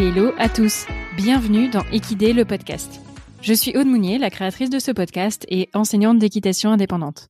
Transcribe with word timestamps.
hello 0.00 0.32
à 0.38 0.48
tous. 0.48 0.86
Bienvenue 1.14 1.68
dans 1.68 1.84
Equidé, 1.92 2.32
le 2.32 2.46
podcast. 2.46 3.02
Je 3.42 3.52
suis 3.52 3.76
Aude 3.76 3.86
Mounier, 3.86 4.16
la 4.16 4.30
créatrice 4.30 4.70
de 4.70 4.78
ce 4.78 4.92
podcast 4.92 5.44
et 5.50 5.68
enseignante 5.74 6.18
d'équitation 6.18 6.70
indépendante. 6.70 7.28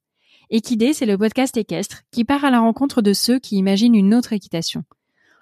Equidé, 0.51 0.93
c'est 0.93 1.05
le 1.05 1.19
podcast 1.19 1.57
équestre 1.57 2.03
qui 2.13 2.25
part 2.25 2.45
à 2.45 2.51
la 2.53 2.61
rencontre 2.61 3.03
de 3.03 3.13
ceux 3.13 3.41
qui 3.41 3.57
imaginent 3.57 3.97
une 3.97 4.15
autre 4.15 4.33
équitation. 4.33 4.85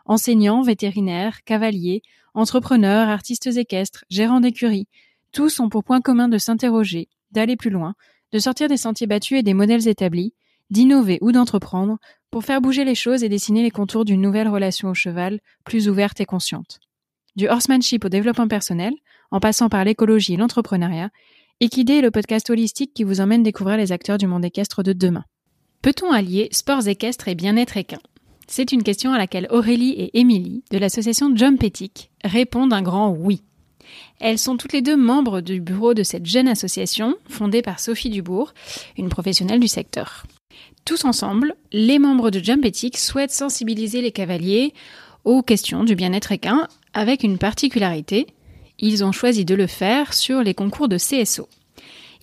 Enseignants, 0.06 0.62
vétérinaires, 0.62 1.44
cavaliers, 1.44 2.00
entrepreneurs, 2.32 3.10
artistes 3.10 3.58
équestres, 3.58 4.06
gérants 4.08 4.40
d'écuries, 4.40 4.88
tous 5.30 5.60
ont 5.60 5.68
pour 5.68 5.84
point 5.84 6.00
commun 6.00 6.28
de 6.28 6.38
s'interroger, 6.38 7.08
d'aller 7.30 7.56
plus 7.56 7.70
loin, 7.70 7.94
de 8.32 8.38
sortir 8.38 8.68
des 8.68 8.78
sentiers 8.78 9.06
battus 9.06 9.38
et 9.38 9.42
des 9.42 9.54
modèles 9.54 9.86
établis, 9.86 10.32
d'innover 10.70 11.18
ou 11.20 11.30
d'entreprendre 11.30 11.98
pour 12.30 12.44
faire 12.44 12.62
bouger 12.62 12.86
les 12.86 12.94
choses 12.94 13.22
et 13.22 13.28
dessiner 13.28 13.62
les 13.62 13.70
contours 13.70 14.06
d'une 14.06 14.22
nouvelle 14.22 14.48
relation 14.48 14.88
au 14.88 14.94
cheval, 14.94 15.40
plus 15.66 15.90
ouverte 15.90 16.22
et 16.22 16.26
consciente. 16.26 16.80
Du 17.38 17.46
horsemanship 17.46 18.04
au 18.04 18.08
développement 18.08 18.48
personnel, 18.48 18.92
en 19.30 19.38
passant 19.38 19.68
par 19.68 19.84
l'écologie 19.84 20.34
et 20.34 20.36
l'entrepreneuriat, 20.36 21.10
Equidé 21.60 21.98
est 21.98 22.02
le 22.02 22.10
podcast 22.10 22.50
holistique 22.50 22.92
qui 22.92 23.04
vous 23.04 23.20
emmène 23.20 23.44
découvrir 23.44 23.76
les 23.76 23.92
acteurs 23.92 24.18
du 24.18 24.26
monde 24.26 24.44
équestre 24.44 24.82
de 24.82 24.92
demain. 24.92 25.22
Peut-on 25.80 26.10
allier 26.10 26.48
sports 26.50 26.88
équestres 26.88 27.28
et 27.28 27.36
bien-être 27.36 27.76
équin? 27.76 28.00
C'est 28.48 28.72
une 28.72 28.82
question 28.82 29.12
à 29.12 29.18
laquelle 29.18 29.46
Aurélie 29.50 29.92
et 29.92 30.18
Émilie, 30.18 30.64
de 30.72 30.78
l'association 30.78 31.30
Jump 31.36 31.62
Ethic, 31.62 32.10
répondent 32.24 32.72
un 32.72 32.82
grand 32.82 33.10
oui. 33.10 33.44
Elles 34.18 34.40
sont 34.40 34.56
toutes 34.56 34.72
les 34.72 34.82
deux 34.82 34.96
membres 34.96 35.40
du 35.40 35.60
bureau 35.60 35.94
de 35.94 36.02
cette 36.02 36.26
jeune 36.26 36.48
association, 36.48 37.14
fondée 37.28 37.62
par 37.62 37.78
Sophie 37.78 38.10
Dubourg, 38.10 38.52
une 38.96 39.10
professionnelle 39.10 39.60
du 39.60 39.68
secteur. 39.68 40.26
Tous 40.84 41.04
ensemble, 41.04 41.54
les 41.70 42.00
membres 42.00 42.32
de 42.32 42.40
Jump 42.40 42.64
Ethic 42.64 42.98
souhaitent 42.98 43.30
sensibiliser 43.30 44.02
les 44.02 44.10
cavaliers 44.10 44.74
aux 45.24 45.42
questions 45.42 45.84
du 45.84 45.94
bien-être 45.94 46.32
équin 46.32 46.66
avec 46.94 47.22
une 47.22 47.38
particularité. 47.38 48.26
Ils 48.78 49.04
ont 49.04 49.12
choisi 49.12 49.44
de 49.44 49.54
le 49.54 49.66
faire 49.66 50.14
sur 50.14 50.42
les 50.42 50.54
concours 50.54 50.88
de 50.88 50.96
CSO. 50.96 51.48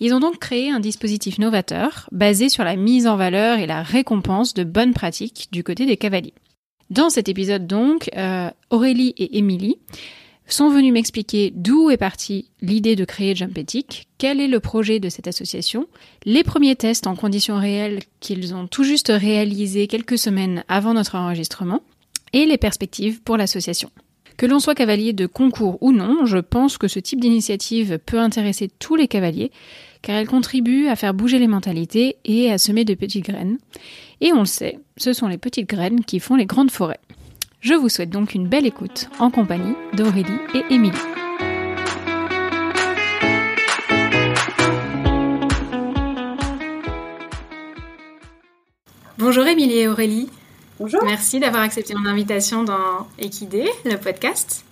Ils 0.00 0.12
ont 0.12 0.20
donc 0.20 0.38
créé 0.38 0.70
un 0.70 0.80
dispositif 0.80 1.38
novateur 1.38 2.08
basé 2.12 2.48
sur 2.48 2.64
la 2.64 2.76
mise 2.76 3.06
en 3.06 3.16
valeur 3.16 3.58
et 3.58 3.66
la 3.66 3.82
récompense 3.82 4.54
de 4.54 4.64
bonnes 4.64 4.92
pratiques 4.92 5.48
du 5.52 5.64
côté 5.64 5.86
des 5.86 5.96
cavaliers. 5.96 6.34
Dans 6.90 7.10
cet 7.10 7.28
épisode 7.28 7.66
donc, 7.66 8.10
euh, 8.16 8.50
Aurélie 8.70 9.14
et 9.16 9.38
Émilie 9.38 9.76
sont 10.48 10.68
venus 10.68 10.92
m'expliquer 10.92 11.52
d'où 11.54 11.90
est 11.90 11.96
partie 11.96 12.50
l'idée 12.60 12.94
de 12.94 13.04
créer 13.04 13.34
Jump 13.34 13.58
Ethic, 13.58 14.06
quel 14.18 14.40
est 14.40 14.48
le 14.48 14.60
projet 14.60 15.00
de 15.00 15.08
cette 15.08 15.26
association, 15.26 15.88
les 16.24 16.44
premiers 16.44 16.76
tests 16.76 17.08
en 17.08 17.16
conditions 17.16 17.58
réelles 17.58 18.00
qu'ils 18.20 18.54
ont 18.54 18.68
tout 18.68 18.84
juste 18.84 19.12
réalisés 19.14 19.88
quelques 19.88 20.18
semaines 20.18 20.62
avant 20.68 20.94
notre 20.94 21.16
enregistrement, 21.16 21.82
et 22.32 22.46
les 22.46 22.58
perspectives 22.58 23.22
pour 23.22 23.36
l'association. 23.36 23.90
Que 24.36 24.44
l'on 24.44 24.58
soit 24.58 24.74
cavalier 24.74 25.14
de 25.14 25.24
concours 25.24 25.78
ou 25.80 25.92
non, 25.92 26.26
je 26.26 26.36
pense 26.36 26.76
que 26.76 26.88
ce 26.88 26.98
type 26.98 27.20
d'initiative 27.20 27.98
peut 28.04 28.18
intéresser 28.18 28.68
tous 28.78 28.94
les 28.94 29.08
cavaliers, 29.08 29.50
car 30.02 30.16
elle 30.16 30.28
contribue 30.28 30.88
à 30.88 30.96
faire 30.96 31.14
bouger 31.14 31.38
les 31.38 31.46
mentalités 31.46 32.16
et 32.26 32.52
à 32.52 32.58
semer 32.58 32.84
de 32.84 32.92
petites 32.92 33.24
graines. 33.24 33.56
Et 34.20 34.34
on 34.34 34.40
le 34.40 34.46
sait, 34.46 34.78
ce 34.98 35.14
sont 35.14 35.28
les 35.28 35.38
petites 35.38 35.68
graines 35.68 36.04
qui 36.04 36.20
font 36.20 36.34
les 36.34 36.44
grandes 36.44 36.70
forêts. 36.70 37.00
Je 37.62 37.72
vous 37.72 37.88
souhaite 37.88 38.10
donc 38.10 38.34
une 38.34 38.46
belle 38.46 38.66
écoute 38.66 39.08
en 39.18 39.30
compagnie 39.30 39.74
d'Aurélie 39.94 40.26
et 40.54 40.74
Émilie. 40.74 40.98
Bonjour 49.16 49.46
Émilie 49.46 49.78
et 49.78 49.88
Aurélie. 49.88 50.28
Bonjour. 50.78 51.02
Merci 51.04 51.40
d'avoir 51.40 51.62
accepté 51.62 51.94
mon 51.94 52.04
invitation 52.06 52.62
dans 52.62 53.06
Equidé, 53.18 53.64
le 53.86 53.96
podcast. 53.96 54.62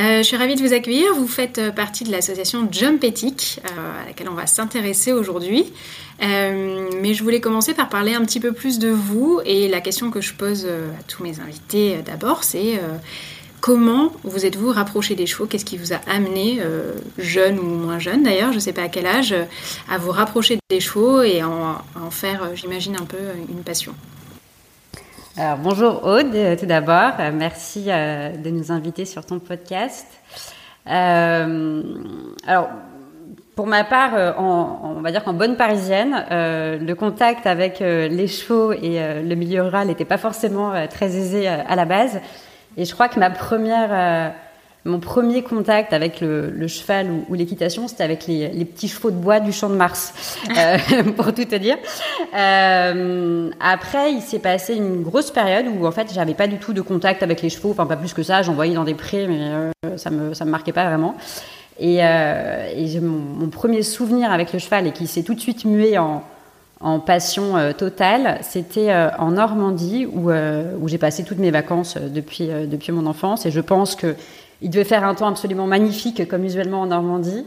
Euh, 0.00 0.18
je 0.18 0.22
suis 0.24 0.36
ravie 0.36 0.56
de 0.56 0.60
vous 0.60 0.72
accueillir. 0.72 1.14
Vous 1.14 1.28
faites 1.28 1.58
euh, 1.58 1.70
partie 1.70 2.02
de 2.02 2.10
l'association 2.10 2.66
Jump 2.68 3.04
Ethic, 3.04 3.60
euh, 3.64 4.02
à 4.02 4.06
laquelle 4.06 4.28
on 4.28 4.34
va 4.34 4.48
s'intéresser 4.48 5.12
aujourd'hui. 5.12 5.72
mais 6.20 7.14
je 7.14 7.22
voulais 7.22 7.40
commencer 7.40 7.74
par 7.74 7.88
parler 7.88 8.14
un 8.14 8.24
petit 8.24 8.40
peu 8.40 8.50
plus 8.50 8.80
de 8.80 8.88
vous. 8.88 9.40
Et 9.44 9.68
la 9.68 9.80
question 9.80 10.10
que 10.10 10.20
je 10.20 10.34
pose 10.34 10.66
à 10.66 11.02
tous 11.06 11.22
mes 11.22 11.38
invités 11.38 11.98
d'abord, 12.04 12.42
c'est 12.42 12.80
comment 13.60 14.12
vous 14.24 14.44
êtes-vous 14.44 14.72
rapproché 14.72 15.14
des 15.14 15.26
chevaux? 15.26 15.46
Qu'est-ce 15.46 15.64
qui 15.64 15.76
vous 15.78 15.92
a 15.92 16.00
amené, 16.08 16.60
jeune 17.18 17.60
ou 17.60 17.64
moins 17.64 18.00
jeune 18.00 18.24
d'ailleurs, 18.24 18.50
je 18.50 18.56
ne 18.56 18.60
sais 18.60 18.72
pas 18.72 18.82
à 18.82 18.88
quel 18.88 19.06
âge, 19.06 19.34
à 19.88 19.96
vous 19.96 20.10
rapprocher 20.10 20.58
des 20.68 20.80
chevaux 20.80 21.22
et 21.22 21.40
à 21.40 21.48
en 21.48 22.10
faire, 22.10 22.50
j'imagine, 22.56 22.96
un 22.96 23.06
peu 23.06 23.18
une 23.48 23.62
passion? 23.62 23.94
Bonjour 25.62 26.04
Aude, 26.04 26.34
euh, 26.34 26.56
tout 26.56 26.66
d'abord. 26.66 27.12
Euh, 27.18 27.30
merci 27.32 27.86
euh, 27.88 28.36
de 28.36 28.50
nous 28.50 28.70
inviter 28.70 29.04
sur 29.04 29.24
ton 29.24 29.38
podcast. 29.38 30.06
alors, 30.86 32.68
pour 33.54 33.66
ma 33.66 33.84
part, 33.84 34.12
on 34.38 35.00
va 35.02 35.10
dire 35.12 35.22
qu'en 35.22 35.34
bonne 35.34 35.56
parisienne, 35.56 36.24
le 36.30 36.94
contact 36.94 37.46
avec 37.46 37.80
les 37.80 38.26
chevaux 38.26 38.72
et 38.72 38.98
le 39.22 39.34
milieu 39.34 39.62
rural 39.62 39.88
n'était 39.88 40.06
pas 40.06 40.16
forcément 40.16 40.72
très 40.88 41.14
aisé 41.14 41.46
à 41.46 41.76
la 41.76 41.84
base. 41.84 42.20
Et 42.78 42.86
je 42.86 42.94
crois 42.94 43.08
que 43.08 43.20
ma 43.20 43.28
première 43.28 44.32
mon 44.86 44.98
premier 44.98 45.42
contact 45.42 45.92
avec 45.92 46.22
le, 46.22 46.66
cheval 46.66 47.08
ou, 47.28 47.34
l'équitation, 47.34 47.86
c'était 47.86 48.02
avec 48.02 48.26
les, 48.26 48.48
petits 48.64 48.88
chevaux 48.88 49.10
de 49.10 49.16
bois 49.16 49.38
du 49.38 49.52
champ 49.52 49.68
de 49.68 49.74
Mars, 49.74 50.14
euh, 50.56 51.02
pour 51.16 51.34
tout 51.34 51.44
te 51.44 51.56
dire. 51.56 51.76
Euh, 52.34 53.50
après, 53.60 54.12
il 54.12 54.22
s'est 54.22 54.38
passé 54.38 54.74
une 54.74 55.02
grosse 55.02 55.30
période 55.30 55.66
où 55.68 55.86
en 55.86 55.90
fait, 55.90 56.10
j'avais 56.14 56.34
pas 56.34 56.46
du 56.46 56.56
tout 56.56 56.72
de 56.72 56.80
contact 56.80 57.22
avec 57.22 57.42
les 57.42 57.50
chevaux, 57.50 57.70
enfin 57.70 57.86
pas 57.86 57.96
plus 57.96 58.14
que 58.14 58.22
ça. 58.22 58.42
J'en 58.42 58.54
voyais 58.54 58.74
dans 58.74 58.84
des 58.84 58.94
prés, 58.94 59.26
mais 59.28 59.38
euh, 59.40 59.96
ça 59.98 60.10
me 60.10 60.32
ça 60.32 60.46
me 60.46 60.50
marquait 60.50 60.72
pas 60.72 60.86
vraiment. 60.86 61.14
Et, 61.78 61.96
et 61.96 63.00
mon, 63.00 63.18
mon, 63.38 63.48
premier 63.48 63.82
souvenir 63.82 64.30
avec 64.32 64.52
le 64.52 64.58
cheval 64.58 64.86
et 64.86 64.92
qui 64.92 65.06
s'est 65.06 65.22
tout 65.22 65.32
de 65.32 65.40
suite 65.40 65.64
mué 65.64 65.96
en, 65.96 66.22
en 66.78 67.00
passion 67.00 67.54
totale, 67.72 68.38
c'était 68.42 68.94
en 69.18 69.30
Normandie 69.30 70.04
où, 70.04 70.30
où 70.30 70.88
j'ai 70.88 70.98
passé 70.98 71.24
toutes 71.24 71.38
mes 71.38 71.50
vacances 71.50 71.96
depuis, 71.96 72.48
depuis 72.48 72.92
mon 72.92 73.06
enfance. 73.06 73.46
Et 73.46 73.50
je 73.50 73.62
pense 73.62 73.96
que 73.96 74.14
il 74.62 74.70
devait 74.70 74.84
faire 74.84 75.04
un 75.04 75.14
temps 75.14 75.28
absolument 75.28 75.66
magnifique, 75.66 76.28
comme 76.28 76.44
usuellement 76.44 76.82
en 76.82 76.86
Normandie. 76.86 77.44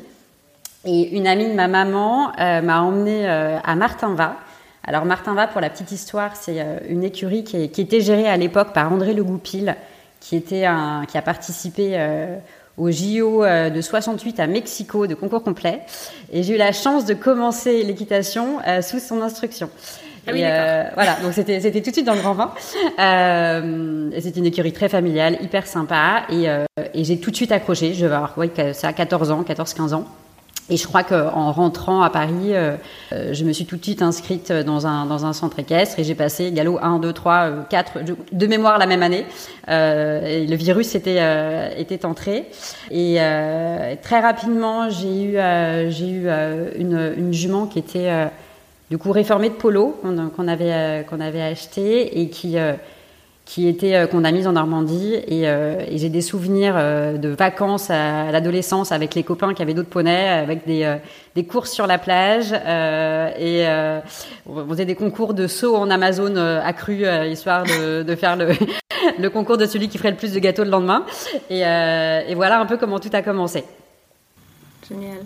Et 0.86 1.16
une 1.16 1.28
amie 1.28 1.48
de 1.48 1.54
ma 1.54 1.68
maman 1.68 2.32
euh, 2.40 2.62
m'a 2.62 2.82
emmenée 2.82 3.30
euh, 3.30 3.58
à 3.64 3.76
Martinva. 3.76 4.36
Alors 4.84 5.06
Martinva, 5.06 5.48
pour 5.48 5.62
la 5.62 5.70
petite 5.70 5.92
histoire, 5.94 6.36
c'est 6.36 6.60
euh, 6.60 6.80
une 6.90 7.04
écurie 7.04 7.44
qui, 7.46 7.58
était 7.58 8.02
gérée 8.02 8.28
à 8.28 8.36
l'époque 8.36 8.74
par 8.74 8.92
André 8.92 9.14
Le 9.14 9.24
Goupil, 9.24 9.76
qui, 10.20 10.42
qui 10.42 10.66
a 10.66 11.22
participé 11.24 12.00
au 12.78 12.90
JO 12.90 13.44
de 13.44 13.82
68 13.82 14.40
à 14.40 14.48
Mexico 14.48 15.06
de 15.06 15.16
concours 15.16 15.44
complet. 15.44 15.82
Et 16.32 16.44
j'ai 16.44 16.56
eu 16.56 16.58
la 16.58 16.72
chance 16.72 17.04
de 17.04 17.14
commencer 17.14 17.84
l'équitation 17.84 18.60
sous 18.82 19.00
son 19.00 19.22
instruction. 19.22 19.70
Ah 20.26 20.32
oui, 20.32 20.42
euh, 20.44 20.84
voilà, 20.94 21.18
donc 21.22 21.34
c'était 21.34 21.60
c'était 21.60 21.82
tout 21.82 21.90
de 21.90 21.96
suite 21.96 22.06
dans 22.06 22.14
le 22.14 22.22
grand 22.22 22.34
vin. 22.34 22.54
Euh, 23.00 24.10
c'était 24.20 24.40
une 24.40 24.46
écurie 24.46 24.72
très 24.72 24.88
familiale, 24.90 25.38
hyper 25.42 25.68
sympa, 25.68 26.24
et, 26.30 26.50
euh, 26.50 26.64
et 26.94 27.04
j'ai 27.04 27.18
tout 27.20 27.32
de 27.32 27.36
suite 27.36 27.52
accroché. 27.52 27.94
Je 27.94 28.06
vais 28.06 28.16
avoir, 28.16 28.38
ouais, 28.38 28.52
ça 28.74 28.88
a 28.88 28.94
14 28.94 29.32
ans, 29.32 29.44
14-15 29.44 29.94
ans. 29.94 30.06
Et 30.70 30.78
je 30.78 30.88
crois 30.88 31.04
qu'en 31.04 31.52
rentrant 31.52 32.04
à 32.04 32.10
Paris, 32.10 32.54
euh, 32.54 32.78
euh, 33.12 33.34
je 33.34 33.44
me 33.44 33.52
suis 33.52 33.66
tout 33.66 33.76
de 33.76 33.84
suite 33.84 34.02
inscrite 34.02 34.52
dans 34.52 34.88
un, 34.88 35.06
dans 35.06 35.26
un 35.26 35.34
centre 35.34 35.60
équestre 35.60 36.00
et 36.00 36.06
j'ai 36.06 36.16
passé 36.16 36.54
galop 36.54 36.80
1, 36.82 37.00
2, 37.00 37.12
3, 37.12 37.52
4 37.70 38.00
de 38.32 38.48
mémoire 38.48 38.78
la 38.78 38.86
même 38.86 39.04
année. 39.04 39.26
Euh, 39.68 40.26
et 40.26 40.48
le 40.48 40.56
virus 40.56 40.96
était, 40.96 41.18
euh, 41.20 41.70
était 41.78 42.06
entré. 42.06 42.46
Et 42.92 43.18
très 44.02 44.22
rapidement, 44.22 44.90
j'ai 44.90 45.24
eu, 45.24 45.92
j'ai 45.92 46.10
eu 46.10 46.30
une, 46.78 47.14
une 47.18 47.34
jument 47.34 47.66
qui 47.66 47.80
était 47.80 48.10
du 48.90 48.98
coup 48.98 49.12
réformé 49.12 49.50
de 49.50 49.56
polo 49.56 50.00
qu'on 50.02 50.48
avait 50.48 50.74
euh, 50.74 51.04
qu'on 51.04 51.20
avait 51.20 51.42
acheté 51.42 52.22
et 52.22 52.30
qui 52.30 52.58
euh, 52.58 52.74
qui 53.46 53.68
était 53.68 53.96
euh, 53.96 54.08
qu'on 54.08 54.24
a 54.24 54.32
mise 54.32 54.48
en 54.48 54.54
Normandie 54.54 55.16
et, 55.16 55.46
j'ai 55.98 56.10
des 56.10 56.22
souvenirs 56.22 56.76
de 56.76 57.30
vacances 57.30 57.90
à, 57.90 58.32
l'adolescence 58.32 58.92
avec 58.92 59.16
les 59.16 59.24
copains 59.24 59.54
qui 59.54 59.62
avaient 59.62 59.74
d'autres 59.74 59.90
poneys 59.90 60.28
avec 60.28 60.66
des, 60.66 60.98
des 61.36 61.46
courses 61.46 61.72
sur 61.72 61.88
la 61.88 61.98
plage 61.98 62.52
et 62.54 63.66
on 64.46 64.68
faisait 64.70 64.86
des 64.86 64.96
concours 64.96 65.34
de 65.34 65.48
saut 65.48 65.76
en 65.76 65.90
Amazon 65.90 66.36
accru 66.36 67.06
histoire 67.30 67.64
de, 67.64 68.04
de 68.04 68.16
faire 68.16 68.36
le 68.36 68.50
le 69.20 69.30
concours 69.30 69.58
de 69.58 69.66
celui 69.66 69.90
qui 69.90 69.98
ferait 69.98 70.12
le 70.12 70.18
plus 70.18 70.34
de 70.34 70.40
gâteaux 70.40 70.64
le 70.64 70.72
lendemain 70.72 71.06
et, 71.50 71.60
et 71.60 72.36
voilà 72.36 72.60
un 72.60 72.66
peu 72.66 72.78
comment 72.78 73.00
tout 73.00 73.12
a 73.14 73.22
commencé. 73.22 73.64
Génial. 74.88 75.20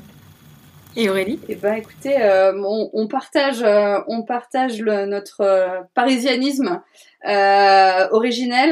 Et 0.99 1.11
Aurélie? 1.11 1.39
Eh 1.47 1.53
ben, 1.53 1.75
écoutez, 1.75 2.19
euh, 2.23 2.59
on, 2.91 3.07
partage, 3.07 3.61
euh, 3.61 3.99
on 4.07 4.23
partage 4.23 4.81
le, 4.81 5.05
notre 5.05 5.41
euh, 5.41 5.81
parisianisme 5.93 6.81
originel. 7.23 8.71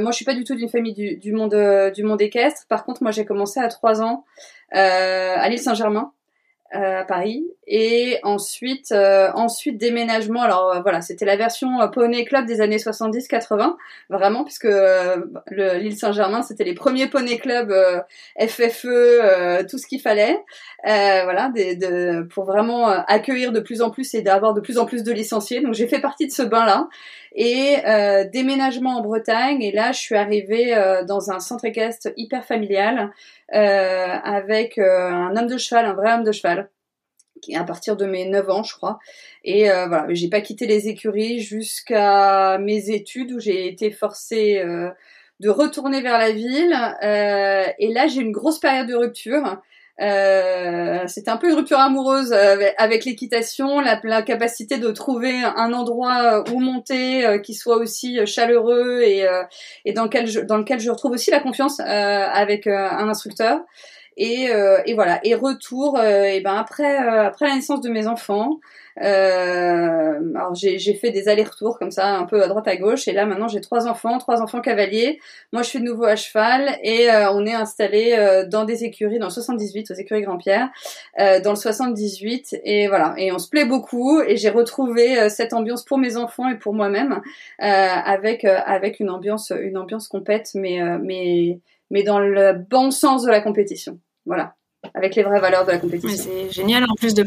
moi, 0.00 0.12
je 0.12 0.16
suis 0.16 0.24
pas 0.24 0.34
du 0.34 0.44
tout 0.44 0.54
d'une 0.54 0.68
famille 0.68 0.94
du, 0.94 1.16
du, 1.16 1.32
monde 1.32 1.56
du 1.92 2.04
monde 2.04 2.22
équestre. 2.22 2.66
Par 2.68 2.84
contre, 2.84 3.02
moi, 3.02 3.10
j'ai 3.10 3.24
commencé 3.24 3.58
à 3.58 3.66
3 3.66 4.00
ans 4.00 4.24
à 4.70 5.48
l'île 5.48 5.58
Saint-Germain, 5.58 6.12
à 6.72 7.04
Paris, 7.04 7.44
Et 7.68 8.18
ensuite, 8.22 8.92
euh, 8.92 9.30
ensuite 9.34 9.78
déménagement. 9.78 10.42
Alors 10.42 10.72
euh, 10.72 10.80
voilà, 10.80 11.00
c'était 11.00 11.24
la 11.24 11.36
version 11.36 11.80
euh, 11.80 11.88
Poney 11.88 12.24
Club 12.24 12.46
des 12.46 12.60
années 12.60 12.76
70-80, 12.76 13.76
vraiment, 14.10 14.44
puisque 14.44 14.68
l'île 15.50 15.96
Saint-Germain, 15.96 16.42
c'était 16.42 16.64
les 16.64 16.74
premiers 16.74 17.08
Poney 17.08 17.38
Club 17.38 17.72
FFE, 18.38 19.66
tout 19.68 19.78
ce 19.78 19.86
qu'il 19.86 20.00
fallait. 20.00 20.38
Voilà, 20.86 21.50
des, 21.54 21.76
de, 21.76 22.22
pour 22.32 22.44
vraiment 22.44 22.86
accueillir 22.86 23.52
de 23.52 23.60
plus 23.60 23.82
en 23.82 23.90
plus 23.90 24.14
et 24.14 24.22
d'avoir 24.22 24.54
de 24.54 24.60
plus 24.60 24.78
en 24.78 24.86
plus 24.86 25.02
de 25.02 25.12
licenciés. 25.12 25.60
Donc 25.60 25.74
j'ai 25.74 25.88
fait 25.88 26.00
partie 26.00 26.26
de 26.26 26.32
ce 26.32 26.42
bain-là. 26.42 26.88
Et 27.34 27.76
déménagement 28.32 28.96
en 28.96 29.02
Bretagne. 29.02 29.60
Et 29.62 29.72
là, 29.72 29.92
je 29.92 29.98
suis 29.98 30.14
arrivée 30.14 30.74
dans 31.06 31.30
un 31.30 31.40
centre 31.40 31.64
équestre 31.64 32.08
hyper 32.16 32.44
familial 32.44 33.10
avec 33.50 34.78
un 34.78 35.36
homme 35.36 35.48
de 35.48 35.58
cheval, 35.58 35.84
un 35.84 35.94
vrai 35.94 36.12
homme 36.12 36.24
de 36.24 36.32
cheval 36.32 36.70
à 37.54 37.64
partir 37.64 37.96
de 37.96 38.06
mes 38.06 38.28
9 38.28 38.50
ans, 38.50 38.62
je 38.62 38.74
crois. 38.74 38.98
Et 39.44 39.70
euh, 39.70 39.86
voilà, 39.86 40.06
j'ai 40.10 40.28
pas 40.28 40.40
quitté 40.40 40.66
les 40.66 40.88
écuries 40.88 41.40
jusqu'à 41.40 42.58
mes 42.58 42.90
études 42.90 43.32
où 43.32 43.40
j'ai 43.40 43.68
été 43.68 43.90
forcée 43.90 44.58
euh, 44.58 44.90
de 45.40 45.48
retourner 45.48 46.00
vers 46.00 46.18
la 46.18 46.32
ville. 46.32 46.74
Euh, 47.02 47.64
et 47.78 47.92
là, 47.92 48.06
j'ai 48.06 48.20
une 48.20 48.32
grosse 48.32 48.58
période 48.58 48.88
de 48.88 48.94
rupture. 48.94 49.60
Euh, 50.00 51.04
c'était 51.06 51.30
un 51.30 51.38
peu 51.38 51.48
une 51.48 51.56
rupture 51.56 51.78
amoureuse 51.78 52.32
avec, 52.32 53.04
l'équitation, 53.04 53.80
la, 53.80 53.98
la, 54.04 54.22
capacité 54.22 54.78
de 54.78 54.90
trouver 54.90 55.42
un 55.42 55.72
endroit 55.72 56.44
où 56.52 56.60
monter 56.60 57.40
qui 57.42 57.54
soit 57.54 57.76
aussi 57.76 58.26
chaleureux 58.26 59.00
et, 59.02 59.26
et 59.84 59.92
dans, 59.92 60.04
lequel 60.04 60.26
je, 60.26 60.40
dans 60.40 60.58
lequel 60.58 60.80
je 60.80 60.90
retrouve 60.90 61.12
aussi 61.12 61.30
la 61.30 61.40
confiance 61.40 61.80
avec 61.80 62.66
un 62.66 63.08
instructeur. 63.08 63.60
Et, 64.16 64.48
euh, 64.50 64.78
et, 64.86 64.94
voilà. 64.94 65.20
Et 65.24 65.34
retour, 65.34 65.98
euh, 65.98 66.24
et 66.24 66.40
ben 66.40 66.54
après, 66.54 67.06
euh, 67.06 67.26
après 67.26 67.48
la 67.48 67.56
naissance 67.56 67.82
de 67.82 67.90
mes 67.90 68.06
enfants, 68.06 68.60
alors 68.98 70.54
j'ai 70.54 70.94
fait 70.94 71.10
des 71.10 71.28
allers-retours 71.28 71.78
comme 71.78 71.90
ça, 71.90 72.16
un 72.16 72.24
peu 72.24 72.42
à 72.42 72.48
droite 72.48 72.66
à 72.66 72.76
gauche. 72.76 73.08
Et 73.08 73.12
là 73.12 73.26
maintenant 73.26 73.46
j'ai 73.46 73.60
trois 73.60 73.86
enfants, 73.86 74.16
trois 74.16 74.40
enfants 74.40 74.62
cavaliers. 74.62 75.20
Moi 75.52 75.60
je 75.60 75.68
suis 75.68 75.80
de 75.80 75.84
nouveau 75.84 76.04
à 76.04 76.16
cheval 76.16 76.78
et 76.82 77.10
on 77.30 77.44
est 77.44 77.52
installé 77.52 78.46
dans 78.50 78.64
des 78.64 78.84
écuries 78.84 79.18
dans 79.18 79.26
le 79.26 79.32
78, 79.32 79.90
aux 79.90 79.94
écuries 79.94 80.22
Grand-Pierre, 80.22 80.70
dans 81.18 81.50
le 81.50 81.56
78. 81.56 82.56
Et 82.64 82.88
voilà. 82.88 83.12
Et 83.18 83.32
on 83.32 83.38
se 83.38 83.50
plaît 83.50 83.66
beaucoup. 83.66 84.22
Et 84.22 84.38
j'ai 84.38 84.48
retrouvé 84.48 85.28
cette 85.28 85.52
ambiance 85.52 85.84
pour 85.84 85.98
mes 85.98 86.16
enfants 86.16 86.48
et 86.48 86.56
pour 86.56 86.72
moi-même 86.72 87.20
avec 87.58 88.46
avec 88.46 88.98
une 88.98 89.10
ambiance 89.10 89.52
une 89.54 89.76
ambiance 89.76 90.08
complète, 90.08 90.52
mais 90.54 90.80
mais 91.02 91.60
mais 91.90 92.02
dans 92.02 92.18
le 92.18 92.54
bon 92.54 92.90
sens 92.90 93.24
de 93.24 93.30
la 93.30 93.42
compétition. 93.42 93.98
Voilà, 94.26 94.54
avec 94.94 95.14
les 95.14 95.22
vraies 95.22 95.40
valeurs 95.40 95.64
de 95.64 95.72
la 95.72 95.78
compétition. 95.78 96.24
c'est 96.24 96.52
génial 96.52 96.84
en 96.84 96.94
plus 96.94 97.14
de 97.14 97.26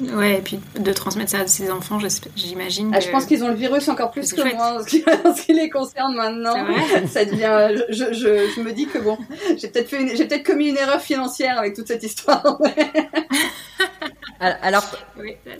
Ouais, 0.00 0.38
et 0.38 0.40
puis 0.40 0.58
de 0.78 0.92
transmettre 0.92 1.30
ça 1.30 1.40
à 1.40 1.46
ses 1.46 1.70
enfants, 1.70 1.98
j'imagine. 2.34 2.90
Ah, 2.94 3.00
je 3.00 3.10
pense 3.10 3.26
qu'ils 3.26 3.44
ont 3.44 3.48
le 3.48 3.54
virus 3.54 3.88
encore 3.88 4.10
plus 4.10 4.32
que 4.32 4.54
moi 4.54 4.78
en 4.78 4.82
ce, 4.82 5.42
qui, 5.42 5.52
les 5.52 5.68
concerne 5.68 6.14
maintenant. 6.14 6.54
Ça 7.06 7.24
devient. 7.24 7.82
Je, 7.90 8.12
je, 8.12 8.50
je, 8.54 8.60
me 8.60 8.72
dis 8.72 8.86
que 8.86 8.98
bon, 8.98 9.18
j'ai 9.58 9.68
peut-être 9.68 9.88
fait, 9.88 10.16
j'ai 10.16 10.26
peut-être 10.26 10.46
commis 10.46 10.68
une 10.68 10.78
erreur 10.78 11.00
financière 11.00 11.58
avec 11.58 11.74
toute 11.74 11.88
cette 11.88 12.02
histoire. 12.02 12.58
Alors, 14.40 14.84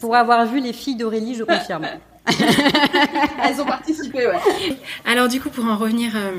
pour 0.01 0.17
avoir 0.17 0.47
vu 0.47 0.61
les 0.61 0.73
filles 0.73 0.97
d'Aurélie, 0.97 1.35
je 1.35 1.45
confirme. 1.45 1.87
Elles 2.27 3.61
ont 3.61 3.67
participé, 3.67 4.27
ouais. 4.27 4.77
Alors 5.05 5.29
du 5.29 5.41
coup, 5.41 5.51
pour 5.51 5.65
en 5.65 5.77
revenir. 5.77 6.17
Euh, 6.17 6.33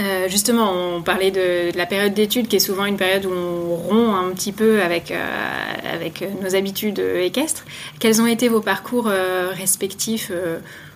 euh, 0.00 0.28
justement, 0.28 0.72
on 0.72 1.02
parlait 1.02 1.30
de, 1.30 1.76
la 1.76 1.86
période 1.86 2.14
d'études 2.14 2.48
qui 2.48 2.56
est 2.56 2.60
souvent 2.60 2.86
une 2.86 2.96
période 2.96 3.26
où 3.26 3.32
on 3.32 3.76
rompt 3.76 4.14
un 4.14 4.32
petit 4.32 4.52
peu 4.52 4.82
avec, 4.82 5.10
euh, 5.10 5.22
avec 5.92 6.24
nos 6.40 6.54
habitudes 6.56 6.98
équestres. 6.98 7.64
Quels 7.98 8.22
ont 8.22 8.26
été 8.26 8.48
vos 8.48 8.62
parcours 8.62 9.08
euh, 9.08 9.50
respectifs 9.50 10.32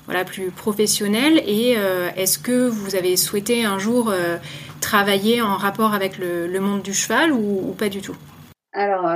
voilà, 0.07 0.25
plus 0.25 0.51
professionnels? 0.51 1.39
Et 1.47 1.77
est-ce 2.17 2.39
que 2.39 2.67
vous 2.67 2.95
avez 2.97 3.17
souhaité 3.17 3.65
un 3.65 3.79
jour 3.79 4.13
travailler 4.81 5.43
en 5.43 5.57
rapport 5.57 5.95
avec 5.95 6.19
le, 6.19 6.59
monde 6.61 6.83
du 6.83 6.95
cheval 6.95 7.33
ou, 7.33 7.75
pas 7.79 7.89
du 7.89 8.01
tout? 8.01 8.17
Alors, 8.73 9.07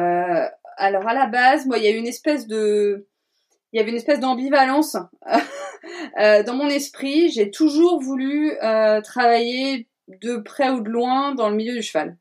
alors, 0.76 1.08
à 1.08 1.14
la 1.14 1.26
base, 1.26 1.67
moi, 1.67 1.79
il 1.79 1.85
y 1.85 1.88
a 1.88 1.90
une 1.90 2.06
espèce 2.06 2.46
de 2.46 3.06
il 3.73 3.79
y 3.79 3.82
avait 3.82 3.90
une 3.90 3.96
espèce 3.96 4.20
d'ambivalence 4.20 4.96
euh, 6.21 6.43
dans 6.43 6.55
mon 6.55 6.69
esprit. 6.69 7.31
J'ai 7.31 7.51
toujours 7.51 8.01
voulu 8.01 8.53
euh, 8.63 9.01
travailler 9.01 9.89
de 10.23 10.37
près 10.37 10.71
ou 10.71 10.81
de 10.81 10.89
loin 10.89 11.35
dans 11.35 11.51
le 11.51 11.57
milieu 11.57 11.75
du 11.75 11.83
cheval. 11.83 12.17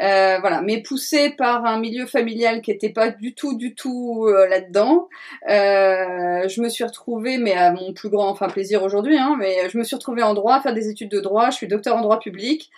Euh, 0.00 0.38
voilà, 0.40 0.60
mais 0.60 0.82
poussé 0.82 1.30
par 1.30 1.64
un 1.64 1.78
milieu 1.78 2.06
familial 2.06 2.62
qui 2.62 2.72
était 2.72 2.88
pas 2.88 3.10
du 3.10 3.34
tout, 3.34 3.56
du 3.56 3.74
tout 3.74 4.26
euh, 4.26 4.48
là-dedans, 4.48 5.08
euh, 5.48 6.48
je 6.48 6.60
me 6.60 6.68
suis 6.68 6.82
retrouvée, 6.82 7.38
mais 7.38 7.52
à 7.52 7.72
mon 7.72 7.92
plus 7.92 8.08
grand, 8.08 8.28
enfin 8.28 8.48
plaisir 8.48 8.82
aujourd'hui, 8.82 9.16
hein, 9.18 9.36
mais 9.38 9.68
je 9.68 9.78
me 9.78 9.84
suis 9.84 9.94
retrouvée 9.94 10.22
en 10.22 10.34
droit, 10.34 10.56
à 10.56 10.60
faire 10.60 10.74
des 10.74 10.88
études 10.88 11.10
de 11.10 11.20
droit. 11.20 11.50
Je 11.50 11.56
suis 11.56 11.68
docteur 11.68 11.96
en 11.96 12.00
droit 12.00 12.18
public. 12.18 12.70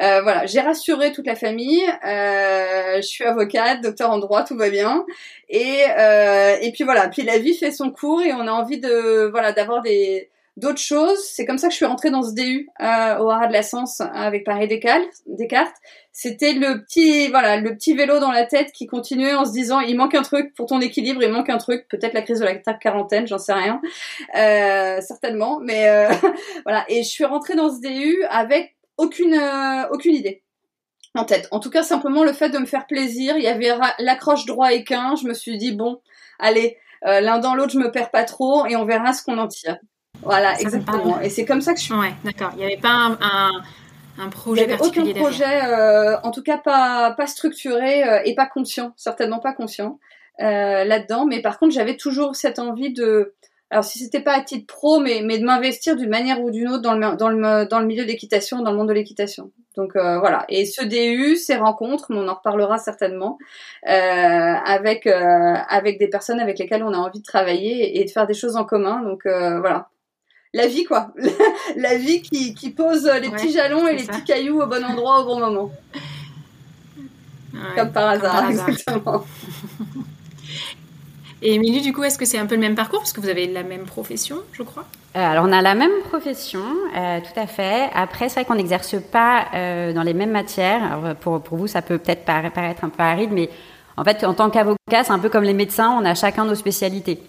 Euh, 0.00 0.22
voilà, 0.22 0.46
j'ai 0.46 0.60
rassuré 0.60 1.12
toute 1.12 1.26
la 1.26 1.36
famille. 1.36 1.82
je 2.02 3.02
suis 3.02 3.24
avocate, 3.24 3.80
docteur 3.80 4.10
en 4.10 4.18
droit, 4.18 4.42
tout 4.42 4.56
va 4.56 4.70
bien. 4.70 5.04
Et 5.48 5.84
et 6.60 6.72
puis 6.72 6.84
voilà, 6.84 7.08
puis 7.08 7.22
la 7.22 7.38
vie 7.38 7.54
fait 7.54 7.70
son 7.70 7.90
cours 7.90 8.22
et 8.22 8.32
on 8.32 8.46
a 8.46 8.52
envie 8.52 8.80
de 8.80 9.28
voilà 9.30 9.52
d'avoir 9.52 9.82
des 9.82 10.30
d'autres 10.56 10.80
choses. 10.80 11.18
C'est 11.24 11.44
comme 11.44 11.58
ça 11.58 11.68
que 11.68 11.72
je 11.72 11.76
suis 11.76 11.86
rentrée 11.86 12.10
dans 12.10 12.22
ce 12.22 12.34
DU 12.34 12.68
euh, 12.80 13.18
au 13.18 13.30
Haras 13.30 13.48
de 13.48 13.52
la 13.52 13.62
Sens 13.62 14.00
avec 14.00 14.44
Paris 14.44 14.68
Descartes. 14.68 15.74
C'était 16.16 16.52
le 16.52 16.80
petit, 16.80 17.26
voilà, 17.26 17.56
le 17.56 17.74
petit 17.74 17.92
vélo 17.92 18.20
dans 18.20 18.30
la 18.30 18.46
tête 18.46 18.70
qui 18.70 18.86
continuait 18.86 19.34
en 19.34 19.44
se 19.44 19.50
disant 19.50 19.80
il 19.80 19.96
manque 19.96 20.14
un 20.14 20.22
truc 20.22 20.54
pour 20.54 20.66
ton 20.66 20.80
équilibre, 20.80 21.20
il 21.24 21.28
manque 21.28 21.50
un 21.50 21.58
truc, 21.58 21.88
peut-être 21.88 22.14
la 22.14 22.22
crise 22.22 22.38
de 22.38 22.44
la 22.44 22.54
quarantaine, 22.54 23.26
j'en 23.26 23.38
sais 23.38 23.52
rien, 23.52 23.80
euh, 24.36 25.00
certainement. 25.00 25.58
Mais 25.60 25.88
euh, 25.88 26.08
voilà, 26.64 26.84
et 26.88 27.02
je 27.02 27.08
suis 27.08 27.24
rentrée 27.24 27.56
dans 27.56 27.68
ce 27.68 27.80
DU 27.80 28.22
avec 28.30 28.76
aucune 28.96 29.34
euh, 29.34 29.88
aucune 29.90 30.14
idée 30.14 30.44
en 31.16 31.24
tête. 31.24 31.48
En 31.50 31.58
tout 31.58 31.70
cas, 31.70 31.82
simplement 31.82 32.22
le 32.22 32.32
fait 32.32 32.50
de 32.50 32.58
me 32.58 32.66
faire 32.66 32.86
plaisir. 32.86 33.36
Il 33.36 33.42
y 33.42 33.48
avait 33.48 33.72
l'accroche 33.98 34.46
droit 34.46 34.72
équin. 34.72 35.16
Je 35.20 35.26
me 35.26 35.34
suis 35.34 35.58
dit 35.58 35.72
bon, 35.72 36.00
allez, 36.38 36.78
euh, 37.06 37.20
l'un 37.20 37.40
dans 37.40 37.56
l'autre, 37.56 37.72
je 37.72 37.78
me 37.78 37.90
perds 37.90 38.12
pas 38.12 38.22
trop 38.22 38.66
et 38.66 38.76
on 38.76 38.84
verra 38.84 39.14
ce 39.14 39.24
qu'on 39.24 39.38
en 39.38 39.48
tire. 39.48 39.78
Voilà, 40.22 40.60
exactement. 40.60 41.20
Et 41.20 41.28
c'est 41.28 41.44
comme 41.44 41.60
ça 41.60 41.74
que 41.74 41.80
je 41.80 41.86
suis. 41.86 41.94
Ouais, 41.94 42.14
d'accord. 42.22 42.50
Il 42.54 42.58
n'y 42.58 42.64
avait 42.64 42.76
pas 42.80 42.88
un, 42.88 43.18
un, 43.20 43.50
projet 44.30 44.62
Il 44.62 44.72
avait 44.72 44.82
aucun 44.82 45.12
projet, 45.12 45.64
euh, 45.64 46.16
en 46.22 46.30
tout 46.30 46.42
cas 46.42 46.58
pas, 46.58 47.12
pas 47.16 47.26
structuré 47.26 48.02
euh, 48.04 48.20
et 48.24 48.34
pas 48.34 48.46
conscient, 48.46 48.92
certainement 48.96 49.40
pas 49.40 49.52
conscient 49.52 49.98
euh, 50.40 50.84
là-dedans. 50.84 51.26
Mais 51.26 51.42
par 51.42 51.58
contre, 51.58 51.74
j'avais 51.74 51.96
toujours 51.96 52.36
cette 52.36 52.58
envie 52.58 52.92
de. 52.92 53.34
Alors, 53.70 53.84
si 53.84 53.98
c'était 53.98 54.20
pas 54.20 54.36
à 54.36 54.40
titre 54.40 54.72
pro, 54.72 55.00
mais, 55.00 55.22
mais 55.24 55.38
de 55.38 55.44
m'investir 55.44 55.96
d'une 55.96 56.10
manière 56.10 56.40
ou 56.40 56.50
d'une 56.50 56.68
autre 56.68 56.82
dans 56.82 56.94
le, 56.94 57.16
dans 57.16 57.28
le, 57.28 57.66
dans 57.66 57.80
le 57.80 57.86
milieu 57.86 58.04
d'équitation, 58.04 58.62
dans 58.62 58.70
le 58.70 58.76
monde 58.76 58.88
de 58.88 58.92
l'équitation. 58.92 59.50
Donc 59.76 59.96
euh, 59.96 60.18
voilà. 60.18 60.44
Et 60.48 60.66
ce 60.66 60.84
DU, 60.84 61.36
ces 61.36 61.56
rencontres, 61.56 62.06
on 62.10 62.28
en 62.28 62.34
reparlera 62.34 62.78
certainement, 62.78 63.38
euh, 63.88 63.90
avec 63.90 65.06
euh, 65.06 65.54
avec 65.68 65.98
des 65.98 66.08
personnes 66.08 66.40
avec 66.40 66.58
lesquelles 66.58 66.84
on 66.84 66.92
a 66.92 66.98
envie 66.98 67.18
de 67.18 67.24
travailler 67.24 68.00
et 68.00 68.04
de 68.04 68.10
faire 68.10 68.26
des 68.26 68.34
choses 68.34 68.56
en 68.56 68.64
commun. 68.64 69.02
Donc 69.02 69.22
voilà 69.24 69.88
la 70.54 70.66
vie, 70.66 70.84
quoi. 70.84 71.08
la 71.76 71.98
vie 71.98 72.22
qui, 72.22 72.54
qui 72.54 72.70
pose 72.70 73.04
les 73.20 73.28
petits 73.28 73.52
jalons 73.52 73.86
et 73.86 73.96
les 73.96 74.04
petits 74.04 74.24
cailloux 74.24 74.62
au 74.62 74.66
bon 74.66 74.82
endroit 74.82 75.20
au 75.20 75.26
bon 75.26 75.40
moment. 75.40 75.70
comme 77.76 77.92
par 77.92 78.08
hasard, 78.08 78.48
exactement. 78.48 79.24
Et 81.42 81.52
Émilie, 81.52 81.82
du 81.82 81.92
coup, 81.92 82.02
est-ce 82.02 82.16
que 82.16 82.24
c'est 82.24 82.38
un 82.38 82.46
peu 82.46 82.54
le 82.54 82.62
même 82.62 82.74
parcours 82.74 83.00
Parce 83.00 83.12
que 83.12 83.20
vous 83.20 83.28
avez 83.28 83.46
la 83.46 83.64
même 83.64 83.84
profession, 83.84 84.38
je 84.52 84.62
crois? 84.62 84.86
Euh, 85.14 85.20
alors, 85.20 85.44
on 85.46 85.52
a 85.52 85.60
la 85.60 85.74
même 85.74 86.00
profession, 86.08 86.62
euh, 86.96 87.20
tout 87.20 87.38
à 87.38 87.46
fait. 87.46 87.90
Après, 87.92 88.30
c'est 88.30 88.40
vrai 88.40 88.44
qu'on 88.46 88.54
n'exerce 88.54 88.96
pas 89.12 89.44
euh, 89.54 89.92
dans 89.92 90.02
les 90.02 90.14
mêmes 90.14 90.30
matières. 90.30 90.82
Alors, 90.82 91.14
pour, 91.16 91.42
pour 91.42 91.58
vous, 91.58 91.66
ça 91.66 91.82
peut 91.82 91.98
peut-être 91.98 92.24
paraître 92.24 92.82
un 92.82 92.88
peu 92.88 93.02
aride, 93.02 93.30
mais 93.30 93.50
en 93.98 94.04
fait, 94.04 94.24
en 94.24 94.32
tant 94.32 94.48
qu'avocat, 94.48 95.04
c'est 95.04 95.12
un 95.12 95.18
peu 95.18 95.28
comme 95.28 95.44
les 95.44 95.52
médecins, 95.52 95.94
on 96.00 96.06
a 96.06 96.14
chacun 96.14 96.46
nos 96.46 96.54
spécialités. 96.54 97.20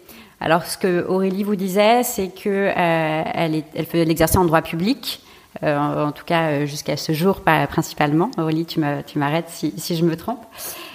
Alors, 0.41 0.65
ce 0.65 0.77
que 0.77 1.05
Aurélie 1.07 1.43
vous 1.43 1.55
disait, 1.55 2.03
c'est 2.03 2.27
que 2.27 2.49
euh, 2.49 3.23
elle, 3.33 3.55
est, 3.55 3.65
elle 3.75 4.37
en 4.37 4.45
droit 4.45 4.61
public, 4.61 5.21
euh, 5.63 6.05
en, 6.05 6.11
tout 6.11 6.25
cas 6.25 6.49
euh, 6.49 6.65
jusqu'à 6.65 6.97
ce 6.97 7.13
jour, 7.13 7.41
pas 7.41 7.65
principalement. 7.67 8.29
Aurélie, 8.37 8.65
tu 8.65 8.79
m'arrêtes 8.79 9.49
si, 9.49 9.73
si, 9.77 9.95
je 9.95 10.03
me 10.03 10.17
trompe. 10.17 10.43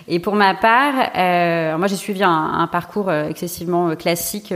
Et 0.07 0.19
pour 0.19 0.35
ma 0.35 0.55
part, 0.55 0.95
euh, 1.17 1.79
moi 1.79 1.87
j'ai 1.87 1.97
suivi 1.97 2.23
un, 2.23 2.31
un, 2.31 2.67
parcours 2.67 3.11
excessivement 3.13 3.95
classique 3.97 4.53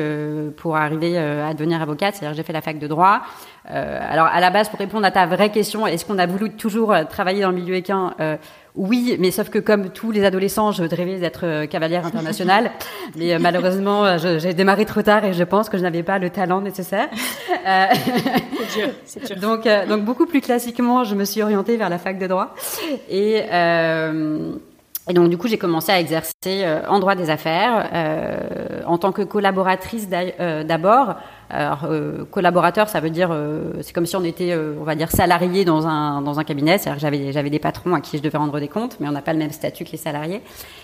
pour 0.57 0.76
arriver 0.76 1.17
à 1.17 1.55
devenir 1.55 1.81
avocate, 1.81 2.17
c'est-à-dire 2.17 2.37
j'ai 2.37 2.43
fait 2.43 2.53
la 2.53 2.61
fac 2.61 2.79
de 2.79 2.88
droit. 2.88 3.23
alors 3.67 4.26
à 4.26 4.41
la 4.41 4.50
base, 4.50 4.69
pour 4.69 4.79
répondre 4.79 5.07
à 5.07 5.12
ta 5.12 5.26
vraie 5.26 5.50
question, 5.50 5.87
est-ce 5.87 6.05
qu'on 6.05 6.19
a 6.19 6.26
voulu 6.26 6.50
toujours 6.50 6.93
travailler 7.09 7.43
dans 7.43 7.50
le 7.50 7.57
milieu 7.57 7.76
équin 7.76 8.14
oui, 8.76 9.16
mais 9.21 9.31
sauf 9.31 9.50
que 9.50 9.61
comme 9.61 9.90
tous 9.90 10.11
les 10.11 10.25
adolescents, 10.25 10.73
je 10.73 10.83
rêvais 10.83 11.21
d'être 11.21 11.47
euh, 11.47 11.66
cavalière 11.66 12.04
internationale. 12.04 12.73
mais 13.16 13.33
euh, 13.33 13.38
malheureusement, 13.40 14.04
euh, 14.04 14.38
j'ai 14.38 14.52
démarré 14.52 14.85
trop 14.85 15.02
tard 15.02 15.25
et 15.25 15.33
je 15.33 15.45
pense 15.45 15.69
que 15.69 15.78
je 15.78 15.83
n'avais 15.85 16.02
pas 16.02 16.19
le 16.19 16.31
talent 16.31 16.61
nécessaire. 16.61 17.09
Euh, 17.66 17.87
c'est 17.95 18.78
dur, 18.78 18.88
c'est 19.07 19.25
dur. 19.25 19.37
Donc, 19.37 19.66
donc 19.88 20.04
beaucoup 20.04 20.26
plus 20.26 20.43
classiquement, 20.43 21.02
je 21.02 21.14
me 21.14 21.25
suis 21.25 21.40
orientée 21.40 21.78
vers 21.78 21.88
la 21.88 21.97
fac 21.97 22.19
de 22.19 22.26
droit. 22.26 22.54
Et 23.09 23.43
Et 25.09 25.12
donc 25.12 25.28
du 25.28 25.37
coup, 25.37 25.49
j'ai 25.49 25.59
commencé 25.59 25.93
à 25.93 26.00
exercer 26.00 26.33
euh, 26.47 26.81
en 26.88 26.99
droit 26.99 27.14
des 27.14 27.28
affaires 27.28 27.90
euh, 27.93 28.81
en 28.87 28.97
tant 28.97 29.12
que 29.12 29.23
collaboratrice 29.23 30.09
euh, 30.12 30.64
d'abord. 30.64 31.16
Alors 31.54 31.87
collaborateur, 32.30 32.88
ça 32.88 33.00
veut 33.00 33.11
dire 33.11 33.30
c'est 33.80 33.92
comme 33.92 34.06
si 34.06 34.16
on 34.16 34.25
était, 34.25 34.56
on 34.56 34.84
va 34.84 34.94
dire 34.96 35.11
salarié 35.11 35.64
dans 35.64 35.87
un 35.87 36.20
dans 36.20 36.40
un 36.40 36.44
cabinet. 36.44 36.78
C'est-à-dire 36.78 36.96
que 36.96 37.00
j'avais 37.00 37.32
j'avais 37.32 37.50
des 37.50 37.58
patrons 37.58 37.94
à 37.94 38.00
qui 38.00 38.18
je 38.18 38.23
devais 38.23 38.38
rendre 38.38 38.58
des 38.58 38.68
comptes, 38.68 38.96
mais 38.99 39.08
on 39.08 39.12
n'a 39.12 39.23
pas 39.23 39.32
le 39.32 39.38
même 39.38 39.52
statut 39.52 39.84
que 39.84 39.92
les 39.92 39.99
salariés. 39.99 40.42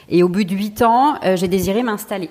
Et 0.09 0.23
au 0.23 0.29
bout 0.29 0.45
de 0.45 0.55
huit 0.55 0.83
ans, 0.83 1.17
j'ai 1.35 1.49
désiré 1.49 1.83
m'installer. 1.83 2.31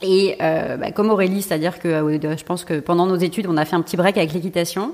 Et 0.00 0.36
euh, 0.40 0.76
bah, 0.76 0.92
comme 0.92 1.10
Aurélie, 1.10 1.42
c'est-à-dire 1.42 1.80
que 1.80 1.88
euh, 1.88 2.36
je 2.36 2.44
pense 2.44 2.64
que 2.64 2.78
pendant 2.78 3.06
nos 3.06 3.16
études, 3.16 3.46
on 3.48 3.56
a 3.56 3.64
fait 3.64 3.74
un 3.74 3.82
petit 3.82 3.96
break 3.96 4.16
avec 4.16 4.32
l'équitation. 4.32 4.92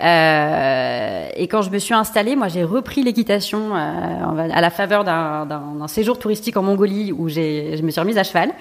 Euh, 0.00 1.28
et 1.34 1.48
quand 1.48 1.62
je 1.62 1.70
me 1.70 1.78
suis 1.78 1.94
installée, 1.94 2.36
moi, 2.36 2.46
j'ai 2.46 2.62
repris 2.62 3.02
l'équitation 3.02 3.74
euh, 3.74 4.48
à 4.52 4.60
la 4.60 4.70
faveur 4.70 5.02
d'un 5.02 5.88
séjour 5.88 6.18
touristique 6.20 6.56
en 6.56 6.62
Mongolie 6.62 7.12
où 7.12 7.28
je 7.28 7.82
me 7.82 7.90
suis 7.90 8.00
remise 8.00 8.18
à 8.18 8.22
cheval. 8.22 8.52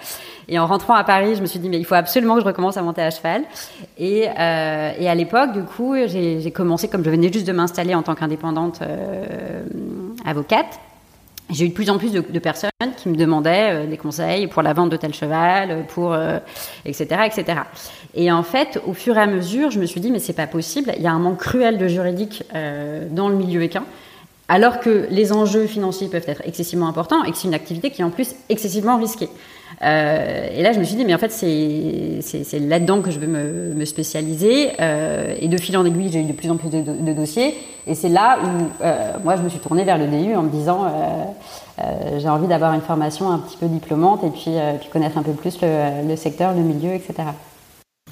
Et 0.47 0.57
en 0.57 0.65
rentrant 0.65 0.95
à 0.95 1.03
Paris, 1.03 1.35
je 1.35 1.41
me 1.41 1.45
suis 1.45 1.59
dit 1.59 1.69
mais 1.69 1.77
il 1.77 1.85
faut 1.85 1.95
absolument 1.95 2.35
que 2.35 2.41
je 2.41 2.45
recommence 2.45 2.77
à 2.77 2.81
monter 2.81 3.01
à 3.03 3.11
cheval. 3.11 3.43
Et, 3.99 4.27
euh, 4.27 4.91
et 4.97 5.07
à 5.07 5.13
l'époque, 5.13 5.53
du 5.53 5.63
coup, 5.63 5.95
j'ai 6.07 6.51
commencé 6.51 6.87
comme 6.87 7.03
je 7.03 7.11
venais 7.11 7.31
juste 7.31 7.47
de 7.47 7.53
m'installer 7.53 7.93
en 7.93 8.01
tant 8.01 8.15
qu'indépendante 8.15 8.81
avocate 10.25 10.79
j'ai 11.49 11.65
eu 11.65 11.69
de 11.69 11.73
plus 11.73 11.89
en 11.89 11.97
plus 11.97 12.11
de, 12.11 12.39
personnes 12.39 12.69
qui 12.97 13.09
me 13.09 13.15
demandaient 13.15 13.71
euh, 13.71 13.85
des 13.87 13.97
conseils 13.97 14.47
pour 14.47 14.61
la 14.61 14.73
vente 14.73 14.89
de 14.89 14.97
tel 14.97 15.13
cheval, 15.13 15.85
pour 15.87 16.15
etc., 16.85 17.07
euh, 17.11 17.23
etc. 17.23 17.59
Et 18.15 18.31
en 18.31 18.43
fait, 18.43 18.81
au 18.85 18.93
fur 18.93 19.17
et 19.17 19.21
à 19.21 19.27
mesure, 19.27 19.71
je 19.71 19.79
me 19.79 19.85
suis 19.85 19.99
dit 19.99 20.11
mais 20.11 20.19
c'est 20.19 20.33
pas 20.33 20.47
possible. 20.47 20.93
Il 20.97 21.03
y 21.03 21.07
a 21.07 21.11
un 21.11 21.19
manque 21.19 21.39
cruel 21.39 21.77
de 21.77 21.87
juridique 21.87 22.43
euh, 22.55 23.07
dans 23.09 23.29
le 23.29 23.35
milieu 23.35 23.61
équin, 23.61 23.83
alors 24.47 24.79
que 24.79 25.07
les 25.09 25.31
enjeux 25.31 25.65
financiers 25.65 26.07
peuvent 26.07 26.27
être 26.27 26.41
excessivement 26.45 26.87
importants 26.87 27.23
et 27.23 27.31
que 27.31 27.37
c'est 27.37 27.47
une 27.47 27.53
activité 27.53 27.89
qui 27.91 28.01
est 28.01 28.05
en 28.05 28.11
plus 28.11 28.35
excessivement 28.49 28.97
risquée. 28.97 29.29
Euh, 29.81 30.47
et 30.53 30.61
là, 30.61 30.71
je 30.71 30.79
me 30.79 30.83
suis 30.83 30.95
dit, 30.95 31.05
mais 31.05 31.13
en 31.13 31.17
fait, 31.17 31.31
c'est 31.31 32.59
là-dedans 32.59 33.01
que 33.01 33.11
je 33.11 33.19
veux 33.19 33.27
me, 33.27 33.85
spécialiser. 33.85 34.71
Euh, 34.79 35.35
et 35.39 35.47
de 35.47 35.57
fil 35.57 35.77
en 35.77 35.85
aiguille, 35.85 36.11
j'ai 36.11 36.21
eu 36.21 36.25
de 36.25 36.33
plus 36.33 36.49
en 36.49 36.57
plus 36.57 36.69
de, 36.69 37.13
dossiers. 37.13 37.55
Et 37.87 37.95
c'est 37.95 38.09
là 38.09 38.39
où 38.43 38.83
euh, 38.83 39.13
moi, 39.23 39.35
je 39.35 39.41
me 39.41 39.49
suis 39.49 39.59
tournée 39.59 39.83
vers 39.83 39.97
le 39.97 40.07
DU 40.07 40.35
en 40.35 40.43
me 40.43 40.49
disant, 40.49 40.85
j'ai 42.17 42.29
envie 42.29 42.47
d'avoir 42.47 42.73
une 42.73 42.81
formation 42.81 43.31
un 43.31 43.39
petit 43.39 43.57
peu 43.57 43.67
diplômante 43.67 44.23
et 44.23 44.29
puis, 44.29 44.55
puis 44.79 44.89
connaître 44.89 45.17
un 45.17 45.23
peu 45.23 45.33
plus 45.33 45.59
le, 45.61 46.07
le 46.07 46.15
secteur, 46.15 46.53
le 46.53 46.61
milieu, 46.61 46.93
etc. 46.93 47.23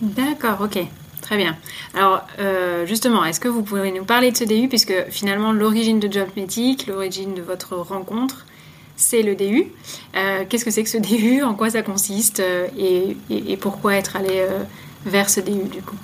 D'accord, 0.01 0.57
ok. 0.61 0.85
Très 1.23 1.37
bien. 1.37 1.55
Alors, 1.95 2.21
euh, 2.39 2.85
justement, 2.85 3.23
est-ce 3.23 3.39
que 3.39 3.47
vous 3.47 3.63
pouvez 3.63 3.91
nous 3.93 4.03
parler 4.03 4.31
de 4.31 4.37
ce 4.37 4.43
DU, 4.43 4.67
puisque 4.67 4.93
finalement, 5.09 5.53
l'origine 5.53 6.01
de 6.01 6.11
JobMetic, 6.11 6.85
l'origine 6.87 7.33
de 7.33 7.41
votre 7.41 7.77
rencontre, 7.77 8.45
c'est 8.97 9.23
le 9.23 9.33
DU. 9.33 9.71
Euh, 10.17 10.43
Qu'est-ce 10.47 10.65
que 10.65 10.69
c'est 10.71 10.83
que 10.83 10.89
ce 10.89 10.97
DU 10.97 11.41
En 11.41 11.53
quoi 11.55 11.69
ça 11.69 11.81
consiste? 11.81 12.41
Euh, 12.41 12.67
et, 12.77 13.55
pourquoi 13.55 13.95
être 13.95 14.17
allé 14.17 14.45
vers 15.05 15.29
ce 15.29 15.39
DU 15.39 15.63
du 15.63 15.81
coup? 15.81 15.95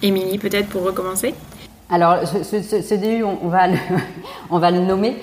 Émilie, 0.00 0.38
peut-être 0.38 0.68
pour 0.68 0.82
recommencer 0.82 1.34
alors, 1.90 2.18
ce, 2.26 2.94
DU, 2.94 3.22
on, 4.50 4.58
va 4.58 4.70
le, 4.70 4.78
nommer. 4.80 5.16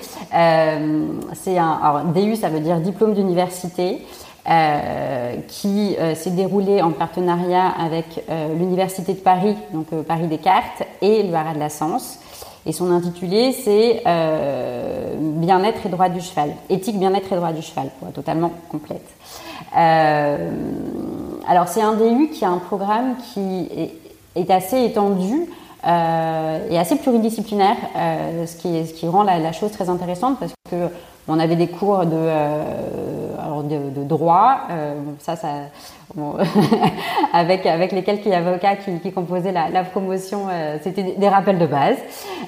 C'est 1.34 1.58
un 1.58 1.80
alors, 1.82 2.04
DU, 2.06 2.36
ça 2.36 2.48
veut 2.48 2.60
dire 2.60 2.78
diplôme 2.80 3.14
d'université. 3.14 4.02
Euh, 4.48 5.38
qui 5.48 5.96
euh, 5.98 6.14
s'est 6.14 6.30
déroulé 6.30 6.80
en 6.80 6.92
partenariat 6.92 7.66
avec 7.66 8.24
euh, 8.30 8.54
l'Université 8.56 9.14
de 9.14 9.18
Paris, 9.18 9.56
donc 9.72 9.88
Paris 10.06 10.28
Descartes, 10.28 10.84
et 11.02 11.24
le 11.24 11.34
Haras 11.34 11.54
de 11.54 11.58
la 11.58 11.68
Sens. 11.68 12.20
Et 12.64 12.70
son 12.72 12.92
intitulé, 12.92 13.50
c'est 13.52 14.02
Bien-être 15.18 15.86
et 15.86 15.88
droit 15.88 16.08
du 16.08 16.20
cheval. 16.20 16.50
Éthique, 16.68 16.98
bien-être 16.98 17.32
et 17.32 17.36
droit 17.36 17.52
du 17.52 17.62
cheval, 17.62 17.90
pour 17.98 18.08
être 18.08 18.14
totalement 18.14 18.52
complète. 18.68 19.06
Alors, 19.72 21.68
c'est 21.68 21.82
un 21.82 21.94
DU 21.94 22.28
qui 22.28 22.44
a 22.44 22.50
un 22.50 22.58
programme 22.58 23.16
qui 23.32 23.68
est, 24.34 24.50
assez 24.50 24.84
étendu 24.84 25.48
et 25.84 26.78
assez 26.78 26.96
pluridisciplinaire, 26.96 27.76
ce, 28.46 28.56
qui, 28.56 28.86
ce 28.86 28.92
qui 28.92 29.06
rend 29.06 29.22
la, 29.22 29.38
la, 29.38 29.52
chose 29.52 29.70
très 29.70 29.88
intéressante 29.88 30.38
parce 30.40 30.52
que 30.68 30.88
on 31.28 31.38
avait 31.38 31.56
des 31.56 31.66
cours 31.68 32.06
de, 32.06 32.12
euh, 32.14 32.62
alors 33.42 33.62
de, 33.64 33.76
de 33.76 34.04
droit, 34.04 34.60
euh, 34.70 34.94
ça, 35.18 35.34
ça, 35.34 35.48
bon, 36.14 36.34
avec 37.32 37.66
avec 37.66 37.92
les 37.92 38.04
quelques 38.04 38.28
avocats 38.28 38.76
qui, 38.76 38.98
qui 39.00 39.12
composaient 39.12 39.52
la, 39.52 39.68
la 39.68 39.82
promotion, 39.82 40.46
euh, 40.48 40.76
c'était 40.82 41.14
des 41.16 41.28
rappels 41.28 41.58
de 41.58 41.66
base. 41.66 41.96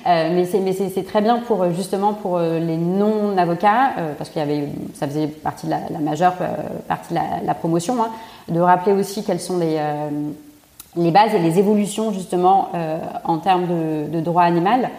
Euh, 0.07 0.31
mais 0.33 0.45
c'est 0.45 1.07
très 1.07 1.21
bien 1.21 1.39
pour 1.39 1.71
justement 1.73 2.15
pour 2.15 2.39
les 2.39 2.77
non 2.77 3.37
avocats 3.37 3.93
parce 4.17 4.31
qu'il 4.31 4.41
y 4.41 4.45
avait, 4.45 4.69
ça 4.95 5.07
faisait 5.07 5.27
partie 5.27 5.67
de 5.67 5.73
la, 5.73 5.81
la 5.91 5.99
majeure 5.99 6.35
partie 6.87 7.11
de 7.11 7.15
la, 7.17 7.25
la 7.45 7.55
promotion, 7.55 7.97
hein, 8.03 8.11
de 8.49 8.61
rappeler 8.61 8.93
aussi 8.93 9.25
quelles 9.25 9.41
sont 9.41 9.59
les 9.59 9.79
les 10.97 11.11
bases 11.11 11.35
et 11.35 11.39
les 11.39 11.59
évolutions 11.59 12.13
justement 12.13 12.69
en 13.25 13.39
termes 13.39 13.67
de, 13.67 14.09
de 14.11 14.21
droit 14.21 14.43
animal, 14.43 14.91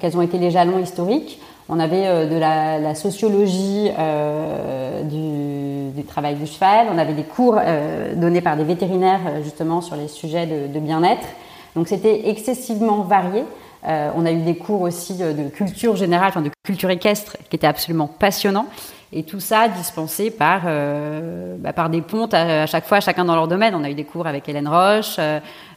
quels 0.00 0.16
ont 0.16 0.22
été 0.22 0.38
les 0.38 0.50
jalons 0.50 0.78
historiques. 0.78 1.40
On 1.68 1.80
avait 1.80 2.06
euh, 2.06 2.26
de 2.26 2.36
la, 2.36 2.94
sociologie 2.94 3.90
euh, 3.98 5.02
du, 5.02 6.04
travail 6.04 6.36
du 6.36 6.46
cheval. 6.46 6.86
On 6.92 6.98
avait 6.98 7.14
des 7.14 7.24
cours 7.24 7.58
euh, 7.58 8.14
donnés 8.14 8.40
par 8.40 8.56
des 8.56 8.64
vétérinaires 8.64 9.42
justement 9.42 9.80
sur 9.80 9.96
les 9.96 10.08
sujets 10.08 10.46
de, 10.46 10.78
bien-être. 10.78 11.26
Donc 11.74 11.88
c'était 11.88 12.28
excessivement 12.28 13.02
varié. 13.02 13.44
On 13.84 14.26
a 14.26 14.32
eu 14.32 14.40
des 14.40 14.56
cours 14.56 14.80
aussi 14.80 15.14
de 15.14 15.48
culture 15.48 15.94
générale, 15.94 16.28
enfin 16.30 16.40
de 16.40 16.50
culture 16.64 16.90
équestre, 16.90 17.36
qui 17.48 17.54
étaient 17.54 17.68
absolument 17.68 18.08
passionnants. 18.08 18.66
Et 19.12 19.22
tout 19.22 19.38
ça 19.38 19.68
dispensé 19.68 20.30
par, 20.30 20.62
euh, 20.66 21.56
bah, 21.58 21.72
par 21.72 21.90
des 21.90 22.02
pontes 22.02 22.34
à, 22.34 22.66
chaque 22.66 22.86
fois, 22.86 23.00
chacun 23.00 23.24
dans 23.24 23.36
leur 23.36 23.46
domaine. 23.46 23.74
On 23.74 23.84
a 23.84 23.90
eu 23.90 23.94
des 23.94 24.04
cours 24.04 24.26
avec 24.26 24.48
Hélène 24.48 24.68
Roche. 24.68 25.16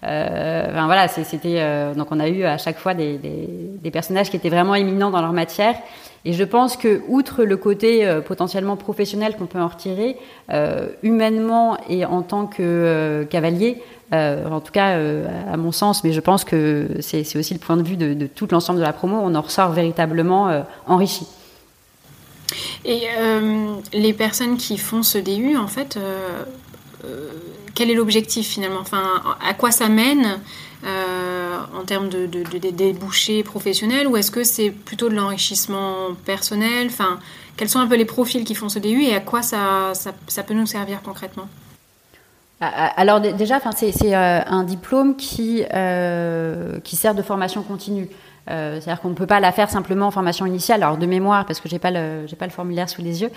Euh, 0.03 0.71
enfin 0.71 0.85
voilà, 0.85 1.07
c'était 1.07 1.57
euh, 1.57 1.93
donc 1.93 2.07
on 2.11 2.19
a 2.19 2.29
eu 2.29 2.43
à 2.43 2.57
chaque 2.57 2.77
fois 2.77 2.93
des, 2.93 3.17
des, 3.17 3.91
personnages 3.91 4.29
qui 4.29 4.37
étaient 4.37 4.49
vraiment 4.49 4.75
éminents 4.75 5.11
dans 5.11 5.21
leur 5.21 5.33
matière. 5.33 5.75
Et 6.25 6.33
je 6.33 6.43
pense 6.43 6.75
que, 6.75 7.01
outre 7.07 7.43
le 7.43 7.57
côté 7.57 8.05
euh, 8.05 8.21
potentiellement 8.21 8.75
professionnel 8.75 9.35
qu'on 9.37 9.45
peut 9.45 9.59
en 9.59 9.67
retirer, 9.67 10.17
euh, 10.51 10.87
humainement 11.03 11.77
et 11.89 12.05
en 12.05 12.21
tant 12.21 12.45
que 12.45 13.27
cavalier, 13.29 13.81
en 14.11 14.59
tout 14.59 14.71
cas 14.71 14.97
à 15.51 15.55
mon 15.55 15.71
sens, 15.71 16.03
mais 16.03 16.13
je 16.13 16.19
pense 16.19 16.43
que 16.43 16.87
c'est 16.99 17.37
aussi 17.37 17.53
le 17.53 17.59
point 17.59 17.77
de 17.77 17.83
vue 17.83 17.95
de, 17.95 18.15
de 18.15 18.25
tout 18.25 18.47
l'ensemble 18.51 18.79
de 18.79 18.83
la 18.83 18.91
promo, 18.91 19.19
on 19.21 19.35
en 19.35 19.41
ressort 19.41 19.69
véritablement 19.69 20.63
enrichi. 20.87 21.27
Et 22.85 23.03
euh, 23.17 23.75
les 23.93 24.13
personnes 24.13 24.57
qui 24.57 24.77
font 24.77 25.03
ce 25.03 25.17
DU, 25.17 25.57
en 25.57 25.67
fait, 25.67 25.97
euh, 25.97 26.43
euh, 27.05 27.29
quel 27.75 27.89
est 27.89 27.95
l'objectif 27.95 28.47
finalement? 28.47 28.79
Enfin, 28.81 29.21
à 29.45 29.53
quoi 29.53 29.71
ça 29.71 29.89
mène 29.89 30.39
en 30.83 31.83
termes 31.85 32.09
de, 32.09 32.25
débouchés 32.71 33.43
professionnels 33.43 34.07
ou 34.07 34.15
est-ce 34.15 34.31
que 34.31 34.43
c'est 34.43 34.71
plutôt 34.71 35.09
de 35.09 35.15
l'enrichissement 35.15 36.13
personnel? 36.25 36.87
Enfin, 36.87 37.19
quels 37.57 37.69
sont 37.69 37.79
un 37.79 37.87
peu 37.87 37.95
les 37.95 38.05
profils 38.05 38.43
qui 38.45 38.55
font 38.55 38.69
ce 38.69 38.79
DU 38.79 39.03
et 39.03 39.13
à 39.13 39.19
quoi 39.19 39.41
ça, 39.41 39.93
peut 40.47 40.53
nous 40.53 40.65
servir 40.65 41.01
concrètement? 41.01 41.49
Alors 42.61 43.21
déjà, 43.21 43.59
c'est 43.75 44.13
un 44.13 44.63
diplôme 44.63 45.15
qui, 45.15 45.63
qui 46.83 46.95
sert 46.95 47.15
de 47.15 47.21
formation 47.21 47.61
continue. 47.63 48.09
Euh, 48.49 48.79
C'est-à-dire 48.79 49.01
qu'on 49.01 49.09
ne 49.09 49.15
peut 49.15 49.27
pas 49.27 49.39
la 49.39 49.51
faire 49.51 49.69
simplement 49.69 50.07
en 50.07 50.11
formation 50.11 50.45
initiale, 50.45 50.83
alors 50.83 50.97
de 50.97 51.05
mémoire, 51.05 51.45
parce 51.45 51.59
que 51.59 51.69
j'ai 51.69 51.79
pas 51.79 51.91
le 51.91 52.25
pas 52.37 52.45
le 52.45 52.51
formulaire 52.51 52.89
sous 52.89 53.01
les 53.01 53.21
yeux, 53.21 53.31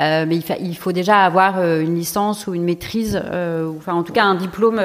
euh, 0.00 0.26
mais 0.26 0.36
il, 0.36 0.42
fa, 0.42 0.56
il, 0.58 0.76
faut 0.76 0.92
déjà 0.92 1.24
avoir 1.24 1.58
euh, 1.58 1.80
une 1.80 1.94
licence 1.94 2.46
ou 2.46 2.54
une 2.54 2.64
maîtrise, 2.64 3.16
ou, 3.16 3.76
enfin 3.76 3.94
en 3.94 4.02
tout 4.02 4.12
cas 4.12 4.24
un 4.24 4.34
diplôme 4.34 4.80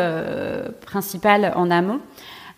principal 0.85 1.53
en 1.55 1.71
amont. 1.71 1.99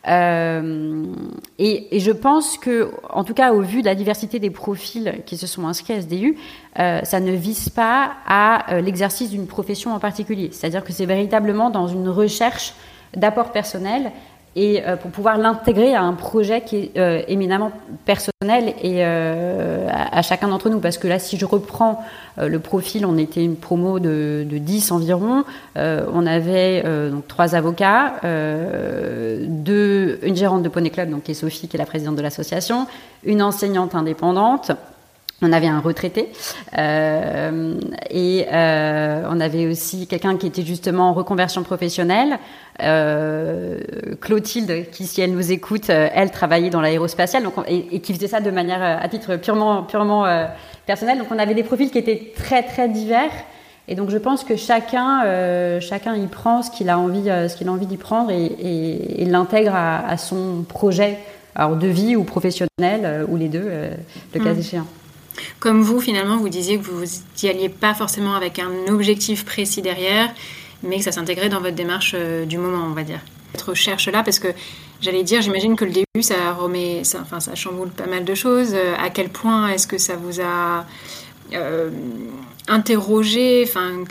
Et, 0.08 2.00
je 2.00 2.12
pense 2.12 2.58
que, 2.60 2.92
en 3.10 3.24
tout 3.24 3.34
cas, 3.34 3.54
au 3.54 3.62
vu 3.62 3.82
de 3.82 3.88
la 3.88 3.96
diversité 3.96 4.38
des 4.38 4.52
profils 4.52 5.24
qui 5.26 5.36
se 5.38 5.48
sont 5.48 5.66
inscrits 5.68 5.94
à 5.94 6.02
SDU, 6.02 6.38
ça 6.76 7.20
ne 7.20 7.32
vise 7.32 7.70
pas 7.70 8.12
à 8.28 8.82
l'exercice 8.82 9.32
d'une 9.32 9.48
profession 9.48 9.94
en 9.94 10.00
particulier. 10.00 10.50
C'est-à-dire 10.52 10.84
que 10.84 10.94
c'est 10.94 11.08
véritablement 11.08 11.72
dans 11.72 11.88
une 11.88 12.10
recherche 12.10 12.74
d'apport 13.16 13.52
personnel 13.52 14.12
et 14.56 14.82
euh, 14.84 14.96
pour 14.96 15.12
pouvoir 15.12 15.38
l'intégrer 15.38 15.94
à 15.96 16.02
un 16.02 16.14
projet 16.14 16.62
qui 16.62 16.78
est 16.78 16.92
euh, 16.98 17.22
éminemment 17.28 17.72
personnel 18.06 18.74
et 18.82 18.98
euh, 19.00 19.88
à, 19.90 20.20
à, 20.20 20.22
chacun 20.22 20.48
d'entre 20.48 20.70
nous. 20.70 20.80
Parce 20.80 20.98
que 20.98 21.08
là, 21.08 21.20
si 21.20 21.38
je 21.38 21.46
reprends 21.46 22.04
le 22.38 22.60
profil, 22.60 23.06
on 23.06 23.18
était 23.18 23.44
une 23.44 23.56
promo 23.56 24.00
de, 24.00 24.46
de 24.50 24.58
10 24.58 24.92
environ. 24.92 25.46
On 25.76 26.28
avait 26.28 26.84
donc 27.10 27.28
trois 27.30 27.56
avocats, 27.56 28.16
deux, 28.24 30.20
une 30.22 30.36
gérante 30.36 30.62
de 30.62 30.68
Poney 30.68 30.90
Club, 30.90 31.12
donc 31.12 31.24
qui 31.24 31.32
est 31.32 31.36
Sophie, 31.36 31.70
qui 31.70 31.78
est 31.78 31.80
la 31.80 31.86
présidente 31.86 32.18
de 32.18 32.22
l'association, 32.22 32.88
une 33.24 33.42
enseignante 33.42 33.96
indépendante, 33.96 34.72
on 35.42 35.52
avait 35.52 35.68
un 35.68 35.80
retraité 35.80 36.30
euh, 36.78 37.74
et 38.10 38.46
euh, 38.52 39.24
on 39.30 39.40
avait 39.42 39.68
aussi 39.68 40.08
quelqu'un 40.08 40.38
qui 40.38 40.48
était 40.48 40.64
justement 40.64 41.10
en 41.10 41.14
reconversion 41.14 41.64
professionnelle. 41.64 42.40
Euh, 42.82 43.80
Clotilde, 44.22 44.90
qui 44.92 45.06
si 45.06 45.22
elle 45.22 45.34
nous 45.34 45.52
écoute, 45.52 45.90
euh, 45.90 46.08
elle 46.14 46.32
travaillait 46.32 46.70
dans 46.70 46.82
l'aérospatiale 46.82 47.44
donc 47.44 47.54
et, 47.68 47.96
et, 47.96 48.00
qui 48.00 48.14
faisait 48.14 48.28
ça 48.28 48.40
de 48.40 48.50
manière 48.52 48.82
à 48.82 49.08
titre 49.10 49.36
purement 49.36 49.84
purement 49.84 50.26
personnel. 50.86 51.18
Donc 51.18 51.28
on 51.32 51.40
avait 51.40 51.54
des 51.54 51.64
profils 51.64 51.92
qui 51.92 51.98
étaient 51.98 52.32
très 52.36 52.64
très 52.64 52.88
divers. 52.88 53.32
Et 53.88 53.96
donc 53.96 54.10
je 54.10 54.18
pense 54.18 54.44
que 54.44 54.56
chacun 54.56 55.22
chacun 55.82 56.16
y 56.16 56.28
prend 56.28 56.64
ce 56.64 56.72
qu'il 56.72 56.90
a 56.90 56.98
envie 56.98 57.26
ce 57.26 57.56
qu'il 57.56 57.68
a 57.68 57.72
envie 57.72 57.88
d'y 57.88 57.98
prendre 57.98 58.32
et, 58.32 58.46
et, 58.46 59.22
et 59.22 59.26
l'intègre 59.26 59.76
à, 59.76 60.08
à, 60.08 60.18
son 60.18 60.64
projet 60.68 61.18
alors 61.56 61.76
de 61.76 61.88
vie 61.88 62.16
ou 62.16 62.24
professionnel 62.24 63.26
ou 63.28 63.36
les 63.38 63.48
deux 63.48 63.70
le 64.34 64.40
cas 64.40 64.54
mmh. 64.54 64.60
échéant. 64.60 64.88
Comme 65.60 65.82
vous, 65.82 66.00
finalement, 66.00 66.38
vous 66.38 66.50
disiez 66.50 66.78
que 66.78 66.84
vous 66.84 67.04
n'y 67.42 67.50
alliez 67.50 67.70
pas 67.70 67.94
forcément 67.94 68.36
avec 68.36 68.60
un 68.60 68.72
objectif 68.90 69.46
précis 69.46 69.82
derrière, 69.82 70.34
mais 70.84 70.98
que 70.98 71.04
ça 71.04 71.12
s'intégrait 71.12 71.50
dans 71.50 71.62
votre 71.62 71.76
démarche 71.76 72.14
euh, 72.16 72.46
du 72.46 72.58
moment, 72.58 72.86
on 72.86 72.94
va 72.94 73.04
dire. 73.04 73.20
Cette 73.54 73.64
recherche-là, 73.64 74.24
parce 74.24 74.40
que 74.40 74.50
j'allais 75.02 75.24
dire, 75.24 75.42
j'imagine 75.42 75.76
que 75.76 75.86
le 75.86 75.92
début, 75.92 76.22
ça 76.22 76.54
remet, 76.54 77.02
enfin, 77.20 77.40
ça 77.40 77.56
chamboule 77.56 77.90
pas 77.90 78.06
mal 78.06 78.26
de 78.26 78.36
choses. 78.36 78.74
Euh, 78.74 78.96
à 79.00 79.10
quel 79.10 79.30
point 79.30 79.70
est-ce 79.70 79.88
que 79.88 79.98
ça 79.98 80.16
vous 80.16 80.42
a 80.42 80.86
euh, 81.54 81.90
interrogé 82.68 83.64
Enfin, 83.68 84.04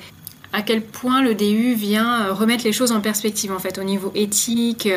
à 0.53 0.63
quel 0.63 0.83
point 0.83 1.21
le 1.21 1.35
DU 1.35 1.75
vient 1.75 2.33
remettre 2.33 2.65
les 2.65 2.73
choses 2.73 2.93
en 2.93 3.01
perspective 3.01 3.51
en 3.51 3.59
fait 3.59 3.77
au 3.79 3.83
niveau 3.83 4.13
éthique, 4.15 4.89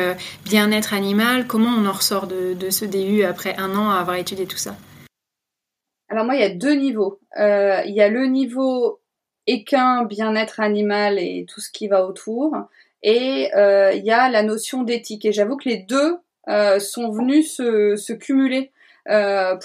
bien-être 0.44 0.94
animal, 0.94 1.48
comment 1.48 1.70
on 1.76 1.84
en 1.84 1.92
ressort 1.92 2.28
de, 2.28 2.54
de, 2.54 2.70
ce 2.70 2.84
DU 2.84 3.24
après 3.24 3.56
un 3.58 3.74
an 3.74 3.90
à 3.90 3.96
avoir 3.96 4.16
étudié 4.18 4.46
tout 4.46 4.56
ça? 4.56 4.76
Alors 6.08 6.24
moi, 6.24 6.34
il 6.34 6.40
y 6.40 6.44
a 6.44 6.48
deux 6.48 6.74
niveaux. 6.74 7.20
Euh, 7.38 7.82
il 7.86 7.94
y 7.94 8.00
a 8.00 8.08
le 8.08 8.26
niveau 8.26 9.00
équin, 9.46 10.04
bien-être 10.04 10.60
animal 10.60 11.18
et 11.18 11.46
tout 11.48 11.60
ce 11.60 11.70
qui 11.70 11.88
va 11.88 12.06
autour. 12.06 12.56
Et 13.02 13.50
euh, 13.54 13.92
il 13.92 14.04
y 14.04 14.10
a 14.10 14.28
la 14.28 14.42
notion 14.42 14.82
d'éthique. 14.82 15.24
Et 15.24 15.32
j'avoue 15.32 15.56
que 15.56 15.68
les 15.68 15.78
deux 15.78 16.16
euh, 16.48 16.78
sont 16.78 17.10
venus 17.10 17.56
se, 17.56 18.12
cumuler 18.12 18.72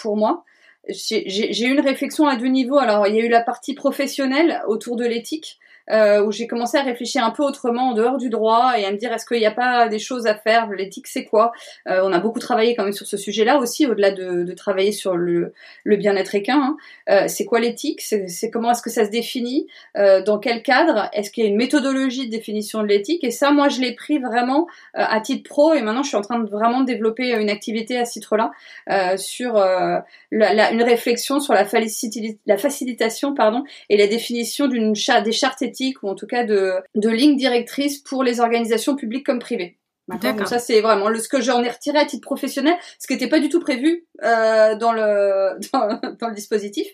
pour 0.01 0.17
moi. 0.17 0.43
J'ai 0.89 1.65
eu 1.65 1.71
une 1.71 1.79
réflexion 1.79 2.27
à 2.27 2.35
deux 2.35 2.47
niveaux. 2.47 2.77
Alors, 2.77 3.07
il 3.07 3.15
y 3.15 3.21
a 3.21 3.25
eu 3.25 3.29
la 3.29 3.41
partie 3.41 3.73
professionnelle 3.73 4.61
autour 4.67 4.97
de 4.97 5.05
l'éthique, 5.05 5.59
euh, 5.91 6.23
où 6.23 6.31
j'ai 6.31 6.47
commencé 6.47 6.77
à 6.77 6.81
réfléchir 6.81 7.23
un 7.23 7.31
peu 7.31 7.43
autrement 7.43 7.89
en 7.89 7.93
dehors 7.93 8.17
du 8.17 8.29
droit 8.29 8.73
et 8.77 8.85
à 8.85 8.91
me 8.91 8.97
dire 8.97 9.11
est-ce 9.11 9.25
qu'il 9.25 9.39
n'y 9.39 9.45
a 9.45 9.51
pas 9.51 9.87
des 9.89 9.99
choses 9.99 10.27
à 10.27 10.35
faire? 10.35 10.69
L'éthique 10.69 11.07
c'est 11.07 11.25
quoi? 11.25 11.51
Euh, 11.87 12.01
on 12.03 12.13
a 12.13 12.19
beaucoup 12.19 12.39
travaillé 12.39 12.75
quand 12.75 12.83
même 12.83 12.93
sur 12.93 13.05
ce 13.05 13.17
sujet-là 13.17 13.57
aussi 13.57 13.85
au-delà 13.85 14.11
de, 14.11 14.43
de, 14.43 14.53
travailler 14.53 14.91
sur 14.91 15.15
le, 15.15 15.53
le 15.83 15.95
bien-être 15.97 16.35
équin 16.35 16.61
hein. 16.61 16.77
euh, 17.09 17.27
c'est 17.27 17.45
quoi 17.45 17.59
l'éthique? 17.59 18.01
C'est 18.01 18.49
comment 18.49 18.71
est-ce 18.71 18.81
que 18.81 18.89
ça 18.89 19.05
se 19.05 19.09
définit? 19.09 19.67
Euh, 19.97 20.23
dans 20.23 20.39
quel 20.39 20.63
cadre? 20.63 21.09
Est-ce 21.13 21.31
qu'il 21.31 21.43
y 21.43 21.47
a 21.47 21.49
une 21.49 21.57
méthodologie 21.57 22.27
de 22.27 22.31
définition 22.31 22.81
de 22.81 22.87
l'éthique? 22.87 23.23
Et 23.23 23.31
ça 23.31 23.51
moi 23.51 23.69
je 23.69 23.81
l'ai 23.81 23.93
pris 23.93 24.19
vraiment 24.19 24.67
euh, 24.97 25.03
à 25.07 25.19
titre 25.19 25.49
pro 25.49 25.73
et 25.73 25.81
maintenant 25.81 26.03
je 26.03 26.07
suis 26.09 26.17
en 26.17 26.21
train 26.21 26.39
de 26.39 26.49
vraiment 26.49 26.81
développer 26.81 27.33
une 27.33 27.49
activité 27.49 27.97
à 27.97 28.05
ce 28.05 28.13
titre-là 28.13 28.51
sur 29.17 29.61
la, 30.33 30.53
la, 30.53 30.71
une 30.71 30.83
réflexion 30.83 31.39
sur 31.39 31.53
la, 31.53 31.65
facilitation 32.57 33.33
pardon 33.33 33.63
et 33.89 33.97
la 33.97 34.07
définition 34.07 34.67
d'une 34.67 34.95
charte 34.95 35.23
des 35.23 35.31
chartes 35.31 35.61
éthiques 35.61 36.01
ou 36.01 36.09
en 36.09 36.15
tout 36.15 36.27
cas 36.27 36.43
de, 36.43 36.73
de 36.95 37.09
lignes 37.09 37.37
directrices 37.37 37.99
pour 37.99 38.23
les 38.23 38.39
organisations 38.39 38.95
publiques 38.95 39.25
comme 39.25 39.39
privées. 39.39 39.77
Donc 40.09 40.47
ça 40.47 40.59
c'est 40.59 40.81
vraiment 40.81 41.07
le, 41.07 41.17
ce 41.17 41.29
que 41.29 41.39
j'en 41.39 41.63
ai 41.63 41.69
retiré 41.69 41.97
à 41.97 42.05
titre 42.05 42.21
professionnel, 42.21 42.75
ce 42.99 43.07
qui 43.07 43.13
n'était 43.13 43.29
pas 43.29 43.39
du 43.39 43.47
tout 43.47 43.61
prévu 43.61 44.05
euh, 44.21 44.75
dans 44.75 44.91
le 44.91 45.57
dans, 45.73 45.99
dans, 46.19 46.27
le 46.27 46.35
dispositif. 46.35 46.87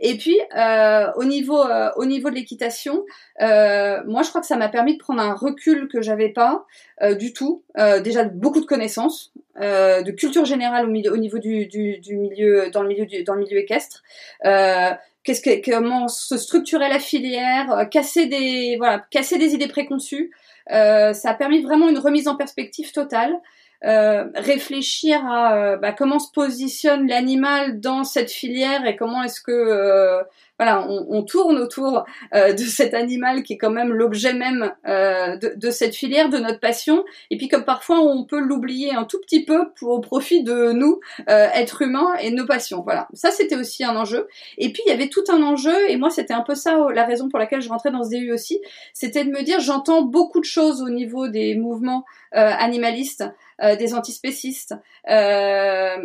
Et 0.00 0.16
puis 0.16 0.36
euh, 0.56 1.06
au 1.14 1.24
niveau 1.24 1.62
euh, 1.62 1.90
au 1.96 2.04
niveau 2.04 2.28
de 2.28 2.34
l'équitation, 2.34 3.04
euh, 3.40 4.00
moi 4.06 4.22
je 4.22 4.30
crois 4.30 4.40
que 4.40 4.48
ça 4.48 4.56
m'a 4.56 4.68
permis 4.68 4.94
de 4.94 4.98
prendre 4.98 5.20
un 5.20 5.34
recul 5.34 5.86
que 5.86 6.02
j'avais 6.02 6.30
pas 6.30 6.66
euh, 7.02 7.14
du 7.14 7.32
tout. 7.32 7.62
Euh, 7.78 8.00
déjà 8.00 8.24
beaucoup 8.24 8.60
de 8.60 8.66
connaissances, 8.66 9.32
de 9.60 10.10
culture 10.10 10.44
générale 10.44 10.86
au, 10.86 10.90
milieu, 10.90 11.12
au 11.12 11.16
niveau 11.16 11.38
du, 11.38 11.66
du, 11.66 11.98
du, 11.98 12.16
milieu 12.16 12.70
dans 12.70 12.82
le 12.82 12.88
milieu 12.88 13.06
du, 13.06 13.22
dans 13.22 13.34
le 13.34 13.40
milieu 13.40 13.58
équestre 13.58 14.02
qu'est-ce 14.42 15.40
que, 15.40 15.70
comment 15.70 16.08
se 16.08 16.36
structurer 16.36 16.88
la 16.88 17.00
filière, 17.00 17.88
casser 17.90 18.26
des 18.26 18.76
voilà, 18.78 19.04
casser 19.10 19.38
des 19.38 19.54
idées 19.54 19.68
préconçues. 19.68 20.30
Euh, 20.72 21.12
ça 21.12 21.30
a 21.30 21.34
permis 21.34 21.62
vraiment 21.62 21.88
une 21.88 21.98
remise 21.98 22.28
en 22.28 22.36
perspective 22.36 22.92
totale. 22.92 23.40
Euh, 23.84 24.24
réfléchir 24.34 25.24
à 25.26 25.54
euh, 25.54 25.76
bah, 25.76 25.92
comment 25.92 26.18
se 26.18 26.32
positionne 26.32 27.06
l'animal 27.06 27.78
dans 27.78 28.04
cette 28.04 28.30
filière 28.30 28.86
et 28.86 28.96
comment 28.96 29.22
est-ce 29.22 29.42
que 29.42 29.52
euh, 29.52 30.22
voilà 30.58 30.86
on, 30.88 31.22
tourne 31.22 31.58
autour 31.58 32.04
euh, 32.34 32.52
de 32.52 32.58
cet 32.58 32.94
animal 32.94 33.42
qui 33.42 33.54
est 33.54 33.58
quand 33.58 33.70
même 33.70 33.92
l'objet 33.92 34.32
même 34.32 34.72
de, 34.86 35.54
de, 35.56 35.70
cette 35.70 35.94
filière 35.94 36.28
de 36.28 36.38
notre 36.38 36.60
passion. 36.60 37.04
Et 37.30 37.36
puis 37.36 37.48
comme 37.48 37.64
parfois 37.64 38.00
on 38.00 38.24
peut 38.24 38.38
l'oublier 38.38 38.94
un 38.94 39.04
tout 39.04 39.20
petit 39.20 39.44
peu 39.44 39.70
pour 39.78 39.90
au 39.90 40.00
profit 40.00 40.42
de 40.42 40.72
nous 40.72 41.00
êtres 41.26 41.82
humains 41.82 42.14
et 42.20 42.30
nos 42.30 42.46
passions. 42.46 42.82
Voilà. 42.82 43.08
Ça 43.12 43.30
c'était 43.30 43.56
aussi 43.56 43.84
un 43.84 43.96
enjeu. 43.96 44.28
Et 44.58 44.72
puis 44.72 44.82
il 44.86 44.90
y 44.90 44.92
avait 44.92 45.08
tout 45.08 45.24
un 45.28 45.42
enjeu 45.42 45.90
et 45.90 45.96
moi 45.96 46.10
c'était 46.10 46.34
un 46.34 46.42
peu 46.42 46.54
ça 46.54 46.76
la 46.94 47.04
raison 47.04 47.28
pour 47.28 47.38
laquelle 47.38 47.60
je 47.60 47.68
rentrais 47.68 47.90
dans 47.90 48.02
ce 48.02 48.10
DU 48.10 48.32
aussi. 48.32 48.60
C'était 48.92 49.24
de 49.24 49.30
me 49.30 49.42
dire 49.42 49.60
j'entends 49.60 50.02
beaucoup 50.02 50.40
de 50.40 50.44
choses 50.44 50.82
au 50.82 50.90
niveau 50.90 51.28
des 51.28 51.54
mouvements 51.54 52.04
animalistes 52.38 53.24
euh, 53.62 53.74
des 53.74 53.94
antispécistes. 53.94 54.74
Euh, 55.08 55.96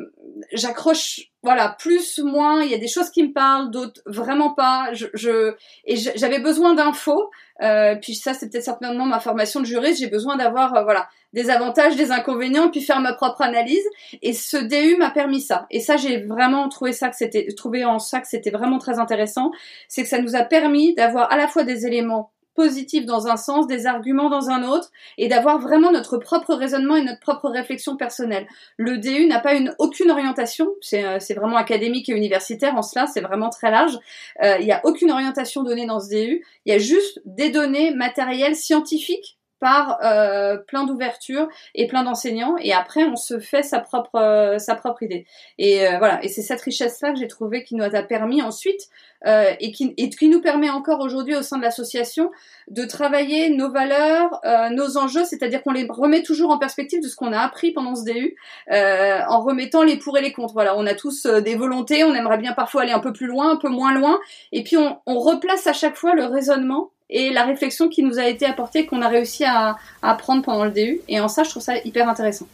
j'accroche, 0.53 1.19
voilà, 1.43 1.75
plus, 1.77 2.19
moins. 2.19 2.63
Il 2.63 2.71
y 2.71 2.73
a 2.73 2.77
des 2.77 2.87
choses 2.87 3.09
qui 3.09 3.23
me 3.23 3.33
parlent, 3.33 3.71
d'autres 3.71 4.01
vraiment 4.05 4.53
pas. 4.53 4.87
Je, 4.93 5.07
je 5.13 5.53
et 5.83 5.97
j'avais 5.97 6.39
besoin 6.39 6.75
d'infos. 6.75 7.29
Euh, 7.61 7.95
puis 7.95 8.15
ça, 8.15 8.33
c'est 8.33 8.49
peut-être 8.49 8.63
certainement 8.63 9.05
ma 9.05 9.19
formation 9.19 9.59
de 9.59 9.65
juriste. 9.65 9.99
J'ai 9.99 10.07
besoin 10.07 10.37
d'avoir, 10.37 10.73
euh, 10.75 10.83
voilà, 10.83 11.09
des 11.33 11.49
avantages, 11.49 11.97
des 11.97 12.11
inconvénients, 12.11 12.69
puis 12.69 12.81
faire 12.81 13.01
ma 13.01 13.11
propre 13.11 13.41
analyse. 13.41 13.83
Et 14.21 14.31
ce 14.31 14.55
DU 14.55 14.95
m'a 14.97 15.11
permis 15.11 15.41
ça. 15.41 15.65
Et 15.71 15.81
ça, 15.81 15.97
j'ai 15.97 16.21
vraiment 16.21 16.69
trouvé 16.69 16.93
ça 16.93 17.09
que 17.09 17.17
c'était, 17.17 17.47
trouvé 17.55 17.83
en 17.83 17.99
ça 17.99 18.21
que 18.21 18.27
c'était 18.27 18.51
vraiment 18.51 18.77
très 18.77 18.97
intéressant. 18.97 19.51
C'est 19.89 20.03
que 20.03 20.09
ça 20.09 20.21
nous 20.21 20.37
a 20.37 20.43
permis 20.43 20.95
d'avoir 20.95 21.29
à 21.33 21.35
la 21.35 21.49
fois 21.49 21.63
des 21.63 21.85
éléments 21.85 22.31
positifs 22.55 23.05
dans 23.05 23.27
un 23.27 23.37
sens, 23.37 23.67
des 23.67 23.87
arguments 23.87 24.29
dans 24.29 24.49
un 24.49 24.63
autre, 24.63 24.91
et 25.17 25.27
d'avoir 25.27 25.59
vraiment 25.59 25.91
notre 25.91 26.17
propre 26.17 26.53
raisonnement 26.53 26.95
et 26.95 27.03
notre 27.03 27.19
propre 27.19 27.49
réflexion 27.49 27.95
personnelle. 27.95 28.47
Le 28.77 28.97
DU 28.97 29.27
n'a 29.27 29.39
pas 29.39 29.53
une 29.53 29.73
aucune 29.79 30.11
orientation, 30.11 30.67
c'est 30.81 31.05
euh, 31.05 31.17
vraiment 31.35 31.57
académique 31.57 32.09
et 32.09 32.13
universitaire 32.13 32.75
en 32.75 32.81
cela, 32.81 33.07
c'est 33.07 33.21
vraiment 33.21 33.49
très 33.49 33.71
large. 33.71 33.97
Euh, 34.43 34.57
il 34.59 34.65
n'y 34.65 34.71
a 34.71 34.81
aucune 34.83 35.11
orientation 35.11 35.63
donnée 35.63 35.85
dans 35.85 35.99
ce 35.99 36.09
DU, 36.09 36.45
il 36.65 36.71
y 36.71 36.75
a 36.75 36.79
juste 36.79 37.21
des 37.25 37.49
données 37.49 37.91
matérielles 37.93 38.55
scientifiques 38.55 39.37
par 39.61 39.99
euh, 40.03 40.57
plein 40.57 40.85
d'ouvertures 40.85 41.47
et 41.75 41.87
plein 41.87 42.03
d'enseignants 42.03 42.55
et 42.59 42.73
après 42.73 43.03
on 43.03 43.15
se 43.15 43.39
fait 43.39 43.61
sa 43.61 43.79
propre 43.79 44.15
euh, 44.15 44.57
sa 44.57 44.75
propre 44.75 45.03
idée. 45.03 45.25
Et 45.59 45.87
euh, 45.87 45.99
voilà. 45.99 46.21
Et 46.23 46.29
c'est 46.29 46.41
cette 46.41 46.61
richesse 46.61 46.99
là 47.01 47.13
que 47.13 47.19
j'ai 47.19 47.27
trouvé 47.27 47.63
qui 47.63 47.75
nous 47.75 47.83
a 47.83 48.01
permis 48.01 48.41
ensuite 48.41 48.89
euh, 49.27 49.53
et 49.59 49.71
qui 49.71 49.93
et 49.97 50.09
qui 50.09 50.29
nous 50.29 50.41
permet 50.41 50.71
encore 50.71 50.99
aujourd'hui 50.99 51.35
au 51.35 51.43
sein 51.43 51.59
de 51.59 51.61
l'association 51.61 52.31
de 52.69 52.83
travailler 52.85 53.51
nos 53.51 53.71
valeurs 53.71 54.41
nos 54.71 54.97
enjeux 54.97 55.25
c'est-à-dire 55.25 55.61
qu'on 55.61 55.73
les 55.73 55.85
remet 55.87 56.23
toujours 56.23 56.49
en 56.49 56.57
perspective 56.57 57.01
de 57.01 57.07
ce 57.07 57.15
qu'on 57.15 57.31
a 57.31 57.39
appris 57.39 57.71
pendant 57.71 57.93
ce 57.93 58.03
DU 58.03 58.35
en 58.71 59.41
remettant 59.41 59.83
les 59.83 59.97
pour 59.97 60.17
et 60.17 60.21
les 60.21 60.33
contre. 60.33 60.53
Voilà. 60.53 60.75
On 60.75 60.87
a 60.87 60.95
tous 60.95 61.27
des 61.27 61.55
volontés 61.55 62.03
on 62.03 62.15
aimerait 62.15 62.39
bien 62.39 62.53
parfois 62.53 62.81
aller 62.81 62.93
un 62.93 62.99
peu 62.99 63.13
plus 63.13 63.27
loin 63.27 63.51
un 63.51 63.57
peu 63.57 63.69
moins 63.69 63.93
loin 63.93 64.19
et 64.51 64.63
puis 64.63 64.77
on, 64.77 64.97
on 65.05 65.19
replace 65.19 65.67
à 65.67 65.73
chaque 65.73 65.95
fois 65.95 66.15
le 66.15 66.25
raisonnement 66.25 66.89
et 67.11 67.31
la 67.31 67.43
réflexion 67.43 67.89
qui 67.89 68.03
nous 68.03 68.17
a 68.17 68.25
été 68.25 68.45
apportée, 68.45 68.85
qu'on 68.85 69.01
a 69.01 69.09
réussi 69.09 69.43
à, 69.43 69.75
apprendre 70.01 70.41
pendant 70.43 70.63
le 70.63 70.71
DU. 70.71 71.01
Et 71.09 71.19
en 71.19 71.27
ça, 71.27 71.43
je 71.43 71.49
trouve 71.49 71.61
ça 71.61 71.73
hyper 71.83 72.07
intéressant. 72.07 72.47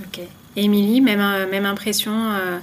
Ok. 0.00 0.20
Émilie, 0.56 1.00
même, 1.00 1.20
euh, 1.20 1.50
même 1.50 1.64
impression 1.64 2.12
euh, 2.12 2.58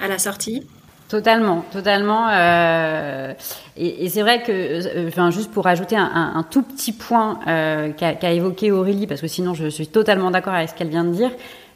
à 0.00 0.08
la 0.08 0.18
sortie? 0.18 0.66
Totalement, 1.08 1.64
totalement. 1.72 2.28
Euh, 2.30 3.34
et, 3.76 4.08
c'est 4.08 4.22
vrai 4.22 4.42
que, 4.42 5.08
enfin, 5.08 5.30
juste 5.30 5.50
pour 5.50 5.66
ajouter 5.66 5.96
un, 5.96 6.46
tout 6.50 6.62
petit 6.62 6.92
point 6.92 7.38
qu'a 7.44 8.32
évoqué 8.32 8.70
Aurélie, 8.70 9.06
parce 9.06 9.20
que 9.20 9.26
sinon 9.26 9.52
je 9.52 9.66
suis 9.66 9.88
totalement 9.88 10.30
d'accord 10.30 10.54
avec 10.54 10.70
ce 10.70 10.74
qu'elle 10.74 10.88
vient 10.88 11.04
de 11.04 11.12
dire, 11.12 11.30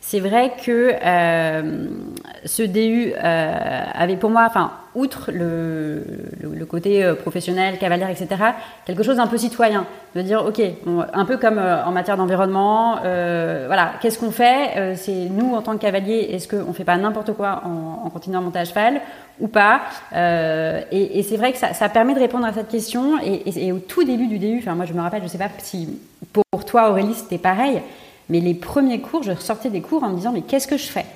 c'est 0.08 0.20
vrai 0.20 0.52
que 0.64 0.92
euh, 1.04 1.88
ce 2.44 2.62
DU 2.62 3.12
euh, 3.12 3.82
avait 3.92 4.14
pour 4.14 4.30
moi, 4.30 4.44
enfin, 4.46 4.70
outre 4.94 5.32
le, 5.32 6.00
côté 6.70 7.02
euh, 7.02 7.16
professionnel, 7.16 7.76
cavalière, 7.76 8.08
etc., 8.08 8.28
quelque 8.84 9.02
chose 9.02 9.16
d'un 9.16 9.26
peu 9.26 9.36
citoyen. 9.36 9.84
De 10.14 10.22
dire, 10.22 10.46
OK, 10.46 10.62
un 11.12 11.24
peu 11.24 11.38
comme 11.38 11.58
en 11.58 11.90
matière 11.90 12.16
d'environnement, 12.16 13.00
voilà, 13.02 13.94
qu'est-ce 14.00 14.18
qu'on 14.18 14.30
fait 14.30 14.94
C'est 14.96 15.28
nous, 15.28 15.54
en 15.54 15.60
tant 15.60 15.72
que 15.72 15.82
cavalier, 15.82 16.28
est-ce 16.30 16.48
qu'on 16.48 16.72
fait 16.72 16.84
pas 16.84 16.96
n'importe 16.96 17.32
quoi 17.34 17.62
en, 17.66 18.08
continuant 18.08 18.38
à 18.38 18.42
monter 18.42 18.60
à 18.60 18.64
cheval 18.64 19.00
ou 19.40 19.48
pas 19.48 19.82
Et, 20.92 21.22
c'est 21.28 21.36
vrai 21.36 21.52
que 21.52 21.58
ça, 21.58 21.88
permet 21.90 22.14
de 22.14 22.20
répondre 22.20 22.46
à 22.46 22.52
cette 22.54 22.68
question. 22.68 23.20
Et, 23.22 23.66
et, 23.66 23.72
au 23.72 23.78
tout 23.78 24.04
début 24.04 24.28
du 24.28 24.38
DU, 24.38 24.58
enfin, 24.60 24.74
moi, 24.74 24.86
je 24.86 24.94
me 24.94 25.02
rappelle, 25.02 25.22
je 25.22 25.28
sais 25.28 25.36
pas 25.36 25.50
si 25.58 25.98
pour 26.32 26.64
toi, 26.64 26.90
Aurélie, 26.90 27.14
c'était 27.14 27.38
pareil, 27.38 27.82
mais 28.28 28.40
les 28.40 28.54
premiers 28.54 29.00
cours, 29.00 29.22
je 29.22 29.32
sortais 29.34 29.70
des 29.70 29.80
cours 29.80 30.02
en 30.02 30.10
me 30.10 30.16
disant 30.16 30.32
mais 30.32 30.42
qu'est-ce 30.42 30.66
que 30.66 30.76
je 30.76 30.86
fais? 30.86 31.06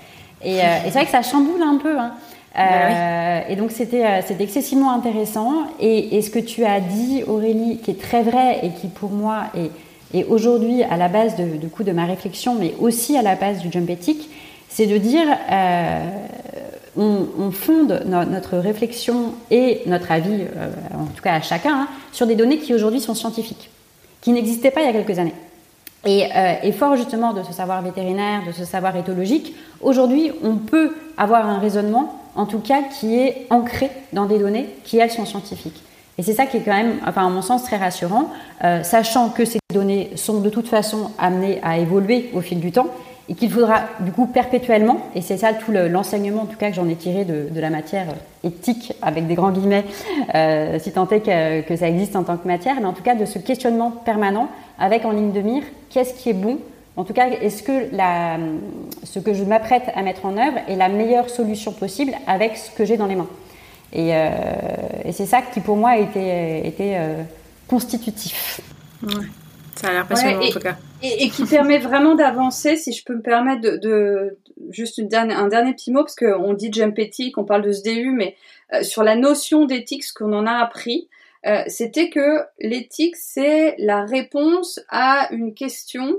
Et, 0.42 0.60
euh, 0.60 0.62
et 0.62 0.84
c'est 0.84 0.90
vrai 0.90 1.04
que 1.04 1.10
ça 1.10 1.22
chamboule 1.22 1.62
un 1.62 1.76
peu. 1.76 1.98
Hein. 1.98 2.12
Bah 2.52 3.48
et 3.48 3.54
donc 3.54 3.70
c'était 3.70 4.22
c'était 4.22 4.42
excessivement 4.42 4.92
intéressant. 4.92 5.66
Et, 5.78 6.16
et, 6.16 6.22
ce 6.22 6.30
que 6.30 6.40
tu 6.40 6.64
as 6.64 6.80
dit, 6.80 7.22
Aurélie, 7.28 7.78
qui 7.78 7.92
est 7.92 8.00
très 8.00 8.22
vrai 8.22 8.58
et 8.64 8.70
qui 8.70 8.88
pour 8.88 9.10
moi 9.10 9.44
est, 9.56 10.18
est 10.18 10.24
aujourd'hui 10.24 10.82
à 10.82 10.96
la 10.96 11.08
base 11.08 11.36
de, 11.36 11.56
de, 11.56 11.68
coup 11.68 11.84
de 11.84 11.92
ma 11.92 12.06
réflexion, 12.06 12.56
mais 12.56 12.74
aussi 12.80 13.16
à 13.16 13.22
la 13.22 13.36
base 13.36 13.58
du 13.58 13.70
jump 13.70 13.88
ethic, 13.88 14.28
c'est 14.68 14.86
de 14.86 14.96
dire 14.96 15.28
on, 16.96 17.50
fonde 17.50 18.02
notre 18.06 18.58
réflexion 18.58 19.34
et 19.50 19.82
notre 19.86 20.10
avis, 20.12 20.42
euh, 20.56 20.70
en 20.94 21.06
tout 21.06 21.22
cas 21.22 21.34
à 21.34 21.40
chacun, 21.40 21.82
hein, 21.82 21.88
sur 22.12 22.26
des 22.26 22.34
données 22.34 22.58
qui 22.58 22.74
aujourd'hui 22.74 23.00
sont 23.00 23.14
scientifiques, 23.14 23.70
qui 24.20 24.32
n'existaient 24.32 24.70
pas 24.70 24.82
il 24.82 24.86
y 24.86 24.88
a 24.88 24.92
quelques 24.92 25.18
années. 25.18 25.34
Et, 26.06 26.24
euh, 26.34 26.72
fort 26.72 26.96
justement 26.96 27.32
de 27.32 27.42
ce 27.42 27.52
savoir 27.52 27.82
vétérinaire, 27.82 28.42
de 28.46 28.52
ce 28.52 28.64
savoir 28.64 28.96
éthologique, 28.96 29.54
aujourd'hui 29.82 30.32
on 30.42 30.56
peut 30.56 30.94
avoir 31.18 31.46
un 31.46 31.58
raisonnement, 31.58 32.20
en 32.36 32.46
tout 32.46 32.60
cas, 32.60 32.82
qui 32.82 33.18
est 33.18 33.46
ancré 33.50 33.90
dans 34.12 34.26
des 34.26 34.38
données 34.38 34.68
qui, 34.84 34.98
elles, 34.98 35.10
sont 35.10 35.26
scientifiques. 35.26 35.82
Et 36.16 36.22
c'est 36.22 36.34
ça 36.34 36.46
qui 36.46 36.58
est 36.58 36.60
quand 36.60 36.76
même, 36.76 36.98
enfin, 37.06 37.26
à 37.26 37.30
mon 37.30 37.42
sens, 37.42 37.64
très 37.64 37.76
rassurant, 37.76 38.30
euh, 38.64 38.82
sachant 38.82 39.30
que 39.30 39.44
ces 39.44 39.58
données 39.72 40.10
sont 40.16 40.40
de 40.40 40.50
toute 40.50 40.68
façon 40.68 41.10
amenées 41.18 41.60
à 41.62 41.78
évoluer 41.78 42.30
au 42.34 42.40
fil 42.40 42.60
du 42.60 42.72
temps 42.72 42.88
et 43.30 43.34
qu'il 43.34 43.48
faudra 43.48 43.84
du 44.00 44.10
coup 44.10 44.26
perpétuellement, 44.26 44.98
et 45.14 45.22
c'est 45.22 45.38
ça 45.38 45.54
tout 45.54 45.70
l'enseignement 45.70 46.42
en 46.42 46.46
tout 46.46 46.56
cas 46.56 46.68
que 46.68 46.74
j'en 46.74 46.88
ai 46.88 46.96
tiré 46.96 47.24
de, 47.24 47.60
la 47.60 47.70
matière 47.70 48.06
éthique, 48.42 48.92
avec 49.02 49.28
des 49.28 49.34
grands 49.34 49.52
guillemets, 49.52 49.84
euh, 50.34 50.80
si 50.80 50.90
tant 50.90 51.08
est 51.08 51.20
que, 51.64 51.76
ça 51.76 51.88
existe 51.88 52.16
en 52.16 52.24
tant 52.24 52.36
que 52.36 52.48
matière, 52.48 52.74
mais 52.80 52.86
en 52.86 52.92
tout 52.92 53.04
cas 53.04 53.14
de 53.14 53.24
ce 53.24 53.38
questionnement 53.38 53.92
permanent 53.92 54.48
avec 54.80 55.04
en 55.04 55.12
ligne 55.12 55.30
de 55.30 55.40
mire, 55.42 55.62
qu'est-ce 55.90 56.14
qui 56.14 56.30
est 56.30 56.34
bon? 56.34 56.58
En 56.96 57.04
tout 57.04 57.12
cas, 57.12 57.28
est-ce 57.28 57.62
que 57.62 57.90
ce 59.04 59.20
que 59.20 59.32
je 59.32 59.44
m'apprête 59.44 59.84
à 59.94 60.02
mettre 60.02 60.26
en 60.26 60.36
œuvre 60.36 60.58
est 60.66 60.74
la 60.74 60.88
meilleure 60.88 61.30
solution 61.30 61.72
possible 61.72 62.12
avec 62.26 62.56
ce 62.56 62.70
que 62.72 62.84
j'ai 62.84 62.96
dans 62.96 63.06
les 63.06 63.14
mains? 63.14 63.28
Et, 63.92 64.10
euh, 64.12 64.28
c'est 65.12 65.26
ça 65.26 65.40
qui 65.40 65.60
pour 65.60 65.76
moi 65.76 65.98
était, 65.98 66.66
était 66.66 66.96
euh, 66.96 67.22
constitutif. 67.68 68.60
Ça 69.80 69.88
a 69.88 69.92
l'air 69.92 70.06
passionnant 70.06 70.42
en 70.42 70.50
tout 70.50 70.58
cas. 70.58 70.76
Et, 71.02 71.30
qui 71.30 71.44
permet 71.46 71.78
vraiment 71.78 72.14
d'avancer, 72.14 72.76
si 72.76 72.92
je 72.92 73.02
peux 73.02 73.14
me 73.14 73.22
permettre 73.22 73.62
de, 73.62 74.36
juste 74.68 74.98
une 74.98 75.08
dernière, 75.08 75.38
un 75.38 75.48
dernier 75.48 75.72
petit 75.72 75.90
mot, 75.90 76.00
parce 76.00 76.14
qu'on 76.14 76.52
dit 76.52 76.70
jump 76.70 76.98
éthique, 76.98 77.38
on 77.38 77.44
parle 77.44 77.62
de 77.62 77.72
SDU, 77.72 78.10
mais 78.10 78.36
euh, 78.74 78.82
sur 78.82 79.02
la 79.02 79.16
notion 79.16 79.64
d'éthique, 79.64 80.04
ce 80.04 80.12
qu'on 80.12 80.34
en 80.34 80.46
a 80.46 80.52
appris, 80.52 81.08
euh, 81.46 81.62
c'était 81.66 82.10
que 82.10 82.42
l'éthique, 82.58 83.16
c'est 83.16 83.74
la 83.78 84.04
réponse 84.04 84.80
à 84.90 85.28
une 85.32 85.54
question 85.54 86.18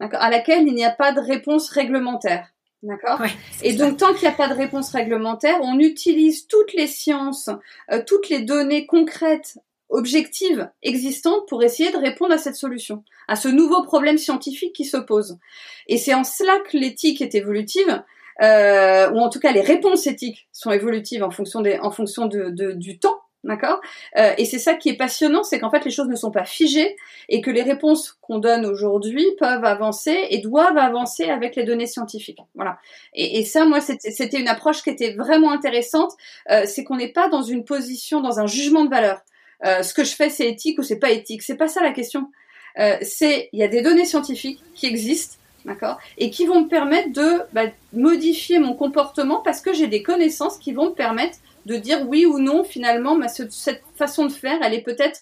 à 0.00 0.30
laquelle 0.30 0.66
il 0.66 0.74
n'y 0.74 0.84
a 0.84 0.90
pas 0.90 1.12
de 1.12 1.20
réponse 1.20 1.68
réglementaire. 1.68 2.48
D'accord 2.82 3.20
Et 3.62 3.74
donc, 3.74 3.98
tant 3.98 4.12
qu'il 4.14 4.22
n'y 4.22 4.34
a 4.34 4.36
pas 4.36 4.48
de 4.48 4.54
réponse 4.54 4.90
réglementaire, 4.90 5.58
on 5.62 5.78
utilise 5.78 6.46
toutes 6.46 6.72
les 6.72 6.88
sciences, 6.88 7.50
euh, 7.92 8.02
toutes 8.04 8.30
les 8.30 8.40
données 8.40 8.86
concrètes 8.86 9.58
objectives 9.92 10.68
existantes 10.82 11.46
pour 11.48 11.62
essayer 11.62 11.92
de 11.92 11.98
répondre 11.98 12.34
à 12.34 12.38
cette 12.38 12.56
solution, 12.56 13.04
à 13.28 13.36
ce 13.36 13.48
nouveau 13.48 13.82
problème 13.82 14.18
scientifique 14.18 14.74
qui 14.74 14.84
se 14.84 14.96
pose. 14.96 15.38
Et 15.86 15.98
c'est 15.98 16.14
en 16.14 16.24
cela 16.24 16.58
que 16.66 16.76
l'éthique 16.76 17.20
est 17.22 17.34
évolutive, 17.34 18.02
euh, 18.42 19.10
ou 19.12 19.18
en 19.20 19.28
tout 19.28 19.40
cas 19.40 19.52
les 19.52 19.60
réponses 19.60 20.06
éthiques 20.06 20.48
sont 20.52 20.72
évolutives 20.72 21.22
en 21.22 21.30
fonction, 21.30 21.60
des, 21.60 21.78
en 21.78 21.90
fonction 21.90 22.26
de, 22.26 22.72
du 22.72 22.98
temps. 22.98 23.20
D'accord? 23.44 23.80
Euh, 24.16 24.34
Et 24.38 24.44
c'est 24.44 24.60
ça 24.60 24.74
qui 24.74 24.88
est 24.88 24.96
passionnant, 24.96 25.42
c'est 25.42 25.58
qu'en 25.58 25.68
fait 25.68 25.84
les 25.84 25.90
choses 25.90 26.06
ne 26.06 26.14
sont 26.14 26.30
pas 26.30 26.44
figées 26.44 26.94
et 27.28 27.40
que 27.40 27.50
les 27.50 27.64
réponses 27.64 28.16
qu'on 28.20 28.38
donne 28.38 28.64
aujourd'hui 28.64 29.26
peuvent 29.36 29.64
avancer 29.64 30.16
et 30.30 30.38
doivent 30.38 30.78
avancer 30.78 31.24
avec 31.24 31.56
les 31.56 31.64
données 31.64 31.88
scientifiques. 31.88 32.38
Voilà. 32.54 32.78
Et, 33.14 33.40
et 33.40 33.44
ça, 33.44 33.64
moi, 33.64 33.80
c'était 33.80 34.38
une 34.38 34.46
approche 34.46 34.82
qui 34.84 34.90
était 34.90 35.14
vraiment 35.14 35.50
intéressante. 35.50 36.12
Euh, 36.52 36.62
c'est 36.66 36.84
qu'on 36.84 36.98
n'est 36.98 37.12
pas 37.12 37.28
dans 37.28 37.42
une 37.42 37.64
position, 37.64 38.20
dans 38.20 38.38
un 38.38 38.46
jugement 38.46 38.84
de 38.84 38.90
valeur. 38.90 39.22
Euh, 39.64 39.82
ce 39.82 39.94
que 39.94 40.04
je 40.04 40.14
fais 40.14 40.30
c'est 40.30 40.48
éthique 40.48 40.78
ou 40.78 40.82
c'est 40.82 40.98
pas 40.98 41.10
éthique? 41.10 41.42
C'est 41.42 41.56
pas 41.56 41.68
ça 41.68 41.82
la 41.82 41.92
question. 41.92 42.30
Euh, 42.78 42.96
c'est 43.02 43.48
il 43.52 43.60
y 43.60 43.62
a 43.62 43.68
des 43.68 43.82
données 43.82 44.04
scientifiques 44.04 44.62
qui 44.74 44.86
existent, 44.86 45.36
d'accord, 45.64 45.98
et 46.18 46.30
qui 46.30 46.46
vont 46.46 46.62
me 46.62 46.68
permettre 46.68 47.12
de 47.12 47.42
bah, 47.52 47.66
modifier 47.92 48.58
mon 48.58 48.74
comportement 48.74 49.40
parce 49.40 49.60
que 49.60 49.72
j'ai 49.72 49.86
des 49.86 50.02
connaissances 50.02 50.58
qui 50.58 50.72
vont 50.72 50.90
me 50.90 50.94
permettre 50.94 51.38
de 51.66 51.76
dire 51.76 52.08
oui 52.08 52.26
ou 52.26 52.38
non 52.38 52.64
finalement 52.64 53.16
bah, 53.16 53.28
cette 53.28 53.82
façon 53.94 54.26
de 54.26 54.32
faire, 54.32 54.58
elle 54.62 54.74
est 54.74 54.82
peut-être 54.82 55.20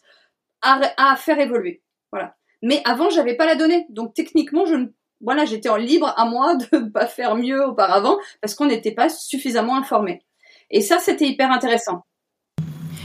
à, 0.63 0.81
à, 0.97 1.17
faire 1.17 1.41
évoluer. 1.41 1.83
Voilà. 2.13 2.37
Mais 2.63 2.83
avant 2.85 3.11
j'avais 3.11 3.35
pas 3.35 3.47
la 3.47 3.57
donnée, 3.57 3.87
donc 3.91 4.15
techniquement 4.15 4.65
je 4.65 4.75
ne 4.75 4.87
voilà, 5.21 5.45
j'étais 5.45 5.69
en 5.69 5.77
libre 5.77 6.15
à 6.17 6.25
moi 6.25 6.55
de 6.73 6.79
ne 6.79 6.89
pas 6.89 7.07
faire 7.07 7.37
mieux 7.37 7.65
auparavant 7.65 8.19
parce 8.41 8.55
qu'on 8.55 8.67
n'était 8.67 8.93
pas 8.93 9.09
suffisamment 9.09 9.77
informé. 9.77 10.23
Et 10.71 10.81
ça, 10.81 10.99
c'était 10.99 11.27
hyper 11.27 11.51
intéressant. 11.51 12.05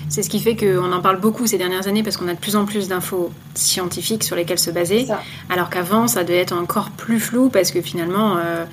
C'est 0.10 0.22
ce 0.22 0.30
qui 0.30 0.40
fait 0.40 0.56
qu'on 0.56 0.92
en 0.92 1.02
parle 1.02 1.20
beaucoup 1.20 1.48
ces 1.48 1.58
dernières 1.58 1.88
années 1.88 2.04
parce 2.04 2.18
qu'on 2.18 2.28
a 2.28 2.34
de 2.34 2.40
plus 2.40 2.56
en 2.56 2.66
plus 2.66 2.88
d'infos 2.88 3.32
scientifiques 3.56 4.24
sur 4.24 4.36
lesquelles 4.36 4.60
se 4.60 4.72
baser. 4.72 5.08
Alors 5.50 5.70
qu'avant, 5.70 6.08
ça 6.08 6.24
devait 6.24 6.40
être 6.40 6.54
encore 6.54 6.92
plus 6.92 7.20
flou 7.20 7.50
parce 7.50 7.72
que 7.72 7.82
finalement, 7.82 8.38
euh, 8.38 8.66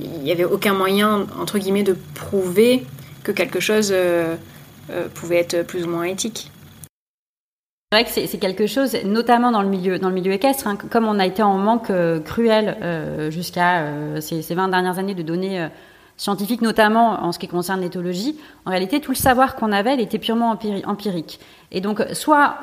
il 0.00 0.10
n'y 0.22 0.32
avait 0.32 0.44
aucun 0.44 0.74
moyen, 0.74 1.26
entre 1.40 1.58
guillemets, 1.58 1.84
de 1.84 1.96
prouver 2.14 2.84
que 3.22 3.32
quelque 3.32 3.60
chose 3.60 3.90
euh, 3.92 4.34
euh, 4.90 5.08
pouvait 5.14 5.38
être 5.38 5.62
plus 5.62 5.84
ou 5.84 5.88
moins 5.88 6.04
éthique. 6.04 6.50
C'est 7.92 8.02
vrai 8.02 8.04
que 8.04 8.26
c'est 8.26 8.38
quelque 8.38 8.66
chose, 8.66 8.96
notamment 9.04 9.52
dans 9.52 9.60
le 9.60 9.68
milieu, 9.68 9.98
dans 9.98 10.08
le 10.08 10.14
milieu 10.14 10.32
équestre, 10.32 10.66
hein, 10.66 10.76
comme 10.76 11.06
on 11.06 11.18
a 11.18 11.26
été 11.26 11.42
en 11.42 11.58
manque 11.58 11.92
cruel 12.24 13.28
jusqu'à 13.30 13.86
ces, 14.20 14.40
ces, 14.40 14.54
20 14.54 14.68
dernières 14.68 14.98
années 14.98 15.14
de 15.14 15.22
données 15.22 15.68
scientifique, 16.16 16.62
notamment 16.62 17.24
en 17.24 17.32
ce 17.32 17.38
qui 17.38 17.48
concerne 17.48 17.80
l'éthologie, 17.80 18.36
en 18.64 18.70
réalité, 18.70 19.00
tout 19.00 19.10
le 19.10 19.16
savoir 19.16 19.56
qu'on 19.56 19.72
avait, 19.72 20.00
était 20.00 20.18
purement 20.18 20.56
empirique. 20.84 21.40
Et 21.72 21.80
donc, 21.80 22.04
soit 22.12 22.56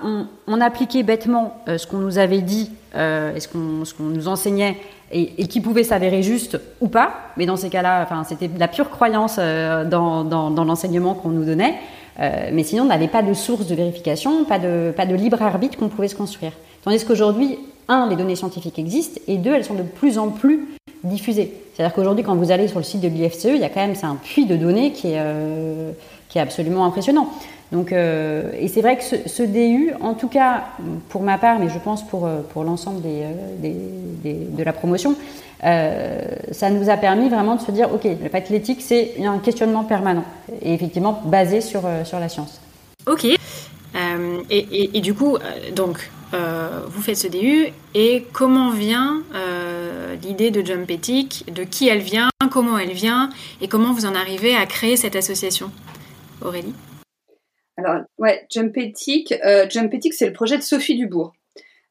on, 0.47 0.61
appliquait 0.61 1.03
bêtement 1.03 1.61
euh, 1.67 1.77
ce 1.77 1.87
qu'on 1.87 1.97
nous 1.97 2.19
avait 2.19 2.41
dit 2.41 2.71
euh, 2.95 3.35
et 3.35 3.39
ce 3.39 3.47
qu'on 3.47 4.03
nous 4.03 4.27
enseignait 4.27 4.77
et, 5.11 5.47
qui 5.47 5.61
pouvait 5.61 5.83
s'avérer 5.83 6.21
juste 6.21 6.59
ou 6.81 6.87
pas, 6.87 7.13
mais 7.35 7.47
dans 7.47 7.55
ces 7.55 7.69
cas-là, 7.69 8.03
enfin, 8.03 8.23
c'était 8.23 8.47
de 8.47 8.59
la 8.59 8.67
pure 8.67 8.91
croyance 8.91 9.37
euh, 9.39 9.83
dans, 9.83 10.63
l'enseignement 10.63 11.15
qu'on 11.15 11.29
nous 11.29 11.45
donnait. 11.45 11.75
mais 12.19 12.63
sinon, 12.63 12.83
on 12.83 12.87
n'avait 12.87 13.07
pas 13.07 13.23
de 13.23 13.33
source 13.33 13.65
de 13.65 13.73
vérification, 13.73 14.45
pas 14.45 14.59
de, 14.59 14.93
pas 14.95 15.07
de 15.07 15.15
libre 15.15 15.41
arbitre 15.41 15.79
qu'on 15.79 15.89
pouvait 15.89 16.07
se 16.07 16.15
construire. 16.15 16.51
Tandis 16.83 17.03
qu'aujourd'hui, 17.03 17.57
un, 17.87 18.07
les 18.07 18.15
données 18.15 18.35
scientifiques 18.35 18.77
existent, 18.77 19.19
et 19.27 19.37
deux, 19.37 19.53
elles 19.53 19.65
sont 19.65 19.73
de 19.73 19.83
plus 19.83 20.19
en 20.19 20.29
plus 20.29 20.67
diffusées. 21.03 21.53
C'est-à-dire 21.73 21.95
qu'aujourd'hui, 21.95 22.23
quand 22.23 22.35
vous 22.35 22.51
allez 22.51 22.67
sur 22.67 22.79
le 22.79 22.83
site 22.83 23.01
de 23.01 23.07
l'IFCE, 23.07 23.45
il 23.45 23.61
y 23.61 23.63
a 23.63 23.69
quand 23.69 23.79
même 23.79 23.95
c'est 23.95 24.05
un 24.05 24.15
puits 24.15 24.45
de 24.45 24.55
données 24.55 24.91
qui 24.91 25.13
est, 25.13 25.19
euh, 25.19 25.91
qui 26.27 26.37
est 26.37 26.41
absolument 26.41 26.85
impressionnant. 26.85 27.29
Donc, 27.71 27.93
euh, 27.93 28.51
et 28.59 28.67
c'est 28.67 28.81
vrai 28.81 28.97
que 28.97 29.03
ce, 29.03 29.43
DU, 29.43 29.93
en 30.01 30.13
tout 30.15 30.27
cas 30.27 30.63
pour 31.09 31.21
ma 31.21 31.37
part, 31.37 31.59
mais 31.59 31.69
je 31.69 31.77
pense 31.77 32.05
pour, 32.05 32.25
euh, 32.25 32.41
pour 32.51 32.63
l'ensemble 32.63 33.01
des, 33.01 33.23
de 33.61 34.63
la 34.63 34.73
promotion, 34.73 35.15
ça 35.61 36.69
nous 36.69 36.89
a 36.89 36.97
permis 36.97 37.29
vraiment 37.29 37.55
de 37.55 37.61
se 37.61 37.71
dire, 37.71 37.93
ok, 37.93 38.03
le 38.03 38.29
fait 38.29 38.79
c'est 38.79 39.25
un 39.25 39.37
questionnement 39.37 39.83
permanent 39.83 40.23
et 40.61 40.73
effectivement 40.73 41.21
basé 41.25 41.61
sur, 41.61 41.81
sur 42.05 42.19
la 42.19 42.27
science. 42.27 42.59
Ok. 43.05 43.25
Et, 43.25 43.37
et, 44.97 45.01
du 45.01 45.13
coup, 45.13 45.37
donc, 45.75 46.09
vous 46.31 47.01
faites 47.01 47.17
ce 47.17 47.27
DU 47.27 47.67
et 47.95 48.25
comment 48.33 48.69
vient 48.69 49.23
l'idée 50.21 50.51
de 50.51 50.65
Jump 50.65 50.89
Ethic, 50.89 51.45
de 51.53 51.63
qui 51.63 51.87
elle 51.87 51.99
vient, 51.99 52.29
comment 52.51 52.77
elle 52.77 52.91
vient 52.91 53.29
et 53.61 53.67
comment 53.67 53.93
vous 53.93 54.05
en 54.05 54.15
arrivez 54.15 54.55
à 54.55 54.65
créer 54.65 54.97
cette 54.97 55.15
association? 55.15 55.71
Aurélie? 56.41 56.73
Alors, 57.77 58.01
ouais, 58.17 58.45
euh, 58.55 59.65
Jump 59.69 59.93
Ethic 59.93 60.13
c'est 60.13 60.25
le 60.25 60.33
projet 60.33 60.57
de 60.57 60.63
Sophie 60.63 60.97
Dubourg. 60.97 61.33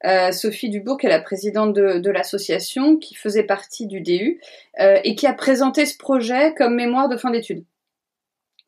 Euh, 0.04 0.32
Sophie 0.32 0.68
Dubourg, 0.68 0.98
qui 0.98 1.06
est 1.06 1.10
la 1.10 1.20
présidente 1.20 1.72
de, 1.74 2.10
l'association, 2.10 2.96
qui 2.96 3.14
faisait 3.14 3.42
partie 3.42 3.86
du 3.86 4.00
DU, 4.00 4.40
euh, 4.80 4.98
et 5.02 5.14
qui 5.14 5.26
a 5.26 5.32
présenté 5.32 5.86
ce 5.86 5.96
projet 5.96 6.54
comme 6.54 6.74
mémoire 6.74 7.08
de 7.08 7.16
fin 7.16 7.30
d'études 7.30 7.64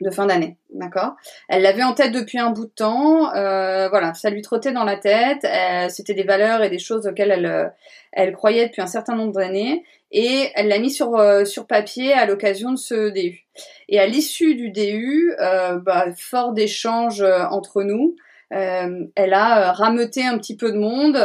de 0.01 0.11
fin 0.11 0.27
d'année, 0.27 0.57
d'accord? 0.73 1.17
Elle 1.49 1.63
l'avait 1.63 1.83
en 1.83 1.93
tête 1.93 2.13
depuis 2.13 2.39
un 2.39 2.51
bout 2.51 2.65
de 2.65 2.71
temps, 2.71 3.35
euh, 3.35 3.89
voilà, 3.89 4.15
ça 4.15 4.31
lui 4.31 4.43
trottait 4.43 4.73
dans 4.73 4.85
la 4.85 4.97
tête, 4.97 5.45
euh, 5.45 5.89
c'était 5.89 6.15
des 6.15 6.23
valeurs 6.23 6.63
et 6.63 6.71
des 6.71 6.79
choses 6.79 7.07
auxquelles 7.07 7.31
elle, 7.31 7.47
euh, 7.47 7.69
elle 8.13 8.33
croyait 8.33 8.67
depuis 8.67 8.81
un 8.81 8.87
certain 8.87 9.15
nombre 9.15 9.33
d'années, 9.33 9.85
et 10.11 10.49
elle 10.55 10.69
l'a 10.69 10.79
mis 10.79 10.91
sur, 10.91 11.23
sur 11.47 11.67
papier 11.67 12.13
à 12.13 12.27
l'occasion 12.27 12.73
de 12.73 12.77
ce 12.77 13.11
DU. 13.11 13.47
Et 13.89 14.01
à 14.01 14.07
l'issue 14.07 14.57
du 14.57 14.71
DU, 14.71 15.33
bah, 15.39 16.07
fort 16.19 16.53
d'échanges 16.53 17.23
entre 17.23 17.85
nous, 17.85 18.17
elle 18.51 19.33
a 19.33 19.71
rameuté 19.71 20.27
un 20.27 20.37
petit 20.37 20.57
peu 20.57 20.73
de 20.73 20.79
monde 20.79 21.17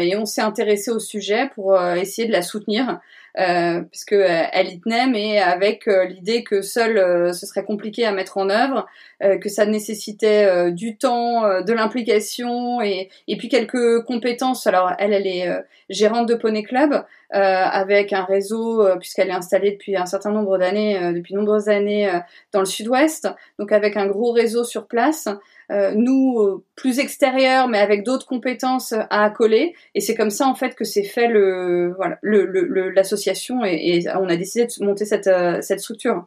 et 0.00 0.16
on 0.16 0.24
s'est 0.24 0.40
intéressé 0.40 0.90
au 0.90 0.98
sujet 0.98 1.50
pour 1.54 1.78
essayer 1.78 2.26
de 2.26 2.32
la 2.32 2.40
soutenir 2.40 2.98
euh, 3.38 3.82
puisque 3.82 4.12
elle 4.12 4.68
y 4.68 4.80
tenait, 4.80 5.06
mais 5.06 5.38
avec 5.38 5.86
l'idée 5.86 6.42
que 6.42 6.62
seul 6.62 7.34
ce 7.34 7.46
serait 7.46 7.64
compliqué 7.64 8.04
à 8.04 8.12
mettre 8.12 8.38
en 8.38 8.50
œuvre, 8.50 8.86
que 9.20 9.48
ça 9.48 9.66
nécessitait 9.66 10.72
du 10.72 10.96
temps, 10.96 11.62
de 11.62 11.72
l'implication 11.72 12.80
et, 12.80 13.10
et 13.28 13.36
puis 13.36 13.48
quelques 13.48 14.02
compétences. 14.04 14.66
Alors 14.66 14.92
elle, 14.98 15.12
elle 15.12 15.26
est 15.26 15.48
gérante 15.88 16.28
de 16.28 16.34
Poney 16.34 16.62
Club 16.62 17.04
avec 17.30 18.12
un 18.12 18.24
réseau 18.24 18.84
puisqu'elle 18.98 19.28
est 19.28 19.32
installée 19.32 19.72
depuis 19.72 19.96
un 19.96 20.06
certain 20.06 20.32
nombre 20.32 20.58
d'années, 20.58 21.12
depuis 21.12 21.34
nombreuses 21.34 21.68
années 21.68 22.10
dans 22.52 22.60
le 22.60 22.66
Sud-Ouest, 22.66 23.28
donc 23.58 23.72
avec 23.72 23.96
un 23.96 24.06
gros 24.06 24.32
réseau 24.32 24.64
sur 24.64 24.86
place. 24.86 25.28
Euh, 25.70 25.92
nous 25.94 26.40
euh, 26.40 26.64
plus 26.74 26.98
extérieurs, 26.98 27.68
mais 27.68 27.78
avec 27.78 28.02
d'autres 28.02 28.26
compétences 28.26 28.92
à 28.92 29.24
accoler. 29.24 29.74
Et 29.94 30.00
c'est 30.00 30.16
comme 30.16 30.30
ça 30.30 30.48
en 30.48 30.54
fait 30.56 30.74
que 30.74 30.84
s'est 30.84 31.04
fait 31.04 31.28
le 31.28 31.94
voilà 31.96 32.18
l'association 32.22 33.64
et, 33.64 34.04
on 34.20 34.28
a 34.28 34.36
décidé 34.36 34.66
de 34.66 34.84
monter 34.84 35.04
cette, 35.04 35.28
euh, 35.28 35.60
cette 35.62 35.80
structure. 35.80 36.26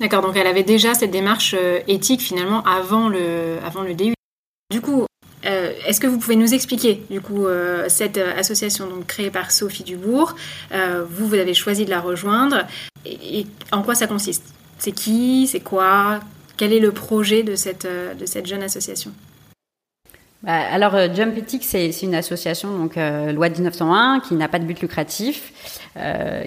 D'accord, 0.00 0.22
donc 0.22 0.36
elle 0.36 0.46
avait 0.46 0.62
déjà 0.62 0.94
cette 0.94 1.10
démarche 1.10 1.54
éthique 1.86 2.22
finalement 2.22 2.62
avant 2.62 3.08
le 3.08 3.58
avant 3.64 3.82
le 3.82 3.94
DU. 3.94 4.14
Du 4.70 4.80
coup, 4.80 5.04
Est-ce 5.42 6.00
que 6.00 6.06
vous 6.06 6.18
pouvez 6.18 6.36
nous 6.36 6.54
expliquer 6.54 7.02
du 7.10 7.20
coup 7.20 7.46
cette 7.88 8.16
association 8.16 8.86
donc 8.86 9.06
créée 9.06 9.30
par 9.30 9.50
Sophie 9.50 9.82
Dubourg 9.82 10.34
Vous, 10.70 11.26
vous 11.28 11.34
avez 11.34 11.52
choisi 11.52 11.84
de 11.84 11.90
la 11.90 12.00
rejoindre 12.00 12.66
et 13.04 13.44
en 13.70 13.82
quoi 13.82 13.94
ça 13.94 14.06
consiste? 14.06 14.44
C'est 14.78 14.92
qui? 14.92 15.46
C'est 15.46 15.60
quoi? 15.60 16.20
Quel 16.56 16.72
est 16.72 16.80
le 16.80 16.92
projet 16.92 17.42
de 17.42 17.56
cette, 17.56 17.84
euh, 17.84 18.14
de 18.14 18.26
cette 18.26 18.46
jeune 18.46 18.62
association? 18.62 19.12
Bah, 20.42 20.58
alors, 20.72 20.96
euh, 20.96 21.06
Jump 21.14 21.38
Ethics, 21.38 21.62
c'est 21.62 21.88
une 22.02 22.16
association, 22.16 22.76
donc 22.76 22.96
euh, 22.96 23.30
loi 23.30 23.48
1901, 23.48 24.20
qui 24.26 24.34
n'a 24.34 24.48
pas 24.48 24.58
de 24.58 24.64
but 24.64 24.80
lucratif, 24.80 25.78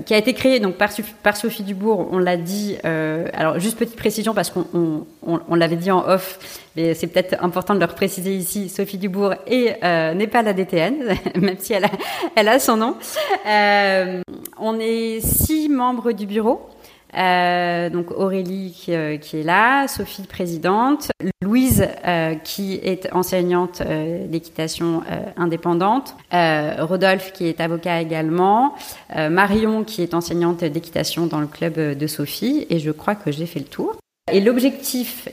qui 0.06 0.14
a 0.14 0.18
été 0.18 0.34
créée 0.34 0.60
donc 0.60 0.76
par, 0.76 1.38
Sophie 1.38 1.62
Dubourg. 1.62 2.10
On 2.12 2.18
l'a 2.18 2.36
dit. 2.36 2.78
alors, 2.84 3.60
juste 3.60 3.78
petite 3.78 3.96
précision 3.96 4.34
parce 4.34 4.50
qu'on 4.50 5.06
on, 5.22 5.56
l'avait 5.56 5.76
dit 5.76 5.92
en 5.92 6.04
off, 6.04 6.40
mais 6.76 6.96
c'est 6.96 7.06
peut-être 7.06 7.42
important 7.44 7.76
de 7.76 7.80
le 7.80 7.86
préciser 7.86 8.36
ici. 8.36 8.70
Sophie 8.70 8.98
Dubourg 8.98 9.36
n'est 9.48 10.30
pas 10.32 10.42
la 10.42 10.54
DTN, 10.54 10.96
même 11.40 11.58
si 11.60 11.74
elle 11.74 11.86
a, 11.86 11.92
elle 12.36 12.48
a 12.48 12.58
son 12.58 12.78
nom. 12.78 12.98
on 13.46 14.80
est 14.80 15.20
six 15.22 15.70
membres 15.70 16.12
du 16.12 16.26
bureau. 16.26 16.75
Euh, 17.18 17.90
donc 17.90 18.12
Aurélie 18.12 18.74
qui, 18.76 18.94
euh, 18.94 19.18
qui, 19.18 19.40
est 19.40 19.44
là, 19.44 19.88
Sophie 19.88 20.24
présidente, 20.24 21.12
Louise 21.42 21.88
euh, 22.06 22.36
qui 22.36 22.80
est 22.84 23.12
enseignante 23.14 23.82
d'équitation 24.28 25.04
indépendante, 25.38 26.16
Rodolphe 26.32 27.32
qui 27.34 27.48
est 27.48 27.62
avocat 27.62 28.02
également, 28.02 28.74
Marion 29.16 29.84
qui 29.84 30.02
est 30.02 30.14
enseignante 30.14 30.64
d'équitation 30.64 31.28
dans 31.28 31.40
le 31.40 31.48
club 31.48 31.76
de 31.98 32.08
Sophie 32.08 32.66
et 32.70 32.80
je 32.80 32.92
crois 32.92 33.16
que 33.16 33.32
j'ai 33.32 33.46
fait 33.46 33.60
le 33.60 33.66
tour. 33.66 33.96
Et 34.32 34.42
l'objectif, 34.42 35.30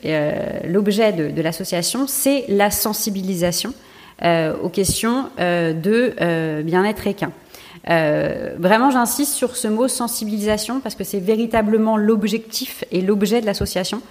l'objet 0.64 1.12
de 1.12 1.42
l'association, 1.42 2.06
c'est 2.06 2.44
la 2.48 2.70
sensibilisation 2.70 3.72
aux 4.22 4.68
questions 4.68 5.30
de 5.38 6.62
bien-être 6.62 7.06
équin. 7.06 7.32
Euh, 7.90 8.54
vraiment, 8.58 8.90
j'insiste 8.90 9.32
sur 9.32 9.56
ce 9.56 9.68
mot 9.68 9.88
sensibilisation 9.88 10.80
parce 10.80 10.94
que 10.94 11.04
c'est 11.04 11.18
véritablement 11.18 11.96
l'objectif 11.96 12.84
et 12.92 13.00
l'objet 13.00 13.40
de 13.40 13.46
l'association. 13.46 14.02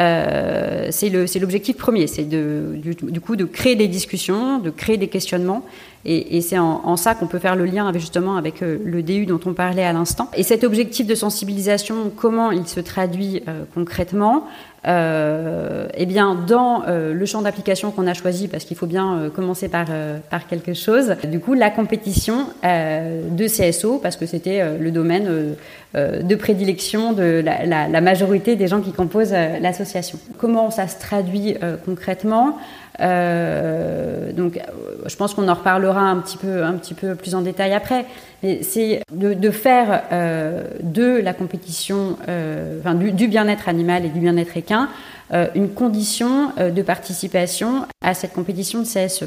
Euh, 0.00 0.88
c'est 0.90 1.38
l'objectif 1.38 1.76
premier, 1.76 2.06
c'est 2.06 2.24
du, 2.24 2.94
du, 2.94 3.20
coup 3.20 3.34
de 3.36 3.44
créer 3.44 3.76
des 3.76 3.88
discussions, 3.88 4.58
de 4.58 4.70
créer 4.70 4.98
des 4.98 5.08
questionnements, 5.08 5.62
et, 6.04 6.40
c'est 6.40 6.58
en, 6.58 6.82
en, 6.84 6.96
ça 6.96 7.14
qu'on 7.14 7.26
peut 7.26 7.40
faire 7.40 7.56
le 7.56 7.64
lien 7.64 7.88
avec, 7.88 8.00
justement 8.00 8.36
avec 8.36 8.62
euh, 8.62 8.78
le 8.84 9.02
DU 9.02 9.26
dont 9.26 9.40
on 9.44 9.54
parlait 9.54 9.84
à 9.84 9.92
l'instant. 9.92 10.30
Et 10.36 10.44
cet 10.44 10.62
objectif 10.62 11.06
de 11.06 11.14
sensibilisation, 11.16 12.12
comment 12.14 12.52
il 12.52 12.68
se 12.68 12.78
traduit 12.78 13.42
euh, 13.48 13.64
concrètement 13.74 14.46
euh, 14.86 15.88
eh 15.94 16.06
bien, 16.06 16.36
dans 16.46 16.84
euh, 16.86 17.12
le 17.12 17.26
champ 17.26 17.42
d'application 17.42 17.90
qu'on 17.90 18.06
a 18.06 18.14
choisi, 18.14 18.46
parce 18.46 18.64
qu'il 18.64 18.76
faut 18.76 18.86
bien 18.86 19.16
euh, 19.16 19.30
commencer 19.30 19.68
par, 19.68 19.86
par 20.30 20.46
quelque 20.46 20.74
chose, 20.74 21.16
du 21.24 21.40
coup, 21.40 21.54
la 21.54 21.70
compétition 21.70 22.46
de 22.62 23.46
CSO, 23.46 23.98
parce 23.98 24.16
que 24.16 24.26
c'était 24.26 24.62
le 24.78 24.90
domaine 24.90 25.54
de 25.94 26.34
prédilection 26.34 27.12
de 27.12 27.42
la, 27.44 28.00
majorité 28.00 28.56
des 28.56 28.68
gens 28.68 28.80
qui 28.80 28.92
composent 28.92 29.34
l'association. 29.60 30.18
Comment 30.38 30.70
ça 30.70 30.88
se 30.88 30.98
traduit 30.98 31.56
concrètement? 31.84 32.58
Euh, 33.00 34.32
donc, 34.32 34.60
je 35.06 35.16
pense 35.16 35.34
qu'on 35.34 35.48
en 35.48 35.54
reparlera 35.54 36.00
un 36.00 36.18
petit 36.18 36.36
peu, 36.94 37.14
plus 37.14 37.34
en 37.34 37.42
détail 37.42 37.74
après. 37.74 38.06
Mais 38.42 38.62
c'est 38.62 39.02
de, 39.12 39.50
faire 39.50 40.02
euh, 40.12 40.64
de 40.82 41.20
la 41.22 41.32
compétition, 41.32 42.16
euh, 42.28 42.80
du, 42.94 43.28
bien-être 43.28 43.68
animal 43.68 44.04
et 44.04 44.08
du 44.08 44.20
bien-être 44.20 44.56
équin, 44.56 44.88
une 45.56 45.70
condition 45.70 46.52
de 46.56 46.82
participation 46.82 47.86
à 48.00 48.14
cette 48.14 48.32
compétition 48.32 48.80
de 48.80 48.84
CSE. 48.84 49.24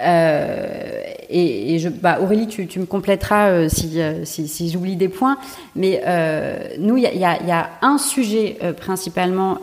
Euh, 0.00 1.02
et, 1.30 1.78
bah, 2.00 2.18
Aurélie, 2.22 2.46
tu, 2.46 2.78
me 2.78 2.86
compléteras 2.86 3.48
euh, 3.48 3.68
si, 3.68 4.00
euh, 4.00 4.24
si, 4.24 4.70
j'oublie 4.70 4.96
des 4.96 5.08
points. 5.08 5.38
Mais 5.76 6.02
nous, 6.78 6.96
il 6.96 7.02
y 7.02 7.24
a, 7.24 7.70
un 7.82 7.98
sujet 7.98 8.58
principalement 8.80 9.58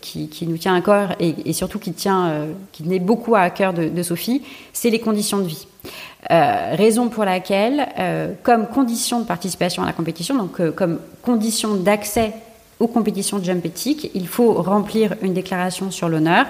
qui, 0.00 0.46
nous 0.46 0.58
tient 0.58 0.74
à 0.74 0.80
cœur 0.80 1.16
et, 1.20 1.52
surtout 1.52 1.78
qui 1.78 1.92
tient, 1.92 2.46
qui 2.72 2.82
tenait 2.82 2.98
beaucoup 2.98 3.34
à 3.34 3.50
cœur 3.50 3.72
de, 3.72 4.02
Sophie, 4.02 4.42
c'est 4.72 4.90
les 4.90 5.00
conditions 5.00 5.38
de 5.38 5.46
vie. 5.46 5.66
raison 6.30 7.08
pour 7.08 7.24
laquelle, 7.24 7.88
comme 8.42 8.66
condition 8.66 9.20
de 9.20 9.24
participation 9.24 9.82
à 9.82 9.86
la 9.86 9.92
compétition, 9.92 10.36
donc 10.36 10.74
comme 10.74 11.00
condition 11.22 11.74
d'accès 11.74 12.32
aux 12.80 12.88
compétitions 12.88 13.38
de 13.38 13.44
jump 13.44 13.64
éthique, 13.64 14.10
il 14.14 14.26
faut 14.26 14.54
remplir 14.54 15.14
une 15.22 15.32
déclaration 15.34 15.90
sur 15.90 16.08
l'honneur 16.08 16.46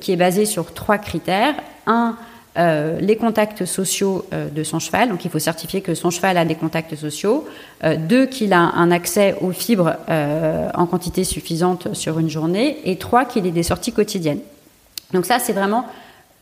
qui 0.00 0.12
est 0.12 0.16
basé 0.16 0.44
sur 0.44 0.74
trois 0.74 0.98
critères. 0.98 1.54
Un, 1.86 2.16
euh, 2.58 2.98
les 3.00 3.16
contacts 3.16 3.66
sociaux 3.66 4.24
euh, 4.32 4.48
de 4.48 4.64
son 4.64 4.78
cheval, 4.78 5.10
donc 5.10 5.24
il 5.26 5.30
faut 5.30 5.38
certifier 5.38 5.82
que 5.82 5.94
son 5.94 6.10
cheval 6.10 6.38
a 6.38 6.44
des 6.46 6.54
contacts 6.54 6.94
sociaux. 6.96 7.46
Euh, 7.84 7.96
deux, 7.96 8.26
qu'il 8.26 8.54
a 8.54 8.60
un 8.60 8.90
accès 8.90 9.36
aux 9.42 9.52
fibres 9.52 9.96
euh, 10.08 10.70
en 10.74 10.86
quantité 10.86 11.24
suffisante 11.24 11.92
sur 11.94 12.18
une 12.18 12.30
journée. 12.30 12.78
Et 12.84 12.96
trois, 12.96 13.26
qu'il 13.26 13.46
ait 13.46 13.50
des 13.50 13.62
sorties 13.62 13.92
quotidiennes. 13.92 14.40
Donc 15.12 15.26
ça, 15.26 15.38
c'est 15.38 15.52
vraiment 15.52 15.86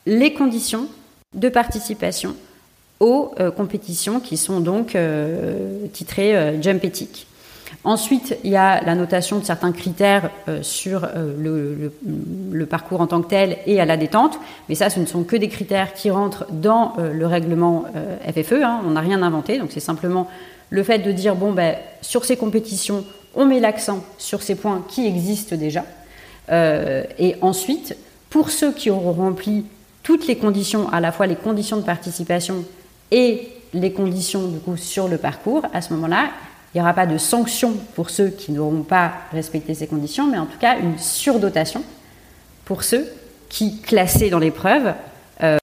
les 0.07 0.33
conditions 0.33 0.87
de 1.35 1.49
participation 1.49 2.37
aux 3.01 3.35
compétitions 3.57 4.21
qui 4.21 4.37
sont 4.37 4.61
donc 4.61 4.97
titrées 5.93 6.57
Jump 6.63 6.85
Ethic. 6.85 7.27
Ensuite, 7.83 8.39
il 8.45 8.51
y 8.51 8.57
a 8.57 8.83
la 8.83 8.95
notation 8.95 9.39
de 9.39 9.45
certains 9.45 9.73
critères 9.73 10.31
euh, 10.49 10.63
sur 10.63 11.05
euh, 11.05 11.91
le, 12.53 12.67
parcours 12.67 13.01
en 13.01 13.07
tant 13.07 13.21
que 13.21 13.29
tel 13.29 13.59
et 13.67 13.81
à 13.81 13.85
la 13.85 13.97
détente, 13.97 14.39
mais 14.69 14.75
ça, 14.75 14.91
ce 14.91 15.01
ne 15.01 15.07
sont 15.07 15.25
que 15.25 15.37
des 15.37 15.49
critères 15.49 15.93
qui 15.93 16.11
rentrent 16.11 16.47
dans 16.51 16.95
euh, 16.99 17.13
le 17.13 17.27
règlement 17.27 17.85
FFE. 18.33 18.63
Hein, 18.63 18.81
on 18.87 18.91
n'a 18.91 19.01
rien 19.01 19.23
inventé, 19.23 19.59
donc 19.59 19.71
c'est 19.71 19.81
simplement 19.81 20.29
le 20.71 20.83
fait 20.83 20.99
de 20.99 21.13
dire 21.13 21.35
bon, 21.35 21.53
ben, 21.53 21.77
sur 22.01 22.25
ces 22.25 22.37
compétitions, 22.37 23.05
on 23.35 23.45
met 23.45 23.61
l'accent 23.61 24.05
sur 24.19 24.43
ces 24.43 24.55
points 24.55 24.85
qui 24.89 25.07
existent 25.07 25.57
déjà. 25.57 25.85
Et 27.19 27.37
ensuite, 27.41 27.97
pour 28.29 28.51
ceux 28.51 28.73
qui 28.73 28.91
auront 28.91 29.13
rempli 29.13 29.65
toutes 30.03 30.27
les 30.27 30.37
conditions, 30.37 30.89
à 30.91 31.01
la 31.01 31.11
fois 31.11 31.27
les 31.27 31.37
conditions 31.37 31.79
de 31.79 31.83
participation 31.83 32.65
et 33.11 33.49
les 33.73 33.93
conditions 33.93 34.47
du 34.47 34.59
coup 34.59 34.77
sur 34.77 35.09
le 35.09 35.19
parcours, 35.19 35.63
à 35.73 35.81
ce 35.81 35.93
moment-là, 35.95 36.31
il 36.75 36.79
n'y 36.79 36.83
aura 36.83 36.93
pas 36.93 37.07
de 37.07 37.19
sanction 37.19 37.77
pour 37.95 38.11
ceux 38.11 38.29
qui 38.29 38.51
n'auront 38.51 38.83
pas 38.83 39.13
respecté 39.33 39.75
ces 39.75 39.87
conditions, 39.87 40.27
mais 40.27 40.39
en 40.39 40.47
tout 40.47 40.59
cas 40.59 40.79
une 40.79 40.99
surdotation 40.99 41.85
pour 42.65 42.83
ceux 42.83 43.07
qui, 43.49 43.81
classés 43.81 44.31
dans 44.31 44.41
l'épreuve, 44.41 44.95
euh, 45.43 45.59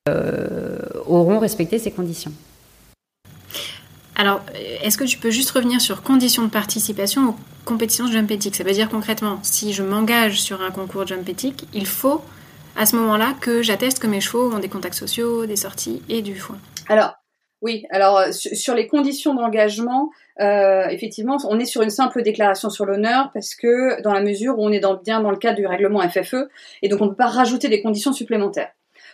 auront 1.07 1.39
respecté 1.39 1.79
ces 1.79 1.91
conditions. 1.91 2.31
Alors, 4.15 4.41
est-ce 4.83 4.97
que 4.97 5.03
tu 5.03 5.17
peux 5.17 5.31
juste 5.31 5.51
revenir 5.51 5.81
sur 5.81 6.03
conditions 6.03 6.43
de 6.43 6.49
participation 6.49 7.29
aux 7.29 7.35
compétitions 7.65 8.07
de 8.07 8.11
jump 8.11 8.29
éthique 8.31 8.55
Ça 8.55 8.63
veut 8.63 8.71
dire 8.71 8.89
concrètement, 8.89 9.39
si 9.41 9.73
je 9.73 9.83
m'engage 9.83 10.39
sur 10.39 10.61
un 10.61 10.71
concours 10.71 11.03
de 11.03 11.07
jump 11.07 11.27
éthique, 11.27 11.67
il 11.73 11.87
faut 11.87 12.21
à 12.77 12.85
ce 12.85 12.95
moment-là 12.95 13.33
que 13.41 13.61
j'atteste 13.61 13.99
que 13.99 14.07
mes 14.07 14.21
chevaux 14.21 14.53
ont 14.53 14.59
des 14.59 14.69
contacts 14.69 14.95
sociaux, 14.95 15.45
des 15.45 15.55
sorties 15.55 16.01
et 16.07 16.21
du 16.21 16.35
foin. 16.35 16.57
Alors, 16.87 17.15
oui, 17.61 17.85
alors 17.89 18.17
euh, 18.17 18.31
sur 18.31 18.75
les 18.75 18.87
conditions 18.87 19.33
d'engagement, 19.33 20.11
euh, 20.39 20.87
effectivement, 20.87 21.37
on 21.47 21.59
est 21.59 21.65
sur 21.65 21.81
une 21.81 21.89
simple 21.89 22.21
déclaration 22.23 22.69
sur 22.69 22.85
l'honneur 22.85 23.29
parce 23.33 23.55
que 23.55 24.01
dans 24.01 24.13
la 24.13 24.21
mesure 24.21 24.57
où 24.57 24.65
on 24.65 24.71
est 24.71 24.81
bien 25.03 25.21
dans 25.21 25.31
le 25.31 25.37
cadre 25.37 25.57
du 25.57 25.65
règlement 25.65 26.01
FFE 26.07 26.47
et 26.81 26.89
donc 26.89 27.01
on 27.01 27.05
ne 27.05 27.09
peut 27.09 27.15
pas 27.15 27.27
rajouter 27.27 27.69
des 27.69 27.81
conditions 27.81 28.13
supplémentaires. 28.13 28.71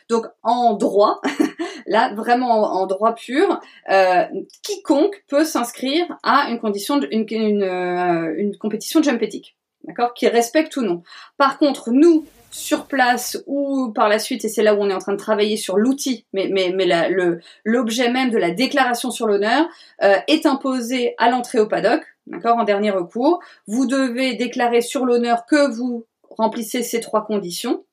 Donc 0.10 0.26
en 0.44 0.74
droit, 0.74 1.22
là 1.86 2.14
vraiment 2.14 2.50
en, 2.50 2.86
droit 2.86 3.14
pur, 3.14 3.60
euh, 3.92 4.24
quiconque 4.64 5.24
peut 5.28 5.44
s'inscrire 5.44 6.06
à 6.24 6.50
une 6.50 6.60
condition, 6.60 7.00
une, 7.12 7.26
une, 7.30 7.64
euh, 7.64 8.34
une 8.38 8.56
compétition 8.58 9.00
de 9.00 9.06
jump 9.06 9.22
d'accord, 9.84 10.14
qui 10.14 10.28
respecte 10.28 10.78
ou 10.78 10.82
non. 10.82 11.04
Par 11.38 11.58
contre, 11.58 11.92
nous 11.92 12.26
sur 12.58 12.86
place 12.86 13.38
ou 13.46 13.92
par 13.94 14.10
la 14.10 14.18
suite, 14.20 14.44
et 14.44 14.50
c'est 14.50 14.64
là 14.64 14.74
où 14.74 14.80
on 14.80 14.90
est 14.90 14.94
en 14.94 15.00
train 15.00 15.14
de 15.14 15.18
travailler 15.18 15.58
sur 15.58 15.78
l'outil, 15.78 16.26
mais, 16.34 16.50
mais, 16.52 16.74
mais 16.76 16.86
le, 17.10 17.40
l'objet 17.64 18.10
même 18.10 18.32
de 18.32 18.38
la 18.38 18.52
déclaration 18.52 19.12
sur 19.12 19.28
l'honneur 19.28 19.68
euh, 20.02 20.16
est 20.28 20.46
imposé 20.46 21.14
à 21.20 21.30
l'entrée 21.30 21.60
au 21.60 21.68
paddock, 21.68 22.02
d'accord, 22.26 22.58
en 22.58 22.64
dernier 22.64 22.90
recours. 22.90 23.40
Vous 23.68 23.86
devez 23.86 24.34
déclarer 24.34 24.82
sur 24.82 25.06
l'honneur 25.06 25.46
que 25.46 25.70
vous 25.72 26.06
remplissez 26.30 26.82
ces 26.84 27.00
trois 27.00 27.26
conditions 27.26 27.84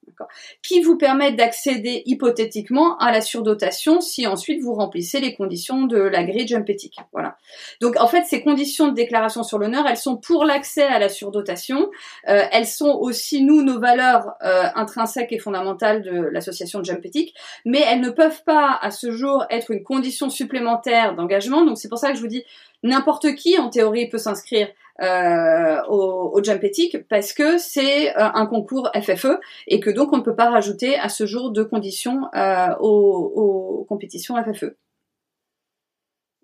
qui 0.63 0.81
vous 0.81 0.97
permettent 0.97 1.37
d'accéder 1.37 2.03
hypothétiquement 2.07 2.97
à 2.99 3.13
la 3.13 3.21
surdotation 3.21 4.01
si 4.01 4.27
ensuite 4.27 4.61
vous 4.63 4.75
remplissez 4.75 5.21
les 5.21 5.35
conditions 5.35 5.85
de 5.87 5.99
la 5.99 6.25
grille 6.25 6.49
jump. 6.49 6.65
Voilà. 7.13 7.37
Donc 7.81 7.97
en 8.01 8.07
fait, 8.07 8.25
ces 8.25 8.43
conditions 8.43 8.89
de 8.89 8.95
déclaration 8.95 9.43
sur 9.43 9.59
l'honneur, 9.59 9.87
elles 9.87 9.97
sont 9.97 10.17
pour 10.17 10.45
l'accès 10.45 10.85
à 10.85 10.99
la 10.99 11.09
surdotation. 11.09 11.91
Euh, 12.29 12.43
elles 12.53 12.67
sont 12.67 12.99
aussi 13.01 13.43
nous 13.43 13.63
nos 13.63 13.79
valeurs 13.79 14.33
euh, 14.43 14.65
intrinsèques 14.75 15.33
et 15.33 15.39
fondamentales 15.39 16.03
de 16.03 16.29
l'association 16.33 16.81
de 16.81 16.85
jump 16.85 17.05
éthique, 17.05 17.35
mais 17.65 17.81
elles 17.87 18.01
ne 18.01 18.11
peuvent 18.11 18.43
pas 18.45 18.79
à 18.81 18.91
ce 18.91 19.11
jour 19.11 19.45
être 19.51 19.71
une 19.71 19.83
condition 19.83 20.31
supplémentaire 20.31 21.15
d'engagement. 21.15 21.65
Donc 21.65 21.79
c'est 21.79 21.89
pour 21.89 21.99
ça 21.99 22.11
que 22.11 22.17
je 22.17 22.21
vous 22.21 22.29
dis 22.29 22.45
n'importe 22.83 23.35
qui 23.35 23.59
en 23.59 23.71
théorie 23.71 24.09
peut 24.09 24.19
s'inscrire 24.19 24.69
euh, 25.03 25.83
au, 25.89 26.31
au, 26.33 26.45
jump 26.45 26.63
éthique 26.63 27.09
parce 27.09 27.33
que 27.33 27.59
c'est 27.59 28.17
euh, 28.17 28.31
un 28.33 28.47
concours 28.47 28.93
FFE 28.95 29.41
et 29.67 29.81
que 29.81 29.91
donc 29.91 30.13
on 30.13 30.19
ne 30.19 30.23
peut 30.23 30.37
pas 30.37 30.51
rajouter 30.51 30.97
à 30.97 31.09
ce 31.09 31.27
jour 31.27 31.51
de 31.51 31.65
conditions 31.65 32.29
euh, 32.37 32.69
aux, 32.79 33.33
aux, 33.35 33.85
compétitions 33.89 34.37
FFE. 34.37 34.77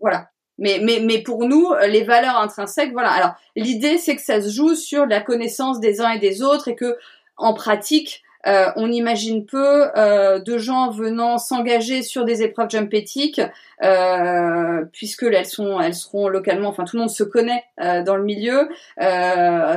Voilà. 0.00 0.30
Mais, 0.58 0.80
mais, 0.82 0.98
mais 1.00 1.22
pour 1.22 1.46
nous, 1.46 1.72
les 1.88 2.02
valeurs 2.02 2.36
intrinsèques, 2.36 2.92
voilà. 2.92 3.10
Alors 3.10 3.34
l'idée 3.54 3.98
c'est 3.98 4.16
que 4.16 4.22
ça 4.22 4.42
se 4.42 4.50
joue 4.50 4.74
sur 4.74 5.06
la 5.06 5.20
connaissance 5.20 5.78
des 5.78 6.00
uns 6.00 6.10
et 6.10 6.18
des 6.18 6.42
autres 6.42 6.68
et 6.68 6.74
que 6.74 6.98
en 7.36 7.54
pratique, 7.54 8.22
euh, 8.46 8.70
on 8.76 8.90
imagine 8.90 9.44
peu 9.44 9.88
euh, 9.96 10.38
de 10.38 10.56
gens 10.56 10.90
venant 10.90 11.36
s'engager 11.36 12.02
sur 12.02 12.24
des 12.24 12.42
épreuves 12.42 12.70
jump 12.70 12.92
éthiques, 12.94 13.40
euh, 13.82 14.84
puisque 14.92 15.24
elles 15.24 15.46
sont, 15.46 15.78
elles 15.78 15.94
seront 15.94 16.28
localement, 16.28 16.68
enfin 16.68 16.84
tout 16.84 16.96
le 16.96 17.00
monde 17.00 17.10
se 17.10 17.22
connaît 17.22 17.64
dans 17.78 18.16
le 18.16 18.24
milieu, 18.24 18.68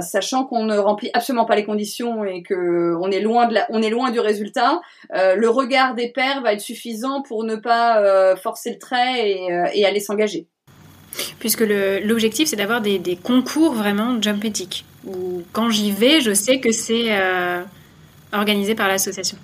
sachant 0.01 0.45
qu'on 0.45 0.65
ne 0.65 0.77
remplit 0.77 1.09
absolument 1.13 1.45
pas 1.45 1.55
les 1.55 1.65
conditions 1.65 2.23
et 2.25 2.41
que 2.43 2.95
on 2.99 3.11
est 3.11 3.21
loin 3.21 3.47
de 3.47 3.55
la, 3.55 3.65
on 3.69 3.81
est 3.81 3.89
loin 3.89 4.11
du 4.11 4.19
résultat. 4.19 4.81
le 5.13 5.47
regard 5.47 5.95
des 5.95 6.09
pairs 6.09 6.41
va 6.41 6.53
être 6.53 6.61
suffisant 6.61 7.21
pour 7.21 7.43
ne 7.43 7.55
pas 7.55 8.35
forcer 8.35 8.71
le 8.71 8.79
trait 8.79 9.31
et, 9.73 9.85
aller 9.85 9.99
s'engager. 9.99 10.47
Puisque 11.39 11.61
l'objectif 11.61 12.49
c'est 12.49 12.55
d'avoir 12.55 12.81
des, 12.81 12.99
des, 12.99 13.15
concours 13.15 13.73
vraiment 13.73 14.21
jump 14.21 14.43
éthique. 14.43 14.85
Où 15.05 15.43
quand 15.51 15.69
j'y 15.69 15.91
vais, 15.91 16.21
je 16.21 16.33
sais 16.33 16.59
que 16.59 16.71
c'est 16.71 17.11
organisé 18.33 18.75
par 18.75 18.87
l'association. 18.87 19.37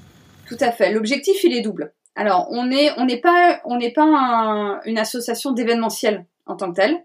Tout 0.48 0.58
à 0.60 0.72
fait. 0.72 0.92
L'objectif, 0.92 1.44
il 1.44 1.54
est 1.54 1.62
double. 1.62 1.94
Alors, 2.16 2.48
on 2.52 2.66
n'est 2.66 3.22
pas 3.22 3.62
on 3.66 3.80
une 3.80 4.98
association 4.98 5.52
d'événementiel 5.52 6.26
en 6.46 6.56
tant 6.56 6.72
que 6.72 6.76
telle, 6.76 7.04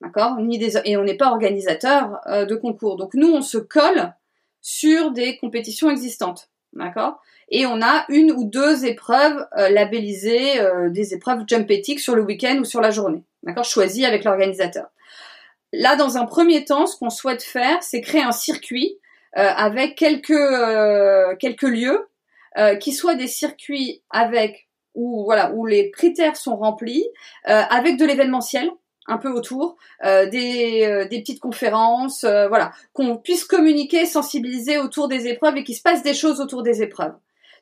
d'accord 0.00 0.38
et 0.84 0.96
on 0.96 1.04
n'est 1.04 1.16
pas 1.16 1.30
organisateur 1.30 2.20
euh, 2.26 2.44
de 2.44 2.54
concours. 2.56 2.96
Donc 2.96 3.14
nous, 3.14 3.32
on 3.32 3.42
se 3.42 3.58
colle 3.58 4.12
sur 4.60 5.12
des 5.12 5.38
compétitions 5.38 5.90
existantes, 5.90 6.50
d'accord 6.72 7.22
Et 7.48 7.66
on 7.66 7.80
a 7.80 8.04
une 8.08 8.32
ou 8.32 8.44
deux 8.44 8.84
épreuves 8.84 9.46
euh, 9.56 9.70
labellisées, 9.70 10.60
euh, 10.60 10.90
des 10.90 11.14
épreuves 11.14 11.44
jump 11.46 11.70
éthiques 11.70 12.00
sur 12.00 12.14
le 12.14 12.22
week-end 12.22 12.58
ou 12.60 12.64
sur 12.64 12.80
la 12.80 12.90
journée, 12.90 13.22
d'accord 13.42 13.64
Choisies 13.64 14.04
avec 14.04 14.24
l'organisateur. 14.24 14.88
Là, 15.72 15.94
dans 15.94 16.16
un 16.16 16.26
premier 16.26 16.64
temps, 16.64 16.86
ce 16.86 16.96
qu'on 16.96 17.10
souhaite 17.10 17.42
faire, 17.42 17.82
c'est 17.82 18.00
créer 18.00 18.22
un 18.22 18.32
circuit 18.32 18.98
avec 19.32 19.96
quelques 19.96 20.30
euh, 20.30 21.36
quelques 21.36 21.62
lieux 21.62 22.08
euh, 22.58 22.74
qui 22.76 22.92
soient 22.92 23.14
des 23.14 23.28
circuits 23.28 24.02
avec 24.10 24.68
où 24.94 25.24
voilà 25.24 25.52
où 25.52 25.66
les 25.66 25.90
critères 25.90 26.36
sont 26.36 26.56
remplis, 26.56 27.06
avec 27.44 27.96
de 27.96 28.04
l'événementiel 28.04 28.70
un 29.06 29.18
peu 29.18 29.30
autour, 29.30 29.76
des, 30.04 31.06
des 31.10 31.20
petites 31.20 31.40
conférences, 31.40 32.24
voilà, 32.24 32.72
qu'on 32.92 33.16
puisse 33.16 33.44
communiquer, 33.44 34.04
sensibiliser 34.04 34.78
autour 34.78 35.06
des 35.06 35.28
épreuves 35.28 35.56
et 35.56 35.64
qu'il 35.64 35.76
se 35.76 35.82
passe 35.82 36.02
des 36.02 36.12
choses 36.12 36.40
autour 36.40 36.62
des 36.64 36.82
épreuves. 36.82 37.14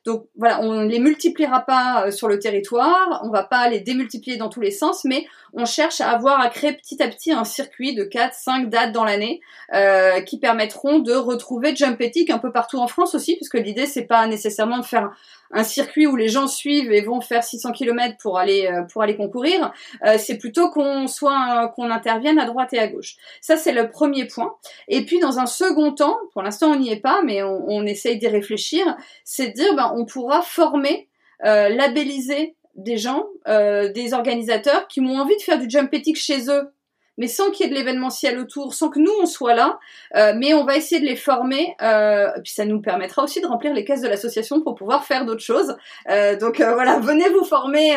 Donc 0.05 0.27
voilà, 0.37 0.61
on 0.61 0.73
ne 0.73 0.87
les 0.87 0.99
multipliera 0.99 1.61
pas 1.61 2.05
euh, 2.05 2.11
sur 2.11 2.27
le 2.27 2.39
territoire, 2.39 3.21
on 3.23 3.29
va 3.29 3.43
pas 3.43 3.69
les 3.69 3.81
démultiplier 3.81 4.37
dans 4.37 4.49
tous 4.49 4.61
les 4.61 4.71
sens, 4.71 5.03
mais 5.03 5.25
on 5.53 5.65
cherche 5.65 5.99
à 5.99 6.09
avoir 6.09 6.39
à 6.39 6.49
créer 6.49 6.73
petit 6.73 7.01
à 7.03 7.07
petit 7.07 7.31
un 7.31 7.43
circuit 7.43 7.95
de 7.95 8.03
4, 8.03 8.33
5 8.33 8.69
dates 8.69 8.91
dans 8.91 9.03
l'année 9.03 9.41
euh, 9.73 10.21
qui 10.21 10.39
permettront 10.39 10.99
de 10.99 11.13
retrouver 11.13 11.75
Jump 11.75 11.99
Ethic 11.99 12.29
un 12.29 12.39
peu 12.39 12.51
partout 12.51 12.77
en 12.77 12.87
France 12.87 13.13
aussi, 13.13 13.35
puisque 13.35 13.55
l'idée 13.55 13.85
c'est 13.85 14.05
pas 14.05 14.25
nécessairement 14.27 14.79
de 14.79 14.85
faire 14.85 15.11
un 15.51 15.63
circuit 15.63 16.07
où 16.07 16.15
les 16.15 16.29
gens 16.29 16.47
suivent 16.47 16.91
et 16.91 17.01
vont 17.01 17.21
faire 17.21 17.43
600 17.43 17.71
km 17.71 18.17
pour 18.21 18.37
aller 18.37 18.67
euh, 18.67 18.83
pour 18.83 19.01
aller 19.01 19.15
concourir. 19.15 19.71
Euh, 20.05 20.15
c'est 20.17 20.37
plutôt 20.37 20.69
qu'on 20.69 21.07
soit 21.07 21.71
qu'on 21.75 21.89
intervienne 21.89 22.39
à 22.39 22.45
droite 22.45 22.73
et 22.73 22.79
à 22.79 22.87
gauche. 22.87 23.15
Ça 23.41 23.57
c'est 23.57 23.71
le 23.71 23.89
premier 23.89 24.25
point. 24.25 24.55
Et 24.87 25.05
puis 25.05 25.19
dans 25.19 25.39
un 25.39 25.45
second 25.45 25.93
temps, 25.93 26.17
pour 26.33 26.41
l'instant 26.41 26.71
on 26.71 26.75
n'y 26.75 26.91
est 26.91 27.01
pas, 27.01 27.21
mais 27.23 27.43
on, 27.43 27.65
on 27.67 27.85
essaye 27.85 28.17
d'y 28.17 28.27
réfléchir, 28.27 28.95
c'est 29.23 29.49
de 29.49 29.53
dire 29.53 29.75
ben 29.75 29.93
on 29.95 30.05
pourra 30.05 30.41
former, 30.41 31.07
euh, 31.45 31.69
labelliser 31.69 32.55
des 32.75 32.97
gens, 32.97 33.25
des 33.45 34.13
organisateurs 34.13 34.87
qui 34.87 35.01
ont 35.01 35.17
envie 35.17 35.35
de 35.35 35.41
faire 35.41 35.59
du 35.59 35.69
jump 35.69 35.93
ethic 35.93 36.15
chez 36.15 36.49
eux 36.49 36.71
mais 37.19 37.27
sans 37.27 37.51
qu'il 37.51 37.65
y 37.65 37.69
ait 37.69 37.71
de 37.71 37.77
l'événementiel 37.77 38.39
autour, 38.39 38.73
sans 38.73 38.89
que 38.89 38.97
nous 38.97 39.11
on 39.21 39.25
soit 39.27 39.53
là. 39.53 39.77
Euh, 40.15 40.33
mais 40.35 40.53
on 40.53 40.63
va 40.63 40.77
essayer 40.77 40.99
de 40.99 41.05
les 41.05 41.17
former, 41.17 41.75
euh, 41.81 42.31
puis 42.43 42.53
ça 42.53 42.65
nous 42.65 42.81
permettra 42.81 43.23
aussi 43.23 43.41
de 43.41 43.45
remplir 43.45 43.73
les 43.73 43.83
caisses 43.83 44.01
de 44.01 44.07
l'association 44.07 44.61
pour 44.61 44.73
pouvoir 44.73 45.03
faire 45.03 45.25
d'autres 45.25 45.43
choses. 45.43 45.75
Euh, 46.09 46.37
donc 46.37 46.61
voilà, 46.61 46.99
venez 47.01 47.29
vous 47.29 47.43
former 47.43 47.95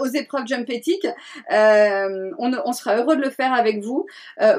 aux 0.00 0.06
épreuves 0.06 0.46
jump. 0.46 0.64
On, 1.50 2.52
on, 2.64 2.72
sera 2.72 2.96
heureux 2.96 3.16
de 3.16 3.20
le 3.20 3.30
faire 3.30 3.52
avec 3.52 3.82
vous 3.84 4.06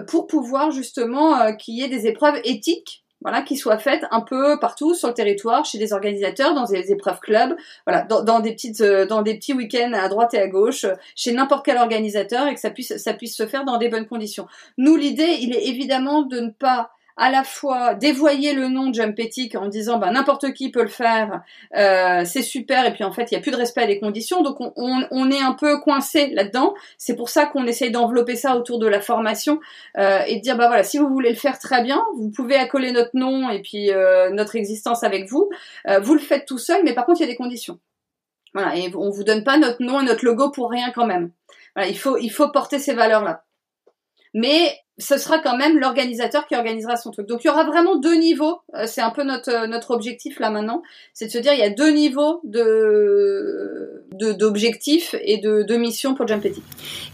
pour 0.07 0.27
pouvoir 0.27 0.69
justement 0.69 1.53
qu'il 1.55 1.73
y 1.73 1.83
ait 1.83 1.89
des 1.89 2.05
épreuves 2.05 2.39
éthiques 2.43 3.04
voilà, 3.25 3.41
qui 3.41 3.57
soient 3.57 3.79
faites 3.79 4.05
un 4.11 4.21
peu 4.21 4.59
partout 4.59 4.93
sur 4.93 5.07
le 5.07 5.15
territoire, 5.15 5.65
chez 5.65 5.79
des 5.79 5.93
organisateurs, 5.93 6.53
dans 6.53 6.65
des 6.65 6.91
épreuves 6.91 7.19
clubs, 7.19 7.55
voilà, 7.87 8.03
dans, 8.03 8.39
des 8.39 8.51
petites, 8.51 8.81
euh, 8.81 9.07
dans 9.07 9.23
des 9.23 9.33
petits 9.33 9.53
week-ends 9.53 9.93
à 9.93 10.07
droite 10.09 10.35
et 10.35 10.39
à 10.39 10.47
gauche, 10.47 10.85
chez 11.15 11.31
n'importe 11.31 11.65
quel 11.65 11.77
organisateur, 11.77 12.47
et 12.47 12.53
que 12.53 12.59
ça 12.59 12.69
puisse, 12.69 12.95
ça 12.97 13.13
puisse 13.15 13.35
se 13.35 13.47
faire 13.47 13.65
dans 13.65 13.77
des 13.77 13.89
bonnes 13.89 14.05
conditions. 14.05 14.45
Nous, 14.77 14.95
l'idée, 14.95 15.39
il 15.41 15.55
est 15.55 15.65
évidemment 15.65 16.21
de 16.21 16.39
ne 16.39 16.51
pas 16.51 16.91
à 17.17 17.31
la 17.31 17.43
fois 17.43 17.93
dévoyer 17.93 18.53
le 18.53 18.67
nom 18.67 18.89
de 18.89 18.93
Jump 18.93 19.17
Ethic 19.19 19.55
en 19.55 19.67
disant 19.67 19.97
bah, 19.97 20.11
n'importe 20.11 20.53
qui 20.53 20.69
peut 20.69 20.81
le 20.81 20.89
faire, 20.89 21.43
euh, 21.75 22.23
c'est 22.25 22.41
super, 22.41 22.85
et 22.85 22.93
puis 22.93 23.03
en 23.03 23.11
fait 23.11 23.31
il 23.31 23.35
n'y 23.35 23.37
a 23.37 23.41
plus 23.41 23.51
de 23.51 23.55
respect 23.55 23.87
des 23.87 23.99
conditions, 23.99 24.41
donc 24.41 24.57
on, 24.59 24.71
on, 24.75 25.31
est 25.31 25.41
un 25.41 25.53
peu 25.53 25.79
coincé 25.79 26.27
là-dedans. 26.31 26.73
C'est 26.97 27.15
pour 27.15 27.29
ça 27.29 27.45
qu'on 27.45 27.65
essaye 27.65 27.91
d'envelopper 27.91 28.35
ça 28.35 28.57
autour 28.57 28.79
de 28.79 28.87
la 28.87 28.99
formation 28.99 29.59
euh, 29.97 30.19
et 30.27 30.37
de 30.37 30.41
dire 30.41 30.57
bah 30.57 30.67
voilà 30.67 30.83
si 30.83 30.97
vous 30.97 31.07
voulez 31.07 31.29
le 31.29 31.35
faire 31.35 31.57
très 31.57 31.81
bien, 31.83 32.03
vous 32.17 32.31
pouvez 32.31 32.55
accoler 32.55 32.91
notre 32.91 33.11
nom 33.13 33.49
et 33.49 33.61
puis 33.61 33.91
euh, 33.91 34.29
notre 34.31 34.55
existence 34.55 35.03
avec 35.03 35.29
vous. 35.29 35.49
Vous 36.01 36.13
le 36.13 36.19
faites 36.19 36.45
tout 36.45 36.57
seul, 36.57 36.83
mais 36.83 36.93
par 36.93 37.05
contre 37.05 37.21
il 37.21 37.23
y 37.23 37.27
a 37.27 37.31
des 37.31 37.37
conditions. 37.37 37.79
Voilà, 38.53 38.75
et 38.75 38.91
on 38.95 39.09
vous 39.09 39.23
donne 39.23 39.43
pas 39.43 39.57
notre 39.57 39.81
nom 39.81 40.01
et 40.01 40.05
notre 40.05 40.25
logo 40.25 40.49
pour 40.49 40.69
rien 40.69 40.91
quand 40.93 41.05
même. 41.05 41.31
Il 41.77 41.97
faut 41.97 42.17
il 42.17 42.29
faut 42.29 42.49
porter 42.49 42.79
ces 42.79 42.93
valeurs 42.93 43.23
là. 43.23 43.43
Mais 44.33 44.84
ce 44.97 45.17
sera 45.17 45.39
quand 45.39 45.57
même 45.57 45.77
l'organisateur 45.77 46.47
qui 46.47 46.55
organisera 46.55 46.95
son 46.95 47.11
truc. 47.11 47.27
Donc 47.27 47.43
il 47.43 47.47
y 47.47 47.49
aura 47.49 47.65
vraiment 47.65 47.97
deux 47.97 48.15
niveaux. 48.15 48.59
Euh, 48.75 48.85
c'est 48.87 49.01
un 49.01 49.09
peu 49.09 49.23
notre 49.23 49.51
euh, 49.51 49.67
notre 49.67 49.91
objectif 49.91 50.39
là 50.39 50.49
maintenant, 50.49 50.83
c'est 51.13 51.25
de 51.25 51.31
se 51.31 51.37
dire 51.37 51.53
il 51.53 51.59
y 51.59 51.63
a 51.63 51.69
deux 51.69 51.91
niveaux 51.91 52.39
de 52.43 54.01
d'objectifs 54.13 55.13
et 55.21 55.39
de, 55.39 55.63
de 55.63 55.75
missions 55.75 56.15
pour 56.15 56.25
Jump 56.25 56.45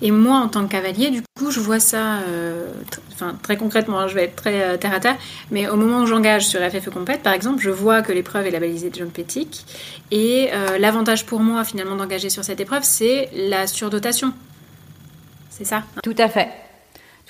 Et 0.03 0.11
moi 0.11 0.37
en 0.37 0.47
tant 0.47 0.65
que 0.67 0.71
cavalier, 0.71 1.09
du 1.09 1.23
coup, 1.35 1.49
je 1.49 1.59
vois 1.59 1.79
ça, 1.79 2.19
euh, 2.19 2.67
enfin 3.13 3.35
très 3.41 3.57
concrètement, 3.57 3.99
hein, 3.99 4.07
je 4.07 4.13
vais 4.13 4.25
être 4.25 4.35
très 4.35 4.77
terre 4.77 4.93
à 4.93 4.99
terre, 4.99 5.17
mais 5.49 5.67
au 5.67 5.77
moment 5.77 6.01
où 6.01 6.05
j'engage 6.05 6.45
sur 6.45 6.59
FFE 6.59 6.91
Compète, 6.91 7.23
par 7.23 7.33
exemple, 7.33 7.59
je 7.59 7.71
vois 7.71 8.03
que 8.03 8.11
l'épreuve 8.11 8.45
est 8.45 8.51
labellisée 8.51 8.91
Jump 8.93 9.17
et 10.11 10.49
l'avantage 10.79 11.25
pour 11.25 11.39
moi 11.39 11.63
finalement 11.63 11.95
d'engager 11.95 12.29
sur 12.29 12.43
cette 12.43 12.59
épreuve, 12.59 12.83
c'est 12.83 13.29
la 13.33 13.65
surdotation. 13.65 14.31
C'est 15.49 15.65
ça 15.65 15.83
Tout 16.03 16.15
à 16.19 16.29
fait. 16.29 16.49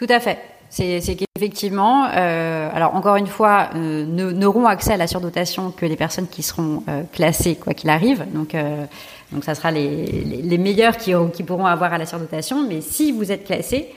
Tout 0.01 0.11
à 0.11 0.19
fait. 0.19 0.39
C'est 0.71 1.15
qu'effectivement, 1.15 2.07
euh, 2.07 2.69
alors 2.73 2.95
encore 2.95 3.17
une 3.17 3.27
fois, 3.27 3.69
euh, 3.75 4.03
n'auront 4.05 4.65
accès 4.65 4.93
à 4.93 4.97
la 4.97 5.05
surdotation 5.05 5.69
que 5.69 5.85
les 5.85 5.95
personnes 5.95 6.27
qui 6.27 6.41
seront 6.41 6.83
euh, 6.89 7.03
classées, 7.13 7.55
quoi 7.55 7.75
qu'il 7.75 7.89
arrive. 7.91 8.25
Donc, 8.33 8.55
euh, 8.55 8.85
donc 9.31 9.43
ça 9.43 9.53
sera 9.53 9.69
les, 9.69 10.57
meilleurs 10.57 10.97
qui, 10.97 11.13
qui 11.33 11.43
pourront 11.43 11.67
avoir 11.67 11.93
à 11.93 11.99
la 11.99 12.07
surdotation. 12.07 12.67
Mais 12.67 12.81
si 12.81 13.11
vous 13.11 13.31
êtes 13.31 13.43
classé 13.43 13.89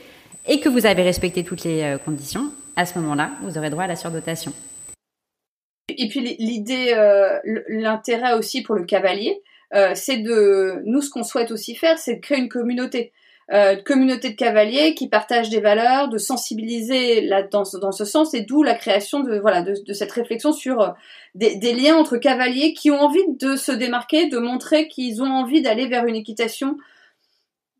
et 0.47 0.59
que 0.59 0.69
vous 0.69 0.85
avez 0.85 1.01
respecté 1.01 1.43
toutes 1.43 1.63
les 1.63 1.97
conditions, 2.05 2.51
à 2.75 2.85
ce 2.85 2.99
moment-là, 2.99 3.31
vous 3.41 3.57
aurez 3.57 3.71
droit 3.71 3.85
à 3.85 3.87
la 3.87 3.95
surdotation. 3.95 4.53
Et 5.89 6.07
puis 6.07 6.19
l'idée, 6.37 6.93
l'intérêt 7.67 8.33
aussi 8.33 8.61
pour 8.61 8.75
le 8.75 8.83
cavalier, 8.83 9.41
c'est 9.95 10.17
de, 10.17 10.83
nous 10.85 11.01
ce 11.01 11.09
qu'on 11.09 11.23
souhaite 11.23 11.49
aussi 11.49 11.73
faire, 11.73 11.97
c'est 11.97 12.15
de 12.15 12.21
créer 12.21 12.37
une 12.37 12.49
communauté. 12.49 13.11
Euh, 13.53 13.75
communauté 13.75 14.31
de 14.31 14.35
cavaliers 14.35 14.95
qui 14.95 15.07
partagent 15.07 15.51
des 15.51 15.59
valeurs, 15.59 16.09
de 16.09 16.17
sensibiliser 16.17 17.21
là, 17.21 17.43
dans, 17.43 17.63
dans 17.79 17.91
ce 17.91 18.03
sens, 18.03 18.33
et 18.33 18.41
d'où 18.41 18.63
la 18.63 18.73
création 18.73 19.19
de 19.19 19.37
voilà 19.37 19.61
de, 19.61 19.93
cette 19.93 20.11
réflexion 20.11 20.51
sur 20.51 20.81
euh, 20.81 20.89
des, 21.35 21.55
des, 21.55 21.73
liens 21.73 21.95
entre 21.95 22.17
cavaliers 22.17 22.73
qui 22.73 22.89
ont 22.89 22.99
envie 22.99 23.23
de 23.39 23.55
se 23.55 23.71
démarquer, 23.71 24.27
de 24.29 24.39
montrer 24.39 24.87
qu'ils 24.87 25.21
ont 25.21 25.31
envie 25.31 25.61
d'aller 25.61 25.87
vers 25.87 26.07
une 26.07 26.15
équitation 26.15 26.77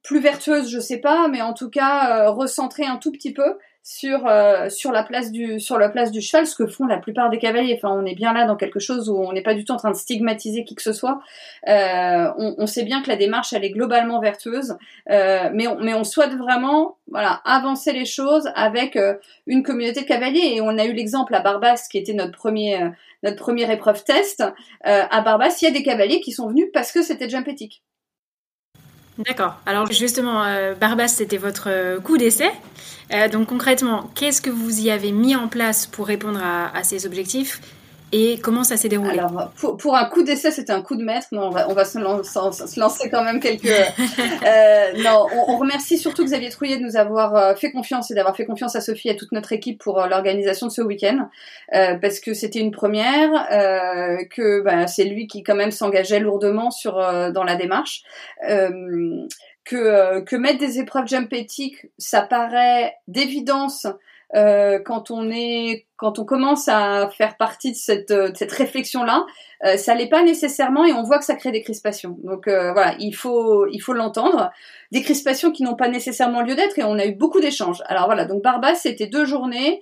plus 0.03 0.19
vertueuse, 0.19 0.69
je 0.69 0.79
sais 0.79 0.99
pas, 0.99 1.27
mais 1.27 1.41
en 1.41 1.53
tout 1.53 1.69
cas 1.69 2.27
euh, 2.27 2.29
recentrer 2.29 2.85
un 2.85 2.97
tout 2.97 3.11
petit 3.11 3.33
peu 3.33 3.57
sur 3.87 4.25
euh, 4.25 4.67
sur 4.67 4.91
la 4.91 5.03
place 5.03 5.31
du 5.31 5.59
sur 5.59 5.77
la 5.77 5.89
place 5.89 6.11
du 6.11 6.19
cheval, 6.19 6.47
ce 6.47 6.55
que 6.55 6.65
font 6.65 6.87
la 6.87 6.97
plupart 6.97 7.29
des 7.29 7.37
cavaliers. 7.37 7.75
Enfin, 7.77 7.95
on 7.95 8.03
est 8.03 8.15
bien 8.15 8.33
là 8.33 8.45
dans 8.45 8.55
quelque 8.55 8.79
chose 8.79 9.11
où 9.11 9.15
on 9.15 9.31
n'est 9.31 9.43
pas 9.43 9.53
du 9.53 9.63
tout 9.63 9.73
en 9.73 9.77
train 9.77 9.91
de 9.91 9.95
stigmatiser 9.95 10.63
qui 10.63 10.73
que 10.73 10.81
ce 10.81 10.91
soit. 10.91 11.21
Euh, 11.69 12.31
on, 12.39 12.55
on, 12.57 12.65
sait 12.65 12.83
bien 12.83 13.03
que 13.03 13.09
la 13.09 13.15
démarche 13.15 13.53
elle 13.53 13.63
est 13.63 13.69
globalement 13.69 14.19
vertueuse, 14.19 14.75
euh, 15.11 15.51
mais 15.53 15.67
on, 15.67 15.79
mais 15.79 15.93
on 15.93 16.03
souhaite 16.03 16.33
vraiment 16.33 16.97
voilà 17.07 17.41
avancer 17.45 17.93
les 17.93 18.05
choses 18.05 18.49
avec 18.55 18.95
euh, 18.95 19.13
une 19.45 19.61
communauté 19.61 20.01
de 20.01 20.07
cavaliers. 20.07 20.53
Et 20.55 20.61
on 20.61 20.79
a 20.79 20.85
eu 20.85 20.93
l'exemple 20.93 21.35
à 21.35 21.41
Barbas 21.41 21.87
qui 21.91 21.99
était 21.99 22.13
notre 22.13 22.35
premier 22.35 22.81
euh, 22.81 22.89
notre 23.21 23.37
première 23.37 23.69
épreuve 23.69 24.03
test. 24.03 24.43
à 24.81 25.21
Barbas, 25.21 25.59
il 25.61 25.65
y 25.65 25.67
a 25.67 25.71
des 25.71 25.83
cavaliers 25.83 26.21
qui 26.21 26.31
sont 26.31 26.47
venus 26.47 26.67
parce 26.73 26.91
que 26.91 27.03
c'était 27.03 27.29
jump 27.29 27.47
éthique. 27.47 27.83
D'accord. 29.17 29.55
Alors 29.65 29.91
justement, 29.91 30.43
Barbas, 30.79 31.07
c'était 31.07 31.37
votre 31.37 31.99
coup 32.01 32.17
d'essai. 32.17 32.51
Euh, 33.13 33.27
donc 33.27 33.47
concrètement, 33.47 34.09
qu'est-ce 34.15 34.41
que 34.41 34.49
vous 34.49 34.81
y 34.81 34.89
avez 34.89 35.11
mis 35.11 35.35
en 35.35 35.47
place 35.47 35.87
pour 35.87 36.07
répondre 36.07 36.39
à, 36.41 36.83
ces 36.83 37.05
objectifs? 37.05 37.61
Et 38.11 38.39
comment 38.41 38.63
ça 38.63 38.77
s'est 38.77 38.89
déroulé? 38.89 39.19
Alors, 39.19 39.51
pour, 39.55 39.95
un 39.95 40.05
coup 40.05 40.23
d'essai, 40.23 40.51
c'était 40.51 40.71
un 40.71 40.81
coup 40.81 40.95
de 40.95 41.03
maître. 41.03 41.27
Non, 41.31 41.49
on 41.49 41.73
va, 41.73 41.85
se, 41.85 41.99
lancer, 42.79 43.09
quand 43.09 43.23
même 43.23 43.39
quelques. 43.39 43.65
euh, 43.69 44.93
non, 45.03 45.27
on, 45.47 45.57
remercie 45.57 45.97
surtout 45.97 46.23
Xavier 46.23 46.49
Trouillet 46.49 46.77
de 46.77 46.83
nous 46.83 46.97
avoir 46.97 47.35
euh, 47.35 47.55
fait 47.55 47.71
confiance 47.71 48.11
et 48.11 48.15
d'avoir 48.15 48.35
fait 48.35 48.45
confiance 48.45 48.75
à 48.75 48.81
Sophie 48.81 49.09
et 49.09 49.11
à 49.11 49.15
toute 49.15 49.31
notre 49.31 49.53
équipe 49.53 49.81
pour 49.81 50.01
euh, 50.01 50.07
l'organisation 50.07 50.67
de 50.67 50.71
ce 50.71 50.81
week-end, 50.81 51.29
parce 51.71 52.19
que 52.19 52.33
c'était 52.33 52.59
une 52.59 52.71
première, 52.71 53.47
que 54.29 54.61
bah, 54.61 54.87
c'est 54.87 55.05
lui 55.05 55.27
qui 55.27 55.43
quand 55.43 55.55
même 55.55 55.71
s'engageait 55.71 56.19
lourdement 56.19 56.71
sur 56.71 56.95
dans 56.95 57.43
la 57.43 57.55
démarche 57.55 58.03
que, 59.65 59.75
euh, 59.75 60.21
que 60.21 60.35
mettre 60.35 60.59
des 60.59 60.79
épreuves 60.79 61.07
jump 61.07 61.33
éthiques, 61.33 61.87
ça 61.97 62.21
paraît 62.21 62.95
d'évidence 63.07 63.87
euh, 64.35 64.79
quand 64.79 65.11
on 65.11 65.29
est 65.31 65.85
quand 65.97 66.19
on 66.19 66.25
commence 66.25 66.67
à 66.67 67.09
faire 67.09 67.37
partie 67.37 67.71
de 67.71 67.77
cette, 67.77 68.11
euh, 68.11 68.31
cette 68.35 68.51
réflexion-là, 68.51 69.25
euh, 69.63 69.77
ça 69.77 69.95
l'est 69.95 70.09
pas 70.09 70.23
nécessairement 70.23 70.83
et 70.83 70.91
on 70.91 71.03
voit 71.03 71.19
que 71.19 71.23
ça 71.23 71.35
crée 71.35 71.51
des 71.51 71.61
crispations. 71.61 72.17
Donc 72.23 72.47
euh, 72.47 72.73
voilà, 72.73 72.95
il 72.99 73.13
faut 73.13 73.65
il 73.67 73.79
faut 73.79 73.93
l'entendre. 73.93 74.51
Des 74.91 75.01
crispations 75.01 75.51
qui 75.51 75.63
n'ont 75.63 75.75
pas 75.75 75.87
nécessairement 75.87 76.41
lieu 76.41 76.55
d'être 76.55 76.77
et 76.77 76.83
on 76.83 76.97
a 76.99 77.05
eu 77.05 77.13
beaucoup 77.13 77.39
d'échanges. 77.39 77.81
Alors 77.87 78.05
voilà, 78.05 78.25
donc 78.25 78.43
Barbas 78.43 78.75
c'était 78.75 79.07
deux 79.07 79.25
journées, 79.25 79.81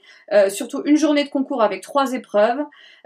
surtout 0.50 0.82
une 0.86 0.96
journée 0.96 1.24
de 1.26 1.30
concours 1.30 1.62
avec 1.62 1.82
trois 1.82 2.14
épreuves, 2.14 2.60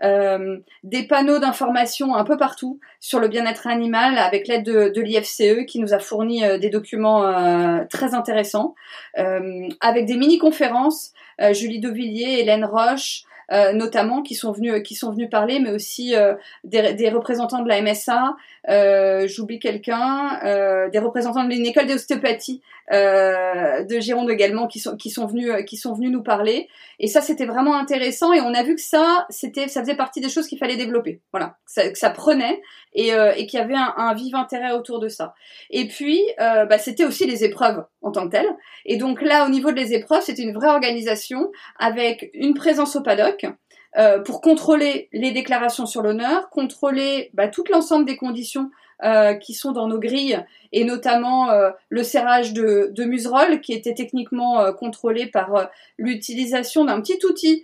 des 0.04 1.08
panneaux 1.08 1.40
d'information 1.40 2.16
un 2.16 2.24
peu 2.24 2.38
partout 2.38 2.80
sur 3.00 3.20
le 3.20 3.28
bien-être 3.28 3.68
animal 3.68 4.18
avec 4.20 4.48
l'aide 4.48 4.64
de, 4.64 4.90
de 4.90 5.02
l'IFCE 5.02 5.66
qui 5.68 5.80
nous 5.80 5.94
a 5.94 6.00
fourni 6.00 6.44
des 6.60 6.70
documents 6.70 7.84
très 7.90 8.14
intéressants, 8.14 8.76
avec 9.16 10.06
des 10.06 10.16
mini-conférences. 10.16 11.14
Julie 11.52 11.80
Devilliers, 11.80 12.40
Hélène 12.40 12.66
Roche, 12.66 12.97
euh, 12.98 13.27
notamment 13.52 14.22
qui 14.22 14.36
sont 14.36 14.52
venus 14.52 14.84
qui 14.84 14.96
sont 14.96 15.12
venus 15.12 15.30
parler, 15.30 15.60
mais 15.60 15.72
aussi 15.72 16.16
euh, 16.16 16.36
des, 16.64 16.94
des, 16.94 17.10
représentants 17.10 17.62
de 17.62 17.70
la 17.70 17.82
MSA, 17.82 18.36
euh, 18.70 19.28
j'oublie 19.28 19.60
quelqu'un, 19.60 20.40
euh, 20.44 20.90
des 20.90 21.00
représentants 21.00 21.44
de 21.44 21.50
l'école 21.50 21.88
d'ostéopathie 21.88 22.62
euh, 22.92 23.84
de 23.84 24.00
Gironde 24.00 24.30
également 24.30 24.66
qui 24.68 24.80
sont 24.80 24.96
qui 24.96 25.10
sont 25.10 25.26
venus 25.26 25.52
qui 25.66 25.76
sont 25.76 25.94
venus 25.94 26.12
nous 26.12 26.24
parler. 26.24 26.70
Et 27.00 27.08
ça 27.08 27.22
c'était 27.22 27.46
vraiment 27.46 27.78
intéressant 27.78 28.32
et 28.32 28.40
on 28.40 28.54
a 28.54 28.64
vu 28.64 28.76
que 28.76 28.82
ça 28.82 29.26
c'était 29.30 29.68
ça 29.68 29.82
faisait 29.82 29.96
partie 29.96 30.22
des 30.22 30.30
choses 30.30 30.48
qu'il 30.48 30.58
fallait 30.58 30.78
développer. 30.78 31.22
Voilà, 31.32 31.58
que 31.66 31.72
ça, 31.72 31.90
que 31.90 31.98
ça 31.98 32.10
prenait 32.10 32.62
et, 32.94 33.14
euh, 33.14 33.34
et 33.36 33.46
qu'il 33.46 33.60
y 33.60 33.62
avait 33.62 33.76
un, 33.76 33.94
un, 33.98 34.14
vif 34.14 34.34
intérêt 34.34 34.72
autour 34.72 35.00
de 35.00 35.10
ça. 35.10 35.34
Et 35.70 35.88
puis 35.88 36.22
euh, 36.40 36.66
bah, 36.66 36.78
c'était 36.78 37.04
aussi 37.04 37.26
les 37.28 37.44
épreuves 37.44 37.84
en 38.02 38.12
tant 38.12 38.26
que 38.26 38.32
telles. 38.32 38.56
Et 38.86 38.96
donc 38.96 39.22
là 39.22 39.46
au 39.46 39.50
niveau 39.50 39.72
de 39.72 39.78
les 39.78 39.94
épreuves 39.94 40.22
c'était 40.22 40.44
une 40.44 40.54
vraie 40.54 40.70
organisation 40.70 41.52
avec 41.78 42.30
une 42.34 42.54
présence 42.54 42.96
au 42.96 43.02
paddock. 43.02 43.37
Euh, 43.98 44.20
pour 44.20 44.42
contrôler 44.42 45.10
les 45.14 45.32
déclarations 45.32 45.86
sur 45.86 46.02
l'honneur, 46.02 46.50
contrôler 46.50 47.32
bah, 47.34 47.48
tout 47.48 47.64
l'ensemble 47.72 48.06
des 48.06 48.18
conditions 48.18 48.70
euh, 49.04 49.34
qui 49.34 49.54
sont 49.54 49.72
dans 49.72 49.88
nos 49.88 50.00
grilles, 50.00 50.44
et 50.72 50.84
notamment 50.84 51.50
euh, 51.50 51.70
le 51.90 52.04
serrage 52.04 52.54
de, 52.54 52.92
de 52.92 53.56
qui 53.62 53.74
était 53.74 53.94
techniquement 53.94 54.72
contrôlé 54.74 55.28
par 55.28 55.70
l'utilisation 55.98 56.86
d'un 56.86 57.02
petit 57.02 57.20
outil 57.26 57.64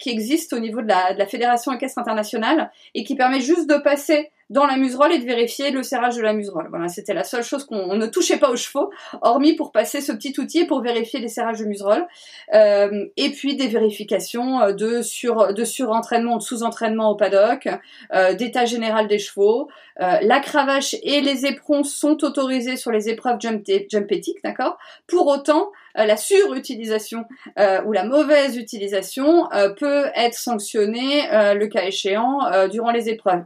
qui 0.00 0.10
existe 0.10 0.52
au 0.52 0.58
niveau 0.58 0.82
de 0.82 0.88
la, 0.88 1.14
de 1.14 1.18
la 1.18 1.26
Fédération 1.26 1.72
équestre 1.72 1.98
internationale, 2.00 2.72
et 2.94 3.04
qui 3.04 3.14
permet 3.14 3.40
juste 3.40 3.68
de 3.68 3.76
passer 3.76 4.30
dans 4.54 4.66
la 4.66 4.76
muserolle 4.76 5.12
et 5.12 5.18
de 5.18 5.24
vérifier 5.24 5.72
le 5.72 5.82
serrage 5.82 6.16
de 6.16 6.22
la 6.22 6.32
muserolle. 6.32 6.68
Voilà, 6.70 6.86
c'était 6.86 7.12
la 7.12 7.24
seule 7.24 7.42
chose 7.42 7.64
qu'on 7.64 7.96
ne 7.96 8.06
touchait 8.06 8.36
pas 8.36 8.50
aux 8.50 8.56
chevaux, 8.56 8.90
hormis 9.20 9.56
pour 9.56 9.72
passer 9.72 10.00
ce 10.00 10.12
petit 10.12 10.32
outil 10.38 10.64
pour 10.64 10.80
vérifier 10.80 11.18
les 11.18 11.26
serrages 11.26 11.58
de 11.58 11.64
muserolle. 11.64 12.06
Euh, 12.54 13.06
et 13.16 13.30
puis 13.30 13.56
des 13.56 13.66
vérifications 13.66 14.60
euh, 14.60 14.72
de 14.72 15.02
sur 15.02 15.52
de 15.52 15.64
surentraînement 15.64 16.36
de 16.36 16.42
sous-entraînement 16.42 17.10
au 17.10 17.16
paddock, 17.16 17.68
euh, 18.14 18.34
d'état 18.34 18.64
général 18.64 19.08
des 19.08 19.18
chevaux. 19.18 19.68
La 19.98 20.40
cravache 20.40 20.96
et 21.02 21.20
les 21.20 21.46
éperons 21.46 21.82
sont 21.84 22.24
autorisés 22.24 22.76
sur 22.76 22.90
les 22.90 23.08
épreuves 23.08 23.38
jump, 23.40 23.64
jump 23.88 24.10
d'accord? 24.42 24.76
Pour 25.06 25.26
autant, 25.26 25.70
la 25.94 26.16
surutilisation 26.16 27.24
euh, 27.58 27.82
ou 27.84 27.92
la 27.92 28.04
mauvaise 28.04 28.56
utilisation 28.56 29.50
euh, 29.52 29.70
peut 29.70 30.06
être 30.14 30.34
sanctionnée, 30.34 31.22
le 31.30 31.66
cas 31.66 31.84
échéant, 31.84 32.68
durant 32.68 32.90
les 32.90 33.08
épreuves. 33.08 33.44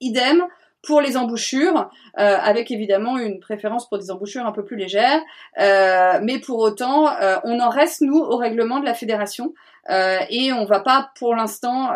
Idem 0.00 0.44
pour 0.84 1.00
les 1.00 1.16
embouchures, 1.16 1.90
avec 2.14 2.72
évidemment 2.72 3.16
une 3.16 3.38
préférence 3.38 3.88
pour 3.88 3.98
des 3.98 4.10
embouchures 4.10 4.44
un 4.44 4.50
peu 4.52 4.64
plus 4.64 4.76
légères. 4.76 5.20
mais 5.56 6.40
pour 6.44 6.58
autant, 6.58 7.08
on 7.44 7.60
en 7.60 7.68
reste, 7.68 8.00
nous, 8.00 8.18
au 8.18 8.36
règlement 8.36 8.80
de 8.80 8.84
la 8.84 8.94
fédération. 8.94 9.54
et 9.88 10.52
on 10.52 10.64
va 10.64 10.80
pas 10.80 11.10
pour 11.16 11.36
l'instant 11.36 11.90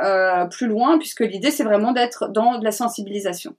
plus 0.51 0.69
loin, 0.69 0.99
puisque 0.99 1.21
l'idée, 1.21 1.51
c'est 1.51 1.65
vraiment 1.65 1.93
d'être 1.93 2.29
dans 2.29 2.59
de 2.59 2.65
la 2.65 2.73
sensibilisation. 2.73 3.57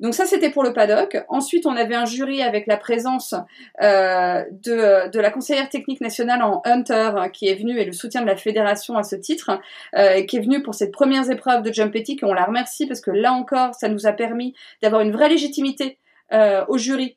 Donc 0.00 0.14
ça, 0.14 0.24
c'était 0.24 0.50
pour 0.50 0.62
le 0.62 0.72
paddock. 0.72 1.22
Ensuite, 1.28 1.66
on 1.66 1.76
avait 1.76 1.94
un 1.94 2.06
jury 2.06 2.42
avec 2.42 2.66
la 2.66 2.76
présence 2.76 3.34
euh, 3.82 4.44
de, 4.50 5.10
de, 5.10 5.20
la 5.20 5.30
conseillère 5.30 5.68
technique 5.68 6.00
nationale 6.00 6.42
en 6.42 6.62
Hunter 6.64 7.12
qui 7.32 7.48
est 7.48 7.54
venue 7.54 7.78
et 7.78 7.84
le 7.84 7.92
soutien 7.92 8.22
de 8.22 8.26
la 8.26 8.36
fédération 8.36 8.96
à 8.96 9.02
ce 9.02 9.16
titre, 9.16 9.60
euh, 9.94 10.22
qui 10.22 10.38
est 10.38 10.40
venue 10.40 10.62
pour 10.62 10.74
cette 10.74 10.92
première 10.92 11.28
épreuve 11.30 11.62
de 11.62 11.72
jump 11.72 11.94
ethic 11.94 12.22
et 12.22 12.26
on 12.26 12.32
la 12.32 12.44
remercie 12.44 12.86
parce 12.86 13.00
que 13.00 13.10
là 13.10 13.32
encore, 13.32 13.74
ça 13.74 13.88
nous 13.88 14.06
a 14.06 14.12
permis 14.12 14.54
d'avoir 14.82 15.02
une 15.02 15.12
vraie 15.12 15.28
légitimité 15.28 15.98
euh, 16.32 16.64
au 16.68 16.78
jury 16.78 17.16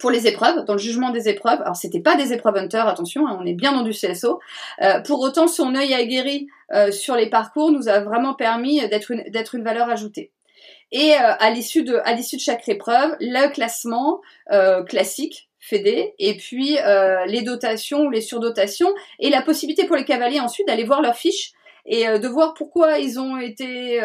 pour 0.00 0.12
les 0.12 0.28
épreuves, 0.28 0.64
dans 0.66 0.74
le 0.74 0.78
jugement 0.78 1.10
des 1.10 1.28
épreuves. 1.28 1.60
Alors 1.62 1.74
c'était 1.74 2.00
pas 2.00 2.14
des 2.14 2.32
épreuves 2.32 2.56
Hunter, 2.56 2.84
attention, 2.86 3.26
hein, 3.26 3.36
on 3.40 3.44
est 3.44 3.54
bien 3.54 3.72
dans 3.72 3.82
du 3.82 3.90
CSO. 3.90 4.38
Pour 5.04 5.20
autant, 5.20 5.48
son 5.48 5.74
œil 5.74 5.92
aguerri 5.92 6.46
euh, 6.72 6.92
sur 6.92 7.16
les 7.16 7.28
parcours 7.28 7.72
nous 7.72 7.88
a 7.88 8.00
vraiment 8.00 8.34
permis 8.34 8.86
d'être 8.88 9.10
une, 9.10 9.24
d'être 9.30 9.54
une 9.54 9.64
valeur 9.64 9.88
ajoutée. 9.90 10.30
Et 10.92 11.14
euh, 11.14 11.34
à 11.38 11.50
l'issue 11.50 11.82
de 11.82 12.00
à 12.04 12.12
l'issue 12.14 12.36
de 12.36 12.40
chaque 12.40 12.68
épreuve, 12.68 13.16
le 13.20 13.52
classement 13.52 14.20
euh, 14.52 14.82
classique 14.82 15.48
Fédé, 15.62 16.14
et 16.18 16.36
puis 16.36 16.78
euh, 16.78 17.26
les 17.26 17.42
dotations 17.42 18.06
ou 18.06 18.10
les 18.10 18.22
surdotations, 18.22 18.92
et 19.18 19.28
la 19.28 19.42
possibilité 19.42 19.86
pour 19.86 19.96
les 19.96 20.04
cavaliers 20.04 20.40
ensuite 20.40 20.66
d'aller 20.66 20.84
voir 20.84 21.02
leurs 21.02 21.16
fiches 21.16 21.52
et 21.86 22.06
de 22.06 22.28
voir 22.28 22.54
pourquoi 22.54 22.98
ils 22.98 23.18
ont 23.18 23.38
été, 23.38 23.98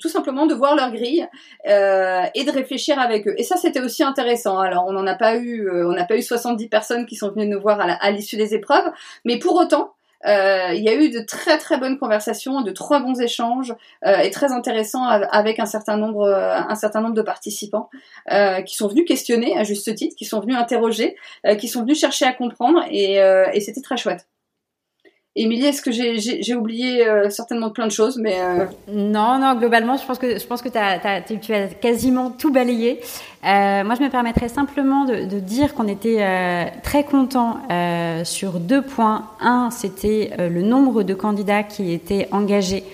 tout 0.00 0.08
simplement 0.08 0.46
de 0.46 0.54
voir 0.54 0.76
leur 0.76 0.92
grille 0.92 1.26
et 1.64 2.44
de 2.44 2.50
réfléchir 2.50 3.00
avec 3.00 3.26
eux. 3.26 3.34
Et 3.36 3.42
ça, 3.42 3.56
c'était 3.56 3.80
aussi 3.80 4.04
intéressant. 4.04 4.58
Alors, 4.60 4.84
on 4.86 4.92
n'en 4.92 5.06
a 5.08 5.16
pas 5.16 5.36
eu, 5.36 5.68
on 5.68 5.92
n'a 5.92 6.04
pas 6.04 6.16
eu 6.16 6.22
70 6.22 6.68
personnes 6.68 7.04
qui 7.04 7.16
sont 7.16 7.30
venues 7.32 7.48
nous 7.48 7.60
voir 7.60 7.80
à 7.80 8.10
l'issue 8.12 8.36
des 8.36 8.54
épreuves, 8.54 8.90
mais 9.24 9.40
pour 9.40 9.56
autant, 9.56 9.96
euh, 10.24 10.72
il 10.74 10.82
y 10.82 10.88
a 10.88 10.94
eu 10.94 11.10
de 11.10 11.20
très 11.20 11.58
très 11.58 11.78
bonnes 11.78 11.98
conversations, 11.98 12.62
de 12.62 12.70
trois 12.70 13.00
bons 13.00 13.20
échanges 13.20 13.74
euh, 14.04 14.18
et 14.18 14.30
très 14.30 14.52
intéressants 14.52 15.04
avec 15.04 15.58
un 15.58 15.66
certain 15.66 15.96
nombre, 15.96 16.22
euh, 16.22 16.56
un 16.56 16.74
certain 16.74 17.00
nombre 17.00 17.14
de 17.14 17.22
participants 17.22 17.90
qui 18.64 18.74
sont 18.74 18.88
venus 18.88 19.06
questionner 19.06 19.56
à 19.56 19.64
juste 19.64 19.94
titre, 19.94 20.16
qui 20.16 20.24
sont 20.24 20.40
venus 20.40 20.56
interroger, 20.56 21.16
qui 21.58 21.68
sont 21.68 21.82
venus 21.82 22.00
chercher 22.00 22.24
à 22.24 22.32
comprendre 22.32 22.84
et, 22.90 23.16
et 23.16 23.60
c'était 23.60 23.80
très 23.80 23.96
chouette. 23.96 24.26
Émilie, 25.38 25.66
est-ce 25.66 25.82
que 25.82 25.92
j'ai 25.92 26.54
oublié 26.54 27.06
euh, 27.06 27.28
certainement 27.28 27.68
plein 27.68 27.86
de 27.86 27.92
choses 27.92 28.16
mais 28.16 28.40
euh, 28.40 28.64
Non, 28.90 29.38
non, 29.38 29.54
globalement, 29.54 29.98
je 29.98 30.06
pense 30.06 30.18
que, 30.18 30.38
je 30.38 30.46
pense 30.46 30.62
que 30.62 30.70
as, 30.74 31.20
tu 31.20 31.52
as 31.52 31.66
quasiment 31.66 32.30
tout 32.30 32.50
balayé. 32.50 33.00
Euh, 33.44 33.84
moi, 33.84 33.94
je 33.96 34.02
me 34.02 34.08
permettrais 34.08 34.48
simplement 34.48 35.04
de, 35.04 35.26
de 35.26 35.38
dire 35.38 35.74
qu'on 35.74 35.88
était 35.88 36.72
très 36.82 37.04
contents 37.04 37.58
sur 38.24 38.60
deux 38.60 38.80
points. 38.80 39.26
Un, 39.40 39.68
c'était 39.70 40.30
le 40.38 40.62
nombre 40.62 41.02
de 41.02 41.12
candidats 41.12 41.62
qui 41.62 41.92
étaient 41.92 42.28
engagés 42.32 42.84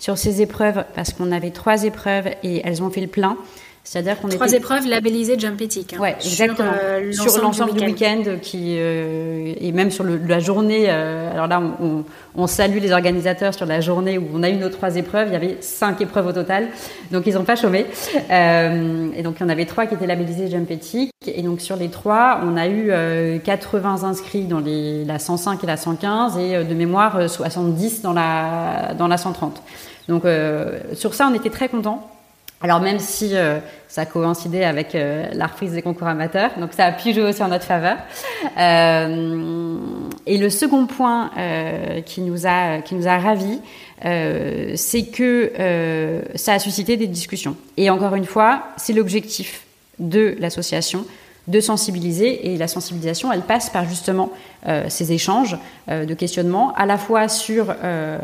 sur 0.00 0.18
ces 0.18 0.42
épreuves, 0.42 0.84
parce 0.96 1.12
qu'on 1.12 1.30
avait 1.30 1.50
trois 1.50 1.84
épreuves 1.84 2.26
et 2.42 2.62
elles 2.64 2.82
ont 2.82 2.90
fait 2.90 3.00
le 3.00 3.06
plein. 3.06 3.36
C'est-à-dire 3.84 4.20
qu'on 4.20 4.28
trois 4.28 4.52
épreuves 4.52 4.86
labellisées 4.86 5.38
Jump 5.38 5.60
Ethic. 5.60 5.94
Hein, 5.94 6.00
ouais, 6.00 6.16
exactement. 6.20 6.72
Sur, 7.10 7.42
l'ensemble 7.42 7.74
du 7.74 7.84
week-end, 7.84 8.22
qui 8.40 8.76
et 8.76 9.72
même 9.72 9.90
sur 9.90 10.04
la 10.04 10.38
journée. 10.38 10.88
alors 10.88 11.48
là, 11.48 11.60
on, 11.80 12.04
on, 12.36 12.46
salue 12.46 12.78
les 12.78 12.92
organisateurs 12.92 13.54
sur 13.54 13.66
la 13.66 13.80
journée 13.80 14.18
où 14.18 14.28
on 14.34 14.42
a 14.42 14.50
eu 14.50 14.56
nos 14.56 14.68
trois 14.68 14.96
épreuves. 14.96 15.28
Il 15.28 15.32
y 15.32 15.36
avait 15.36 15.58
cinq 15.60 16.00
épreuves 16.00 16.26
au 16.26 16.32
total, 16.32 16.68
donc 17.10 17.26
ils 17.26 17.34
n'ont 17.34 17.44
pas 17.44 17.56
chômé. 17.56 17.86
et 18.30 19.22
donc 19.22 19.36
il 19.38 19.42
y 19.42 19.44
en 19.44 19.48
avait 19.48 19.66
trois 19.66 19.86
qui 19.86 19.94
étaient 19.94 20.06
labellisées 20.06 20.48
Jump 20.48 20.70
Ethic. 20.70 21.10
Et 21.26 21.42
donc 21.42 21.60
sur 21.60 21.76
les 21.76 21.88
trois, 21.88 22.40
on 22.44 22.56
a 22.56 22.68
eu 22.68 23.40
80 23.40 24.04
inscrits 24.04 24.44
dans 24.44 24.60
les, 24.60 25.04
la 25.04 25.18
105 25.18 25.62
et 25.62 25.66
la 25.66 25.76
115 25.76 26.38
et 26.38 26.64
de 26.64 26.74
mémoire 26.74 27.28
70 27.28 28.02
dans 28.02 28.12
la 28.12 28.94
dans 28.96 29.08
la 29.08 29.16
130. 29.16 29.62
Donc 30.08 30.24
euh, 30.24 30.78
sur 30.94 31.14
ça, 31.14 31.28
on 31.30 31.34
était 31.34 31.50
très 31.50 31.68
contents. 31.68 32.08
Alors 32.62 32.80
même 32.80 32.98
si 32.98 33.30
euh, 33.34 33.58
ça 33.88 34.06
coïncidait 34.06 34.64
avec 34.64 34.94
euh, 34.94 35.26
la 35.32 35.46
reprise 35.46 35.72
des 35.72 35.82
concours 35.82 36.06
amateurs, 36.06 36.50
donc 36.58 36.72
ça 36.72 36.86
a 36.86 36.92
pu 36.92 37.12
jouer 37.12 37.24
aussi 37.24 37.42
en 37.42 37.48
notre 37.48 37.64
faveur. 37.64 37.96
et 40.26 40.38
le 40.38 40.50
second 40.50 40.86
point 40.86 41.30
qui 42.06 42.20
nous 42.20 42.46
a 42.46 42.80
qui 42.82 42.94
nous 42.94 43.08
a 43.08 43.18
ravis, 43.18 43.60
c'est 44.02 45.10
que 45.12 46.22
ça 46.34 46.54
a 46.54 46.58
suscité 46.58 46.96
des 46.96 47.06
discussions. 47.06 47.56
Et 47.76 47.90
encore 47.90 48.14
une 48.14 48.26
fois, 48.26 48.62
c'est 48.76 48.92
l'objectif 48.92 49.64
de 49.98 50.36
l'association 50.38 51.04
de 51.48 51.60
sensibiliser 51.60 52.52
et 52.52 52.56
la 52.56 52.68
sensibilisation 52.68 53.32
elle 53.32 53.40
passe 53.40 53.68
par 53.68 53.88
justement 53.88 54.30
euh, 54.68 54.84
ces 54.88 55.12
échanges 55.12 55.58
euh, 55.90 56.04
de 56.04 56.14
questionnement 56.14 56.72
à 56.74 56.86
la 56.86 56.98
fois 56.98 57.26
sur 57.26 57.74
euh, 57.82 58.18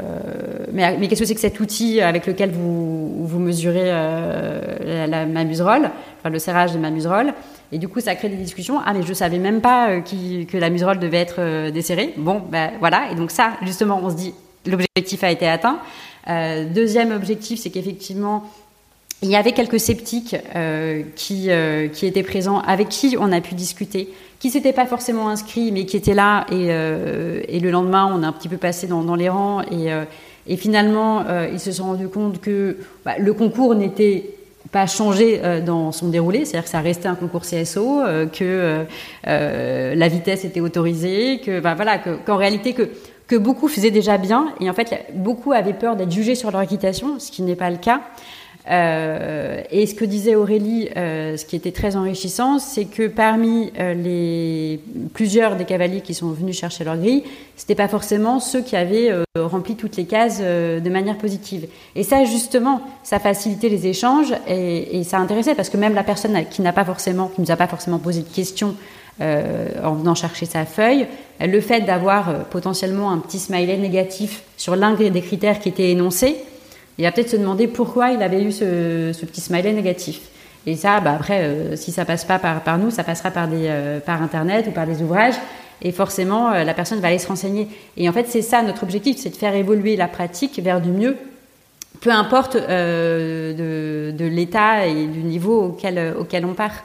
mais, 0.72 1.08
qu'est-ce 1.08 1.20
que 1.20 1.26
c'est 1.26 1.34
que 1.34 1.40
cet 1.40 1.58
outil 1.58 2.00
avec 2.00 2.26
lequel 2.26 2.52
vous, 2.52 3.26
vous 3.26 3.38
mesurez 3.40 3.88
la, 3.88 5.06
la 5.08 5.26
mamuserolle 5.26 5.90
enfin 6.20 6.30
le 6.30 6.38
serrage 6.38 6.72
des 6.72 6.78
mamuserolles 6.78 7.34
et 7.72 7.78
du 7.78 7.88
coup 7.88 8.00
ça 8.00 8.14
crée 8.14 8.28
des 8.28 8.36
discussions. 8.36 8.78
Ah 8.86 8.94
mais 8.94 9.02
je 9.02 9.12
savais 9.12 9.38
même 9.38 9.60
pas 9.60 10.00
que 10.00 10.56
la 10.56 10.70
muserolle 10.70 10.98
devait 10.98 11.18
être 11.18 11.70
desserrée. 11.70 12.14
Bon 12.16 12.40
ben 12.50 12.70
voilà. 12.80 13.10
Et 13.12 13.14
donc 13.14 13.30
ça 13.30 13.54
justement 13.62 14.00
on 14.02 14.08
se 14.08 14.14
dit 14.14 14.32
l'objectif 14.64 15.22
a 15.22 15.30
été 15.30 15.46
atteint. 15.46 15.78
Deuxième 16.72 17.12
objectif 17.12 17.60
c'est 17.60 17.70
qu'effectivement 17.70 18.44
il 19.22 19.30
y 19.30 19.36
avait 19.36 19.52
quelques 19.52 19.80
sceptiques 19.80 20.36
euh, 20.54 21.02
qui, 21.16 21.50
euh, 21.50 21.88
qui 21.88 22.06
étaient 22.06 22.22
présents, 22.22 22.60
avec 22.60 22.88
qui 22.88 23.16
on 23.18 23.32
a 23.32 23.40
pu 23.40 23.54
discuter, 23.54 24.12
qui 24.38 24.50
s'étaient 24.50 24.72
pas 24.72 24.86
forcément 24.86 25.28
inscrits, 25.28 25.72
mais 25.72 25.86
qui 25.86 25.96
étaient 25.96 26.14
là. 26.14 26.46
Et, 26.52 26.68
euh, 26.70 27.42
et 27.48 27.58
le 27.58 27.70
lendemain, 27.70 28.08
on 28.14 28.22
a 28.22 28.28
un 28.28 28.32
petit 28.32 28.48
peu 28.48 28.58
passé 28.58 28.86
dans, 28.86 29.16
les 29.16 29.28
rangs. 29.28 29.62
Et, 29.72 29.88
et 30.46 30.56
finalement, 30.56 31.24
ils 31.52 31.58
se 31.58 31.72
sont 31.72 31.84
rendus 31.84 32.08
compte 32.08 32.40
que 32.40 32.76
bah, 33.04 33.18
le 33.18 33.32
concours 33.34 33.74
n'était 33.74 34.30
pas 34.70 34.86
changé 34.86 35.40
dans 35.64 35.92
son 35.92 36.08
déroulé, 36.08 36.44
c'est-à-dire 36.44 36.64
que 36.64 36.70
ça 36.70 36.80
restait 36.80 37.08
un 37.08 37.16
concours 37.16 37.42
CSO, 37.42 38.02
que 38.32 38.84
la 39.24 40.08
vitesse 40.08 40.44
était 40.44 40.60
autorisée, 40.60 41.40
que 41.44 41.58
bah, 41.58 41.74
voilà, 41.74 41.98
qu'en 41.98 42.36
réalité 42.36 42.72
que 42.74 42.88
que 43.28 43.36
beaucoup 43.36 43.68
faisaient 43.68 43.90
déjà 43.90 44.16
bien, 44.16 44.54
et 44.58 44.70
en 44.70 44.72
fait 44.72 45.06
beaucoup 45.14 45.52
avaient 45.52 45.74
peur 45.74 45.96
d'être 45.96 46.10
jugés 46.10 46.34
sur 46.34 46.50
leur 46.50 46.62
équitation, 46.62 47.18
ce 47.18 47.30
qui 47.30 47.42
n'est 47.42 47.56
pas 47.56 47.70
le 47.70 47.76
cas. 47.76 48.00
Euh, 48.70 49.62
et 49.70 49.86
ce 49.86 49.94
que 49.94 50.04
disait 50.04 50.34
Aurélie, 50.34 50.88
euh, 50.96 51.36
ce 51.36 51.46
qui 51.46 51.56
était 51.56 51.72
très 51.72 51.96
enrichissant, 51.96 52.58
c'est 52.58 52.84
que 52.84 53.06
parmi 53.06 53.72
euh, 53.78 53.94
les 53.94 54.80
plusieurs 55.14 55.56
des 55.56 55.64
cavaliers 55.64 56.02
qui 56.02 56.12
sont 56.12 56.30
venus 56.30 56.58
chercher 56.58 56.84
leur 56.84 56.98
grille, 56.98 57.24
c'était 57.56 57.74
pas 57.74 57.88
forcément 57.88 58.40
ceux 58.40 58.60
qui 58.60 58.76
avaient 58.76 59.10
rempli 59.36 59.74
toutes 59.74 59.96
les 59.96 60.04
cases 60.04 60.40
de 60.40 60.90
manière 60.90 61.18
positive. 61.18 61.66
Et 61.96 62.04
ça, 62.04 62.24
justement, 62.24 62.80
ça 63.02 63.18
facilitait 63.18 63.68
les 63.68 63.88
échanges 63.88 64.32
et 64.46 65.02
ça 65.02 65.18
intéressait 65.18 65.56
parce 65.56 65.68
que 65.68 65.76
même 65.76 65.94
la 65.94 66.04
personne 66.04 66.44
qui 66.48 66.62
n'a 66.62 66.72
pas 66.72 66.84
forcément, 66.84 67.26
qui 67.26 67.40
nous 67.40 67.50
a 67.50 67.56
pas 67.56 67.66
forcément 67.66 67.98
posé 67.98 68.22
de 68.22 68.28
questions 68.28 68.76
en 69.20 69.94
venant 69.94 70.14
chercher 70.14 70.46
sa 70.46 70.64
feuille, 70.64 71.08
le 71.40 71.60
fait 71.60 71.80
d'avoir 71.80 72.44
potentiellement 72.44 73.10
un 73.10 73.18
petit 73.18 73.40
smiley 73.40 73.76
négatif 73.76 74.44
sur 74.56 74.76
l'un 74.76 74.94
des 74.94 75.22
critères 75.22 75.58
qui 75.58 75.68
était 75.68 75.90
énoncé, 75.90 76.36
il 76.98 77.04
va 77.04 77.12
peut-être 77.12 77.30
se 77.30 77.36
demander 77.36 77.68
pourquoi 77.68 78.10
il 78.10 78.22
avait 78.22 78.42
eu 78.42 78.50
ce, 78.50 79.24
petit 79.24 79.40
smiley 79.40 79.72
négatif. 79.72 80.20
Et 80.66 80.74
ça, 80.76 81.00
bah 81.00 81.14
après, 81.14 81.42
euh, 81.42 81.76
si 81.76 81.92
ça 81.92 82.04
passe 82.04 82.24
pas 82.24 82.38
par, 82.38 82.78
nous, 82.78 82.90
ça 82.90 83.04
passera 83.04 83.30
par, 83.30 83.48
euh, 83.50 84.00
par 84.00 84.20
Internet 84.20 84.66
ou 84.68 84.72
par 84.72 84.86
des 84.86 85.00
ouvrages. 85.00 85.36
Et 85.80 85.92
forcément, 85.92 86.50
euh, 86.50 86.64
la 86.64 86.74
personne 86.74 86.98
va 86.98 87.08
aller 87.08 87.20
se 87.20 87.28
renseigner. 87.28 87.68
Et 87.96 88.08
en 88.08 88.12
fait, 88.12 88.26
c'est 88.28 88.42
ça 88.42 88.62
notre 88.62 88.82
objectif, 88.82 89.16
c'est 89.16 89.30
de 89.30 89.36
faire 89.36 89.54
évoluer 89.54 89.94
la 89.94 90.08
pratique 90.08 90.60
vers 90.60 90.80
du 90.80 90.90
mieux, 90.90 91.16
peu 92.00 92.10
importe 92.10 92.56
de, 92.56 94.12
de 94.12 94.24
l'état 94.26 94.86
et 94.86 95.06
du 95.06 95.20
niveau 95.20 95.66
auquel, 95.66 96.14
auquel 96.18 96.44
on 96.44 96.54
part. 96.54 96.84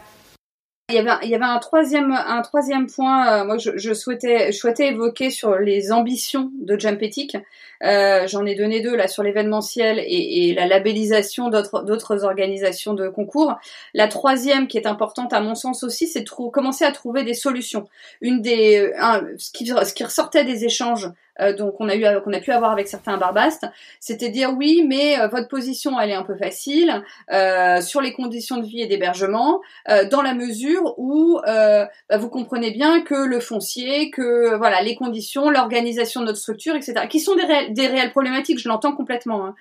Il 0.90 0.96
y 0.96 0.98
avait, 0.98 1.12
il 1.24 1.30
y 1.30 1.36
avait 1.36 1.46
un 1.46 1.60
troisième, 1.60 2.12
un 2.12 2.42
troisième 2.42 2.88
point, 2.88 3.46
moi 3.46 3.58
je, 3.58 3.72
je, 3.78 3.94
souhaitais, 3.94 4.52
je 4.52 4.58
souhaitais 4.58 4.90
évoquer 4.90 5.30
sur 5.30 5.56
les 5.56 5.94
ambitions 5.94 6.52
de 6.60 6.78
Jump 6.78 7.02
Ethic. 7.02 7.38
Euh, 7.84 8.28
j'en 8.28 8.46
ai 8.46 8.54
donné 8.56 8.82
deux 8.82 8.94
là 8.94 9.08
sur 9.08 9.24
l'événementiel 9.24 10.00
et, 10.00 10.50
et, 10.50 10.54
la 10.54 10.68
labellisation 10.68 11.50
d'autres 11.50 12.26
organisations 12.26 12.94
de 12.94 13.08
concours. 13.08 13.56
La 13.94 14.10
troisième 14.10 14.68
qui 14.68 14.78
est 14.78 14.86
importante 14.86 15.32
à 15.32 15.40
mon 15.40 15.56
sens 15.56 15.84
aussi, 15.84 16.06
c'est 16.06 16.22
de 16.22 16.30
commencer 16.30 16.84
à 16.84 16.92
trouver 16.92 17.24
des 17.24 17.34
solutions. 17.34 17.88
Une 18.20 18.42
des 18.42 18.92
ce, 19.38 19.52
qui, 19.52 19.66
ce 19.68 19.94
qui 19.94 20.04
ressortait 20.04 20.44
des 20.44 20.66
échanges 20.66 21.10
euh, 21.42 21.54
donc 21.54 21.76
on 21.80 21.90
a 21.90 21.96
eu 21.96 22.06
qu'on 22.24 22.34
a 22.34 22.40
pu 22.40 22.52
avoir 22.52 22.72
avec 22.72 22.88
certains 22.88 23.18
barbastes, 23.18 23.66
c'était 24.00 24.30
dire 24.30 24.54
oui, 24.56 24.84
mais 24.88 25.20
euh, 25.20 25.28
votre 25.28 25.48
position 25.48 26.00
elle 26.00 26.12
est 26.12 26.16
un 26.16 26.24
peu 26.24 26.36
facile 26.36 27.04
euh, 27.32 27.82
sur 27.82 28.02
les 28.02 28.14
conditions 28.14 28.58
de 28.58 28.66
vie 28.66 28.82
et 28.82 28.88
d'hébergement, 28.88 29.62
dans 30.12 30.22
la 30.22 30.34
mesure 30.34 30.96
où 30.98 31.40
bah, 31.46 31.90
vous 32.18 32.30
comprenez 32.30 32.72
bien 32.72 33.02
que 33.02 33.16
le 33.16 33.40
foncier, 33.40 34.12
que 34.12 34.56
voilà 34.56 34.82
les 34.82 34.96
conditions, 34.96 35.50
l'organisation 35.50 36.22
de 36.22 36.28
notre 36.28 36.38
structure, 36.38 36.76
etc., 36.76 37.08
qui 37.10 37.20
sont 37.20 37.36
des, 37.36 37.44
réels, 37.44 37.74
des 37.74 37.88
réelles 37.88 38.12
problématiques, 38.12 38.60
je 38.60 38.68
l'entends 38.68 38.96
complètement, 38.96 39.54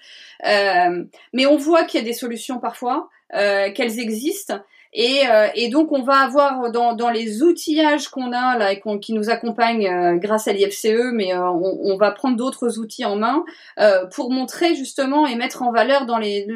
hein. 0.44 1.04
mais 1.32 1.46
on 1.46 1.56
voit 1.56 1.84
qu'il 1.84 2.00
y 2.00 2.02
a 2.02 2.06
des 2.06 2.12
solutions 2.12 2.58
parfois, 2.58 3.08
qu'elles 3.30 3.98
existent 3.98 4.60
et, 4.94 5.22
euh, 5.26 5.48
et, 5.54 5.70
donc 5.70 5.90
on 5.90 6.02
va 6.02 6.18
avoir 6.18 6.70
dans, 6.70 6.92
dans 6.94 7.08
les 7.08 7.42
outillages 7.42 8.08
qu'on 8.08 8.30
a 8.32 8.58
là 8.58 8.72
et 8.72 8.82
qui 9.00 9.14
nous 9.14 9.30
accompagnent 9.30 9.88
euh, 9.88 10.16
grâce 10.16 10.48
à 10.48 10.52
l'IFCE, 10.52 11.12
mais 11.14 11.32
euh, 11.32 11.50
on, 11.50 11.78
on, 11.82 11.96
va 11.96 12.10
prendre 12.10 12.36
d'autres 12.36 12.78
outils 12.78 13.06
en 13.06 13.16
main 13.16 13.44
pour 14.14 14.30
montrer 14.30 14.74
justement 14.74 15.26
et 15.26 15.34
mettre 15.34 15.62
en 15.62 15.72
valeur 15.72 16.04
dans 16.04 16.18
les, 16.18 16.46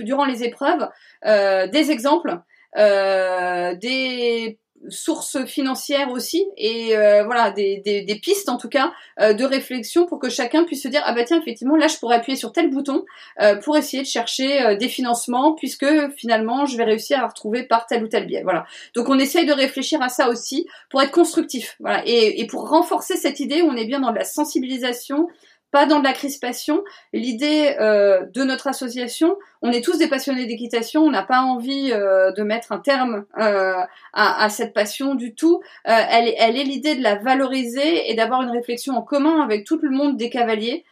durant 0.00 0.24
les 0.24 0.42
épreuves 0.42 0.88
des 1.24 1.90
exemples, 1.90 2.38
des 2.76 4.58
sources 4.88 5.44
financières 5.46 6.10
aussi 6.10 6.46
et 6.56 6.96
euh, 6.96 7.24
voilà 7.24 7.50
des, 7.50 7.78
des, 7.84 8.14
pistes 8.16 8.48
en 8.48 8.56
tout 8.56 8.68
cas 8.68 8.92
euh, 9.20 9.32
de 9.32 9.44
réflexion 9.44 10.06
pour 10.06 10.18
que 10.18 10.28
chacun 10.28 10.64
puisse 10.64 10.82
se 10.82 10.88
dire 10.88 11.02
ah 11.04 11.12
bah 11.12 11.24
tiens 11.24 11.40
effectivement 11.40 11.76
là 11.76 11.88
je 11.88 11.96
pourrais 11.98 12.16
appuyer 12.16 12.36
sur 12.36 12.52
tel 12.52 12.70
bouton 12.70 13.04
euh, 13.40 13.56
pour 13.56 13.76
essayer 13.76 14.02
de 14.02 14.08
chercher 14.08 14.76
des 14.76 14.88
financements 14.88 15.54
puisque 15.54 15.86
finalement 16.16 16.66
je 16.66 16.76
vais 16.76 16.84
réussir 16.84 17.22
à 17.22 17.26
retrouver 17.28 17.62
par 17.62 17.86
tel 17.86 18.04
ou 18.04 18.08
tel 18.08 18.26
biais. 18.26 18.42
Voilà. 18.42 18.66
Donc 18.94 19.08
on 19.08 19.18
essaye 19.18 19.46
de 19.46 19.52
réfléchir 19.52 20.02
à 20.02 20.08
ça 20.08 20.28
aussi 20.28 20.66
pour 20.90 21.02
être 21.02 21.12
constructif. 21.12 21.76
Voilà. 21.80 22.02
Et, 22.06 22.40
et 22.40 22.46
pour 22.46 22.68
renforcer 22.68 23.16
cette 23.16 23.40
idée 23.40 23.62
on 23.62 23.76
est 23.76 23.86
bien 23.86 24.00
dans 24.00 24.12
la 24.12 24.24
sensibilisation 24.24 25.28
pas 25.72 25.86
dans 25.86 25.98
de 25.98 26.04
la 26.04 26.12
crispation. 26.12 26.84
L'idée 27.12 27.74
euh, 27.80 28.26
de 28.32 28.44
notre 28.44 28.68
association, 28.68 29.36
on 29.62 29.72
est 29.72 29.82
tous 29.82 29.98
des 29.98 30.06
passionnés 30.06 30.46
d'équitation, 30.46 31.02
on 31.02 31.10
n'a 31.10 31.24
pas 31.24 31.40
envie 31.40 31.90
euh, 31.92 32.30
de 32.32 32.42
mettre 32.42 32.70
un 32.70 32.78
terme 32.78 33.24
euh, 33.38 33.74
à, 34.12 34.48
cette 34.50 34.74
passion 34.74 35.16
du 35.16 35.34
tout. 35.34 35.62
Elle, 35.84 36.32
elle 36.38 36.56
est 36.56 36.64
l'idée 36.64 36.94
de 36.94 37.02
la 37.02 37.16
valoriser 37.16 38.10
et 38.10 38.14
d'avoir 38.14 38.42
une 38.42 38.50
réflexion 38.50 38.94
en 38.94 39.02
commun 39.02 39.42
avec 39.42 39.64
tout 39.64 39.78
le 39.82 39.90
monde 39.90 40.16
des 40.16 40.28
cavaliers, 40.28 40.84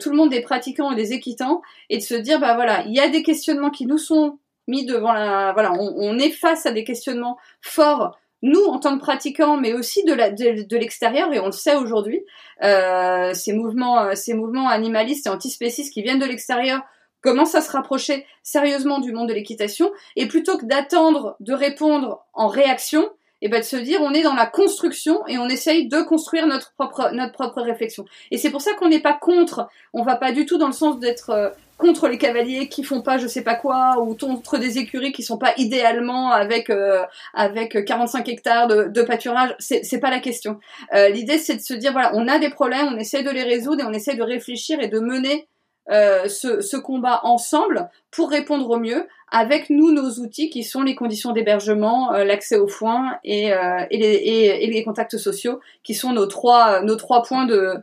tout 0.00 0.10
le 0.10 0.16
monde 0.16 0.30
des 0.30 0.40
pratiquants 0.40 0.92
et 0.92 0.96
des 0.96 1.12
équitants, 1.12 1.60
et 1.90 1.98
de 1.98 2.02
se 2.02 2.14
dire 2.14 2.40
bah 2.40 2.54
voilà, 2.54 2.84
il 2.86 2.94
y 2.94 3.00
a 3.00 3.08
des 3.08 3.22
questionnements 3.22 3.70
qui 3.70 3.86
nous 3.86 3.98
sont 3.98 4.38
mis 4.66 4.86
devant 4.86 5.12
la 5.12 5.52
voilà, 5.52 5.72
on 5.72 6.18
est 6.18 6.30
face 6.30 6.64
à 6.64 6.72
des 6.72 6.84
questionnements 6.84 7.36
forts 7.60 8.18
nous 8.42 8.64
en 8.64 8.78
tant 8.78 8.98
que 8.98 9.02
pratiquants, 9.02 9.56
mais 9.56 9.72
aussi 9.72 10.04
de, 10.04 10.76
l'extérieur, 10.76 11.32
et 11.32 11.38
on 11.38 11.46
le 11.46 11.52
sait 11.52 11.76
aujourd'hui, 11.76 12.24
euh, 12.62 13.32
ces 13.34 13.52
mouvements, 13.52 14.00
euh, 14.00 14.14
ces 14.14 14.34
mouvements 14.34 14.68
animalistes 14.68 15.26
et 15.26 15.30
antispécistes 15.30 15.92
qui 15.92 16.02
viennent 16.02 16.18
de 16.18 16.26
l'extérieur 16.26 16.82
commencent 17.22 17.54
à 17.54 17.60
se 17.60 17.70
rapprocher 17.70 18.26
sérieusement 18.42 18.98
du 18.98 19.12
monde 19.12 19.28
de 19.28 19.34
l'équitation, 19.34 19.92
et 20.16 20.26
plutôt 20.26 20.58
que 20.58 20.66
d'attendre 20.66 21.36
de 21.38 21.54
répondre 21.54 22.26
en 22.34 22.48
réaction, 22.48 23.08
et 23.42 23.48
ben 23.48 23.60
de 23.60 23.64
se 23.64 23.76
dire 23.76 24.00
on 24.00 24.14
est 24.14 24.22
dans 24.22 24.34
la 24.34 24.46
construction 24.46 25.26
et 25.26 25.36
on 25.36 25.48
essaye 25.48 25.88
de 25.88 26.00
construire 26.00 26.46
notre 26.46 26.72
propre 26.74 27.10
notre 27.12 27.32
propre 27.32 27.60
réflexion. 27.60 28.04
Et 28.30 28.38
c'est 28.38 28.50
pour 28.50 28.62
ça 28.62 28.72
qu'on 28.74 28.88
n'est 28.88 29.00
pas 29.00 29.12
contre, 29.12 29.68
on 29.92 30.02
va 30.02 30.16
pas 30.16 30.32
du 30.32 30.46
tout 30.46 30.56
dans 30.56 30.68
le 30.68 30.72
sens 30.72 30.98
d'être 30.98 31.30
euh, 31.30 31.50
contre 31.76 32.06
les 32.06 32.16
cavaliers 32.16 32.68
qui 32.68 32.84
font 32.84 33.02
pas 33.02 33.18
je 33.18 33.26
sais 33.26 33.42
pas 33.42 33.56
quoi 33.56 34.00
ou 34.00 34.14
contre 34.14 34.58
des 34.58 34.78
écuries 34.78 35.10
qui 35.10 35.24
sont 35.24 35.38
pas 35.38 35.52
idéalement 35.56 36.30
avec 36.30 36.70
euh, 36.70 37.02
avec 37.34 37.84
45 37.84 38.28
hectares 38.28 38.68
de, 38.68 38.84
de 38.84 39.02
pâturage. 39.02 39.54
C'est 39.58 39.82
c'est 39.82 39.98
pas 39.98 40.10
la 40.10 40.20
question. 40.20 40.60
Euh, 40.94 41.08
l'idée 41.08 41.38
c'est 41.38 41.56
de 41.56 41.60
se 41.60 41.74
dire 41.74 41.92
voilà 41.92 42.12
on 42.14 42.28
a 42.28 42.38
des 42.38 42.50
problèmes 42.50 42.86
on 42.94 42.96
essaie 42.96 43.24
de 43.24 43.30
les 43.30 43.42
résoudre 43.42 43.82
et 43.82 43.86
on 43.86 43.92
essaie 43.92 44.14
de 44.14 44.22
réfléchir 44.22 44.80
et 44.80 44.88
de 44.88 45.00
mener 45.00 45.48
ce, 45.88 46.60
ce, 46.60 46.76
combat 46.76 47.20
ensemble 47.24 47.88
pour 48.10 48.30
répondre 48.30 48.68
au 48.70 48.78
mieux 48.78 49.06
avec 49.30 49.70
nous 49.70 49.92
nos 49.92 50.10
outils 50.20 50.50
qui 50.50 50.62
sont 50.62 50.82
les 50.82 50.94
conditions 50.94 51.32
d'hébergement, 51.32 52.12
l'accès 52.12 52.56
aux 52.56 52.68
foins 52.68 53.18
et, 53.24 53.48
et, 53.48 53.98
les, 53.98 54.14
et, 54.14 54.66
les, 54.70 54.84
contacts 54.84 55.16
sociaux 55.16 55.60
qui 55.82 55.94
sont 55.94 56.12
nos 56.12 56.26
trois, 56.26 56.82
nos 56.82 56.96
trois 56.96 57.22
points 57.22 57.46
de, 57.46 57.76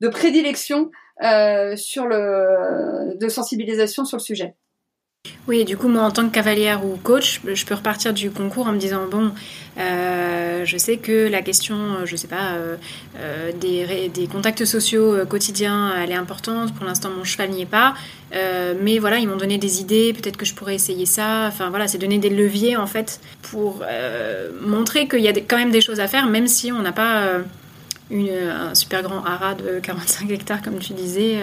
de 0.00 0.08
prédilection 0.08 0.90
sur 1.76 2.06
le, 2.06 3.16
de 3.16 3.28
sensibilisation 3.28 4.04
sur 4.04 4.18
le 4.18 4.22
sujet. 4.22 4.54
Oui, 5.48 5.64
du 5.64 5.76
coup, 5.76 5.88
moi, 5.88 6.02
en 6.02 6.10
tant 6.10 6.28
que 6.28 6.34
cavalière 6.34 6.84
ou 6.84 6.96
coach, 6.96 7.40
je 7.46 7.64
peux 7.64 7.74
repartir 7.74 8.12
du 8.12 8.30
concours 8.30 8.66
en 8.66 8.72
me 8.72 8.78
disant 8.78 9.06
bon, 9.10 9.32
euh, 9.78 10.64
je 10.64 10.76
sais 10.78 10.96
que 10.96 11.28
la 11.28 11.42
question, 11.42 12.04
je 12.04 12.16
sais 12.16 12.28
pas, 12.28 12.54
euh, 12.54 12.76
euh, 13.18 13.52
des, 13.52 14.26
contacts 14.26 14.64
sociaux 14.64 15.24
quotidiens, 15.28 15.92
elle 16.02 16.10
est 16.10 16.16
importante. 16.16 16.74
Pour 16.74 16.86
l'instant, 16.86 17.10
mon 17.10 17.24
cheval 17.24 17.50
n'y 17.50 17.62
est 17.62 17.66
pas, 17.66 17.94
mais 18.82 18.98
voilà, 18.98 19.18
ils 19.18 19.28
m'ont 19.28 19.36
donné 19.36 19.58
des 19.58 19.80
idées. 19.80 20.12
Peut-être 20.12 20.36
que 20.36 20.46
je 20.46 20.54
pourrais 20.54 20.74
essayer 20.74 21.06
ça. 21.06 21.46
Enfin 21.46 21.70
voilà, 21.70 21.86
c'est 21.86 21.98
donner 21.98 22.18
des 22.18 22.30
leviers 22.30 22.76
en 22.76 22.86
fait 22.86 23.20
pour 23.42 23.82
montrer 24.62 25.08
qu'il 25.08 25.20
y 25.20 25.28
a 25.28 25.32
quand 25.32 25.58
même 25.58 25.70
des 25.70 25.80
choses 25.80 26.00
à 26.00 26.08
faire, 26.08 26.26
même 26.26 26.46
si 26.46 26.72
on 26.72 26.82
n'a 26.82 26.92
pas 26.92 27.22
un 28.10 28.74
super 28.74 29.02
grand 29.02 29.24
haras 29.24 29.54
de 29.54 29.80
45 29.80 30.30
hectares, 30.30 30.62
comme 30.62 30.78
tu 30.78 30.92
disais 30.92 31.36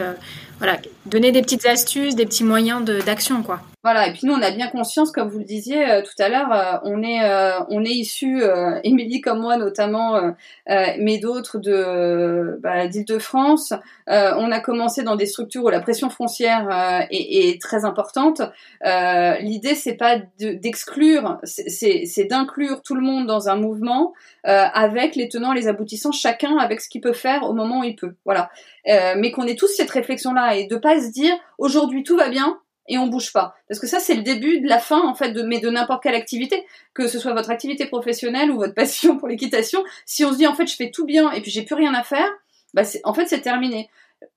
voilà, 0.57 0.77
donner 1.05 1.31
des 1.31 1.41
petites 1.41 1.65
astuces, 1.65 2.15
des 2.15 2.25
petits 2.25 2.43
moyens 2.43 2.83
d'action, 2.83 3.43
quoi. 3.43 3.61
Voilà, 3.83 4.07
et 4.07 4.13
puis 4.13 4.21
nous 4.23 4.33
on 4.33 4.41
a 4.41 4.51
bien 4.51 4.69
conscience, 4.69 5.11
comme 5.11 5.27
vous 5.27 5.39
le 5.39 5.43
disiez 5.43 5.85
euh, 5.85 6.01
tout 6.01 6.15
à 6.23 6.29
l'heure, 6.29 6.53
euh, 6.53 6.77
on 6.83 7.03
est 7.03 7.21
euh, 7.21 7.59
on 7.67 7.83
est 7.83 7.89
issu, 7.89 8.41
Émilie 8.85 9.19
comme 9.19 9.41
moi 9.41 9.57
notamment, 9.57 10.33
mais 10.67 11.17
d'autres 11.17 11.57
de 11.57 12.59
bah, 12.61 12.87
d'Île-de-France. 12.87 13.73
on 14.07 14.51
a 14.51 14.59
commencé 14.61 15.03
dans 15.03 15.17
des 15.17 15.25
structures 15.25 15.65
où 15.65 15.69
la 15.69 15.81
pression 15.81 16.09
foncière 16.09 16.69
est, 17.11 17.49
est, 17.49 17.61
très 17.61 17.83
importante. 17.83 18.41
L'idée 18.85 19.75
c'est 19.75 19.95
pas 19.95 20.17
d'exclure, 20.39 21.39
c'est 21.43 22.27
d'inclure 22.29 22.81
tout 22.83 22.95
le 22.95 23.01
monde 23.01 23.27
dans 23.27 23.49
un 23.49 23.57
mouvement 23.57 24.13
avec 24.43 25.17
les 25.17 25.27
tenants, 25.27 25.51
les 25.51 25.67
aboutissants, 25.67 26.13
chacun 26.13 26.57
avec 26.57 26.79
ce 26.79 26.87
qu'il 26.87 27.01
peut 27.01 27.13
faire 27.13 27.43
au 27.43 27.53
moment 27.53 27.81
où 27.81 27.83
il 27.83 27.97
peut. 27.97 28.15
Voilà, 28.23 28.49
mais 28.85 29.31
qu'on 29.31 29.45
ait 29.45 29.55
tous 29.55 29.67
cette 29.67 29.91
réflexion 29.91 30.31
là 30.33 30.55
et 30.55 30.67
de 30.67 30.77
pas 30.77 31.01
se 31.01 31.11
dire 31.11 31.35
aujourd'hui 31.57 32.03
tout 32.03 32.15
va 32.15 32.29
bien 32.29 32.57
et 32.87 32.97
on 32.97 33.07
bouge 33.07 33.31
pas. 33.31 33.55
Parce 33.67 33.79
que 33.79 33.87
ça, 33.87 33.99
c'est 33.99 34.15
le 34.15 34.23
début 34.23 34.59
de 34.59 34.67
la 34.67 34.79
fin, 34.79 35.01
en 35.01 35.15
fait, 35.15 35.31
de, 35.31 35.41
mais 35.43 35.59
de 35.59 35.69
n'importe 35.69 36.03
quelle 36.03 36.15
activité, 36.15 36.65
que 36.93 37.07
ce 37.07 37.19
soit 37.19 37.33
votre 37.33 37.49
activité 37.49 37.85
professionnelle 37.85 38.51
ou 38.51 38.57
votre 38.57 38.73
passion 38.75 39.17
pour 39.17 39.27
l'équitation. 39.27 39.83
Si 40.05 40.25
on 40.25 40.31
se 40.31 40.37
dit, 40.37 40.47
en 40.47 40.55
fait, 40.55 40.67
je 40.67 40.75
fais 40.75 40.91
tout 40.91 41.05
bien 41.05 41.31
et 41.31 41.41
puis 41.41 41.51
j'ai 41.51 41.63
plus 41.63 41.75
rien 41.75 41.93
à 41.93 42.03
faire, 42.03 42.29
bah, 42.73 42.83
en 43.03 43.13
fait, 43.13 43.27
c'est 43.27 43.41
terminé. 43.41 43.89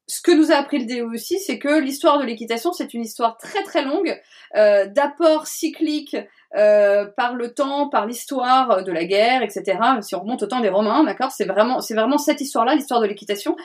Ce 0.09 0.21
que 0.21 0.31
nous 0.31 0.53
a 0.53 0.57
appris 0.57 0.79
le 0.79 0.87
DO 0.87 1.13
aussi, 1.13 1.39
c'est 1.39 1.59
que 1.59 1.81
l'histoire 1.81 2.19
de 2.19 2.25
l'équitation, 2.25 2.73
c'est 2.73 2.95
une 2.95 3.03
histoire 3.03 3.39
très 3.39 3.63
très 3.63 3.83
longue, 3.85 4.21
euh, 4.55 4.87
d'apport 4.87 5.47
cyclique 5.47 6.17
euh, 6.57 7.07
par 7.17 7.35
le 7.35 7.53
temps, 7.53 7.89
par 7.89 8.07
l'histoire 8.07 8.83
de 8.83 8.93
la 8.93 9.05
guerre, 9.05 9.43
etc. 9.43 9.79
Si 10.01 10.15
on 10.15 10.21
remonte 10.21 10.43
au 10.43 10.47
temps 10.47 10.61
des 10.61 10.69
Romains, 10.69 11.05
d'accord, 11.05 11.31
c'est 11.31 11.45
vraiment, 11.45 11.81
c'est 11.81 11.95
vraiment 11.95 12.19
cette 12.19 12.41
histoire-là, 12.41 12.75
l'histoire 12.75 13.01
de 13.01 13.07
l'équitation. 13.07 13.57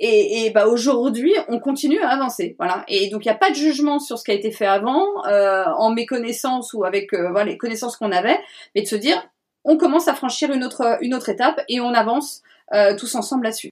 Et, 0.00 0.44
et 0.44 0.50
bah 0.50 0.66
aujourd'hui, 0.66 1.34
on 1.48 1.60
continue 1.60 2.00
à 2.00 2.10
avancer, 2.10 2.56
voilà. 2.58 2.84
Et 2.88 3.08
donc 3.10 3.24
il 3.24 3.28
n'y 3.28 3.34
a 3.34 3.38
pas 3.38 3.50
de 3.50 3.54
jugement 3.56 3.98
sur 3.98 4.18
ce 4.18 4.24
qui 4.24 4.30
a 4.30 4.34
été 4.34 4.50
fait 4.50 4.66
avant, 4.66 5.24
euh, 5.26 5.64
en 5.76 5.90
méconnaissance 5.90 6.72
ou 6.72 6.84
avec 6.84 7.12
euh, 7.12 7.30
voilà, 7.30 7.50
les 7.50 7.58
connaissances 7.58 7.96
qu'on 7.96 8.12
avait, 8.12 8.38
mais 8.74 8.82
de 8.82 8.86
se 8.86 8.96
dire, 8.96 9.22
on 9.64 9.76
commence 9.76 10.08
à 10.08 10.14
franchir 10.14 10.50
une 10.50 10.64
autre 10.64 10.98
une 11.00 11.14
autre 11.14 11.28
étape 11.28 11.60
et 11.68 11.80
on 11.80 11.92
avance 11.92 12.42
euh, 12.72 12.96
tous 12.96 13.14
ensemble 13.14 13.44
là-dessus. 13.44 13.70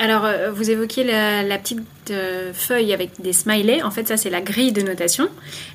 Alors, 0.00 0.24
euh, 0.24 0.52
vous 0.52 0.70
évoquiez 0.70 1.02
la, 1.02 1.58
petite 1.58 1.82
euh, 2.12 2.52
feuille 2.54 2.92
avec 2.92 3.20
des 3.20 3.32
smileys. 3.32 3.82
En 3.82 3.90
fait, 3.90 4.06
ça, 4.06 4.16
c'est 4.16 4.30
la 4.30 4.40
grille 4.40 4.70
de 4.70 4.80
notation. 4.80 5.28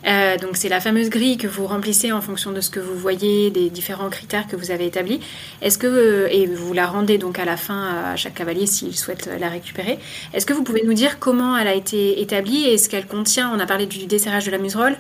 Euh, 0.08 0.38
donc, 0.38 0.56
c'est 0.56 0.70
la 0.70 0.80
fameuse 0.80 1.10
grille 1.10 1.36
que 1.36 1.46
vous 1.46 1.68
remplissez 1.68 2.14
en 2.14 2.22
fonction 2.22 2.54
de 2.54 2.62
ce 2.62 2.70
que 2.70 2.80
vous 2.80 2.96
voyez, 2.96 3.52
des 3.52 3.70
différents 3.70 4.10
critères 4.10 4.48
que 4.48 4.56
vous 4.56 4.72
avez 4.72 4.86
établis. 4.86 5.20
Est-ce 5.62 5.78
que, 5.78 6.30
et 6.32 6.46
vous 6.46 6.72
la 6.72 6.88
rendez 6.88 7.18
donc 7.18 7.38
à 7.38 7.44
la 7.44 7.58
fin 7.58 8.14
à 8.14 8.16
chaque 8.16 8.36
cavalier 8.36 8.66
s'il 8.66 8.96
souhaite 8.96 9.30
la 9.42 9.50
récupérer. 9.50 10.00
Est-ce 10.34 10.46
que 10.46 10.54
vous 10.54 10.64
pouvez 10.64 10.84
nous 10.84 10.94
dire 10.94 11.20
comment 11.20 11.58
elle 11.58 11.68
a 11.68 11.74
été 11.74 12.22
établie 12.22 12.64
et 12.64 12.78
ce 12.78 12.88
qu'elle 12.88 13.08
contient? 13.08 13.52
On 13.54 13.60
a 13.60 13.66
parlé 13.66 13.88
du 13.88 14.06
desserrage 14.06 14.46
de 14.46 14.52
la 14.52 14.58
muserolle, 14.58 14.96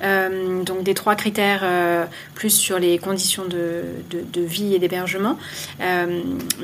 donc 0.00 0.82
des 0.82 0.94
trois 0.94 1.14
critères 1.16 1.64
plus 2.34 2.50
sur 2.50 2.78
les 2.78 2.98
conditions 2.98 3.44
de, 3.44 4.40
vie 4.40 4.74
et 4.74 4.78
d'hébergement. 4.78 5.36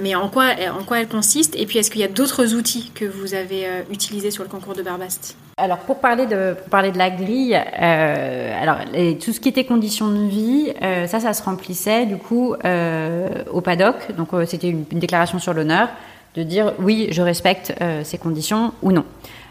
mais 0.01 0.15
en 0.15 0.29
quoi, 0.29 0.51
en 0.79 0.85
quoi 0.85 1.01
elle 1.01 1.09
consiste 1.09 1.57
Et 1.57 1.67
puis, 1.67 1.79
est-ce 1.79 1.91
qu'il 1.91 2.01
y 2.01 2.05
a 2.05 2.09
d'autres 2.09 2.55
outils 2.55 2.91
que 2.95 3.05
vous 3.05 3.35
avez 3.35 3.67
euh, 3.67 3.83
utilisés 3.91 4.31
sur 4.31 4.43
le 4.43 4.49
concours 4.49 4.75
de 4.75 4.83
Barbast? 4.83 5.37
Alors 5.57 5.79
pour 5.79 6.01
parler 6.01 6.27
de 6.27 6.57
parler 6.71 6.91
de 6.91 6.99
la 6.99 7.11
grille, 7.11 7.55
euh, 7.55 8.63
alors 8.63 8.79
tout 9.25 9.33
ce 9.33 9.39
qui 9.39 9.49
était 9.49 9.65
conditions 9.65 10.11
de 10.11 10.27
vie, 10.27 10.73
euh, 10.83 11.07
ça 11.07 11.21
ça 11.21 11.33
se 11.33 11.43
remplissait 11.43 12.07
du 12.07 12.17
coup 12.17 12.55
au 12.55 13.61
paddock. 13.61 13.97
Donc 14.17 14.31
c'était 14.47 14.69
une, 14.69 14.85
déclaration 14.85 15.39
sur 15.39 15.55
l'honneur 15.55 15.89
de 16.35 16.43
dire 16.43 16.73
oui 16.81 17.07
je 17.13 17.23
respecte 17.23 17.73
ces 18.03 18.19
conditions 18.19 18.73
ou 18.83 18.91
non. 18.91 19.05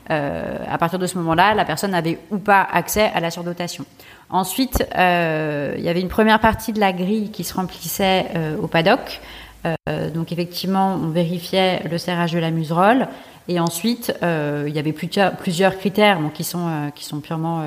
À 0.09 0.77
partir 0.77 0.99
de 0.99 1.07
ce 1.07 1.17
moment-là, 1.17 1.53
la 1.53 1.65
personne 1.65 1.93
avait 1.93 2.19
ou 2.31 2.37
pas 2.37 2.67
accès 2.71 3.11
à 3.13 3.19
la 3.19 3.31
surdotation. 3.31 3.85
Ensuite, 4.29 4.85
il 4.95 5.81
y 5.83 5.89
avait 5.89 6.01
une 6.01 6.09
première 6.09 6.39
partie 6.39 6.73
de 6.73 6.79
la 6.79 6.93
grille 6.93 7.31
qui 7.31 7.43
se 7.43 7.53
remplissait 7.53 8.25
au 8.61 8.67
paddock. 8.67 9.21
Euh, 9.65 10.09
donc 10.09 10.31
effectivement, 10.31 10.99
on 11.01 11.09
vérifiait 11.09 11.81
le 11.89 11.97
serrage 11.97 12.33
de 12.33 12.39
la 12.39 12.51
muserolle. 12.51 13.07
Et 13.49 13.59
ensuite, 13.59 14.15
euh, 14.23 14.65
il 14.69 14.73
y 14.73 14.79
avait 14.79 14.93
plusieurs, 14.93 15.33
critères 15.77 16.17
qui, 16.33 16.45
sont, 16.45 16.65
euh, 16.65 16.89
qui 16.91 17.03
sont 17.03 17.19
purement 17.19 17.63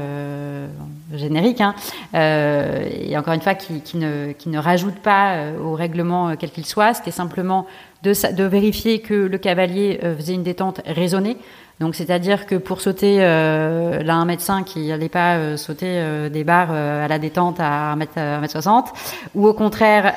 génériques. 1.12 1.60
Hein. 1.60 1.74
et 2.14 3.16
encore 3.16 3.34
une 3.34 3.42
fois, 3.42 3.54
qui, 3.54 3.80
qui, 3.80 3.98
ne, 3.98 4.32
qui 4.32 4.48
ne 4.48 4.58
rajoutent 4.58 5.00
pas 5.00 5.36
au 5.62 5.74
règlement 5.74 6.34
quel 6.36 6.50
qu'il 6.50 6.66
soit. 6.66 6.94
C'était 6.94 7.10
simplement 7.10 7.66
de, 8.02 8.32
de, 8.32 8.44
vérifier 8.44 9.00
que 9.00 9.14
le 9.14 9.38
cavalier 9.38 9.98
faisait 10.16 10.34
une 10.34 10.42
détente 10.42 10.80
raisonnée. 10.86 11.36
Donc, 11.78 11.94
c'est-à-dire 11.94 12.46
que 12.46 12.54
pour 12.54 12.80
sauter, 12.80 13.18
euh, 13.20 14.02
là, 14.02 14.14
un 14.14 14.24
médecin 14.24 14.62
qui 14.62 14.88
n'allait 14.88 15.10
pas 15.10 15.36
euh, 15.36 15.56
sauter 15.58 15.86
euh, 15.88 16.30
des 16.30 16.42
barres 16.42 16.70
euh, 16.70 17.04
à 17.04 17.08
la 17.08 17.18
détente 17.18 17.60
à 17.60 17.94
1m60, 17.94 18.86
ou 19.34 19.46
au 19.46 19.52
contraire, 19.52 20.14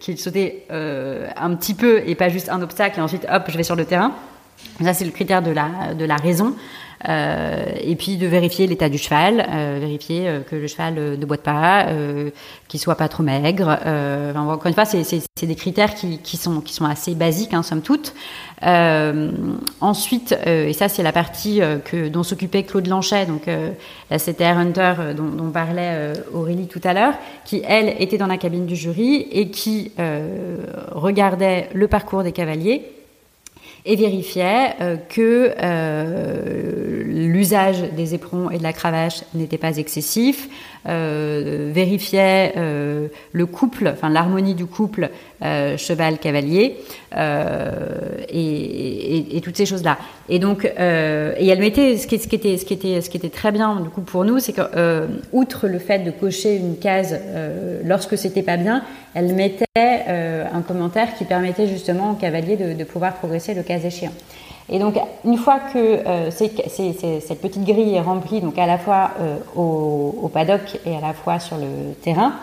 qu'il 0.00 0.18
sautait 0.18 0.66
un 0.70 1.54
petit 1.54 1.74
peu 1.74 2.02
et 2.04 2.14
pas 2.14 2.28
juste 2.28 2.48
un 2.48 2.60
obstacle, 2.60 2.98
et 2.98 3.02
ensuite, 3.02 3.26
hop, 3.30 3.44
je 3.48 3.56
vais 3.56 3.62
sur 3.62 3.76
le 3.76 3.84
terrain. 3.84 4.12
Ça, 4.82 4.94
c'est 4.94 5.04
le 5.04 5.12
critère 5.12 5.42
de 5.42 5.52
la, 5.52 5.94
de 5.96 6.04
la 6.04 6.16
raison. 6.16 6.54
Euh, 7.06 7.64
et 7.80 7.94
puis 7.94 8.16
de 8.16 8.26
vérifier 8.26 8.66
l'état 8.66 8.88
du 8.88 8.98
cheval, 8.98 9.46
euh, 9.48 9.78
vérifier 9.80 10.28
euh, 10.28 10.40
que 10.40 10.56
le 10.56 10.66
cheval 10.66 10.94
ne 10.94 11.26
boite 11.26 11.42
pas, 11.42 11.86
qu'il 12.66 12.80
soit 12.80 12.96
pas 12.96 13.08
trop 13.08 13.22
maigre. 13.22 13.68
Enfin, 13.68 14.40
encore 14.40 14.66
une 14.66 14.74
fois, 14.74 14.84
c'est 14.84 15.46
des 15.46 15.54
critères 15.54 15.94
qui, 15.94 16.18
qui, 16.18 16.36
sont, 16.36 16.60
qui 16.60 16.74
sont 16.74 16.84
assez 16.84 17.14
basiques, 17.14 17.54
hein, 17.54 17.62
somme 17.62 17.82
toute. 17.82 18.14
ensuite, 19.80 20.36
et 20.46 20.72
ça 20.72 20.88
c'est 20.88 21.02
la 21.02 21.12
partie 21.12 21.60
que, 21.84 22.08
dont 22.08 22.22
s'occupait 22.22 22.64
Claude 22.64 22.86
Lanchet, 22.86 23.26
donc 23.26 23.46
la 24.10 24.18
CTR 24.18 24.58
Hunter 24.58 24.94
dont, 25.16 25.28
dont 25.28 25.50
parlait 25.50 26.12
Aurélie 26.32 26.66
tout 26.66 26.80
à 26.84 26.92
l'heure, 26.92 27.14
qui 27.44 27.62
elle 27.66 27.94
était 28.00 28.18
dans 28.18 28.26
la 28.26 28.38
cabine 28.38 28.66
du 28.66 28.76
jury 28.76 29.26
et 29.30 29.50
qui 29.50 29.92
regardait 30.92 31.68
le 31.72 31.88
parcours 31.88 32.22
des 32.22 32.32
cavaliers 32.32 32.97
et 33.88 33.96
vérifiait 33.96 34.74
euh, 34.82 34.96
que 34.96 35.54
euh, 35.58 37.02
l'usage 37.06 37.82
des 37.96 38.14
éperons 38.14 38.50
et 38.50 38.58
de 38.58 38.62
la 38.62 38.74
cravache 38.74 39.24
n'était 39.34 39.56
pas 39.56 39.78
excessif, 39.78 40.48
vérifiait 40.88 42.54
le 42.56 43.46
couple, 43.46 43.88
enfin 43.92 44.08
l'harmonie 44.08 44.54
du 44.54 44.66
couple 44.66 45.10
cheval-cavalier 45.42 46.76
et, 48.28 49.40
toutes 49.42 49.56
ces 49.56 49.66
choses-là. 49.66 49.98
Et 50.28 50.38
donc, 50.38 50.64
et 50.64 50.68
elle 51.48 51.60
mettait 51.60 51.96
ce 51.96 52.06
qui, 52.06 52.18
ce 52.18 52.26
qui, 52.28 52.36
était, 52.36 52.56
ce 52.56 52.64
qui 52.64 52.74
était, 52.74 53.00
ce 53.00 53.10
qui 53.10 53.16
était 53.16 53.28
très 53.28 53.52
bien 53.52 53.80
du 53.80 53.88
coup 53.88 54.00
pour 54.00 54.24
nous, 54.24 54.38
c'est 54.38 54.52
que 54.52 55.06
outre 55.32 55.68
le 55.68 55.78
fait 55.78 56.00
de 56.00 56.10
cocher 56.10 56.56
une 56.56 56.76
case 56.78 57.18
lorsque 57.84 58.16
c'était 58.18 58.42
pas 58.42 58.56
bien, 58.56 58.82
elle 59.14 59.34
mettait 59.34 59.66
un 59.76 60.62
commentaire 60.62 61.14
qui 61.16 61.24
permettait 61.24 61.68
justement 61.68 62.12
au 62.12 62.14
cavalier 62.14 62.56
de, 62.56 62.72
de 62.72 62.84
pouvoir 62.84 63.14
progresser 63.14 63.54
le 63.54 63.62
cas 63.62 63.78
échéant. 63.78 64.12
Et 64.70 64.78
donc, 64.78 64.96
une 65.24 65.38
fois 65.38 65.60
que 65.72 65.78
euh, 65.78 66.30
cette 66.30 67.40
petite 67.40 67.64
grille 67.64 67.94
est 67.94 68.00
remplie, 68.00 68.40
donc 68.40 68.58
à 68.58 68.66
la 68.66 68.78
fois 68.78 69.12
euh, 69.20 69.36
au, 69.56 70.28
paddock 70.32 70.78
et 70.84 70.94
à 70.94 71.00
la 71.00 71.14
fois 71.14 71.38
sur 71.38 71.56
le 71.56 71.94
terrain, 72.02 72.34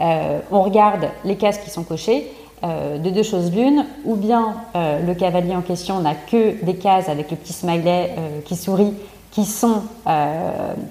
euh, 0.00 0.40
on 0.50 0.62
regarde 0.62 1.08
les 1.24 1.36
cases 1.36 1.58
qui 1.58 1.70
sont 1.70 1.84
cochées. 1.84 2.26
de 2.62 3.10
deux 3.10 3.22
choses 3.22 3.52
l'une, 3.52 3.86
ou 4.04 4.16
bien 4.16 4.56
le 4.74 5.14
cavalier 5.14 5.54
en 5.54 5.62
question 5.62 6.00
n'a 6.00 6.16
que 6.16 6.64
des 6.64 6.74
cases 6.74 7.08
avec 7.08 7.30
le 7.30 7.36
petit 7.36 7.52
smiley 7.52 8.10
qui 8.44 8.56
sourit 8.56 8.94
qui 9.30 9.44
sont 9.44 9.82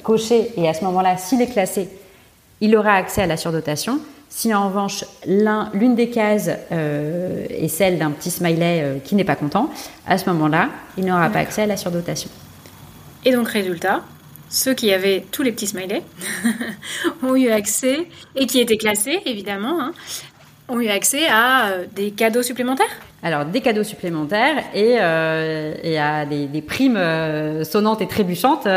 cochées, 0.04 0.54
et 0.56 0.70
à 0.70 0.74
ce 0.74 0.86
moment-là, 0.86 1.18
s'il 1.18 1.42
est 1.42 1.52
classé, 1.52 1.90
il 2.62 2.74
aura 2.78 2.94
accès 2.94 3.24
à 3.24 3.28
la 3.28 3.36
surdotation. 3.36 4.00
Si 4.30 4.54
en 4.54 4.68
revanche 4.68 5.06
l'une 5.26 5.96
des 5.96 6.10
cases 6.10 6.50
euh, 6.72 7.46
est 7.50 7.70
celle 7.70 7.98
d'un 7.98 8.12
petit 8.12 8.30
smiley 8.30 8.82
euh, 8.84 8.98
qui 9.04 9.16
n'est 9.16 9.24
pas 9.24 9.36
content, 9.36 9.70
à 10.06 10.18
ce 10.18 10.30
moment-là, 10.30 10.70
il 10.98 11.06
n'aura 11.06 11.30
pas 11.30 11.40
accès 11.40 11.64
à 11.64 11.66
la 11.66 11.78
surdotation. 11.78 12.30
Et 13.26 13.32
donc, 13.32 13.48
résultat, 13.48 14.04
ceux 14.50 14.74
qui 14.74 14.94
avaient 14.94 15.26
tous 15.32 15.44
les 15.44 15.52
petits 15.52 15.68
smileys 15.68 16.04
ont 17.24 17.36
eu 17.36 17.50
accès, 17.50 18.08
et 18.36 18.46
qui 18.46 18.60
étaient 18.60 18.78
classés 18.78 19.20
évidemment, 19.26 19.82
hein, 19.82 19.94
ont 20.70 20.80
eu 20.80 20.88
accès 20.88 21.28
à 21.28 21.68
euh, 21.68 21.86
des 21.94 22.12
cadeaux 22.12 22.44
supplémentaires? 22.44 22.86
Alors, 23.24 23.46
des 23.46 23.62
cadeaux 23.62 23.84
supplémentaires 23.84 24.64
et, 24.74 24.98
euh, 25.00 25.74
et 25.84 26.00
à 26.00 26.26
des, 26.26 26.46
des 26.46 26.62
primes 26.62 26.98
euh, 26.98 27.64
sonnantes 27.64 28.02
et 28.02 28.08
trébuchantes 28.08 28.68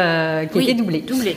qui 0.52 0.58
étaient 0.60 0.74
doublées. 0.74 1.02
Doublées. 1.02 1.36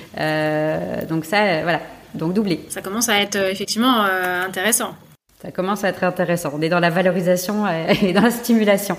donc 1.10 1.26
ça, 1.26 1.62
voilà, 1.64 1.82
donc 2.16 2.34
doublé. 2.34 2.66
Ça 2.70 2.82
commence 2.82 3.10
à 3.10 3.20
être 3.20 3.36
effectivement 3.36 4.02
intéressant. 4.02 4.96
Ça 5.42 5.52
commence 5.52 5.84
à 5.84 5.90
être 5.90 6.04
intéressant. 6.04 6.52
On 6.54 6.62
est 6.62 6.70
dans 6.70 6.80
la 6.80 6.90
valorisation 6.90 7.66
et 8.02 8.14
dans 8.14 8.22
la 8.22 8.32
stimulation. 8.32 8.98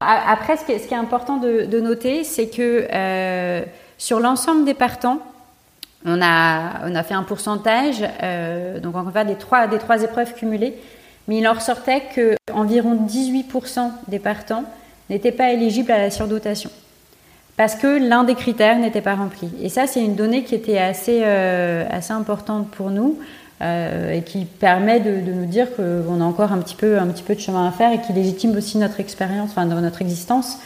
Après, 0.00 0.56
ce 0.56 0.64
qui 0.64 0.72
est, 0.72 0.92
important 0.92 1.36
de, 1.38 1.66
de 1.66 1.80
noter, 1.80 2.24
c'est 2.24 2.48
que 2.48 2.86
sur 3.98 4.20
l'ensemble 4.20 4.64
des 4.64 4.74
partants, 4.74 5.20
on 6.04 6.22
a, 6.22 6.86
on 6.86 6.94
a 6.94 7.02
fait 7.02 7.14
un 7.14 7.24
pourcentage, 7.24 8.04
euh, 8.22 8.78
donc 8.80 8.94
on 8.96 9.02
va 9.02 9.10
faire 9.10 9.26
des 9.26 9.34
trois, 9.34 9.66
des 9.66 9.78
trois 9.78 10.02
épreuves 10.02 10.34
cumulées, 10.34 10.74
mais 11.26 11.38
il 11.38 11.48
en 11.48 11.54
ressortait 11.54 12.02
qu'environ 12.14 12.94
18% 13.06 13.90
des 14.06 14.18
partants 14.18 14.64
n'étaient 15.10 15.32
pas 15.32 15.52
éligibles 15.52 15.90
à 15.90 15.98
la 15.98 16.10
surdotation 16.10 16.70
parce 17.58 17.74
que 17.74 17.98
l'un 17.98 18.24
des 18.24 18.34
critères 18.34 18.78
n'était 18.78 19.02
pas 19.02 19.14
rempli. 19.14 19.50
Et 19.60 19.68
ça, 19.68 19.86
c'est 19.86 20.02
une 20.02 20.14
donnée 20.14 20.44
qui 20.44 20.54
était 20.54 20.78
assez, 20.78 21.20
euh, 21.22 21.84
assez 21.90 22.12
importante 22.12 22.70
pour 22.70 22.90
nous 22.90 23.18
euh, 23.60 24.12
et 24.14 24.22
qui 24.22 24.46
permet 24.46 25.00
de, 25.00 25.20
de 25.20 25.32
nous 25.32 25.44
dire 25.44 25.66
qu'on 25.76 26.20
a 26.22 26.24
encore 26.24 26.52
un 26.52 26.58
petit, 26.58 26.76
peu, 26.76 26.98
un 26.98 27.08
petit 27.08 27.22
peu 27.22 27.34
de 27.34 27.40
chemin 27.40 27.68
à 27.68 27.72
faire 27.72 27.92
et 27.92 28.00
qui 28.00 28.14
légitime 28.14 28.56
aussi 28.56 28.78
notre 28.78 29.00
expérience, 29.00 29.50
enfin 29.50 29.66
notre 29.66 30.00
existence 30.00 30.58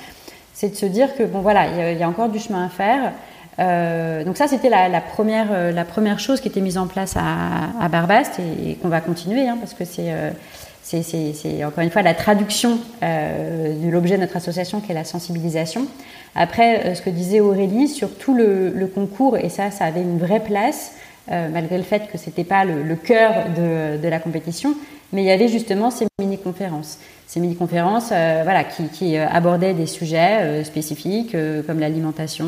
c'est 0.63 0.69
de 0.69 0.77
se 0.77 0.87
dire 0.87 1.17
que 1.17 1.25
bon 1.25 1.41
voilà, 1.41 1.91
il 1.91 1.99
y, 1.99 2.03
a 2.05 2.09
encore 2.09 2.29
du 2.29 2.39
chemin 2.39 2.67
à 2.67 2.69
faire. 2.69 3.13
Euh, 3.59 4.23
donc 4.23 4.37
ça, 4.37 4.47
c'était 4.47 4.69
la, 4.69 5.01
première, 5.01 5.49
euh, 5.51 5.73
la 5.73 5.85
première 5.85 6.21
chose 6.21 6.41
qui 6.41 6.47
était 6.47 6.61
mise 6.61 6.79
en 6.79 6.87
place 6.87 7.17
à, 7.17 7.85
à 7.85 7.89
Barbast 7.89 8.39
et, 8.39 8.75
qu'on 8.77 8.89
va 8.89 9.01
continuer 9.01 9.49
hein, 9.49 9.59
parce 9.59 9.75
que 9.75 9.83
euh, 9.83 10.31
c'est 10.31 10.35
c'est 10.83 11.65
encore 11.65 11.83
une 11.83 11.91
fois 11.91 12.03
la 12.03 12.15
traduction 12.15 12.79
de 13.03 13.91
l'objet 13.91 14.17
de 14.17 14.21
notre 14.21 14.37
association 14.37 14.81
qui 14.81 14.93
est 14.93 14.95
la 14.95 15.05
sensibilisation. 15.05 15.87
Après, 16.35 16.95
ce 16.95 17.03
que 17.03 17.11
disait 17.11 17.41
Aurélie 17.41 17.89
sur 17.89 18.17
tout 18.17 18.35
le, 18.35 18.91
concours, 18.95 19.37
et 19.37 19.49
ça, 19.49 19.71
ça 19.71 19.85
avait 19.85 20.03
une 20.03 20.19
vraie 20.19 20.41
place, 20.41 20.93
malgré 21.29 21.79
le 21.79 21.85
fait 21.85 22.11
que 22.11 22.19
c'était 22.19 22.45
pas 22.45 22.65
le, 22.65 22.83
le 22.83 22.97
cœur 22.97 23.33
de, 23.57 23.97
de, 23.97 24.09
la 24.09 24.19
compétition, 24.19 24.75
mais 25.13 25.23
il 25.23 25.27
y 25.27 25.31
avait 25.31 25.49
justement 25.49 25.91
ces 25.91 26.07
mini-conférences 26.21 26.99
ces 27.33 27.41
mini-conférences 27.41 28.11
euh, 28.13 28.43
voilà, 28.45 28.63
qui, 28.63 28.89
qui, 28.89 29.17
euh, 29.17 29.27
abordaient 29.27 29.73
des 29.73 29.87
sujets 29.87 30.43
euh, 30.43 30.65
spécifiques 30.65 31.35
comme 31.67 31.81
l'alimentation. 31.81 32.47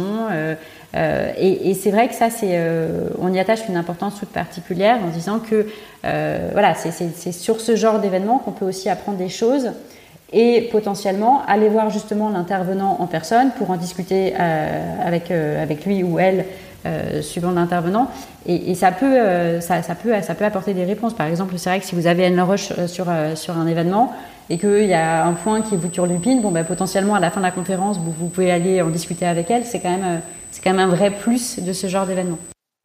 Et, 0.95 1.71
et 1.71 1.75
c'est 1.75 1.91
vrai 1.91 2.09
que 2.09 2.15
ça, 2.15 2.31
c'est, 2.31 2.59
on 3.19 3.33
y 3.33 3.41
attache 3.41 3.69
une 3.69 3.77
importance 3.77 4.19
toute 4.19 4.29
particulière 4.29 4.99
en 5.05 5.09
disant 5.09 5.41
que 5.41 5.67
voilà, 6.53 6.75
c'est 6.75 7.33
sur 7.33 7.61
ce 7.61 7.77
genre 7.77 7.99
d'événement 7.99 8.39
qu'on 8.39 8.53
peut 8.53 8.65
aussi 8.65 8.89
apprendre 8.89 9.19
des 9.19 9.29
choses 9.29 9.73
et 10.33 10.69
potentiellement 10.73 11.43
aller 11.47 11.69
voir 11.69 11.91
justement 11.91 12.29
l'intervenant 12.29 12.97
en 13.01 13.07
personne 13.07 13.51
pour 13.59 13.71
en 13.71 13.77
discuter 13.77 14.35
avec, 14.35 15.31
lui 15.85 16.03
ou 16.03 16.19
elle 16.19 16.45
euh, 16.87 17.23
suivant 17.23 17.51
l'intervenant. 17.51 18.09
Et, 18.47 18.75
ça, 18.75 18.93
peut, 18.93 19.17
ça, 19.61 19.81
peut, 19.95 20.13
ça 20.21 20.35
peut 20.35 20.45
apporter 20.45 20.75
des 20.75 20.85
réponses. 20.85 21.15
Par 21.15 21.27
exemple, 21.27 21.55
c'est 21.57 21.71
vrai 21.71 21.81
que 21.81 21.87
si 21.87 21.95
vous 21.95 22.07
avez 22.07 22.27
Anne 22.27 22.41
Roche 22.41 22.73
sur, 22.87 23.09
un 23.09 23.67
événement, 23.67 24.13
et 24.51 24.59
qu'il 24.59 24.85
y 24.85 24.93
a 24.93 25.25
un 25.25 25.33
point 25.33 25.63
qui 25.63 25.77
vous 25.77 25.89
turlupine, 25.89 26.43
bon, 26.43 26.51
bah, 26.51 26.65
potentiellement 26.65 27.15
à 27.15 27.21
la 27.21 27.31
fin 27.31 27.41
de 27.41 27.47
la 27.47 27.53
conférence, 27.53 27.99
vous, 27.99 28.13
vous 28.13 28.29
pouvez 28.29 28.51
aller 28.51 28.83
en 28.83 28.91
discuter 28.91 29.25
avec 29.25 29.51
elle. 29.51 29.65
C'est 29.65 29.81
quand 29.81 29.91
même, 29.91 30.05
euh, 30.05 30.19
c'est 30.55 30.63
quand 30.63 30.73
même 30.73 30.89
un 30.89 30.95
vrai 30.95 31.11
plus 31.11 31.59
de 31.59 31.73
ce 31.73 31.89
genre 31.89 32.07
d'événement. 32.07 32.39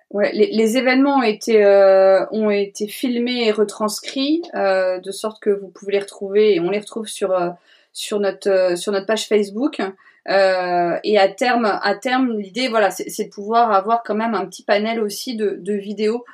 Ouais, 0.09 0.31
les, 0.33 0.47
les, 0.47 0.77
événements 0.77 1.17
ont 1.17 1.23
été 1.23 1.63
euh, 1.63 2.25
ont 2.31 2.49
été 2.49 2.87
filmés 2.87 3.45
et 3.45 3.51
retranscrits 3.51 4.41
euh, 4.55 4.99
de 4.99 5.11
sorte 5.11 5.39
que 5.39 5.51
vous 5.51 5.67
pouvez 5.67 5.91
les 5.91 5.99
retrouver 5.99 6.55
et 6.55 6.59
on 6.59 6.71
les 6.71 6.79
retrouve 6.79 7.05
sur 7.05 7.31
euh, 7.31 7.49
sur 7.93 8.19
notre 8.19 8.49
euh, 8.49 8.75
sur 8.75 8.91
notre 8.91 9.05
page 9.05 9.27
Facebook. 9.27 9.79
et 10.27 11.17
à 11.19 11.27
terme, 11.27 11.65
à 11.65 11.93
terme, 11.93 12.39
l'idée, 12.39 12.69
voilà, 12.69 12.89
c'est 12.89 13.25
de 13.25 13.29
pouvoir 13.29 13.71
avoir 13.71 14.01
quand 14.01 14.15
même 14.15 14.33
un 14.33 14.47
petit 14.47 14.63
panel 14.63 14.99
aussi 14.99 15.35
de, 15.35 15.57
de 15.59 15.73
vidéos 15.73 16.25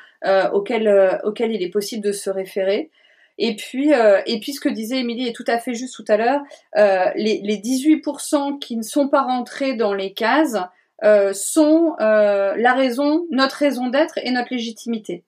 auxquelles 0.53 1.19
auxquelles 1.25 1.51
il 1.51 1.61
est 1.61 1.69
possible 1.69 2.03
de 2.03 2.13
se 2.13 2.29
référer. 2.29 2.91
Et 3.37 3.55
puis, 3.55 3.93
euh, 3.93 4.21
et 4.25 4.39
puis 4.39 4.53
ce 4.53 4.59
que 4.59 4.69
disait 4.69 4.99
Émilie 4.99 5.27
est 5.27 5.35
tout 5.35 5.45
à 5.47 5.57
fait 5.57 5.73
juste 5.73 5.95
tout 5.95 6.05
à 6.07 6.17
l'heure, 6.17 6.41
euh, 6.77 7.11
les, 7.15 7.41
les 7.43 7.57
18% 7.57 8.59
qui 8.59 8.77
ne 8.77 8.81
sont 8.81 9.09
pas 9.09 9.23
rentrés 9.23 9.73
dans 9.73 9.93
les 9.93 10.13
cases 10.13 10.57
euh, 11.03 11.33
sont 11.33 11.95
euh, 11.99 12.55
la 12.57 12.73
raison, 12.73 13.25
notre 13.29 13.57
raison 13.57 13.87
d'être 13.87 14.17
et 14.23 14.31
notre 14.31 14.53
légitimité. 14.53 15.23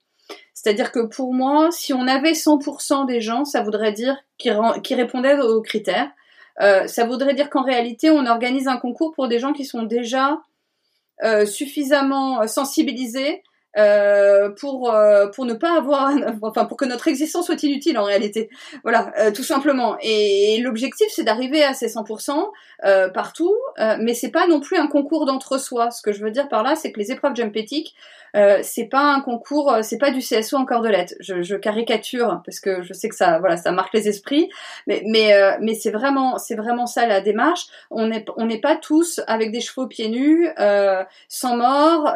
C'est-à-dire 0.53 0.91
que 0.91 1.05
pour 1.05 1.33
moi, 1.33 1.69
si 1.71 1.93
on 1.93 2.07
avait 2.07 2.31
100% 2.31 3.05
des 3.05 3.21
gens, 3.21 3.45
ça 3.45 3.61
voudrait 3.61 3.91
dire 3.91 4.17
qui, 4.37 4.49
répondaient 4.95 5.39
aux 5.39 5.61
critères. 5.61 6.09
Euh, 6.61 6.87
ça 6.87 7.05
voudrait 7.05 7.35
dire 7.35 7.49
qu'en 7.49 7.63
réalité, 7.63 8.09
on 8.09 8.25
organise 8.25 8.67
un 8.67 8.77
concours 8.77 9.13
pour 9.13 9.27
des 9.27 9.39
gens 9.39 9.53
qui 9.53 9.65
sont 9.65 9.83
déjà 9.83 10.39
euh, 11.23 11.45
suffisamment 11.45 12.47
sensibilisés 12.47 13.43
euh, 13.77 14.49
pour 14.49 14.91
euh, 14.91 15.27
pour 15.27 15.45
ne 15.45 15.53
pas 15.53 15.77
avoir 15.77 16.11
enfin 16.41 16.65
pour 16.65 16.77
que 16.77 16.85
notre 16.85 17.07
existence 17.07 17.45
soit 17.45 17.61
inutile 17.61 17.97
en 17.99 18.03
réalité. 18.03 18.49
Voilà 18.83 19.11
euh, 19.19 19.31
tout 19.31 19.43
simplement. 19.43 19.97
Et, 20.01 20.59
l'objectif 20.61 21.07
c'est 21.11 21.23
d'arriver 21.23 21.63
à 21.63 21.73
ces 21.73 21.87
100% 21.87 22.51
partout 23.13 23.55
mais 23.99 24.13
c'est 24.13 24.31
pas 24.31 24.47
non 24.47 24.59
plus 24.59 24.77
un 24.77 24.87
concours 24.87 25.25
d'entre-soi. 25.25 25.91
Ce 25.91 26.01
que 26.01 26.11
je 26.11 26.23
veux 26.23 26.31
dire 26.31 26.49
par 26.49 26.63
là 26.63 26.75
c'est 26.75 26.91
que 26.91 26.99
les 26.99 27.11
épreuves 27.11 27.35
jump 27.35 27.55
euh, 28.35 28.59
c'est 28.61 28.85
pas 28.85 29.13
un 29.13 29.21
concours, 29.21 29.71
euh, 29.71 29.81
c'est 29.81 29.97
pas 29.97 30.11
du 30.11 30.19
CSO 30.19 30.57
en 30.57 30.65
cordelette. 30.65 31.15
Je, 31.19 31.41
je, 31.41 31.55
caricature 31.55 32.41
parce 32.45 32.59
que 32.59 32.81
je 32.83 32.93
sais 32.93 33.09
que 33.09 33.15
ça, 33.15 33.39
voilà, 33.39 33.57
ça 33.57 33.71
marque 33.71 33.93
les 33.93 34.07
esprits, 34.07 34.49
mais 34.85 35.03
mais 35.05 35.33
euh, 35.33 35.53
c'est 35.79 35.91
vraiment 35.91 36.37
c'est 36.37 36.55
vraiment 36.55 36.85
ça 36.85 37.07
la 37.07 37.21
démarche. 37.21 37.67
On 37.89 38.07
n'est 38.07 38.25
on 38.35 38.45
n'est 38.45 38.59
pas 38.59 38.75
tous 38.75 39.21
avec 39.27 39.51
des 39.51 39.61
chevaux 39.61 39.87
pieds 39.87 40.09
nus, 40.09 40.49
euh, 40.59 41.03
sans 41.29 41.57
mort 41.57 42.13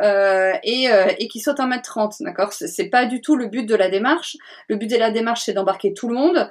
et 0.63 0.87
et 1.19 1.27
qui 1.27 1.39
sautent 1.39 1.59
un 1.59 1.67
mètre 1.67 1.83
trente, 1.83 2.15
d'accord? 2.19 2.53
C'est 2.53 2.89
pas 2.89 3.05
du 3.05 3.21
tout 3.21 3.35
le 3.35 3.47
but 3.47 3.65
de 3.65 3.75
la 3.75 3.89
démarche. 3.89 4.37
Le 4.67 4.75
but 4.75 4.89
de 4.89 4.97
la 4.97 5.11
démarche 5.11 5.43
c'est 5.45 5.53
d'embarquer 5.53 5.93
tout 5.93 6.07
le 6.07 6.15
monde, 6.15 6.49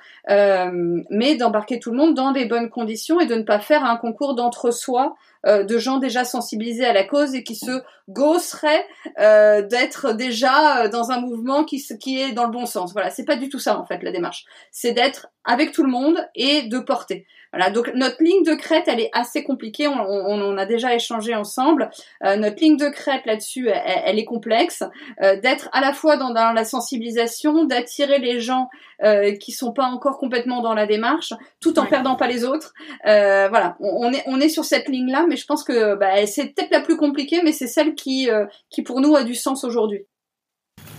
mais 1.10 1.36
d'embarquer 1.36 1.78
tout 1.78 1.90
le 1.90 1.96
monde 1.96 2.14
dans 2.14 2.32
des 2.32 2.46
bonnes 2.46 2.70
conditions 2.70 3.20
et 3.20 3.26
de 3.26 3.34
ne 3.34 3.42
pas 3.42 3.60
faire 3.60 3.84
un 3.84 3.96
concours 3.96 4.34
d'entre 4.34 4.70
soi 4.70 5.16
euh, 5.46 5.64
de 5.64 5.78
gens 5.78 5.98
déjà 5.98 6.24
sensibilisés 6.24 6.84
à 6.84 6.92
la 6.92 7.04
cause 7.04 7.34
et 7.34 7.42
qui 7.42 7.54
se 7.54 7.82
gosseraient 8.08 8.86
euh, 9.18 9.62
d'être 9.62 10.12
déjà 10.12 10.84
euh, 10.84 10.88
dans 10.88 11.10
un 11.10 11.20
mouvement 11.20 11.64
qui, 11.64 11.82
qui 11.98 12.20
est 12.20 12.32
dans 12.32 12.44
le 12.44 12.50
bon 12.50 12.66
sens. 12.66 12.92
Voilà, 12.92 13.10
c'est 13.10 13.24
pas 13.24 13.36
du 13.36 13.48
tout 13.48 13.58
ça 13.58 13.78
en 13.78 13.86
fait 13.86 14.02
la 14.02 14.12
démarche. 14.12 14.44
C'est 14.70 14.92
d'être 14.92 15.28
avec 15.44 15.72
tout 15.72 15.82
le 15.82 15.90
monde 15.90 16.18
et 16.34 16.62
de 16.62 16.78
porter. 16.78 17.26
Voilà, 17.52 17.70
donc 17.70 17.90
notre 17.94 18.22
ligne 18.22 18.44
de 18.44 18.54
crête, 18.54 18.84
elle 18.86 19.00
est 19.00 19.10
assez 19.12 19.42
compliquée. 19.42 19.88
On, 19.88 20.00
on, 20.00 20.56
a 20.56 20.66
déjà 20.66 20.94
échangé 20.94 21.34
ensemble. 21.34 21.90
Euh, 22.24 22.36
notre 22.36 22.60
ligne 22.60 22.76
de 22.76 22.88
crête 22.88 23.26
là-dessus, 23.26 23.68
elle, 23.68 24.18
est 24.18 24.24
complexe. 24.24 24.84
Euh, 25.22 25.40
d'être 25.40 25.68
à 25.72 25.80
la 25.80 25.92
fois 25.92 26.16
dans, 26.16 26.30
dans 26.30 26.52
la 26.52 26.64
sensibilisation, 26.64 27.64
d'attirer 27.64 28.18
les 28.18 28.40
gens 28.40 28.68
euh, 29.02 29.34
qui 29.34 29.52
sont 29.52 29.72
pas 29.72 29.86
encore 29.86 30.18
complètement 30.18 30.60
dans 30.60 30.74
la 30.74 30.84
démarche, 30.84 31.32
tout 31.58 31.78
en 31.78 31.86
perdant 31.86 32.16
pas 32.16 32.26
les 32.26 32.44
autres. 32.44 32.74
Euh, 33.06 33.48
voilà, 33.48 33.76
on, 33.80 34.12
est 34.12 34.22
on 34.26 34.38
est 34.38 34.50
sur 34.50 34.66
cette 34.66 34.88
ligne-là, 34.88 35.24
mais 35.26 35.36
je 35.36 35.46
pense 35.46 35.64
que 35.64 35.94
bah, 35.94 36.26
c'est 36.26 36.48
peut-être 36.48 36.70
la 36.70 36.82
plus 36.82 36.98
compliquée, 36.98 37.40
mais 37.42 37.52
c'est 37.52 37.66
celle 37.66 37.94
qui 37.94 38.28
euh, 38.28 38.44
qui 38.68 38.82
pour 38.82 39.00
nous 39.00 39.16
a 39.16 39.24
du 39.24 39.34
sens 39.34 39.64
aujourd'hui. 39.64 40.04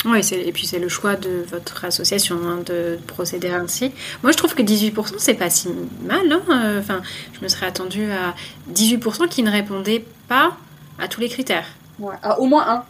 Oui, 0.06 0.22
et 0.34 0.52
puis 0.52 0.66
c'est 0.66 0.80
le 0.80 0.90
choix 0.90 1.16
de 1.16 1.46
votre 1.50 1.86
association 1.86 2.40
hein, 2.44 2.62
de 2.66 2.98
procéder 3.06 3.50
ainsi. 3.50 3.92
Moi, 4.24 4.32
je 4.32 4.38
trouve 4.38 4.56
que 4.56 4.64
18%, 4.64 5.16
c'est 5.18 5.36
pas 5.36 5.52
si 5.52 5.70
mal. 6.04 6.32
Hein. 6.32 6.42
Euh, 6.50 6.80
enfin, 6.80 7.02
je 7.34 7.40
me 7.42 7.48
serais 7.48 7.68
attendue 7.68 8.12
à 8.12 8.34
18% 8.74 9.28
qui 9.30 9.44
ne 9.44 9.52
répondaient 9.52 10.04
pas 10.28 10.58
à 10.98 11.08
tous 11.08 11.22
les 11.22 11.30
critères. 11.30 11.68
Ouais, 12.00 12.16
au 12.40 12.46
moins 12.46 12.68
un. 12.68 12.84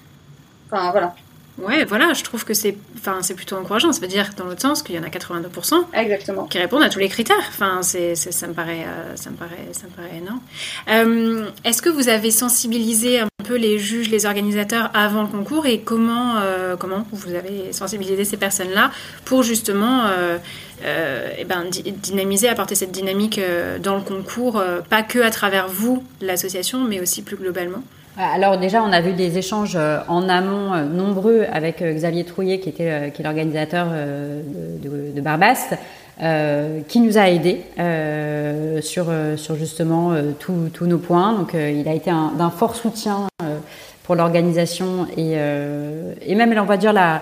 Enfin, 0.71 0.91
voilà. 0.91 1.13
Ouais, 1.61 1.85
voilà, 1.85 2.13
je 2.13 2.23
trouve 2.23 2.43
que 2.43 2.53
c'est, 2.53 2.75
enfin, 2.97 3.19
c'est 3.21 3.35
plutôt 3.35 3.55
encourageant. 3.55 3.91
Ça 3.91 4.01
veut 4.01 4.07
dire 4.07 4.31
dans 4.37 4.45
l'autre 4.45 4.61
sens 4.61 4.81
qu'il 4.81 4.95
y 4.95 4.99
en 4.99 5.03
a 5.03 5.09
82% 5.09 5.85
Exactement. 5.93 6.45
qui 6.45 6.57
répondent 6.57 6.83
à 6.83 6.89
tous 6.89 6.99
les 6.99 7.09
critères. 7.09 7.37
Enfin, 7.49 7.79
c'est, 7.81 8.15
ça 8.15 8.47
me 8.47 8.53
paraît, 8.53 8.85
euh, 8.85 9.15
ça 9.15 9.29
me 9.29 9.35
paraît, 9.35 9.69
ça 9.71 9.83
me 9.87 9.91
paraît 9.91 10.17
énorme. 10.17 10.41
Euh, 10.89 11.49
est-ce 11.63 11.81
que 11.81 11.89
vous 11.89 12.09
avez 12.09 12.31
sensibilisé 12.31 13.19
un 13.19 13.27
peu 13.43 13.55
les 13.55 13.77
juges, 13.79 14.09
les 14.09 14.25
organisateurs 14.25 14.89
avant 14.93 15.21
le 15.23 15.27
concours 15.27 15.65
et 15.65 15.81
comment, 15.81 16.37
euh, 16.37 16.75
comment 16.75 17.05
vous 17.11 17.35
avez 17.35 17.73
sensibilisé 17.73 18.25
ces 18.25 18.37
personnes-là 18.37 18.91
pour 19.25 19.43
justement 19.43 20.09
eh 20.83 21.45
ben, 21.45 21.65
dynamiser, 21.69 22.49
apporter 22.49 22.73
cette 22.73 22.91
dynamique 22.91 23.39
dans 23.83 23.95
le 23.95 24.01
concours, 24.01 24.63
pas 24.89 25.03
que 25.03 25.19
à 25.19 25.29
travers 25.29 25.67
vous, 25.67 26.03
l'association, 26.21 26.79
mais 26.79 26.99
aussi 26.99 27.21
plus 27.21 27.35
globalement? 27.35 27.83
Alors 28.17 28.57
déjà, 28.57 28.83
on 28.83 28.91
a 28.91 28.99
vu 29.01 29.13
des 29.13 29.37
échanges 29.37 29.75
euh, 29.75 29.99
en 30.07 30.27
amont 30.27 30.75
nombreux 30.85 31.45
avec 31.51 31.81
Xavier 31.81 32.25
Trouillet, 32.25 32.59
qui 32.59 32.69
était 32.69 33.11
qui 33.13 33.21
est 33.21 33.25
l'organisateur 33.25 33.87
de, 33.87 35.11
de, 35.15 35.21
qui 36.87 36.99
nous 36.99 37.17
a 37.17 37.29
aidés 37.29 37.61
sur, 38.81 39.05
justement 39.55 40.13
tous 40.39 40.85
nos 40.85 40.97
points. 40.97 41.33
Donc 41.33 41.53
il 41.53 41.87
a 41.87 41.93
été 41.93 42.11
d'un 42.11 42.49
fort 42.49 42.75
soutien 42.75 43.27
pour 44.03 44.15
l'organisation 44.15 45.07
et, 45.17 45.35
même, 46.35 46.53
on 46.59 46.65
va 46.65 46.77
dire, 46.77 46.93
la, 46.93 47.21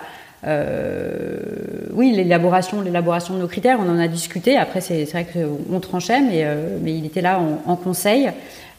oui, 1.93 2.11
l'élaboration, 2.11 2.81
l'élaboration 2.81 3.35
de 3.35 3.39
nos 3.39 3.47
critères, 3.47 3.79
on 3.79 3.89
en 3.89 3.99
a 3.99 4.07
discuté. 4.07 4.57
Après, 4.57 4.81
c'est 4.81 5.05
vrai 5.05 5.25
qu'on 5.31 5.79
tranchait, 5.79 6.21
mais, 6.21 6.45
mais 6.81 6.93
il 6.97 7.05
était 7.05 7.21
là 7.21 7.39
en 7.65 7.75
conseil. 7.75 8.31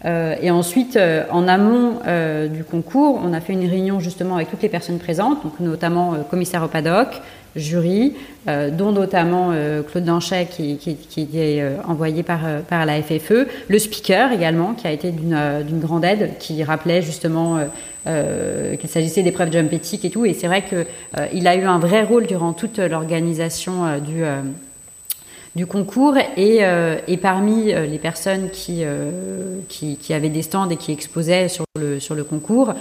Euh, 0.05 0.35
et 0.41 0.51
ensuite, 0.51 0.97
euh, 0.97 1.25
en 1.31 1.47
amont 1.47 1.99
euh, 2.07 2.49
du 2.49 2.65
concours, 2.65 3.21
on 3.23 3.33
a 3.33 3.41
fait 3.41 3.53
une 3.53 3.69
réunion 3.69 4.01
justement 4.01 4.37
avec 4.37 4.51
toutes 4.51 4.63
les 4.63 4.69
personnes 4.69 4.99
présentes, 4.99 5.43
donc 5.43 5.61
notamment 5.61 6.15
commissaire 6.31 6.63
au 6.63 6.69
paddock, 6.69 7.09
jury, 7.57 8.15
dont 8.47 8.93
notamment 8.93 9.53
Claude 9.91 10.05
Danchet 10.05 10.47
qui, 10.49 10.77
qui, 10.77 10.95
qui 10.95 11.29
est 11.37 11.65
envoyé 11.85 12.23
par, 12.23 12.39
par 12.69 12.87
la 12.87 13.03
FFE, 13.03 13.49
le 13.69 13.79
speaker 13.81 14.31
également 14.31 14.75
qui 14.75 14.87
a 14.87 14.93
été 14.93 15.11
d'une 15.11 15.81
grande 15.81 16.05
aide, 16.05 16.35
qui 16.39 16.63
rappelait 16.63 17.03
justement 17.03 17.59
qu'il 18.07 18.89
s'agissait 18.89 19.25
d'épreuves 19.25 19.51
jump 19.51 19.73
éthiques 19.73 20.05
et 20.05 20.11
tout. 20.11 20.25
Et 20.25 20.33
c'est 20.33 20.47
vrai 20.47 20.63
qu'il 20.63 21.49
a 21.49 21.57
eu 21.57 21.65
un 21.65 21.81
vrai 21.81 22.05
rôle 22.05 22.29
durant 22.29 22.53
toute 22.53 22.79
l'organisation 22.79 23.99
du 23.99 24.23
du 25.57 25.67
concours 25.67 26.17
et, 26.37 26.59
euh, 26.61 26.97
et 27.09 27.17
parmi 27.17 27.73
euh, 27.73 27.85
les 27.85 27.99
personnes 27.99 28.51
qui, 28.51 28.81
euh, 28.85 29.59
qui, 29.69 29.97
qui, 29.97 30.15
avaient 30.15 30.29
des 30.29 30.43
stands 30.43 30.71
et 30.71 30.77
qui 30.77 30.93
exposaient 30.93 31.49
sur 31.49 31.65
le, 31.79 31.99
sur 31.99 32.15
le 32.15 32.23
concours, 32.23 32.75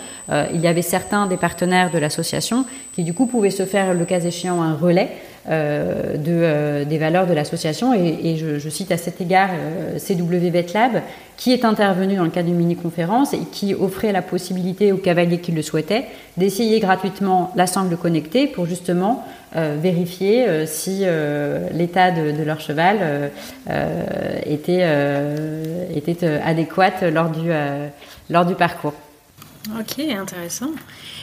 il 0.54 0.62
y 0.62 0.68
avait 0.68 0.82
certains 0.82 1.26
des 1.26 1.38
partenaires 1.38 1.90
de 1.90 1.98
l'association 1.98 2.66
qui 2.94 3.04
du 3.04 3.14
coup 3.14 3.26
pouvaient 3.26 3.50
se 3.50 3.66
faire 3.66 3.94
le 3.94 4.06
cas 4.06 4.20
échéant 4.20 4.62
un 4.62 4.76
relais 4.76 5.10
euh, 5.50 6.16
de, 6.16 6.26
euh, 6.28 6.86
des 6.86 7.00
valeurs 7.00 7.26
de 7.26 7.34
l'association. 7.34 7.94
Et, 7.94 8.20
et 8.24 8.38
je, 8.38 8.60
je, 8.60 8.70
cite 8.70 8.92
à 8.92 8.98
cet 8.98 9.20
égard 9.20 9.50
euh, 9.52 9.98
CW 9.98 10.50
VetLab, 10.52 11.02
qui 11.38 11.54
est 11.54 11.66
intervenu 11.66 12.18
dans 12.18 12.26
le 12.26 12.30
cadre 12.30 12.50
d'une 12.50 12.58
mini-conférence 12.58 13.34
et 13.34 13.40
qui 13.52 13.74
offrait 13.74 14.12
la 14.12 14.22
possibilité 14.22 14.92
aux 14.92 14.98
cavaliers 14.98 15.40
qui 15.40 15.52
le 15.54 15.64
souhaitaient 15.64 16.06
d'essayer 16.38 16.80
gratuitement 16.80 17.52
la 17.56 17.66
sangle 17.66 17.98
connectée 17.98 18.46
pour 18.46 18.68
justement 18.68 19.24
vérifier 19.54 20.66
si 20.68 21.06
l'état 21.74 22.12
de, 22.12 22.32
de, 22.32 22.44
leur 22.44 22.60
cheval 22.60 23.32
était, 24.46 24.86
était 25.96 26.28
adéquat 26.44 27.10
lors 27.12 27.30
du, 27.30 27.50
lors 28.30 28.46
du 28.46 28.56
parcours. 28.56 28.94
Ok, 29.78 30.00
intéressant. 30.00 30.72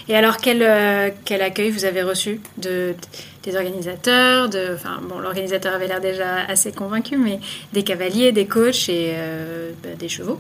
Et 0.09 0.15
alors, 0.15 0.37
quel, 0.37 0.63
euh, 0.63 1.11
quel 1.25 1.43
accueil 1.43 1.71
vous 1.71 1.85
avez 1.85 2.03
reçu 2.03 2.41
de, 2.59 2.95
des 3.43 3.57
organisateurs 3.57 4.49
de, 4.49 4.75
enfin, 4.75 5.01
bon, 5.03 5.19
L'organisateur 5.19 5.75
avait 5.75 5.89
l'air 5.89 6.01
déjà 6.01 6.45
assez 6.47 6.71
convaincu, 6.71 7.17
mais 7.17 7.41
des 7.73 7.83
cavaliers, 7.83 8.31
des 8.31 8.47
coachs 8.47 8.89
et 8.89 9.15
euh, 9.17 9.73
bah, 9.83 9.91
des 9.99 10.09
chevaux 10.09 10.39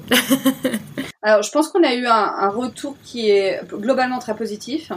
Alors, 1.22 1.42
je 1.42 1.50
pense 1.50 1.68
qu'on 1.68 1.82
a 1.82 1.94
eu 1.94 2.06
un, 2.06 2.34
un, 2.38 2.48
retour 2.48 2.96
qui 3.02 3.30
est 3.30 3.60
globalement 3.72 4.20
très 4.20 4.36
positif. 4.36 4.92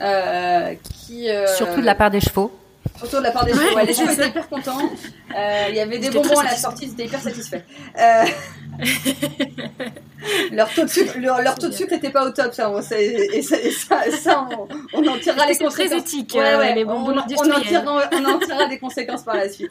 Euh, 0.00 0.74
qui, 0.82 1.30
euh, 1.30 1.46
Surtout 1.46 1.80
de 1.80 1.86
la 1.86 1.94
part 1.94 2.10
des 2.10 2.20
chevaux. 2.20 2.52
Surtout 2.98 3.18
de 3.18 3.22
la 3.22 3.30
part 3.30 3.44
des 3.44 3.52
chevaux. 3.52 3.78
les 3.86 3.94
chevaux 3.94 4.10
étaient 4.10 4.28
hyper 4.28 4.48
contents. 4.48 4.78
Euh, 5.36 5.66
il 5.68 5.74
y 5.74 5.80
avait 5.80 5.98
des 5.98 6.10
bonbons 6.10 6.38
à 6.38 6.44
la 6.44 6.56
sortie, 6.56 6.86
ils 6.86 6.92
étaient 6.92 7.06
hyper 7.06 7.20
satisfaits. 7.20 7.62
Euh, 7.98 8.24
leur 10.52 10.72
taux 10.72 10.84
de 10.84 10.88
sucre, 10.88 11.18
leur, 11.18 11.58
taux 11.58 11.68
de 11.68 11.72
sucre 11.72 11.92
n'était 11.92 12.10
pas 12.10 12.26
au 12.26 12.30
top, 12.30 12.52
ça. 12.52 12.70
On, 12.70 12.80
et 12.80 13.42
ça, 13.42 13.56
ça, 14.10 14.48
on, 14.92 15.06
en 15.06 15.18
tirera 15.18 15.46
les 15.46 15.56
conséquences. 15.56 15.74
très 15.74 15.96
éthique, 15.96 16.32
ouais, 16.34 16.56
ouais, 16.56 16.74
les 16.74 16.84
bonbons 16.84 17.12
on, 17.12 17.16
on, 17.16 17.52
en 17.52 17.60
tirera, 17.60 18.08
on 18.12 18.24
en 18.24 18.38
tirera 18.38 18.66
des 18.66 18.78
conséquences 18.78 19.24
par 19.24 19.36
la 19.36 19.48
suite. 19.48 19.70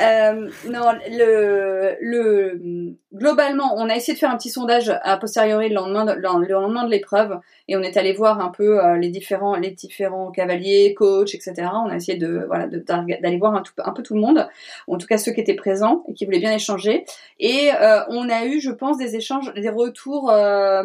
Euh, 0.00 0.48
non, 0.68 0.92
le, 1.10 1.96
le, 2.00 2.96
globalement, 3.14 3.74
on 3.76 3.88
a 3.88 3.94
essayé 3.94 4.14
de 4.14 4.18
faire 4.18 4.30
un 4.30 4.36
petit 4.36 4.50
sondage 4.50 4.92
a 5.02 5.16
posteriori 5.16 5.68
le 5.68 5.74
lendemain, 5.74 6.04
de, 6.04 6.12
le 6.12 6.52
lendemain 6.52 6.84
de 6.84 6.90
l'épreuve, 6.90 7.38
et 7.68 7.76
on 7.76 7.82
est 7.82 7.96
allé 7.96 8.12
voir 8.12 8.40
un 8.40 8.50
peu 8.50 8.84
euh, 8.84 8.96
les 8.96 9.08
différents, 9.08 9.56
les 9.56 9.70
différents 9.70 10.30
cavaliers, 10.30 10.94
coachs, 10.94 11.34
etc. 11.34 11.54
On 11.72 11.90
a 11.90 11.96
essayé 11.96 12.16
de, 12.16 12.44
voilà, 12.46 12.66
d'aller 12.66 13.38
voir 13.38 13.54
un, 13.54 13.92
peu 13.92 14.02
tout 14.02 14.14
le 14.14 14.20
monde, 14.20 14.48
en 14.86 14.98
tout 14.98 15.06
cas 15.06 15.18
ceux 15.18 15.32
qui 15.32 15.40
étaient 15.40 15.54
présents 15.54 16.04
et 16.08 16.14
qui 16.14 16.24
voulaient 16.24 16.38
bien 16.38 16.54
échanger. 16.54 17.04
Et 17.40 17.70
euh, 17.72 18.04
on 18.08 18.28
a 18.28 18.44
eu, 18.46 18.60
je 18.60 18.70
pense, 18.70 18.98
des 18.98 19.16
échanges, 19.16 19.52
des 19.54 19.68
retours 19.68 20.30
euh, 20.30 20.84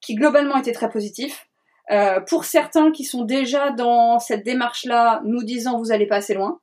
qui 0.00 0.14
globalement 0.14 0.56
étaient 0.56 0.72
très 0.72 0.90
positifs. 0.90 1.46
Euh, 1.90 2.20
pour 2.20 2.44
certains 2.44 2.92
qui 2.92 3.04
sont 3.04 3.24
déjà 3.24 3.70
dans 3.70 4.18
cette 4.18 4.42
démarche-là, 4.42 5.20
nous 5.24 5.42
disant 5.42 5.78
vous 5.78 5.92
allez 5.92 6.06
pas 6.06 6.16
assez 6.16 6.34
loin. 6.34 6.60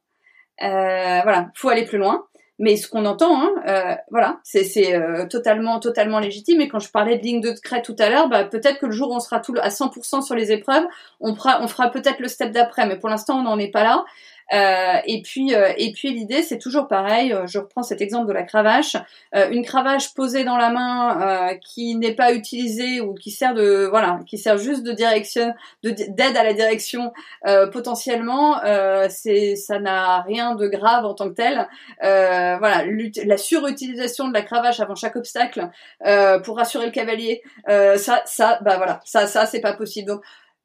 Euh, 0.64 1.22
voilà, 1.24 1.52
faut 1.56 1.70
aller 1.70 1.86
plus 1.86 1.98
loin. 1.98 2.26
Mais 2.64 2.78
ce 2.78 2.88
qu'on 2.88 3.06
entend, 3.06 3.42
hein, 3.42 3.52
euh, 3.68 3.96
voilà, 4.12 4.40
c'est 4.44 4.94
euh, 4.94 5.26
totalement, 5.26 5.80
totalement 5.80 6.20
légitime. 6.20 6.62
Et 6.62 6.68
quand 6.68 6.78
je 6.78 6.92
parlais 6.92 7.18
de 7.18 7.24
ligne 7.24 7.42
de 7.42 7.54
crête 7.60 7.84
tout 7.84 7.96
à 7.98 8.08
l'heure, 8.08 8.30
bah, 8.30 8.44
peut-être 8.44 8.78
que 8.78 8.86
le 8.86 8.92
jour 8.92 9.10
où 9.10 9.16
on 9.16 9.20
sera 9.20 9.40
tout 9.40 9.56
à 9.60 9.70
100% 9.70 10.22
sur 10.22 10.36
les 10.36 10.52
épreuves, 10.52 10.84
on 11.20 11.34
fera, 11.34 11.60
on 11.64 11.68
fera 11.68 11.90
peut-être 11.90 12.20
le 12.20 12.28
step 12.28 12.52
d'après. 12.52 12.86
Mais 12.86 13.00
pour 13.00 13.10
l'instant, 13.10 13.40
on 13.40 13.42
n'en 13.42 13.58
est 13.58 13.72
pas 13.72 13.84
là. 13.84 14.06
Euh, 14.54 14.98
et 15.06 15.22
puis, 15.22 15.56
euh, 15.56 15.72
et 15.78 15.92
puis 15.94 16.14
l'idée, 16.14 16.44
c'est 16.44 16.58
toujours 16.58 16.88
pareil. 16.88 17.32
Euh, 17.34 17.48
je 17.48 17.60
reprends 17.60 17.84
cet 17.84 18.02
exemple 18.02 18.28
de 18.28 18.34
la 18.34 18.44
cravache. 18.44 18.98
une 19.34 19.64
cravache 19.64 20.14
posée 20.14 20.44
dans 20.44 20.58
la 20.58 20.70
main 20.70 21.58
qui 21.62 21.96
n'est 21.96 22.14
pas 22.14 22.34
utilisée 22.34 23.02
ou 23.02 23.14
qui 23.14 23.32
sert 23.32 23.54
de, 23.54 23.88
voilà, 23.90 24.20
qui 24.28 24.38
sert 24.38 24.58
juste 24.58 24.84
de 24.84 24.92
direction, 24.92 25.54
d'aide 25.84 26.38
à 26.38 26.44
la 26.44 26.54
direction 26.54 27.14
potentiellement, 27.72 28.60
c'est, 29.10 29.56
ça 29.56 29.80
n'a 29.80 30.22
rien 30.22 30.56
de 30.56 30.68
grave 30.68 31.06
en 31.06 31.14
tant 31.14 31.30
que 31.30 31.36
tel. 31.36 31.68
voilà, 32.00 32.84
la 33.26 33.38
surutilisation 33.38 34.28
de 34.28 34.34
la 34.34 34.42
cravache 34.42 34.80
avant 34.80 34.96
chaque 34.96 35.16
obstacle 35.16 35.70
pour 36.44 36.58
rassurer 36.58 36.86
le 36.86 36.92
cavalier, 36.92 37.42
ça, 37.68 38.22
ça, 38.26 38.60
bah 38.62 38.78
voilà, 38.78 39.00
ça, 39.06 39.28
ça, 39.28 39.46
c'est 39.46 39.62
pas 39.62 39.74
possible. 39.74 40.20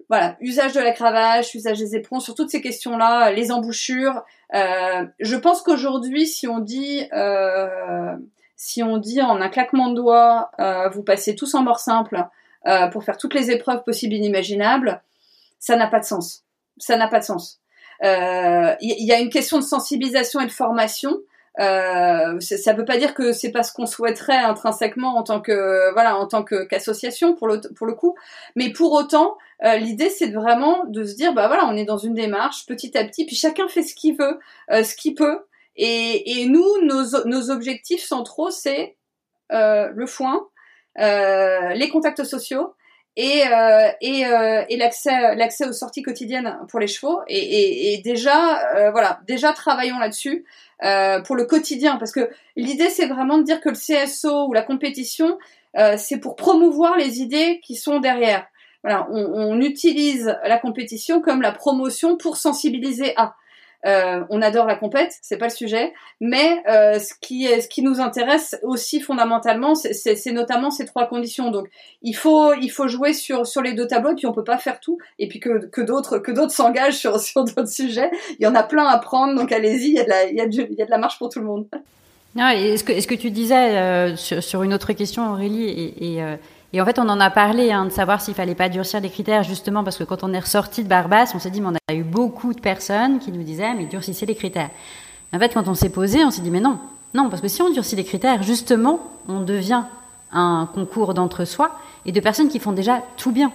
Voilà, 0.08 0.36
usage 0.40 0.72
de 0.72 0.80
la 0.80 0.92
cravache, 0.92 1.54
usage 1.54 1.78
des 1.78 1.96
éperons, 1.96 2.20
sur 2.20 2.34
toutes 2.34 2.50
ces 2.50 2.60
questions-là, 2.60 3.32
les 3.32 3.50
embouchures. 3.50 4.22
Euh, 4.54 5.04
je 5.18 5.36
pense 5.36 5.62
qu'aujourd'hui, 5.62 6.26
si 6.26 6.46
on 6.46 6.60
dit, 6.60 7.08
euh, 7.12 8.16
si 8.56 8.82
on 8.82 8.96
dit 8.98 9.20
en 9.20 9.40
un 9.40 9.48
claquement 9.48 9.90
de 9.90 9.96
doigts, 9.96 10.50
euh, 10.60 10.88
vous 10.88 11.02
passez 11.02 11.34
tous 11.34 11.54
en 11.54 11.62
mort 11.62 11.80
simple 11.80 12.24
euh, 12.66 12.86
pour 12.88 13.04
faire 13.04 13.18
toutes 13.18 13.34
les 13.34 13.50
épreuves 13.50 13.82
possibles 13.84 14.14
et 14.14 14.18
inimaginables, 14.18 15.02
ça 15.58 15.76
n'a 15.76 15.86
pas 15.86 16.00
de 16.00 16.04
sens. 16.04 16.44
Ça 16.78 16.96
n'a 16.96 17.08
pas 17.08 17.20
de 17.20 17.24
sens. 17.24 17.60
Il 18.02 18.08
euh, 18.08 18.74
y, 18.80 19.12
a 19.12 19.18
une 19.18 19.30
question 19.30 19.58
de 19.58 19.64
sensibilisation 19.64 20.40
et 20.40 20.46
de 20.46 20.52
formation. 20.52 21.18
Euh, 21.58 22.38
ça 22.40 22.72
ne 22.72 22.78
veut 22.78 22.84
pas 22.84 22.98
dire 22.98 23.14
que 23.14 23.32
c'est 23.32 23.50
pas 23.50 23.62
ce 23.62 23.72
qu'on 23.72 23.86
souhaiterait 23.86 24.36
intrinsèquement 24.36 25.16
en 25.16 25.22
tant 25.22 25.40
que 25.40 25.90
voilà 25.94 26.18
en 26.18 26.26
tant 26.26 26.44
qu'association 26.44 27.34
pour 27.34 27.48
le 27.48 27.60
pour 27.74 27.86
le 27.86 27.94
coup, 27.94 28.14
mais 28.56 28.72
pour 28.72 28.92
autant 28.92 29.38
euh, 29.64 29.76
l'idée 29.76 30.10
c'est 30.10 30.30
vraiment 30.30 30.84
de 30.84 31.04
se 31.04 31.14
dire 31.14 31.32
bah 31.32 31.46
voilà 31.46 31.66
on 31.66 31.74
est 31.76 31.86
dans 31.86 31.96
une 31.96 32.12
démarche 32.12 32.66
petit 32.66 32.96
à 32.98 33.04
petit 33.04 33.24
puis 33.24 33.36
chacun 33.36 33.68
fait 33.68 33.82
ce 33.82 33.94
qu'il 33.94 34.16
veut, 34.16 34.38
euh, 34.70 34.84
ce 34.84 34.94
qu'il 34.94 35.14
peut. 35.14 35.46
Et, 35.76 36.40
et 36.40 36.46
nous 36.46 36.82
nos, 36.82 37.24
nos 37.26 37.50
objectifs 37.50 38.02
centraux 38.02 38.50
c'est 38.50 38.96
euh, 39.52 39.90
le 39.94 40.06
foin, 40.06 40.46
les 40.98 41.88
contacts 41.90 42.24
sociaux 42.24 42.74
et, 43.16 43.44
euh, 43.50 43.88
et, 44.00 44.26
euh, 44.26 44.64
et 44.68 44.76
l'accès 44.76 45.34
l'accès 45.36 45.66
aux 45.66 45.72
sorties 45.72 46.02
quotidiennes 46.02 46.58
pour 46.68 46.80
les 46.80 46.86
chevaux. 46.86 47.20
Et, 47.28 47.38
et, 47.38 47.94
et 47.94 47.98
déjà 48.02 48.76
euh, 48.76 48.90
voilà 48.90 49.20
déjà 49.26 49.52
travaillons 49.52 49.98
là-dessus 49.98 50.44
euh, 50.84 51.20
pour 51.20 51.36
le 51.36 51.44
quotidien. 51.44 51.96
Parce 51.96 52.12
que 52.12 52.30
l'idée 52.56 52.90
c'est 52.90 53.06
vraiment 53.06 53.38
de 53.38 53.44
dire 53.44 53.60
que 53.60 53.68
le 53.68 53.74
CSO 53.74 54.48
ou 54.48 54.52
la 54.52 54.62
compétition 54.62 55.38
euh, 55.76 55.96
c'est 55.98 56.18
pour 56.18 56.36
promouvoir 56.36 56.96
les 56.96 57.20
idées 57.20 57.60
qui 57.62 57.76
sont 57.76 58.00
derrière. 58.00 58.46
Voilà 58.82 59.06
on, 59.10 59.24
on 59.24 59.60
utilise 59.60 60.36
la 60.44 60.58
compétition 60.58 61.20
comme 61.20 61.42
la 61.42 61.52
promotion 61.52 62.16
pour 62.16 62.36
sensibiliser 62.36 63.14
à 63.16 63.34
euh, 63.84 64.24
on 64.30 64.42
adore 64.42 64.66
la 64.66 64.74
compète, 64.74 65.12
c'est 65.22 65.36
pas 65.36 65.46
le 65.46 65.52
sujet, 65.52 65.92
mais 66.20 66.62
euh, 66.68 66.98
ce 66.98 67.12
qui 67.20 67.46
est, 67.46 67.60
ce 67.60 67.68
qui 67.68 67.82
nous 67.82 68.00
intéresse 68.00 68.58
aussi 68.62 69.00
fondamentalement, 69.00 69.74
c'est 69.74 70.32
notamment 70.32 70.70
ces 70.70 70.84
trois 70.84 71.06
conditions. 71.06 71.50
Donc 71.50 71.68
il 72.02 72.14
faut 72.14 72.54
il 72.54 72.68
faut 72.68 72.88
jouer 72.88 73.12
sur 73.12 73.46
sur 73.46 73.62
les 73.62 73.74
deux 73.74 73.86
tableaux, 73.86 74.14
puis 74.14 74.26
on 74.26 74.32
peut 74.32 74.44
pas 74.44 74.58
faire 74.58 74.80
tout, 74.80 74.98
et 75.18 75.28
puis 75.28 75.40
que 75.40 75.66
que 75.66 75.80
d'autres 75.80 76.18
que 76.18 76.32
d'autres 76.32 76.52
s'engagent 76.52 76.96
sur 76.96 77.20
sur 77.20 77.44
d'autres 77.44 77.68
sujets. 77.68 78.10
Il 78.38 78.44
y 78.44 78.46
en 78.46 78.54
a 78.54 78.62
plein 78.62 78.86
à 78.86 78.98
prendre, 78.98 79.34
donc 79.38 79.52
allez-y, 79.52 79.88
il 79.88 79.94
y 79.94 80.00
a 80.00 80.04
de 80.04 80.10
la 80.10 80.24
il 80.24 80.36
y 80.36 80.40
a 80.40 80.46
de, 80.46 80.90
la 80.90 80.98
marche 80.98 81.18
pour 81.18 81.28
tout 81.28 81.40
le 81.40 81.46
monde. 81.46 81.66
Non, 82.34 82.48
est-ce 82.48 82.84
que 82.84 82.92
est-ce 82.92 83.06
que 83.06 83.14
tu 83.14 83.30
disais 83.30 83.76
euh, 83.78 84.16
sur, 84.16 84.42
sur, 84.42 84.62
une 84.62 84.74
autre 84.74 84.92
question, 84.92 85.32
Aurélie, 85.32 85.64
et, 85.64 86.14
et 86.14 86.22
euh, 86.22 86.36
et 86.76 86.80
en 86.82 86.84
fait, 86.84 86.98
on 86.98 87.08
en 87.08 87.20
a 87.20 87.30
parlé 87.30 87.72
hein, 87.72 87.86
de 87.86 87.90
savoir 87.90 88.20
s'il 88.20 88.34
fallait 88.34 88.54
pas 88.54 88.68
durcir 88.68 89.00
les 89.00 89.08
critères, 89.08 89.42
justement 89.42 89.82
parce 89.82 89.96
que 89.96 90.04
quand 90.04 90.22
on 90.22 90.34
est 90.34 90.38
ressorti 90.38 90.84
de 90.84 90.88
Barbas, 90.90 91.32
on 91.34 91.38
s'est 91.38 91.48
dit, 91.48 91.62
mais 91.62 91.68
on 91.68 91.92
a 91.92 91.94
eu 91.94 92.02
beaucoup 92.02 92.52
de 92.52 92.60
personnes 92.60 93.18
qui 93.18 93.32
nous 93.32 93.42
disaient, 93.44 93.72
mais 93.72 93.86
durcissez 93.86 94.26
les 94.26 94.34
critères. 94.34 94.68
En 95.32 95.38
fait, 95.38 95.54
quand 95.54 95.68
on 95.68 95.74
s'est 95.74 95.88
posé, 95.88 96.22
on 96.22 96.30
s'est 96.30 96.42
dit, 96.42 96.50
mais 96.50 96.60
non, 96.60 96.78
non, 97.14 97.30
parce 97.30 97.40
que 97.40 97.48
si 97.48 97.62
on 97.62 97.70
durcit 97.70 97.96
les 97.96 98.04
critères, 98.04 98.42
justement, 98.42 99.00
on 99.26 99.40
devient 99.40 99.84
un 100.32 100.68
concours 100.74 101.14
d'entre-soi 101.14 101.70
et 102.04 102.12
de 102.12 102.20
personnes 102.20 102.50
qui 102.50 102.58
font 102.58 102.72
déjà 102.72 103.00
tout 103.16 103.32
bien. 103.32 103.52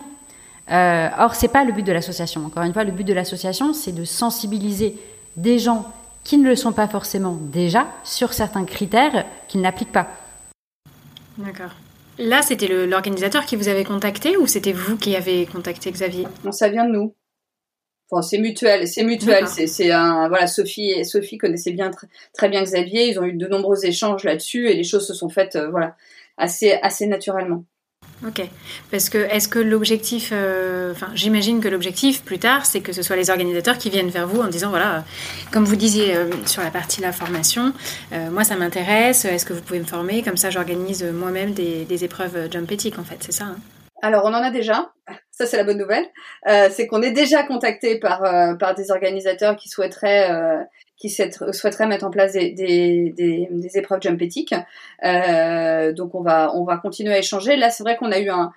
Euh, 0.72 1.10
or, 1.20 1.36
c'est 1.36 1.50
pas 1.50 1.64
le 1.64 1.74
but 1.74 1.86
de 1.86 1.92
l'association. 1.92 2.44
Encore 2.48 2.64
une 2.64 2.74
fois, 2.74 2.86
le 2.86 2.92
but 2.92 3.04
de 3.04 3.14
l'association, 3.14 3.76
c'est 3.76 3.92
de 3.92 4.04
sensibiliser 4.04 4.98
des 5.38 5.60
gens 5.60 5.86
qui 6.24 6.40
ne 6.40 6.50
le 6.50 6.56
sont 6.56 6.72
pas 6.72 6.88
forcément 6.88 7.38
déjà 7.40 7.86
sur 8.04 8.34
certains 8.34 8.66
critères 8.66 9.26
qu'ils 9.48 9.62
n'appliquent 9.62 9.92
pas. 9.92 10.08
D'accord. 11.38 11.70
Là, 12.22 12.44
c'était 12.44 12.68
l'organisateur 12.68 13.48
qui 13.48 13.56
vous 13.56 13.68
avait 13.68 13.84
contacté 13.84 14.38
ou 14.38 14.46
c'était 14.46 14.74
vous 14.74 14.96
qui 14.96 15.16
avez 15.16 15.48
contacté 15.48 15.92
Xavier? 15.92 16.28
Non, 16.46 16.52
ça 16.52 16.70
vient 16.70 16.86
de 16.86 16.92
nous. 16.92 17.16
Enfin, 18.12 18.22
c'est 18.22 18.38
mutuel, 18.38 18.88
c'est 18.88 19.04
mutuel. 19.04 19.48
C'est 19.48 19.90
un 19.90 20.28
voilà, 20.30 20.46
Sophie 20.46 20.92
et 20.92 21.04
Sophie 21.04 21.40
connaissaient 21.40 21.72
bien 21.72 21.90
très 22.34 22.48
bien 22.48 22.62
Xavier. 22.62 23.08
Ils 23.08 23.20
ont 23.20 23.24
eu 23.24 23.34
de 23.34 23.48
nombreux 23.48 23.86
échanges 23.86 24.24
là-dessus 24.24 24.70
et 24.70 24.76
les 24.76 24.84
choses 24.84 25.08
se 25.08 25.16
sont 25.16 25.30
faites 25.30 25.56
euh, 25.56 25.72
voilà 25.72 25.96
assez 26.38 26.74
assez 26.74 27.08
naturellement. 27.08 27.66
Ok. 28.26 28.42
Parce 28.92 29.10
que 29.10 29.18
est-ce 29.18 29.48
que 29.48 29.58
l'objectif, 29.58 30.30
euh, 30.32 30.92
enfin, 30.92 31.10
j'imagine 31.16 31.60
que 31.60 31.68
l'objectif 31.68 32.24
plus 32.24 32.38
tard, 32.38 32.66
c'est 32.66 32.82
que 32.82 32.94
ce 32.94 33.02
soit 33.02 33.16
les 33.16 33.32
organisateurs 33.32 33.80
qui 33.80 33.90
viennent 33.90 34.10
vers 34.10 34.28
vous 34.28 34.42
en 34.42 34.48
disant 34.48 34.70
voilà, 34.70 35.04
comme 35.52 35.66
vous 35.66 35.76
disiez 35.76 36.16
euh, 36.16 36.30
sur 36.46 36.62
la 36.62 36.70
partie 36.70 37.02
la 37.02 37.14
formation, 37.14 37.74
euh, 38.14 38.30
moi 38.30 38.44
ça 38.44 38.56
m'intéresse. 38.56 39.26
Est-ce 39.26 39.46
que 39.46 39.54
vous 39.54 39.62
pouvez 39.62 39.80
me 39.80 39.86
former? 39.86 40.22
Comme 40.22 40.38
ça, 40.38 40.52
j'organise 40.52 41.04
moi-même 41.04 41.54
des, 41.54 41.86
des, 41.86 42.04
épreuves 42.04 42.52
jump 42.52 42.72
ethic 42.72 43.00
en 43.00 43.04
fait, 43.04 43.18
c'est 43.22 43.32
ça. 43.32 43.46
Hein 43.46 43.58
alors, 44.04 44.26
on 44.26 44.30
en 44.30 44.44
a 44.44 44.50
déjà. 44.50 44.92
Ça, 45.30 45.46
c'est 45.46 45.58
la 45.58 45.64
bonne 45.64 45.78
nouvelle. 45.78 46.06
Euh, 46.48 46.70
c'est 46.72 46.88
qu'on 46.88 47.04
est 47.04 47.12
déjà 47.12 47.44
contacté 47.44 48.00
par 48.00 48.22
par 48.58 48.74
des 48.74 48.90
organisateurs 48.90 49.56
qui 49.56 49.70
souhaiteraient 49.70 50.66
qui 51.02 51.10
souhaiteraient 51.10 51.88
mettre 51.88 52.06
en 52.06 52.12
place 52.12 52.34
des, 52.34 53.72
épreuves 53.76 54.02
jump 54.02 54.22
Euh, 55.04 55.91
donc 55.93 56.14
on 56.16 56.22
va 56.22 56.54
on 56.56 56.64
va 56.64 56.78
continuer 56.78 57.14
à 57.14 57.18
échanger. 57.18 57.58
Là, 57.58 57.72
c'est 57.72 57.84
vrai 57.84 57.97
qu'on 57.97 58.12
a 58.12 58.20
eu 58.20 58.30
un 58.30 58.52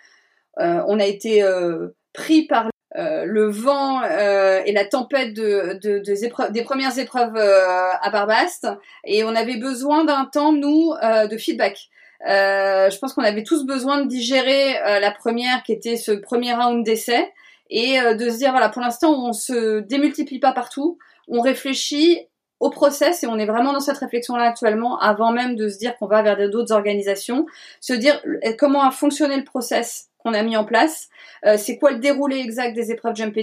euh, 0.61 0.83
on 0.87 1.01
a 1.01 1.05
été 1.05 1.43
euh, 1.43 1.89
pris 2.13 2.47
par 2.47 2.71
euh, 2.97 3.25
le 3.25 3.51
vent 3.51 4.03
et 4.03 4.73
la 4.73 4.85
tempête 4.85 5.35
de, 5.35 5.79
de, 5.83 6.53
des, 6.53 6.63
premières 6.63 6.97
épreuves 6.99 7.37
à 7.37 8.09
Barbast 8.11 8.69
et 9.05 9.25
on 9.25 9.35
avait 9.35 9.57
besoin 9.57 10.05
d'un 10.05 10.27
temps 10.27 10.53
nous 10.53 10.93
de 11.03 11.37
feedback. 11.37 11.89
je 12.25 12.99
pense 12.99 13.15
qu'on 13.15 13.25
avait 13.25 13.43
tous 13.43 13.67
besoin 13.67 14.03
de 14.03 14.09
digérer 14.09 14.75
la 15.01 15.11
première 15.11 15.65
qui 15.65 15.73
était 15.73 15.97
ce 15.97 16.13
premier 16.13 16.55
round 16.55 16.85
d'essai 16.85 17.33
et 17.69 17.99
de 17.99 18.29
se 18.31 18.39
dire 18.39 18.53
voilà 18.53 18.69
pour 18.69 18.81
l'instant 18.81 19.27
on 19.27 19.33
se 19.33 19.81
démultiplie 19.81 20.39
pas 20.39 20.53
partout 20.53 20.99
on 21.27 21.41
réfléchit 21.41 22.29
au 22.61 22.71
process 22.71 23.23
et 23.23 23.27
on 23.27 23.39
est 23.39 23.47
vraiment 23.47 23.73
dans 23.73 23.81
cette 23.81 23.99
réflexion 23.99 24.37
là 24.37 24.45
actuellement 24.45 24.99
avant 24.99 25.33
même 25.33 25.57
de 25.57 25.69
se 25.69 25.79
dire 25.79 25.97
qu'on 25.99 26.07
va 26.07 26.23
vers 26.23 26.49
d'autres 26.51 26.73
organisations 26.73 27.47
se 27.81 27.93
dire 27.93 28.21
euh, 28.27 28.53
comment 28.59 28.83
a 28.83 28.91
fonctionné 28.91 29.37
le 29.37 29.45
process 29.45 30.09
qu'on 30.19 30.35
a 30.35 30.43
mis 30.43 30.57
en 30.57 30.65
place 30.65 31.09
euh, 31.47 31.57
c'est 31.59 31.79
quoi 31.79 31.93
le 31.93 31.99
déroulé 31.99 32.39
exact 32.39 32.75
des 32.75 32.91
épreuves 32.91 33.17
jump 33.17 33.37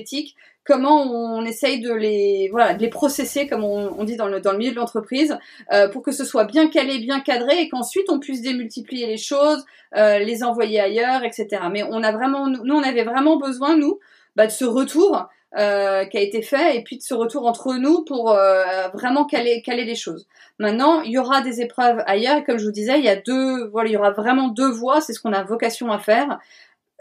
comment 0.64 1.02
on 1.02 1.44
essaye 1.44 1.82
de 1.82 1.92
les 1.92 2.50
voilà 2.52 2.74
de 2.74 2.82
les 2.82 2.90
processer 2.90 3.48
comme 3.48 3.64
on, 3.64 4.04
dit 4.04 4.16
dans 4.16 4.28
le 4.28 4.40
dans 4.40 4.54
le 4.54 4.60
milieu 4.60 4.72
de 4.72 4.78
l'entreprise 4.78 5.38
euh, 5.74 5.90
pour 5.90 6.04
que 6.04 6.12
ce 6.12 6.24
soit 6.24 6.46
bien 6.46 6.70
calé 6.70 7.00
bien 7.00 7.20
cadré 7.20 7.62
et 7.62 7.70
qu'ensuite 7.70 8.10
on 8.10 8.20
puisse 8.20 8.42
démultiplier 8.42 9.08
les 9.08 9.18
choses 9.18 9.66
les 9.94 10.44
envoyer 10.44 10.80
ailleurs 10.80 11.24
etc 11.24 11.64
mais 11.72 11.84
on 11.84 12.02
a 12.02 12.12
vraiment 12.12 12.48
nous 12.48 12.76
on 12.76 12.84
avait 12.84 13.04
vraiment 13.04 13.38
besoin 13.38 13.76
nous 13.76 14.00
bah, 14.36 14.48
de 14.48 14.52
ce 14.52 14.64
retour 14.64 15.28
euh, 15.58 16.06
qui 16.06 16.18
a 16.18 16.22
été 16.22 16.42
fait 16.42 16.78
et 16.78 16.82
puis 16.82 16.98
de 16.98 17.02
ce 17.02 17.14
retour 17.14 17.46
entre 17.46 17.74
nous 17.74 18.06
pour 18.06 18.32
euh, 18.32 18.88
vraiment 18.94 19.26
caler, 19.26 19.62
caler 19.62 19.84
les 19.84 19.96
choses. 19.96 20.26
Maintenant, 20.60 21.02
il 21.02 21.12
y 21.12 21.18
aura 21.18 21.42
des 21.42 21.60
épreuves 21.60 22.02
ailleurs 22.06 22.38
et 22.38 22.44
comme 22.46 22.58
je 22.58 22.66
vous 22.66 22.72
disais, 22.72 22.98
il 23.00 23.04
y 23.04 23.10
a 23.10 23.18
deux, 23.18 23.68
voilà, 23.68 23.90
il 23.90 23.94
y 23.94 23.98
aura 23.98 24.12
vraiment 24.12 24.48
deux 24.48 24.72
voies, 24.72 25.02
c'est 25.02 25.12
ce 25.12 25.20
qu'on 25.20 25.34
a 25.34 25.44
vocation 25.44 25.92
à 25.92 26.00
faire. 26.00 26.40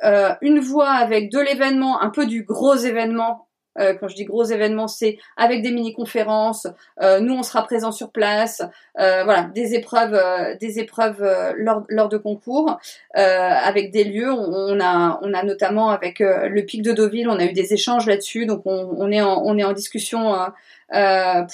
Euh, 0.03 0.35
une 0.41 0.59
voie 0.59 0.91
avec 0.91 1.31
de 1.31 1.39
l'événement, 1.39 2.03
un 2.03 2.11
peu 2.11 2.27
du 2.27 2.43
gros 2.43 2.75
événement 2.75 3.47
euh, 3.79 3.95
quand 3.95 4.09
je 4.09 4.17
dis 4.17 4.25
gros 4.25 4.45
événements, 4.45 4.89
c'est 4.89 5.19
avec 5.37 5.63
des 5.63 5.71
mini-conférences. 5.71 6.67
Euh, 7.01 7.21
nous, 7.21 7.35
on 7.35 7.43
sera 7.43 7.63
présents 7.63 7.93
sur 7.93 8.11
place. 8.11 8.63
Euh, 8.99 9.23
voilà, 9.25 9.45
des 9.55 9.75
épreuves, 9.75 10.21
des 10.59 10.79
épreuves 10.79 11.23
lors, 11.57 11.85
lors, 11.89 12.09
de 12.09 12.17
concours, 12.17 12.79
avec 13.15 13.91
des 13.91 14.05
lieux. 14.05 14.33
On, 14.33 14.81
a, 14.81 15.21
on 15.23 15.33
a 15.33 15.43
notamment 15.43 15.91
avec 15.91 16.19
le 16.21 16.61
Pic 16.63 16.83
de 16.83 16.93
Deauville, 16.93 17.29
on 17.29 17.39
a 17.39 17.45
eu 17.45 17.53
des 17.53 17.73
échanges 17.73 18.07
là-dessus. 18.07 18.47
Donc, 18.47 18.63
on, 18.65 18.95
on, 18.99 19.11
est 19.11 19.21
en, 19.21 19.43
on 19.45 19.57
est 19.57 19.65
en 19.65 19.73
discussion 19.73 20.35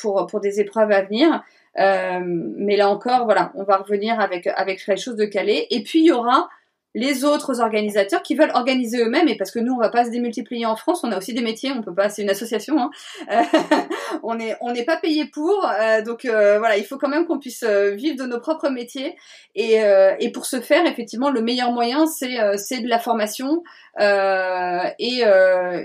pour 0.00 0.26
pour 0.26 0.40
des 0.40 0.60
épreuves 0.60 0.90
à 0.90 1.02
venir. 1.02 1.42
mais 1.76 2.76
là 2.76 2.88
encore, 2.88 3.24
voilà, 3.24 3.52
on 3.54 3.64
va 3.64 3.76
revenir 3.76 4.18
avec 4.18 4.46
avec 4.46 4.86
les 4.86 4.96
choses 4.96 5.16
de 5.16 5.26
Calais. 5.26 5.66
Et 5.70 5.82
puis 5.82 6.00
il 6.00 6.06
y 6.06 6.12
aura 6.12 6.48
les 6.96 7.24
autres 7.24 7.60
organisateurs 7.60 8.22
qui 8.22 8.34
veulent 8.34 8.52
organiser 8.54 9.02
eux-mêmes, 9.02 9.28
et 9.28 9.36
parce 9.36 9.50
que 9.50 9.58
nous, 9.58 9.74
on 9.74 9.78
va 9.78 9.90
pas 9.90 10.06
se 10.06 10.10
démultiplier 10.10 10.64
en 10.64 10.76
France, 10.76 11.04
on 11.04 11.12
a 11.12 11.18
aussi 11.18 11.34
des 11.34 11.42
métiers, 11.42 11.70
on 11.70 11.82
peut 11.82 11.94
pas, 11.94 12.08
c'est 12.08 12.22
une 12.22 12.30
association, 12.30 12.76
hein. 12.78 12.90
on 14.22 14.38
est 14.40 14.56
on 14.62 14.72
n'est 14.72 14.84
pas 14.84 14.96
payé 14.96 15.26
pour, 15.26 15.68
euh, 15.68 16.00
donc 16.00 16.24
euh, 16.24 16.58
voilà, 16.58 16.78
il 16.78 16.84
faut 16.84 16.96
quand 16.96 17.10
même 17.10 17.26
qu'on 17.26 17.38
puisse 17.38 17.64
euh, 17.64 17.90
vivre 17.90 18.16
de 18.16 18.24
nos 18.24 18.40
propres 18.40 18.70
métiers, 18.70 19.14
et, 19.54 19.76
et 20.20 20.32
pour 20.32 20.46
ce 20.46 20.60
faire, 20.60 20.86
effectivement, 20.86 21.30
le 21.30 21.42
meilleur 21.42 21.70
moyen, 21.70 22.06
c'est 22.06 22.36
c'est 22.56 22.80
de 22.80 22.88
la 22.88 22.98
formation 22.98 23.62
et, 23.98 25.22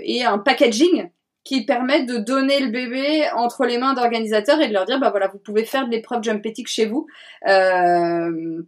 et 0.04 0.24
un 0.24 0.38
packaging 0.38 1.10
qui 1.44 1.64
permet 1.64 2.04
de 2.04 2.18
donner 2.18 2.60
le 2.60 2.70
bébé 2.70 3.26
entre 3.34 3.64
les 3.64 3.78
mains 3.78 3.94
d'organisateurs 3.94 4.60
et 4.60 4.68
de 4.68 4.72
leur 4.72 4.84
dire 4.84 5.00
bah 5.00 5.10
voilà 5.10 5.28
vous 5.28 5.38
pouvez 5.38 5.64
faire 5.64 5.86
de 5.86 5.90
l'épreuve 5.90 6.22
jump 6.22 6.44
chez 6.66 6.86
vous. 6.86 7.06
Euh, 7.48 8.62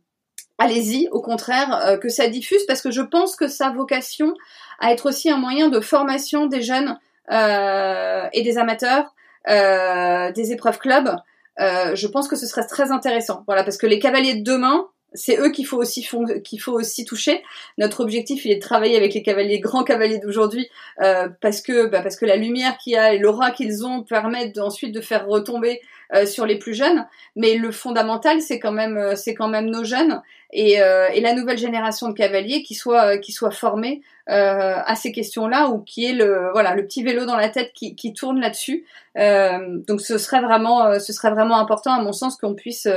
allez-y, 0.58 1.08
au 1.10 1.20
contraire, 1.20 1.74
euh, 1.86 1.96
que 1.96 2.08
ça 2.08 2.28
diffuse, 2.28 2.64
parce 2.66 2.82
que 2.82 2.90
je 2.90 3.02
pense 3.02 3.36
que 3.36 3.48
sa 3.48 3.70
vocation 3.70 4.34
à 4.80 4.92
être 4.92 5.06
aussi 5.08 5.30
un 5.30 5.36
moyen 5.36 5.68
de 5.68 5.80
formation 5.80 6.46
des 6.46 6.62
jeunes 6.62 6.98
euh, 7.30 8.26
et 8.32 8.42
des 8.42 8.58
amateurs, 8.58 9.14
euh, 9.48 10.32
des 10.32 10.52
épreuves 10.52 10.78
club. 10.78 11.16
je 11.58 12.06
pense 12.06 12.28
que 12.28 12.36
ce 12.36 12.46
serait 12.46 12.66
très 12.66 12.90
intéressant. 12.90 13.44
Voilà, 13.46 13.64
parce 13.64 13.78
que 13.78 13.86
les 13.86 13.98
cavaliers 13.98 14.34
de 14.34 14.44
demain, 14.44 14.86
c'est 15.16 15.38
eux 15.38 15.50
qu'il 15.50 15.64
faut 15.64 15.76
aussi 15.76 16.04
qu'il 16.42 16.60
faut 16.60 16.72
aussi 16.72 17.04
toucher. 17.04 17.44
Notre 17.78 18.00
objectif, 18.00 18.44
il 18.44 18.50
est 18.50 18.56
de 18.56 18.60
travailler 18.60 18.96
avec 18.96 19.14
les 19.14 19.22
cavaliers, 19.22 19.60
grands 19.60 19.84
cavaliers 19.84 20.18
d'aujourd'hui, 20.18 20.68
parce 20.96 21.60
que 21.60 21.86
bah, 21.86 22.02
parce 22.02 22.16
que 22.16 22.26
la 22.26 22.34
lumière 22.34 22.76
qu'il 22.78 22.94
y 22.94 22.96
a 22.96 23.14
et 23.14 23.18
l'aura 23.18 23.52
qu'ils 23.52 23.86
ont 23.86 24.02
permettent 24.02 24.58
ensuite 24.58 24.92
de 24.92 25.00
faire 25.00 25.26
retomber 25.28 25.80
sur 26.26 26.46
les 26.46 26.58
plus 26.58 26.74
jeunes. 26.74 27.06
Mais 27.36 27.54
le 27.54 27.70
fondamental, 27.70 28.40
c'est 28.40 28.58
quand 28.58 28.72
même 28.72 29.70
nos 29.70 29.84
jeunes 29.84 30.20
et, 30.54 30.74
et, 30.74 31.20
la 31.20 31.34
nouvelle 31.34 31.58
génération 31.58 32.08
de 32.08 32.14
cavaliers 32.14 32.62
qui 32.62 32.74
soit 32.74 33.18
qui 33.18 33.32
soit 33.32 33.50
formée 33.50 34.02
à 34.26 34.94
ces 34.94 35.12
questions-là 35.12 35.68
ou 35.68 35.80
qui 35.80 36.06
est 36.06 36.12
le 36.14 36.50
voilà 36.52 36.74
le 36.74 36.86
petit 36.86 37.02
vélo 37.02 37.26
dans 37.26 37.36
la 37.36 37.48
tête 37.48 37.72
qui, 37.74 37.94
qui 37.96 38.14
tourne 38.14 38.40
là-dessus. 38.40 38.84
donc 39.16 40.00
ce 40.00 40.16
serait 40.16 40.40
vraiment 40.40 40.98
ce 40.98 41.12
serait 41.12 41.30
vraiment 41.30 41.58
important 41.58 41.92
à 41.92 42.02
mon 42.02 42.12
sens 42.12 42.36
qu'on 42.36 42.54
puisse 42.54 42.88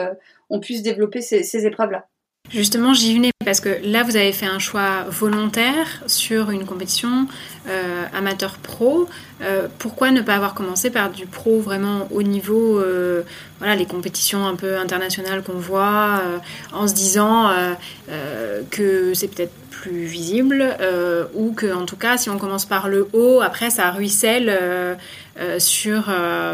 on 0.49 0.59
puisse 0.59 0.81
développer 0.81 1.21
ces, 1.21 1.65
épreuves-là. 1.65 2.07
Justement, 2.49 2.93
j'y 2.93 3.13
venais 3.13 3.31
parce 3.43 3.59
que 3.59 3.69
là, 3.83 4.03
vous 4.03 4.15
avez 4.15 4.31
fait 4.31 4.45
un 4.45 4.59
choix 4.59 5.03
volontaire 5.09 6.01
sur 6.07 6.49
une 6.49 6.65
compétition 6.65 7.27
euh, 7.67 8.05
amateur 8.13 8.57
pro. 8.57 9.07
Euh, 9.41 9.67
pourquoi 9.79 10.11
ne 10.11 10.21
pas 10.21 10.35
avoir 10.35 10.53
commencé 10.53 10.89
par 10.89 11.11
du 11.11 11.25
pro 11.25 11.59
vraiment 11.59 12.07
haut 12.11 12.23
niveau, 12.23 12.79
euh, 12.79 13.23
voilà, 13.59 13.75
les 13.75 13.85
compétitions 13.85 14.45
un 14.47 14.55
peu 14.55 14.77
internationales 14.77 15.43
qu'on 15.43 15.57
voit, 15.57 16.21
en 16.71 16.87
se 16.87 16.93
disant 16.93 17.49
que 18.71 19.13
c'est 19.13 19.27
peut-être 19.27 19.53
plus 19.71 20.05
visible 20.05 20.75
ou 21.35 21.51
que, 21.51 21.73
en 21.73 21.85
tout 21.85 21.97
cas, 21.97 22.17
si 22.17 22.29
on 22.29 22.37
commence 22.37 22.65
par 22.65 22.87
le 22.87 23.07
haut, 23.13 23.41
après, 23.41 23.69
ça 23.69 23.91
ruisselle 23.91 24.97
sur, 25.57 26.07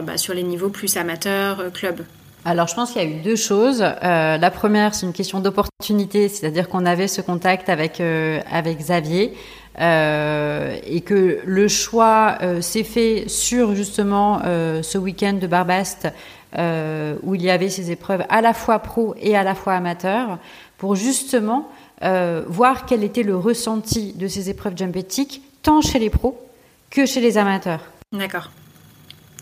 bah, 0.04 0.18
sur 0.18 0.34
les 0.34 0.44
niveaux 0.44 0.70
plus 0.70 0.98
amateurs, 0.98 1.72
club 1.74 2.04
alors, 2.46 2.68
je 2.68 2.76
pense 2.76 2.92
qu'il 2.92 3.02
y 3.02 3.06
a 3.06 3.08
eu 3.08 3.22
deux 3.22 3.38
choses. 3.38 3.82
Euh, 3.82 4.38
la 4.38 4.52
première, 4.52 4.94
c'est 4.94 5.06
une 5.06 5.14
question 5.14 5.40
d'opportunité, 5.40 6.28
c'est-à-dire 6.28 6.68
qu'on 6.68 6.86
avait 6.86 7.08
ce 7.08 7.22
contact 7.22 7.70
avec 7.70 8.02
euh, 8.02 8.42
avec 8.52 8.80
Xavier 8.80 9.34
euh, 9.80 10.76
et 10.86 11.02
que 11.02 11.40
le 11.46 11.68
choix 11.70 12.38
s'est 12.60 12.84
fait 12.84 13.26
sur 13.28 13.76
justement 13.76 14.42
ce 14.44 14.98
week-end 14.98 15.34
de 15.34 15.48
Barbast 15.48 16.10
où 16.56 17.36
il 17.36 17.42
y 17.42 17.50
avait 17.50 17.70
ces 17.70 17.90
épreuves 17.92 18.24
à 18.30 18.42
la 18.42 18.54
fois 18.54 18.80
pro 18.80 19.16
et 19.20 19.36
à 19.36 19.44
la 19.44 19.56
fois 19.56 19.74
amateur 19.74 20.38
pour 20.78 20.96
justement 20.96 21.70
voir 22.02 22.86
quel 22.86 23.04
était 23.04 23.24
le 23.24 23.36
ressenti 23.36 24.14
de 24.14 24.28
ces 24.28 24.50
épreuves 24.50 24.78
jump 24.78 24.96
tant 25.64 25.82
chez 25.82 25.98
les 25.98 26.12
pros 26.12 26.40
que 26.92 27.08
chez 27.08 27.22
les 27.22 27.40
amateurs. 27.40 27.82
D'accord. 28.12 28.52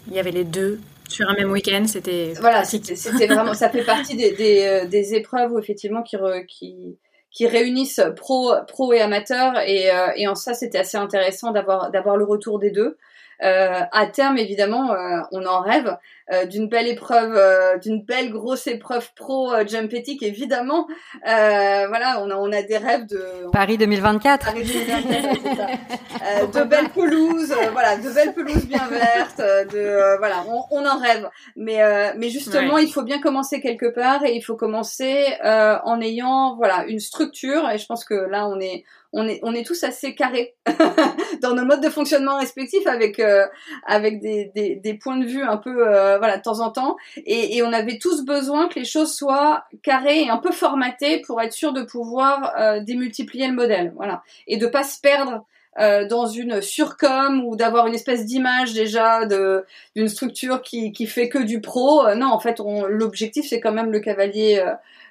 Il 0.07 0.13
y 0.13 0.19
avait 0.19 0.31
les 0.31 0.45
deux 0.45 0.79
sur 1.11 1.29
un 1.29 1.33
même 1.33 1.51
week-end, 1.51 1.83
c'était. 1.85 2.33
Voilà, 2.39 2.63
c'était 2.63 3.27
vraiment, 3.27 3.53
ça 3.53 3.69
fait 3.69 3.83
partie 3.85 4.15
des, 4.15 4.31
des, 4.31 4.65
euh, 4.65 4.85
des, 4.85 5.13
épreuves 5.15 5.51
où 5.51 5.59
effectivement 5.59 6.01
qui, 6.03 6.17
qui, 6.47 6.97
qui 7.31 7.47
réunissent 7.47 8.01
pro, 8.15 8.53
pro 8.67 8.93
et 8.93 9.01
amateurs. 9.01 9.59
Et, 9.67 9.89
et 10.15 10.27
en 10.27 10.35
ça, 10.35 10.53
c'était 10.53 10.79
assez 10.79 10.97
intéressant 10.97 11.51
d'avoir 11.51 11.91
d'avoir 11.91 12.17
le 12.17 12.25
retour 12.25 12.59
des 12.59 12.71
deux. 12.71 12.97
Euh, 13.43 13.81
à 13.91 14.05
terme, 14.05 14.37
évidemment, 14.37 14.93
euh, 14.93 15.19
on 15.31 15.45
en 15.45 15.61
rêve 15.61 15.97
euh, 16.31 16.45
d'une 16.45 16.67
belle 16.67 16.87
épreuve, 16.87 17.39
d'une 17.81 18.03
belle 18.03 18.31
grosse 18.31 18.67
épreuve 18.67 19.09
pro 19.15 19.51
jump 19.67 19.93
éthique, 19.93 20.23
évidemment. 20.23 20.87
voilà, 21.25 22.21
on 22.21 22.29
a, 22.29 22.35
on 22.35 22.51
a 22.51 22.61
des 22.61 22.77
rêves 22.77 23.07
de 23.07 23.49
Paris 23.51 23.77
2024. 23.77 24.45
Paris 24.45 24.63
2024, 24.63 25.57
ça. 25.57 26.45
de 26.61 26.63
belles 26.67 26.89
pelouses, 26.89 27.53
voilà, 27.71 27.97
de 27.97 28.09
belles 28.09 28.33
pelouses 28.33 28.65
bien 28.65 28.87
vertes, 28.87 29.39
de 29.39 30.17
voilà, 30.17 30.43
on, 30.47 30.63
on, 30.71 30.85
en 30.85 30.99
rêve. 30.99 31.29
Mais 31.55 31.79
mais 32.17 32.29
justement, 32.29 32.77
il 32.77 32.91
faut 32.91 33.03
bien 33.03 33.19
commencer 33.19 33.61
quelque 33.61 33.87
part 33.87 34.23
et 34.25 34.35
il 34.35 34.41
faut 34.41 34.55
commencer 34.55 35.25
en 35.43 36.01
ayant 36.01 36.55
voilà 36.55 36.85
une 36.87 36.99
structure. 36.99 37.69
Et 37.69 37.77
je 37.77 37.85
pense 37.85 38.05
que 38.05 38.13
là, 38.13 38.47
on 38.47 38.59
est 38.59 38.83
on 39.13 39.27
est, 39.27 39.39
on 39.43 39.53
est 39.53 39.65
tous 39.65 39.83
assez 39.83 40.15
carrés 40.15 40.55
dans 41.41 41.53
nos 41.53 41.65
modes 41.65 41.83
de 41.83 41.89
fonctionnement 41.89 42.37
respectifs 42.37 42.87
avec, 42.87 43.19
euh, 43.19 43.45
avec 43.85 44.21
des, 44.21 44.51
des, 44.55 44.75
des, 44.75 44.93
points 44.93 45.17
de 45.17 45.25
vue 45.25 45.43
un 45.43 45.57
peu, 45.57 45.87
euh, 45.87 46.17
voilà, 46.21 46.37
de 46.37 46.43
temps 46.43 46.59
en 46.59 46.69
temps. 46.69 46.97
Et, 47.25 47.63
on 47.63 47.73
avait 47.73 47.97
tous 47.97 48.23
besoin 48.23 48.67
que 48.67 48.77
les 48.77 48.85
choses 48.85 49.11
soient 49.11 49.65
carrées 49.81 50.21
et 50.21 50.29
un 50.29 50.37
peu 50.37 50.51
formatées 50.51 51.21
pour 51.21 51.41
être 51.41 51.51
sûr 51.51 51.73
de 51.73 51.81
pouvoir 51.81 52.53
euh, 52.59 52.79
démultiplier 52.79 53.47
le 53.47 53.53
modèle, 53.53 53.91
voilà, 53.95 54.21
et 54.45 54.57
de 54.57 54.67
pas 54.67 54.83
se 54.83 54.99
perdre. 54.99 55.45
Dans 55.77 56.25
une 56.25 56.61
surcom 56.61 57.45
ou 57.45 57.55
d'avoir 57.55 57.87
une 57.87 57.93
espèce 57.93 58.25
d'image 58.25 58.73
déjà 58.73 59.25
d'une 59.25 60.07
structure 60.09 60.61
qui 60.61 60.91
qui 60.91 61.07
fait 61.07 61.29
que 61.29 61.37
du 61.37 61.61
pro 61.61 62.13
non 62.13 62.27
en 62.27 62.39
fait 62.39 62.59
l'objectif 62.89 63.45
c'est 63.47 63.61
quand 63.61 63.71
même 63.71 63.91
le 63.91 64.01
cavalier 64.01 64.61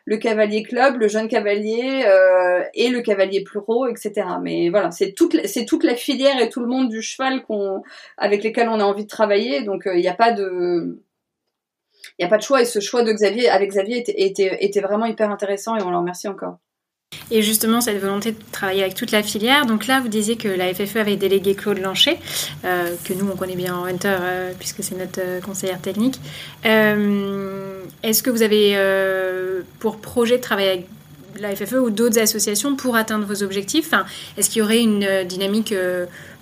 le 0.05 0.17
cavalier 0.17 0.63
club, 0.63 0.97
le 0.97 1.09
jeune 1.09 1.29
cavalier 1.29 2.05
euh, 2.07 2.65
et 2.75 2.89
le 2.89 3.01
cavalier 3.01 3.45
pluro, 3.45 3.87
etc. 3.87 4.27
Mais 4.43 4.69
voilà, 4.69 4.91
c'est 4.91 5.13
toute 5.13 5.37
c'est 5.47 5.65
toute 5.65 5.85
la 5.85 5.95
filière 5.95 6.41
et 6.41 6.49
tout 6.49 6.61
le 6.61 6.67
monde 6.67 6.89
du 6.89 7.03
cheval 7.03 7.43
qu'on 7.45 7.83
avec 8.17 8.43
lesquels 8.43 8.69
on 8.69 8.81
a 8.81 8.85
envie 8.85 9.05
de 9.05 9.09
travailler. 9.09 9.63
Donc 9.63 9.87
euh, 9.87 9.95
il 9.95 10.01
n'y 10.01 10.09
a 10.09 10.15
pas 10.15 10.33
de 10.33 11.03
il 12.19 12.23
y 12.23 12.25
a 12.25 12.29
pas 12.29 12.39
de 12.39 12.43
choix 12.43 12.63
et 12.63 12.65
ce 12.65 12.81
choix 12.81 13.03
de 13.03 13.13
Xavier 13.13 13.49
avec 13.51 13.71
Xavier 13.71 13.99
était, 13.99 14.21
était, 14.23 14.65
était 14.65 14.81
vraiment 14.81 15.07
hyper 15.07 15.31
intéressant 15.31 15.77
et 15.77 15.83
on 15.83 15.91
le 15.91 15.99
remercie 15.99 16.29
encore. 16.29 16.59
Et 17.31 17.43
justement, 17.43 17.81
cette 17.81 17.99
volonté 17.99 18.33
de 18.33 18.39
travailler 18.51 18.83
avec 18.83 18.95
toute 18.95 19.13
la 19.13 19.23
filière. 19.23 19.67
Donc 19.67 19.87
là, 19.87 20.01
vous 20.01 20.09
disiez 20.09 20.37
que 20.37 20.49
la 20.49 20.75
FFE 20.75 20.97
avait 20.97 21.17
délégué 21.17 21.55
Claude 21.55 21.79
Lancher, 21.79 22.19
euh, 22.65 22.95
que 23.05 23.13
nous, 23.13 23.29
on 23.31 23.37
connaît 23.37 23.57
bien 23.57 23.77
en 23.77 23.85
Hunter, 23.85 24.17
euh, 24.21 24.53
puisque 24.59 24.83
c'est 24.83 24.97
notre 24.97 25.21
euh, 25.21 25.41
conseillère 25.41 25.81
technique. 25.81 26.21
Est-ce 26.65 28.23
que 28.23 28.31
vous 28.31 28.43
avez 28.43 28.77
pour 29.79 30.01
projet 30.01 30.39
de 30.39 30.43
travailler 30.43 30.71
avec 30.71 30.87
la 31.39 31.55
FFE 31.55 31.75
ou 31.75 31.91
d'autres 31.91 32.19
associations 32.19 32.75
pour 32.75 32.97
atteindre 32.97 33.27
vos 33.27 33.43
objectifs 33.43 33.87
enfin, 33.87 34.05
Est-ce 34.37 34.51
qu'il 34.51 34.61
y 34.61 34.63
aurait 34.63 34.81
une 34.81 35.25
dynamique 35.25 35.75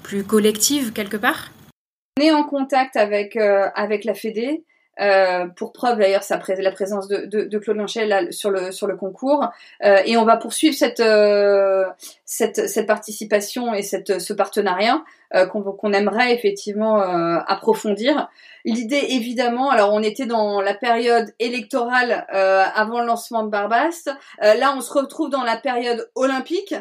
plus 0.02 0.24
collective 0.24 0.92
quelque 0.92 1.16
part? 1.16 1.50
On 2.18 2.22
est 2.22 2.32
en 2.32 2.44
contact 2.44 2.96
avec, 2.96 3.36
avec 3.36 4.04
la 4.04 4.14
Fédé. 4.14 4.62
Euh, 5.00 5.46
pour 5.46 5.72
preuve 5.72 5.98
d'ailleurs 5.98 6.24
la 6.28 6.72
présence 6.72 7.06
de, 7.06 7.26
de, 7.26 7.44
de 7.44 7.58
Claude 7.58 7.76
Lanchel 7.76 8.32
sur 8.32 8.50
le 8.50 8.72
sur 8.72 8.88
le 8.88 8.96
concours 8.96 9.48
euh, 9.84 9.98
et 10.04 10.16
on 10.16 10.24
va 10.24 10.36
poursuivre 10.36 10.74
cette 10.74 10.98
euh, 10.98 11.84
cette, 12.24 12.68
cette 12.68 12.86
participation 12.86 13.74
et 13.74 13.82
cette 13.82 14.20
ce 14.20 14.32
partenariat 14.32 15.04
euh, 15.36 15.46
qu'on 15.46 15.62
qu'on 15.62 15.92
aimerait 15.92 16.34
effectivement 16.34 17.00
euh, 17.00 17.38
approfondir. 17.46 18.28
L'idée 18.64 19.00
évidemment, 19.10 19.70
alors 19.70 19.92
on 19.94 20.02
était 20.02 20.26
dans 20.26 20.60
la 20.60 20.74
période 20.74 21.32
électorale 21.38 22.26
avant 22.28 23.00
le 23.00 23.06
lancement 23.06 23.44
de 23.44 23.50
Barbast. 23.50 24.10
là, 24.42 24.74
on 24.76 24.80
se 24.80 24.92
retrouve 24.92 25.30
dans 25.30 25.44
la 25.44 25.56
période 25.56 26.10
olympique. 26.16 26.74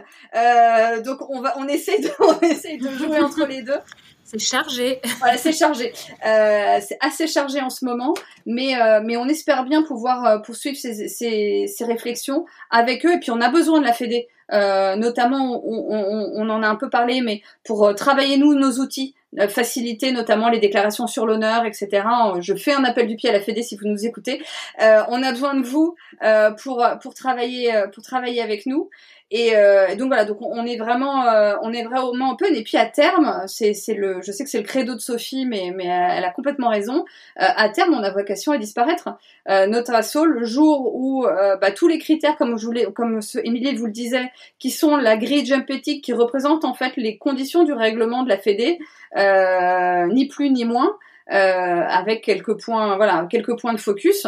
donc 1.06 1.30
on 1.30 1.40
va 1.40 1.54
on 1.58 1.68
essaie 1.68 2.00
de 2.00 2.10
on 2.20 2.40
essaie 2.42 2.78
de 2.78 2.90
jouer 2.90 3.20
entre 3.20 3.46
les 3.46 3.62
deux. 3.62 3.80
C'est 4.28 4.40
chargé. 4.40 5.00
Voilà, 5.20 5.38
c'est 5.38 5.54
chargé. 5.54 5.94
Euh, 6.26 6.80
c'est 6.86 6.98
assez 7.00 7.28
chargé 7.28 7.62
en 7.62 7.70
ce 7.70 7.86
moment, 7.86 8.14
mais 8.46 8.76
euh, 8.76 9.00
mais 9.02 9.16
on 9.16 9.26
espère 9.26 9.64
bien 9.64 9.84
pouvoir 9.84 10.26
euh, 10.26 10.40
poursuivre 10.40 10.76
ces, 10.76 11.08
ces, 11.08 11.86
réflexions 11.86 12.46
avec 12.70 13.06
eux. 13.06 13.14
Et 13.14 13.20
puis 13.20 13.32
on 13.32 13.40
a 13.40 13.50
besoin 13.50 13.80
de 13.80 13.86
la 13.86 13.94
Fédé, 13.94 14.28
notamment 14.52 15.66
on, 15.66 16.34
on, 16.36 16.50
en 16.50 16.62
a 16.62 16.68
un 16.68 16.76
peu 16.76 16.90
parlé, 16.90 17.22
mais 17.22 17.42
pour 17.64 17.96
travailler 17.96 18.38
nous 18.38 18.54
nos 18.54 18.80
outils, 18.82 19.16
faciliter 19.48 20.12
notamment 20.12 20.50
les 20.50 20.60
déclarations 20.60 21.08
sur 21.08 21.26
l'honneur, 21.26 21.64
etc. 21.64 22.04
Je 22.42 22.54
fais 22.56 22.74
un 22.74 22.84
appel 22.84 23.08
du 23.08 23.16
pied 23.16 23.30
à 23.30 23.34
la 23.34 23.40
Fédé 23.40 23.64
si 23.64 23.78
vous 23.78 23.88
nous 23.88 24.06
écoutez. 24.06 24.44
on 24.80 25.24
a 25.24 25.32
besoin 25.32 25.56
de 25.56 25.66
vous 25.66 25.96
pour 26.62 26.86
pour 27.02 27.14
travailler 27.14 27.74
pour 27.94 28.04
travailler 28.04 28.42
avec 28.42 28.66
nous. 28.66 28.90
Et 29.30 29.56
euh, 29.58 29.96
donc 29.96 30.08
voilà, 30.08 30.24
donc 30.24 30.38
on 30.42 30.66
est 30.66 30.78
vraiment, 30.78 31.26
euh, 31.26 31.56
on 31.62 31.74
est 31.74 31.84
vraiment 31.84 32.32
open. 32.32 32.56
Et 32.56 32.64
puis 32.64 32.78
à 32.78 32.86
terme, 32.86 33.44
c'est 33.48 33.74
le, 33.94 34.22
je 34.22 34.32
sais 34.32 34.46
que 34.46 34.50
c'est 34.50 34.60
le 34.60 34.64
credo 34.64 34.96
de 34.96 35.00
Sophie, 35.00 35.46
mais 35.46 35.74
mais 35.76 35.86
elle 35.86 36.24
a 36.24 36.32
complètement 36.32 36.70
raison. 36.70 37.04
Euh, 37.42 37.46
à 37.56 37.68
terme, 37.68 37.94
on 37.94 38.04
a 38.04 38.10
vocation 38.10 38.54
à 38.54 38.58
disparaître. 38.58 39.10
Euh, 39.50 39.68
notre 39.68 39.94
assaut, 39.94 40.26
le 40.26 40.46
jour 40.46 40.96
où 40.96 41.26
euh, 41.26 41.58
bah, 41.58 41.72
tous 41.72 41.90
les 41.90 42.00
critères, 42.00 42.38
comme 42.38 42.58
je 42.58 42.66
voulais, 42.66 42.88
comme 42.96 43.22
ce, 43.22 43.40
Émilie 43.40 43.76
vous 43.76 43.88
le 43.88 43.92
disait, 43.92 44.32
qui 44.60 44.72
sont 44.72 44.96
la 44.96 45.18
grille 45.18 45.46
jump 45.46 45.70
éthique, 45.70 46.04
qui 46.06 46.14
représente 46.14 46.64
en 46.64 46.74
fait 46.74 46.94
les 46.96 47.18
conditions 47.18 47.64
du 47.64 47.74
règlement 47.74 48.24
de 48.24 48.30
la 48.30 48.38
Fédé, 48.38 48.80
ni 50.14 50.28
plus 50.28 50.52
ni 50.52 50.64
moins, 50.64 50.96
avec 51.28 52.24
quelques 52.24 52.64
points, 52.64 52.96
voilà, 52.96 53.28
quelques 53.30 53.60
points 53.60 53.74
de 53.74 53.80
focus 53.80 54.26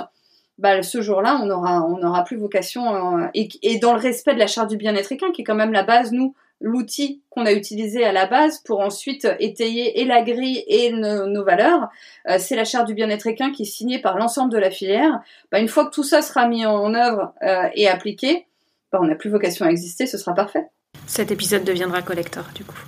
bah, 0.60 0.84
ce 0.84 1.02
jour-là, 1.02 1.40
on 1.42 1.50
aura, 1.50 1.86
on 1.86 2.04
aura 2.04 2.26
plus 2.26 2.38
vocation 2.38 3.18
euh, 3.18 3.28
et, 3.34 3.80
dans 3.80 3.94
le 3.94 4.00
respect 4.00 4.34
de 4.34 4.40
la 4.40 4.48
charte 4.48 4.70
du 4.70 4.76
bien-être 4.76 5.12
équin, 5.12 5.32
qui 5.32 5.42
est 5.42 5.46
quand 5.46 5.56
même 5.56 5.72
la 5.72 5.84
base, 5.84 6.12
nous, 6.12 6.36
l'outil 6.60 7.22
qu'on 7.30 7.46
a 7.46 7.54
utilisé 7.54 8.04
à 8.04 8.12
la 8.12 8.26
base 8.26 8.60
pour 8.60 8.82
ensuite 8.82 9.26
étayer 9.40 10.02
et 10.02 10.06
la 10.06 10.22
grille 10.22 10.66
et 10.68 10.92
nos, 10.92 11.44
valeurs, 11.46 11.88
euh, 12.28 12.36
c'est 12.40 12.58
la 12.58 12.66
charte 12.66 12.88
du 12.88 12.94
bien-être 12.94 13.28
équin 13.28 13.52
qui 13.54 13.64
est 13.64 13.66
signée 13.66 14.00
par 14.00 14.18
l'ensemble 14.18 14.52
de 14.52 14.58
la 14.58 14.70
filière. 14.70 15.22
Bah, 15.50 15.60
une 15.60 15.70
fois 15.70 15.86
que 15.86 15.92
tout 15.92 16.04
ça 16.04 16.22
sera 16.22 16.48
mis 16.48 16.66
en 16.66 16.94
œuvre 16.94 17.34
euh, 17.42 17.70
et 17.74 17.88
appliqué, 17.88 18.46
bah, 18.92 19.00
on 19.02 19.06
n'a 19.06 19.16
plus 19.16 19.30
vocation 19.30 19.66
à 19.66 19.70
exister, 19.70 20.08
ce 20.08 20.18
sera 20.18 20.36
parfait. 20.36 20.68
Cet 21.08 21.32
épisode 21.32 21.64
deviendra 21.64 22.02
collector, 22.02 22.44
du 22.54 22.66
coup. 22.66 22.84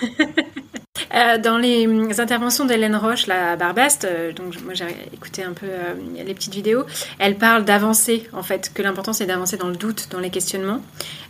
Euh, 1.14 1.38
dans 1.38 1.58
les 1.58 1.86
hum, 1.86 2.10
interventions 2.18 2.64
d'Hélène 2.64 2.96
Roche, 2.96 3.26
la 3.26 3.56
Barbaste, 3.56 4.04
euh, 4.04 4.32
donc 4.32 4.60
moi 4.64 4.74
j'ai 4.74 4.86
écouté 5.12 5.42
un 5.42 5.52
peu 5.52 5.66
euh, 5.66 5.94
les 6.14 6.34
petites 6.34 6.54
vidéos, 6.54 6.84
elle 7.18 7.36
parle 7.36 7.64
d'avancer, 7.64 8.28
en 8.32 8.42
fait, 8.42 8.72
que 8.74 8.82
l'important 8.82 9.12
c'est 9.12 9.26
d'avancer 9.26 9.56
dans 9.56 9.68
le 9.68 9.76
doute, 9.76 10.08
dans 10.10 10.20
les 10.20 10.30
questionnements. 10.30 10.82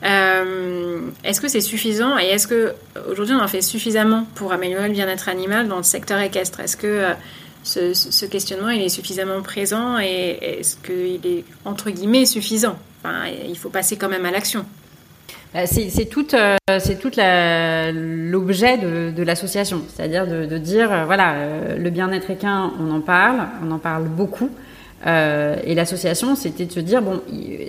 est-ce 0.02 1.40
que 1.40 1.48
c'est 1.48 1.60
suffisant 1.60 2.18
et 2.18 2.26
est-ce 2.26 2.46
que 2.46 2.74
aujourd'hui 3.10 3.34
on 3.34 3.42
en 3.42 3.48
fait 3.48 3.62
suffisamment 3.62 4.26
pour 4.34 4.52
améliorer 4.52 4.88
le 4.88 4.94
bien-être 4.94 5.28
animal 5.28 5.68
dans 5.68 5.78
le 5.78 5.82
secteur 5.82 6.20
équestre? 6.20 6.60
Est-ce 6.60 6.76
que 6.76 7.04
ce, 7.62 8.26
questionnement 8.26 8.70
il 8.70 8.82
est 8.82 8.88
suffisamment 8.88 9.42
présent 9.42 9.98
et 9.98 10.38
est-ce 10.60 10.76
qu'il 10.76 11.26
est 11.26 11.44
entre 11.64 11.90
guillemets 11.90 12.26
suffisant? 12.26 12.78
Il 13.48 13.58
faut 13.58 13.70
passer 13.70 13.96
quand 13.96 14.08
même 14.08 14.26
à 14.26 14.30
l'action. 14.30 14.64
Euh, 15.54 15.64
c'est 15.66 16.04
tout, 16.06 16.34
euh, 16.34 17.92
l'objet 17.92 18.78
de, 18.78 19.22
l'association, 19.22 19.82
c'est-à-dire 19.94 20.26
de, 20.26 20.58
dire 20.58 20.92
euh, 20.92 21.04
voilà 21.06 21.34
le 21.78 21.90
bien-être 21.90 22.30
équin, 22.30 22.72
on 22.80 22.90
en 22.90 23.00
parle, 23.00 23.46
on 23.66 23.70
en 23.70 23.78
parle 23.78 24.04
beaucoup, 24.04 24.50
euh, 25.06 25.56
et 25.64 25.74
l'association, 25.74 26.34
c'était 26.34 26.64
de 26.64 26.72
se 26.72 26.80
dire 26.80 27.02
bon, 27.02 27.20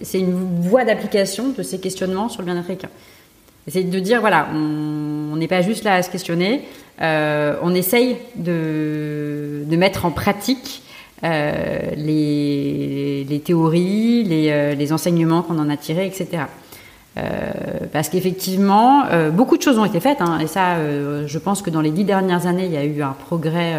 c'est 0.01 0.19
une 0.19 0.61
voie 0.61 0.85
d'application 0.85 1.49
de 1.49 1.63
ces 1.63 1.79
questionnements 1.79 2.29
sur 2.29 2.41
le 2.41 2.45
bien-être 2.45 2.69
équin. 2.69 2.89
C'est 3.67 3.83
de 3.83 3.99
dire 3.99 4.21
voilà, 4.21 4.47
on 4.53 5.35
n'est 5.35 5.49
pas 5.49 5.61
juste 5.61 5.83
là 5.83 5.95
à 5.95 6.01
se 6.01 6.09
questionner, 6.09 6.63
euh, 7.01 7.55
on 7.61 7.75
essaye 7.75 8.17
de, 8.35 9.65
mettre 9.69 10.05
en 10.05 10.11
pratique 10.11 10.81
euh, 11.23 11.91
les, 11.97 13.41
théories, 13.43 14.23
les 14.23 14.93
enseignements 14.93 15.41
qu'on 15.41 15.59
en 15.59 15.69
a 15.69 15.77
tirés, 15.77 16.07
etc. 16.07 16.43
Euh, 17.17 17.51
parce 17.91 18.09
qu'effectivement, 18.09 19.05
euh, 19.11 19.29
beaucoup 19.29 19.57
de 19.57 19.61
choses 19.61 19.79
ont 19.79 19.85
été 19.85 19.99
faites, 19.99 20.21
hein, 20.21 20.39
et 20.39 20.47
ça, 20.47 20.75
euh, 20.75 21.23
je 21.25 21.37
pense 21.39 21.61
que 21.61 21.69
dans 21.69 21.81
les 21.81 21.91
dix 21.91 22.03
dernières 22.03 22.45
années, 22.47 22.65
il 22.65 22.73
y 22.73 22.77
a 22.77 22.83
eu 22.83 23.01
un 23.01 23.15
progrès 23.27 23.75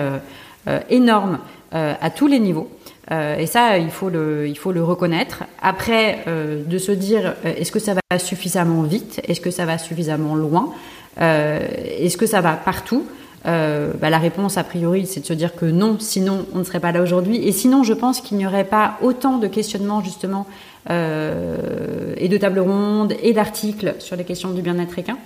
énorme 0.91 1.39
à 1.73 2.11
tous 2.11 2.27
les 2.27 2.41
niveaux. 2.41 2.69
et 3.11 3.47
ça, 3.47 3.79
il 3.79 3.91
faut 3.91 4.11
le, 4.11 4.47
il 4.49 4.59
faut 4.59 4.73
le 4.73 4.85
reconnaître. 4.85 5.45
Après, 5.63 6.25
de 6.27 6.79
se 6.79 6.93
dire, 6.93 7.35
est-ce 7.45 7.73
que 7.73 7.79
ça 7.79 7.95
va 7.95 8.19
suffisamment 8.19 8.83
vite? 8.83 9.21
Est-ce 9.27 9.41
que 9.41 9.51
ça 9.51 9.65
va 9.65 9.79
suffisamment 9.79 10.35
loin? 10.35 10.75
Est-ce 11.19 12.19
que 12.19 12.27
ça 12.27 12.43
va 12.43 12.53
partout? 12.53 13.07
Bah, 13.45 14.11
la 14.11 14.19
réponse 14.19 14.59
a 14.59 14.65
priori, 14.65 15.07
c'est 15.07 15.21
de 15.21 15.27
se 15.27 15.33
dire 15.33 15.57
que 15.57 15.65
non, 15.65 15.97
sinon 15.99 16.45
on 16.55 16.59
ne 16.59 16.65
serait 16.65 16.81
pas 16.81 16.93
là 16.93 17.01
aujourd'hui. 17.01 17.37
Et 17.49 17.53
sinon, 17.53 17.83
je 17.83 17.95
pense 17.95 18.21
qu'il 18.21 18.37
n'y 18.37 18.47
aurait 18.47 18.65
pas 18.65 18.99
autant 19.01 19.39
de 19.39 19.47
questionnements 19.47 20.03
justement 20.03 20.47
et 20.89 22.29
de 22.29 22.37
tables 22.39 22.61
rondes 22.61 23.15
et 23.23 23.33
d'articles 23.33 23.95
sur 23.99 24.17
les 24.17 24.25
questions 24.25 24.51
du 24.51 24.63
bien-être 24.63 24.99
équin. 24.99 25.19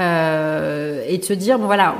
Euh, 0.00 1.04
et 1.06 1.18
de 1.18 1.24
se 1.24 1.32
dire, 1.32 1.58
bon 1.58 1.66
voilà, 1.66 1.94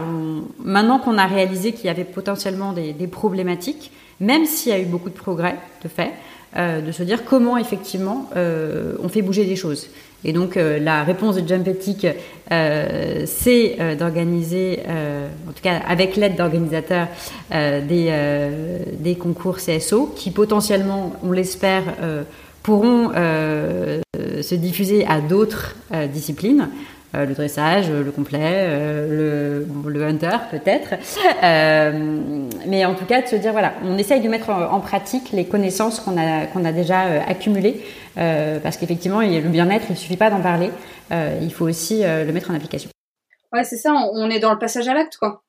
maintenant 0.58 0.98
qu'on 0.98 1.18
a 1.18 1.26
réalisé 1.26 1.72
qu'il 1.72 1.86
y 1.86 1.88
avait 1.88 2.04
potentiellement 2.04 2.72
des, 2.72 3.06
problématiques, 3.06 3.92
même 4.20 4.46
s'il 4.46 4.72
y 4.72 4.74
a 4.74 4.78
eu 4.78 4.86
beaucoup 4.86 5.10
de 5.10 5.14
progrès 5.14 5.56
de 5.82 5.88
fait, 5.88 6.12
de 6.56 6.92
se 6.92 7.02
dire 7.02 7.24
comment 7.24 7.56
effectivement 7.56 8.28
on 8.34 9.08
fait 9.08 9.22
bouger 9.22 9.44
des 9.44 9.56
choses. 9.56 9.88
Et 10.24 10.32
donc 10.32 10.56
la 10.56 11.02
réponse 11.02 11.36
de 11.36 11.46
Jump 11.46 11.66
Ethic, 11.66 12.06
c'est 12.50 13.96
d'organiser, 13.98 14.80
en 15.48 15.52
tout 15.52 15.62
cas 15.62 15.80
avec 15.86 16.16
l'aide 16.16 16.36
d'organisateurs, 16.36 17.08
des 17.50 19.16
concours 19.18 19.56
CSO 19.56 20.12
qui 20.14 20.30
potentiellement, 20.30 21.12
on 21.24 21.32
l'espère, 21.32 21.84
pourront 22.62 23.10
se 23.12 24.54
diffuser 24.54 25.04
à 25.06 25.20
d'autres 25.20 25.74
disciplines. 26.12 26.68
Euh, 27.14 27.26
le 27.26 27.34
dressage, 27.34 27.90
le 27.90 28.10
complet, 28.10 28.40
euh, 28.42 29.66
le, 29.84 29.90
le 29.90 30.04
hunter 30.04 30.38
peut-être. 30.50 30.94
Euh, 31.42 32.48
mais 32.66 32.84
en 32.84 32.94
tout 32.94 33.04
cas, 33.04 33.20
de 33.20 33.26
se 33.26 33.36
dire, 33.36 33.52
voilà, 33.52 33.74
on 33.84 33.98
essaye 33.98 34.20
de 34.20 34.28
mettre 34.28 34.50
en, 34.50 34.80
pratique 34.80 35.32
les 35.32 35.44
connaissances 35.44 36.00
qu'on 36.00 36.16
a, 36.16 36.46
qu'on 36.46 36.64
a 36.64 36.72
déjà 36.72 37.00
accumulées, 37.26 37.84
parce 38.14 38.76
qu'effectivement, 38.76 39.20
le 39.20 39.40
bien-être, 39.48 39.86
il 39.88 39.92
ne 39.92 39.96
suffit 39.96 40.16
pas 40.16 40.30
d'en 40.30 40.40
parler, 40.40 40.70
il 41.10 41.52
faut 41.52 41.66
aussi 41.66 42.02
le 42.02 42.30
mettre 42.32 42.50
en 42.50 42.54
application. 42.54 42.90
Ouais, 43.52 43.64
c'est 43.64 43.76
ça, 43.76 43.92
on 43.92 44.30
est 44.30 44.38
dans 44.38 44.52
le 44.52 44.58
passage 44.58 44.88
à 44.88 44.94
l'acte, 44.94 45.16
quoi. 45.16 45.42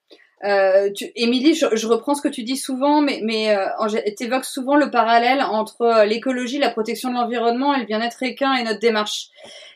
Euh, 0.44 0.90
Émilie, 1.16 1.56
je, 1.56 1.68
je, 1.74 1.88
reprends 1.88 2.16
ce 2.16 2.22
que 2.22 2.28
tu 2.28 2.44
dis 2.44 2.58
souvent, 2.58 3.02
mais, 3.02 3.22
mais 3.24 3.56
euh, 3.56 3.66
tu 4.18 4.26
évoques 4.26 4.44
souvent 4.44 4.76
le 4.76 4.92
parallèle 4.92 5.42
entre 5.42 5.82
euh, 5.82 6.06
l'écologie, 6.06 6.60
la 6.60 6.70
protection 6.70 7.10
de 7.10 7.16
l'environnement 7.16 7.74
et 7.74 7.80
le 7.80 7.86
bien-être 7.86 8.22
équin 8.24 8.54
et 8.56 8.64
notre 8.64 8.80
démarche. 8.80 9.30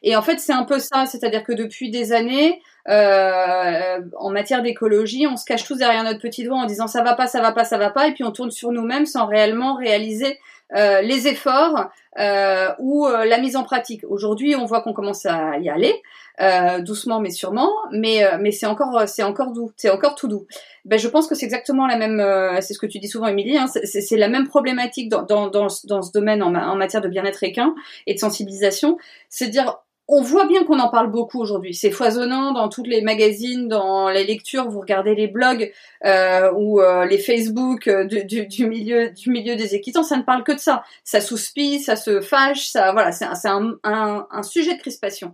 Et 0.04 0.18
en 0.18 0.22
fait, 0.22 0.40
c'est 0.40 0.54
un 0.54 0.66
peu 0.66 0.80
ça, 0.80 1.06
c'est-à-dire 1.06 1.44
que 1.44 1.54
depuis 1.54 1.90
des 1.90 2.12
années, 2.12 2.62
euh, 2.90 4.02
en 4.18 4.30
matière 4.30 4.62
d'écologie, 4.62 5.26
on 5.26 5.38
se 5.38 5.46
cache 5.46 5.66
tous 5.66 5.78
derrière 5.78 6.04
notre 6.04 6.20
petit 6.20 6.44
doigt 6.44 6.58
en 6.58 6.66
disant 6.66 6.88
ça 6.88 7.02
va 7.02 7.14
pas, 7.14 7.28
ça 7.28 7.42
va 7.42 7.54
pas, 7.54 7.64
ça 7.64 7.78
va 7.78 7.90
pas, 7.90 8.08
et 8.08 8.14
puis 8.14 8.26
on 8.26 8.32
tourne 8.32 8.52
sur 8.52 8.72
nous-mêmes 8.72 9.06
sans 9.06 9.26
réellement 9.26 9.76
réaliser 9.76 10.38
euh, 10.76 11.02
les 11.02 11.28
efforts 11.28 11.90
euh, 12.20 12.70
ou 12.80 13.08
euh, 13.08 13.26
la 13.26 13.38
mise 13.38 13.56
en 13.56 13.64
pratique. 13.64 14.04
Aujourd'hui, 14.10 14.56
on 14.56 14.66
voit 14.66 14.82
qu'on 14.82 14.94
commence 14.94 15.26
à 15.26 15.58
y 15.60 15.70
aller, 15.70 16.02
euh, 16.42 16.80
doucement 16.82 17.20
mais 17.20 17.30
sûrement, 17.30 17.72
mais 17.92 18.24
mais 18.40 18.52
c'est 18.52 18.66
encore 18.66 19.08
c'est 19.08 19.24
encore 19.24 19.54
doux, 19.54 19.72
c'est 19.78 19.90
encore 19.90 20.16
tout 20.16 20.28
doux. 20.28 20.46
Ben 20.86 21.00
je 21.00 21.08
pense 21.08 21.28
que 21.28 21.36
c'est 21.36 21.46
exactement 21.46 21.88
la 21.88 21.98
même, 21.98 22.22
c'est 22.62 22.74
ce 22.74 22.80
que 22.80 22.86
tu 22.86 23.00
dis 23.00 23.08
souvent, 23.08 23.28
Émilie, 23.28 23.58
hein, 23.58 23.68
c'est 23.68 24.18
la 24.18 24.30
même 24.30 24.48
problématique 24.48 25.10
dans 25.10 25.24
dans 25.24 25.48
dans, 25.48 25.68
dans 25.86 26.02
ce 26.02 26.12
domaine 26.12 26.44
en, 26.44 26.54
en 26.56 26.76
matière 26.76 27.02
de 27.02 27.08
bien-être 27.08 27.44
équin 27.44 27.74
et 28.06 28.14
de 28.14 28.20
sensibilisation, 28.20 28.98
c'est 29.30 29.48
dire 29.48 29.78
on 30.10 30.22
voit 30.22 30.46
bien 30.46 30.64
qu'on 30.64 30.80
en 30.80 30.90
parle 30.90 31.12
beaucoup 31.12 31.42
aujourd'hui. 31.42 31.76
C'est 31.76 31.92
foisonnant 31.92 32.54
dans 32.54 32.70
toutes 32.70 32.88
les 32.88 33.02
magazines, 33.02 33.68
dans 33.68 34.10
les 34.10 34.24
lectures. 34.24 34.70
Vous 34.70 34.80
regardez 34.80 35.16
les 35.16 35.28
blogs 35.28 35.74
euh, 36.06 36.52
ou 36.56 36.80
euh, 36.80 37.06
les 37.06 37.18
Facebook 37.18 37.88
euh, 37.88 38.06
du, 38.06 38.68
milieu 38.68 39.10
du 39.10 39.30
milieu 39.30 39.56
des 39.58 39.76
équitants, 39.76 40.04
ça 40.04 40.16
ne 40.16 40.24
parle 40.24 40.44
que 40.44 40.54
de 40.54 40.60
ça. 40.60 40.84
Ça 41.04 41.20
souspire, 41.20 41.82
ça 41.82 41.98
se 41.98 42.22
fâche, 42.22 42.68
ça 42.68 42.94
voilà, 42.94 43.12
c'est 43.12 43.26
un, 43.26 44.44
sujet 44.44 44.76
de 44.76 44.80
crispation. 44.80 45.34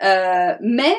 mais 0.00 0.94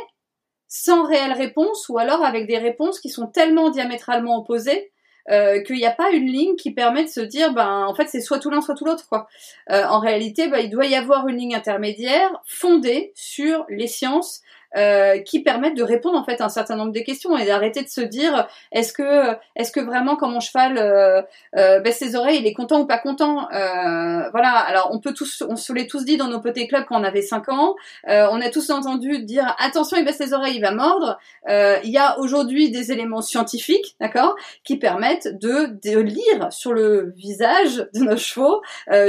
sans 0.67 1.03
réelle 1.05 1.33
réponse 1.33 1.87
ou 1.87 1.99
alors 1.99 2.25
avec 2.25 2.47
des 2.47 2.57
réponses 2.57 2.99
qui 2.99 3.09
sont 3.09 3.27
tellement 3.27 3.69
diamétralement 3.69 4.39
opposées 4.39 4.91
euh, 5.29 5.61
qu'il 5.61 5.77
n'y 5.77 5.85
a 5.85 5.91
pas 5.91 6.11
une 6.11 6.27
ligne 6.27 6.55
qui 6.55 6.71
permet 6.71 7.03
de 7.03 7.09
se 7.09 7.21
dire, 7.21 7.53
ben 7.53 7.85
en 7.85 7.95
fait 7.95 8.07
c'est 8.07 8.19
soit 8.19 8.39
tout 8.39 8.49
l'un 8.49 8.61
soit 8.61 8.75
tout 8.75 8.85
l'autre 8.85 9.07
quoi. 9.07 9.27
Euh, 9.71 9.85
en 9.85 9.99
réalité, 9.99 10.49
ben, 10.49 10.59
il 10.59 10.69
doit 10.69 10.85
y 10.85 10.95
avoir 10.95 11.27
une 11.27 11.37
ligne 11.37 11.55
intermédiaire 11.55 12.29
fondée 12.45 13.13
sur 13.15 13.65
les 13.69 13.87
sciences, 13.87 14.41
euh, 14.75 15.19
qui 15.19 15.41
permettent 15.41 15.77
de 15.77 15.83
répondre 15.83 16.17
en 16.17 16.23
fait 16.23 16.41
à 16.41 16.45
un 16.45 16.49
certain 16.49 16.75
nombre 16.75 16.91
de 16.91 16.99
questions 16.99 17.37
et 17.37 17.45
d'arrêter 17.45 17.83
de 17.83 17.89
se 17.89 18.01
dire 18.01 18.47
est-ce 18.71 18.93
que 18.93 19.35
est-ce 19.55 19.71
que 19.71 19.79
vraiment 19.79 20.15
quand 20.15 20.29
mon 20.29 20.39
cheval 20.39 20.77
euh, 20.77 21.21
euh, 21.55 21.79
baisse 21.79 21.97
ses 21.97 22.15
oreilles 22.15 22.39
il 22.39 22.47
est 22.47 22.53
content 22.53 22.81
ou 22.81 22.85
pas 22.85 22.97
content 22.97 23.47
euh, 23.51 24.29
voilà. 24.31 24.51
Alors 24.51 24.89
on 24.91 24.99
peut 24.99 25.13
tous 25.13 25.43
on 25.47 25.55
se 25.55 25.73
l'est 25.73 25.87
tous 25.87 26.05
dit 26.05 26.17
dans 26.17 26.27
nos 26.27 26.39
petits 26.39 26.67
clubs 26.67 26.85
quand 26.85 26.99
on 26.99 27.03
avait 27.03 27.21
5 27.21 27.49
ans. 27.49 27.75
Euh, 28.09 28.27
on 28.31 28.41
a 28.41 28.49
tous 28.49 28.69
entendu 28.69 29.19
dire 29.23 29.55
attention 29.59 29.97
il 29.97 30.05
baisse 30.05 30.19
les 30.19 30.33
oreilles 30.33 30.55
il 30.55 30.61
va 30.61 30.71
mordre. 30.71 31.19
Il 31.47 31.89
y 31.89 31.97
a 31.97 32.19
aujourd'hui 32.19 32.71
des 32.71 32.91
éléments 32.91 33.21
scientifiques 33.21 33.95
d'accord 33.99 34.35
qui 34.63 34.77
permettent 34.77 35.39
de, 35.39 35.77
de 35.83 35.99
lire 35.99 36.51
sur 36.51 36.73
le 36.73 37.13
visage 37.15 37.87
de 37.93 37.99
nos 37.99 38.17
chevaux 38.17 38.61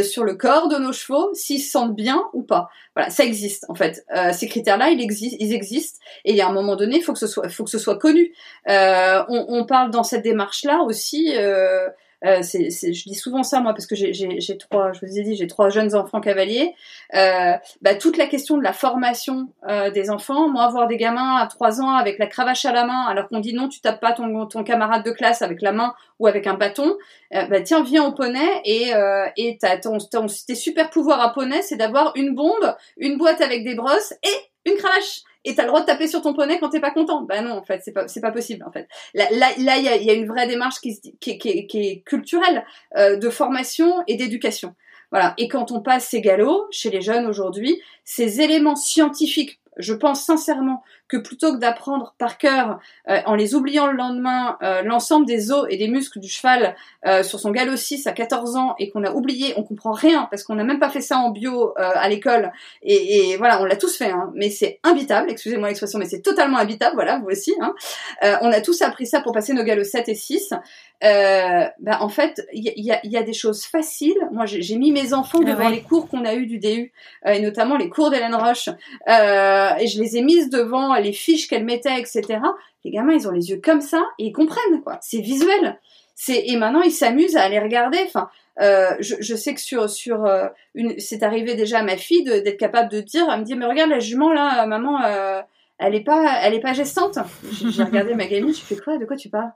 sur 0.03 0.25
le 0.25 0.35
corps 0.35 0.69
de 0.69 0.77
nos 0.77 0.93
chevaux 0.93 1.31
s'ils 1.35 1.63
se 1.63 1.71
sentent 1.71 1.95
bien 1.95 2.25
ou 2.33 2.43
pas 2.43 2.69
voilà 2.95 3.11
ça 3.11 3.25
existe 3.25 3.67
en 3.69 3.75
fait 3.75 4.05
ces 4.33 4.49
critères 4.49 4.79
là 4.79 4.91
ils 4.91 5.01
existent 5.01 5.37
ils 5.41 5.53
existe 5.53 6.01
et 6.25 6.31
il 6.31 6.37
y 6.37 6.41
a 6.41 6.49
un 6.49 6.53
moment 6.53 6.77
donné, 6.77 6.97
il 6.97 7.03
faut 7.03 7.13
que 7.13 7.19
ce 7.19 7.27
soit, 7.27 7.49
faut 7.49 7.65
que 7.65 7.71
ce 7.71 7.79
soit 7.79 7.99
connu. 7.99 8.33
Euh, 8.69 9.23
on, 9.29 9.47
on, 9.49 9.65
parle 9.65 9.91
dans 9.91 10.03
cette 10.03 10.23
démarche-là 10.23 10.83
aussi. 10.83 11.33
Euh, 11.37 11.89
euh, 12.25 12.41
c'est, 12.43 12.71
je 12.71 13.09
dis 13.09 13.15
souvent 13.15 13.43
ça 13.43 13.61
moi 13.61 13.73
parce 13.73 13.87
que 13.87 13.95
j'ai, 13.95 14.59
trois, 14.59 14.93
je 14.93 15.05
vous 15.05 15.19
ai 15.19 15.23
dit, 15.23 15.37
j'ai 15.37 15.47
trois 15.47 15.69
jeunes 15.69 15.95
enfants 15.95 16.21
cavaliers. 16.21 16.75
Euh, 17.15 17.53
bah, 17.83 17.95
toute 17.95 18.17
la 18.17 18.27
question 18.27 18.57
de 18.57 18.63
la 18.63 18.73
formation 18.73 19.49
euh, 19.69 19.91
des 19.91 20.11
enfants, 20.11 20.49
moi 20.49 20.69
voir 20.69 20.87
des 20.87 20.97
gamins 20.97 21.37
à 21.37 21.47
trois 21.47 21.81
ans 21.81 21.95
avec 21.95 22.19
la 22.19 22.27
cravache 22.27 22.65
à 22.65 22.73
la 22.73 22.85
main, 22.85 23.05
alors 23.07 23.29
qu'on 23.29 23.41
dit 23.41 23.55
non, 23.55 23.69
tu 23.69 23.81
tapes 23.81 24.01
pas 24.01 24.13
ton, 24.13 24.47
ton 24.47 24.65
camarade 24.65 25.05
de 25.05 25.11
classe 25.11 25.43
avec 25.43 25.61
la 25.61 25.73
main 25.73 25.95
ou 26.19 26.27
avec 26.27 26.47
un 26.47 26.55
bâton. 26.55 26.97
Euh, 27.35 27.47
bah 27.47 27.61
tiens, 27.61 27.83
viens 27.83 28.05
au 28.05 28.13
poney 28.13 28.49
et 28.65 28.95
euh, 28.95 29.27
et 29.37 29.59
t'as 29.61 29.77
ton, 29.79 29.99
ton, 29.99 30.27
tes 30.47 30.55
super 30.55 30.91
pouvoirs 30.91 31.21
à 31.21 31.33
poney, 31.33 31.63
c'est 31.63 31.77
d'avoir 31.77 32.13
une 32.17 32.35
bombe, 32.35 32.75
une 32.97 33.19
boîte 33.19 33.41
avec 33.41 33.65
des 33.65 33.75
brosses 33.75 34.15
et 34.23 34.71
une 34.71 34.77
cravache 34.77 35.23
et 35.45 35.55
t'as 35.55 35.63
le 35.63 35.69
droit 35.69 35.81
de 35.81 35.87
taper 35.87 36.07
sur 36.07 36.23
ton 36.23 36.35
poney 36.35 36.59
quand 36.59 36.71
t'es 36.71 36.81
pas 36.81 36.91
content. 36.91 37.23
Bah 37.23 37.41
non, 37.41 37.53
en 37.53 37.63
fait, 37.63 37.81
c'est 37.85 37.93
pas, 37.93 38.09
c'est 38.09 38.21
pas 38.21 38.33
possible, 38.33 38.65
en 38.67 38.73
fait. 38.73 38.89
Là, 39.15 39.27
là, 39.31 39.49
là, 39.59 39.77
il 39.77 39.85
y 39.85 40.11
a, 40.11 40.15
une 40.15 40.27
vraie 40.27 40.47
démarche 40.47 40.81
qui, 40.81 41.01
qui, 41.21 41.39
qui, 41.39 41.67
qui 41.67 41.79
est 41.89 42.01
culturelle, 42.05 42.65
euh, 42.97 43.17
de 43.17 43.31
formation 43.31 44.03
et 44.07 44.17
d'éducation. 44.17 44.75
Voilà. 45.11 45.35
Et 45.39 45.49
quand 45.49 45.71
on 45.71 45.81
passe 45.81 46.09
ces 46.09 46.21
galops, 46.21 46.67
chez 46.71 46.91
les 46.91 47.01
jeunes 47.01 47.27
aujourd'hui, 47.27 47.81
ces 48.05 48.41
éléments 48.41 48.77
scientifiques 48.77 49.61
je 49.77 49.95
pense 49.95 50.25
sincèrement 50.25 50.83
que 51.09 51.17
plutôt 51.17 51.53
que 51.53 51.59
d'apprendre 51.59 52.15
par 52.19 52.39
cœur, 52.39 52.79
euh, 53.09 53.19
en 53.27 53.35
les 53.35 53.55
oubliant 53.55 53.87
le 53.87 53.97
lendemain, 53.97 54.57
euh, 54.63 54.83
l'ensemble 54.83 55.27
des 55.27 55.53
os 55.53 55.67
et 55.69 55.77
des 55.77 55.89
muscles 55.89 56.19
du 56.19 56.29
cheval 56.29 56.75
euh, 57.07 57.23
sur 57.23 57.39
son 57.39 57.51
galop 57.51 57.77
6 57.77 58.07
à 58.07 58.13
14 58.13 58.57
ans 58.57 58.75
et 58.79 58.91
qu'on 58.91 59.05
a 59.05 59.13
oublié, 59.13 59.53
on 59.57 59.63
comprend 59.63 59.93
rien 59.93 60.27
parce 60.31 60.43
qu'on 60.43 60.55
n'a 60.55 60.65
même 60.65 60.79
pas 60.79 60.89
fait 60.89 61.03
ça 61.03 61.19
en 61.19 61.31
bio 61.31 61.75
à 61.77 62.09
l'école 62.09 62.53
et, 62.83 63.33
et, 63.33 63.37
voilà, 63.37 63.61
on 63.61 63.65
l'a 63.65 63.77
tous 63.77 63.97
fait, 63.97 64.11
hein, 64.11 64.31
mais 64.35 64.51
c'est 64.51 64.81
imbitable, 64.83 65.31
excusez-moi 65.31 65.69
l'expression, 65.69 65.99
mais 65.99 66.07
c'est 66.07 66.23
totalement 66.23 66.59
imbitable, 66.59 66.95
voilà, 66.95 67.19
vous 67.19 67.29
aussi. 67.29 67.55
Hein. 67.61 67.75
on 68.43 68.51
a 68.51 68.61
tous 68.61 68.83
appris 68.83 69.07
ça 69.07 69.21
pour 69.21 69.33
passer 69.33 69.53
nos 69.53 69.63
galops 69.63 69.91
7 69.91 70.09
et 70.09 70.15
6. 70.15 70.55
Euh, 71.03 71.67
bah, 71.81 71.99
en 72.01 72.09
fait, 72.09 72.47
il 72.53 72.63
y 72.65 72.91
a, 72.91 73.01
y 73.05 73.17
a, 73.17 73.23
des 73.23 73.33
choses 73.33 73.65
faciles. 73.65 74.17
Moi, 74.33 74.47
j'ai 74.47 74.77
mis 74.77 74.91
mes 74.91 75.13
enfants 75.13 75.41
ah 75.43 75.51
devant 75.51 75.69
les 75.69 75.83
cours 75.83 76.09
qu'on 76.09 76.25
a 76.25 76.35
eu 76.35 76.47
du 76.47 76.59
DU, 76.59 76.93
euh, 77.27 77.33
et 77.33 77.41
notamment 77.41 77.77
les 77.77 77.91
cours 77.91 78.11
d'Hélène 78.11 78.35
Roche, 78.35 78.69
euh, 79.09 79.71
et 79.79 79.87
je 79.87 80.01
les 80.01 80.17
ai 80.17 80.23
mises 80.23 80.49
devant 80.49 80.94
les 81.01 81.13
fiches 81.13 81.49
qu'elle 81.49 81.65
mettait, 81.65 81.99
etc. 81.99 82.41
Les 82.85 82.91
gamins, 82.91 83.15
ils 83.15 83.29
ont 83.29 83.33
les 83.33 83.51
yeux 83.51 83.61
comme 83.63 83.81
ça 83.81 84.03
et 84.19 84.27
ils 84.27 84.33
comprennent, 84.33 84.83
quoi. 84.83 84.99
C'est 85.01 85.21
visuel. 85.21 85.79
C'est 86.15 86.47
et 86.47 86.57
maintenant 86.57 86.83
ils 86.83 86.93
s'amusent 86.93 87.37
à 87.37 87.43
aller 87.43 87.59
regarder. 87.59 87.99
Enfin, 88.07 88.29
euh, 88.61 88.95
je, 89.01 89.35
sais 89.35 89.53
que 89.53 89.61
sur 89.61 89.91
sur 89.91 90.25
euh, 90.27 90.47
une, 90.75 90.99
c'est 90.99 91.25
arrivé 91.25 91.57
déjà 91.57 91.81
à 91.81 91.83
ma 91.83 91.97
fille 91.97 92.23
d'être 92.23 92.57
capable 92.57 92.89
de 92.89 93.01
dire, 93.01 93.27
elle 93.29 93.41
me 93.41 93.45
dit 93.45 93.57
mais 93.57 93.67
regarde 93.67 93.91
la 93.91 93.99
jument 93.99 94.33
là, 94.33 94.65
maman, 94.67 95.01
elle 95.79 95.95
est 95.95 96.05
pas, 96.05 96.41
elle 96.43 96.55
est 96.55 96.61
pas 96.61 96.73
gestante. 96.73 97.19
J'ai 97.53 97.83
regardé 97.83 98.15
ma 98.15 98.27
gamine, 98.27 98.55
je 98.55 98.61
fais 98.61 98.77
quoi, 98.77 98.99
de 98.99 99.05
quoi 99.05 99.17
tu 99.17 99.29
parles? 99.29 99.53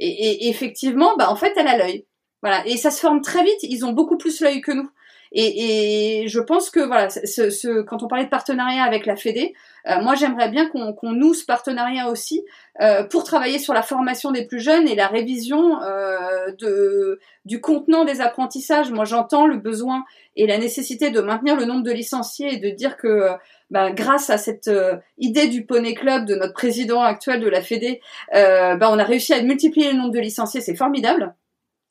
Et, 0.00 0.48
effectivement, 0.48 1.16
bah 1.16 1.30
en 1.30 1.36
fait, 1.36 1.52
elle 1.56 1.66
a 1.66 1.76
l'œil. 1.76 2.06
Voilà. 2.42 2.64
Et 2.66 2.76
ça 2.76 2.90
se 2.90 3.00
forme 3.00 3.20
très 3.20 3.42
vite. 3.42 3.62
Ils 3.62 3.84
ont 3.84 3.92
beaucoup 3.92 4.16
plus 4.16 4.40
l'œil 4.40 4.60
que 4.60 4.72
nous. 4.72 4.88
Et, 5.32 6.24
je 6.28 6.40
pense 6.40 6.70
que 6.70 6.80
voilà, 6.80 7.08
quand 7.86 8.02
on 8.02 8.08
parlait 8.08 8.24
de 8.24 8.30
partenariat 8.30 8.84
avec 8.84 9.06
la 9.06 9.16
Fédé, 9.16 9.54
euh, 9.88 10.00
moi 10.02 10.14
j'aimerais 10.14 10.50
bien 10.50 10.68
qu'on 10.68 10.92
qu'on 10.92 11.12
noue 11.12 11.34
ce 11.34 11.44
partenariat 11.44 12.10
aussi 12.10 12.44
euh, 12.80 13.04
pour 13.04 13.24
travailler 13.24 13.58
sur 13.58 13.72
la 13.72 13.82
formation 13.82 14.30
des 14.30 14.46
plus 14.46 14.60
jeunes 14.60 14.86
et 14.86 14.94
la 14.94 15.06
révision 15.06 15.80
euh, 15.82 17.16
du 17.44 17.60
contenant 17.60 18.04
des 18.04 18.20
apprentissages. 18.20 18.90
Moi 18.90 19.04
j'entends 19.04 19.46
le 19.46 19.56
besoin 19.56 20.04
et 20.36 20.46
la 20.46 20.58
nécessité 20.58 21.10
de 21.10 21.20
maintenir 21.20 21.56
le 21.56 21.64
nombre 21.64 21.82
de 21.82 21.92
licenciés 21.92 22.54
et 22.54 22.58
de 22.58 22.70
dire 22.70 22.96
que 22.96 23.30
bah, 23.70 23.90
grâce 23.90 24.30
à 24.30 24.38
cette 24.38 24.70
idée 25.18 25.48
du 25.48 25.64
Poney 25.64 25.94
Club 25.94 26.26
de 26.26 26.34
notre 26.34 26.54
président 26.54 27.02
actuel 27.02 27.40
de 27.40 27.48
la 27.48 27.62
Fédé, 27.62 28.00
bah, 28.32 28.90
on 28.90 28.98
a 28.98 29.04
réussi 29.04 29.32
à 29.32 29.42
multiplier 29.42 29.92
le 29.92 29.98
nombre 29.98 30.12
de 30.12 30.20
licenciés, 30.20 30.60
c'est 30.60 30.76
formidable. 30.76 31.34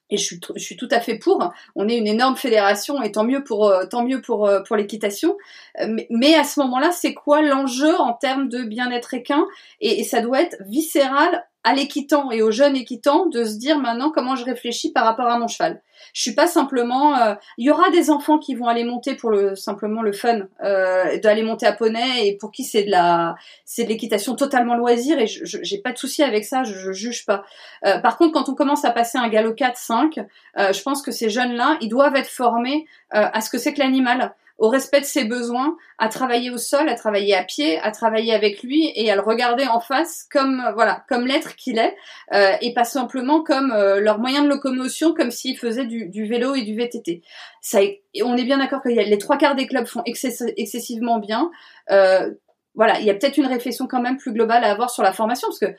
Et 0.09 0.17
je 0.17 0.35
suis, 0.57 0.77
tout 0.77 0.87
à 0.91 0.99
fait 0.99 1.17
pour. 1.17 1.51
On 1.75 1.89
est 1.89 1.97
une 1.97 2.07
énorme 2.07 2.37
fédération 2.37 3.01
et 3.01 3.11
tant 3.11 3.25
mieux 3.25 3.43
pour 3.43 3.67
euh, 3.67 3.85
tant 3.85 4.05
mieux 4.05 4.21
pour 4.21 4.49
pour 4.65 4.75
l'équitation. 4.75 5.37
Mais, 5.85 6.07
mais, 6.09 6.35
à 6.35 6.43
ce 6.43 6.59
moment-là, 6.61 6.91
c'est 6.91 7.13
quoi 7.13 7.41
l'enjeu 7.41 7.93
en 7.99 8.13
termes 8.13 8.47
de 8.47 8.63
bien-être 8.63 9.13
équin? 9.13 9.45
Et, 9.81 10.03
ça 10.03 10.21
doit 10.21 10.41
être 10.41 10.55
viscéral 10.65 11.45
à 11.67 11.73
l'équitant 11.73 12.31
et 12.31 12.41
aux 12.41 12.49
jeunes 12.49 12.77
équitants 12.77 13.25
de 13.25 13.43
se 13.43 13.57
dire 13.57 13.77
maintenant 13.77 14.09
comment 14.09 14.37
je 14.37 14.45
réfléchis 14.45 14.93
par 14.93 15.03
rapport 15.03 15.27
à 15.27 15.37
mon 15.37 15.49
cheval. 15.49 15.81
Je 16.13 16.21
suis 16.21 16.33
pas 16.33 16.47
simplement. 16.47 17.17
Euh, 17.17 17.35
il 17.57 17.65
y 17.65 17.69
aura 17.69 17.89
des 17.89 18.09
enfants 18.09 18.37
qui 18.37 18.55
vont 18.55 18.67
aller 18.67 18.85
monter 18.85 19.15
pour 19.15 19.31
le 19.31 19.53
simplement 19.57 20.01
le 20.01 20.13
fun, 20.13 20.43
euh, 20.63 21.19
d'aller 21.19 21.43
monter 21.43 21.65
à 21.65 21.73
poney 21.73 22.25
et 22.25 22.37
pour 22.37 22.51
qui 22.51 22.63
c'est 22.63 22.83
de 22.83 22.91
la 22.91 23.35
c'est 23.65 23.83
de 23.83 23.89
l'équitation 23.89 24.33
totalement 24.35 24.75
loisir 24.75 25.19
et 25.19 25.27
j'ai 25.27 25.77
pas 25.79 25.91
de 25.91 25.97
souci 25.97 26.23
avec 26.23 26.45
ça, 26.45 26.63
je, 26.63 26.73
je 26.73 26.93
juge 26.93 27.25
pas. 27.25 27.43
Euh, 27.85 27.99
par 27.99 28.17
contre, 28.17 28.31
quand 28.31 28.47
on 28.47 28.55
commence 28.55 28.85
à 28.85 28.91
passer 28.91 29.17
un 29.17 29.27
galop 29.27 29.53
4-5, 29.53 30.25
euh, 30.57 30.71
je 30.71 30.81
pense 30.83 31.01
que 31.01 31.11
ces 31.11 31.29
jeunes 31.29 31.53
là, 31.53 31.77
ils 31.81 31.89
doivent 31.89 32.15
être 32.15 32.29
formés 32.29 32.85
à 33.11 33.41
ce 33.41 33.49
que 33.49 33.57
c'est 33.57 33.73
que 33.73 33.79
l'animal 33.79 34.33
au 34.57 34.69
respect 34.69 35.01
de 35.01 35.05
ses 35.05 35.23
besoins, 35.23 35.77
à 35.97 36.09
travailler 36.09 36.49
au 36.49 36.57
sol, 36.57 36.89
à 36.89 36.95
travailler 36.95 37.35
à 37.35 37.43
pied, 37.43 37.79
à 37.79 37.91
travailler 37.91 38.33
avec 38.33 38.63
lui 38.63 38.91
et 38.95 39.11
à 39.11 39.15
le 39.15 39.21
regarder 39.21 39.67
en 39.67 39.79
face 39.79 40.25
comme 40.31 40.61
euh, 40.61 40.71
voilà 40.73 41.03
comme 41.07 41.27
l'être 41.27 41.55
qu'il 41.55 41.77
est 41.77 41.95
euh, 42.33 42.53
et 42.61 42.73
pas 42.73 42.83
simplement 42.83 43.43
comme 43.43 43.71
euh, 43.71 43.99
leur 43.99 44.19
moyen 44.19 44.43
de 44.43 44.49
locomotion 44.49 45.13
comme 45.13 45.31
s'ils 45.31 45.57
faisaient 45.57 45.85
du, 45.85 46.07
du, 46.07 46.25
vélo 46.25 46.55
et 46.55 46.63
du 46.63 46.75
VTT. 46.75 47.21
Ça, 47.61 47.79
on 48.23 48.35
est 48.35 48.45
bien 48.45 48.57
d'accord 48.57 48.81
que 48.81 48.89
les 48.89 49.17
trois 49.17 49.37
quarts 49.37 49.55
des 49.55 49.67
clubs 49.67 49.85
font 49.85 50.01
excessivement 50.05 51.19
bien. 51.19 51.51
Euh, 51.91 52.31
voilà, 52.73 52.99
il 52.99 53.05
y 53.05 53.09
a 53.09 53.13
peut-être 53.13 53.37
une 53.37 53.47
réflexion 53.47 53.87
quand 53.87 54.01
même 54.01 54.17
plus 54.17 54.31
globale 54.31 54.63
à 54.63 54.71
avoir 54.71 54.89
sur 54.89 55.03
la 55.03 55.11
formation 55.13 55.47
parce 55.47 55.59
que 55.59 55.77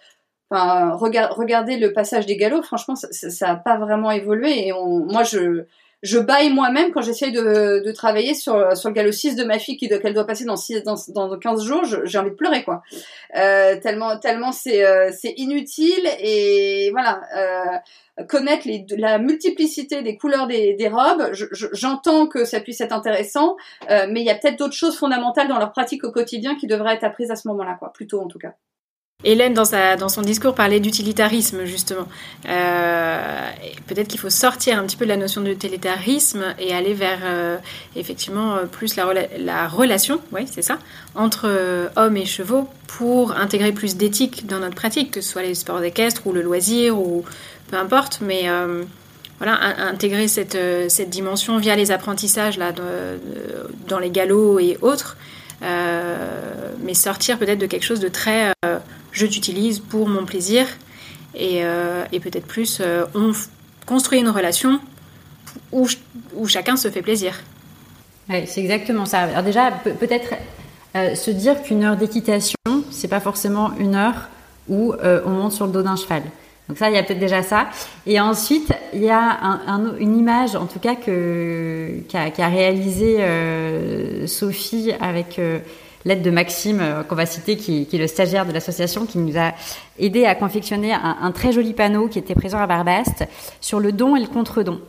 Enfin, 0.50 0.92
regardez 0.94 1.76
le 1.76 1.92
passage 1.92 2.24
des 2.24 2.38
galops, 2.38 2.66
franchement, 2.66 2.94
ça 2.96 3.46
n'a 3.46 3.56
pas 3.56 3.76
vraiment 3.76 4.10
évolué. 4.10 4.68
Et 4.68 4.72
on, 4.72 5.00
moi, 5.04 5.22
je, 5.22 5.66
je 6.02 6.18
baille 6.18 6.50
moi-même 6.50 6.92
quand 6.92 7.00
j'essaye 7.00 7.32
de, 7.32 7.82
de, 7.84 7.92
travailler 7.92 8.34
sur, 8.34 8.76
sur 8.76 8.88
le 8.88 8.94
galop 8.94 9.12
6 9.12 9.34
de 9.36 9.44
ma 9.44 9.58
fille 9.58 9.76
qu'elle 9.76 10.14
doit 10.14 10.26
passer 10.26 10.44
dans, 10.44 10.56
6, 10.56 10.82
dans, 10.84 10.96
dans 11.08 11.38
15 11.38 11.64
jours, 11.64 11.84
j'ai 12.04 12.18
envie 12.18 12.30
de 12.30 12.36
pleurer 12.36 12.62
quoi. 12.62 12.82
Euh, 13.36 13.76
tellement 13.80 14.18
tellement 14.18 14.52
c'est 14.52 14.84
euh, 14.84 15.10
inutile 15.36 16.08
et 16.20 16.90
voilà 16.92 17.20
euh, 17.36 18.24
connaître 18.28 18.66
la 18.96 19.18
multiplicité 19.18 20.02
des 20.02 20.16
couleurs 20.16 20.46
des, 20.46 20.74
des 20.74 20.88
robes, 20.88 21.30
j'entends 21.72 22.26
que 22.26 22.44
ça 22.44 22.60
puisse 22.60 22.80
être 22.80 22.92
intéressant, 22.92 23.56
euh, 23.90 24.06
mais 24.10 24.20
il 24.20 24.26
y 24.26 24.30
a 24.30 24.34
peut-être 24.34 24.58
d'autres 24.58 24.74
choses 24.74 24.96
fondamentales 24.96 25.48
dans 25.48 25.58
leur 25.58 25.72
pratique 25.72 26.04
au 26.04 26.10
quotidien 26.10 26.56
qui 26.56 26.66
devraient 26.66 26.94
être 26.94 27.04
apprises 27.04 27.30
à 27.30 27.36
ce 27.36 27.46
moment-là 27.48 27.76
quoi, 27.78 27.92
plutôt 27.92 28.20
en 28.20 28.26
tout 28.26 28.38
cas. 28.38 28.54
Hélène, 29.24 29.52
dans, 29.52 29.64
sa, 29.64 29.98
son 30.08 30.22
discours, 30.22 30.54
parlait 30.54 30.78
d'utilitarisme, 30.78 31.64
justement. 31.64 32.06
Euh, 32.48 33.50
Peut-être 33.88 34.06
qu'il 34.06 34.20
faut 34.20 34.30
sortir 34.30 34.78
un 34.78 34.86
petit 34.86 34.96
peu 34.96 35.06
de 35.06 35.08
la 35.08 35.16
notion 35.16 35.40
d'utilitarisme 35.40 36.54
et 36.60 36.72
aller 36.72 36.94
vers, 36.94 37.18
euh, 37.24 37.56
effectivement, 37.96 38.54
euh, 38.54 38.66
plus 38.66 38.94
la, 38.94 39.06
la 39.36 39.66
relation, 39.66 40.20
oui, 40.30 40.42
c'est 40.48 40.62
ça, 40.62 40.78
entre 41.16 41.50
hommes 41.96 42.16
et 42.16 42.26
chevaux 42.26 42.68
pour 42.86 43.32
intégrer 43.32 43.72
plus 43.72 43.96
d'éthique 43.96 44.46
dans 44.46 44.60
notre 44.60 44.76
pratique, 44.76 45.10
que 45.10 45.20
ce 45.20 45.32
soit 45.32 45.42
les 45.42 45.56
sports 45.56 45.82
équestres 45.82 46.24
ou 46.28 46.32
le 46.32 46.40
loisir 46.42 46.96
ou 46.96 47.24
peu 47.72 47.76
importe, 47.76 48.20
mais 48.22 48.46
voilà, 49.38 49.58
intégrer 49.88 50.28
cette, 50.28 50.56
dimension 51.10 51.58
via 51.58 51.74
les 51.74 51.90
apprentissages 51.90 52.56
là, 52.56 52.72
dans 53.88 53.98
les 53.98 54.10
galops 54.10 54.62
et 54.62 54.78
autres. 54.80 55.16
mais 55.60 56.94
sortir 56.94 57.36
peut-être 57.36 57.58
de 57.58 57.66
quelque 57.66 57.84
chose 57.84 58.00
de 58.00 58.08
très 58.08 58.52
je 59.18 59.26
t'utilise 59.26 59.80
pour 59.80 60.08
mon 60.08 60.24
plaisir 60.24 60.66
et, 61.34 61.64
euh, 61.64 62.04
peut-être 62.22 62.46
plus 62.46 62.78
euh, 62.80 63.04
on 63.14 63.32
construit 63.86 64.20
une 64.20 64.28
relation 64.28 64.80
où, 65.72 65.86
chacun 66.46 66.76
se 66.76 66.90
fait 66.90 67.02
plaisir. 67.02 67.34
Ouais, 68.28 68.44
c'est 68.46 68.60
exactement 68.60 69.06
ça. 69.06 69.20
Alors 69.20 69.42
déjà, 69.42 69.70
peut-être 69.70 70.34
euh, 70.94 71.14
se 71.14 71.30
dire 71.30 71.62
qu'une 71.62 71.84
heure 71.84 71.96
d'équitation, 71.96 72.56
c'est 72.90 73.08
pas 73.08 73.20
forcément 73.20 73.72
une 73.78 73.94
heure 73.94 74.28
où 74.68 74.94
on 75.24 75.30
monte 75.30 75.52
sur 75.52 75.66
le 75.66 75.72
dos 75.72 75.82
d'un 75.82 75.96
cheval. 75.96 76.22
Donc 76.68 76.76
ça, 76.76 76.90
il 76.90 76.94
y 76.94 76.98
a 76.98 77.02
peut-être 77.02 77.18
déjà 77.18 77.42
ça. 77.42 77.68
Et 78.06 78.20
ensuite, 78.20 78.72
il 78.92 79.02
y 79.02 79.08
a 79.08 79.38
un, 79.42 79.60
un, 79.66 79.96
une 79.98 80.16
image, 80.16 80.54
en 80.54 80.66
tout 80.66 80.78
cas, 80.78 80.94
qu'a 80.94 82.30
qu 82.30 82.42
réalisé 82.42 83.16
euh, 83.20 84.26
Sophie 84.26 84.92
avec 85.00 85.40
l'aide 86.04 86.22
de 86.22 86.30
Maxime, 86.30 86.80
euh, 86.80 87.02
qu'on 87.02 87.14
va 87.14 87.26
citer, 87.26 87.56
qui, 87.56 87.86
qui, 87.86 87.96
est 87.96 87.98
le 87.98 88.06
stagiaire 88.06 88.46
de 88.46 88.52
l'association, 88.52 89.06
qui 89.06 89.18
nous 89.18 89.38
a 89.38 89.52
aidé 89.98 90.24
à 90.24 90.34
confectionner 90.34 90.92
un, 90.92 91.16
un, 91.20 91.32
très 91.32 91.52
joli 91.52 91.72
panneau 91.72 92.08
qui 92.08 92.18
était 92.18 92.34
présent 92.34 92.58
à 92.58 92.66
Barbaste 92.66 93.24
sur 93.60 93.80
le 93.80 93.92
don 93.92 94.16
et 94.16 94.20
le 94.20 94.26
contre-don. 94.26 94.80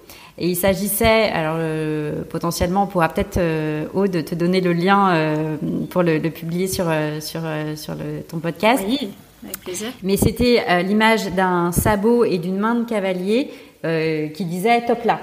Et 0.41 0.47
il 0.47 0.55
s'agissait, 0.55 1.29
alors 1.31 1.57
euh, 1.59 2.23
potentiellement, 2.23 2.83
on 2.83 2.87
pourra 2.87 3.09
peut-être, 3.09 3.37
euh, 3.37 3.87
Aude, 3.93 4.23
te 4.23 4.35
donner 4.35 4.61
le 4.61 4.71
lien 4.71 5.13
euh, 5.13 5.57
pour 5.89 6.01
le, 6.01 6.17
le, 6.17 6.29
publier 6.29 6.67
sur, 6.67 6.85
sur, 7.19 7.41
sur 7.75 7.93
le, 7.95 8.21
ton 8.25 8.39
podcast. 8.39 8.81
Oui, 8.87 9.09
avec 9.43 9.59
plaisir. 9.59 9.89
Mais 10.01 10.15
c'était 10.15 10.83
l'image 10.83 11.29
d'un 11.33 11.73
sabot 11.73 12.23
et 12.23 12.37
d'une 12.37 12.57
main 12.57 12.75
de 12.75 12.85
cavalier 12.85 13.51
qui 13.83 14.45
disait 14.45 14.85
top 14.85 15.03
là. 15.03 15.19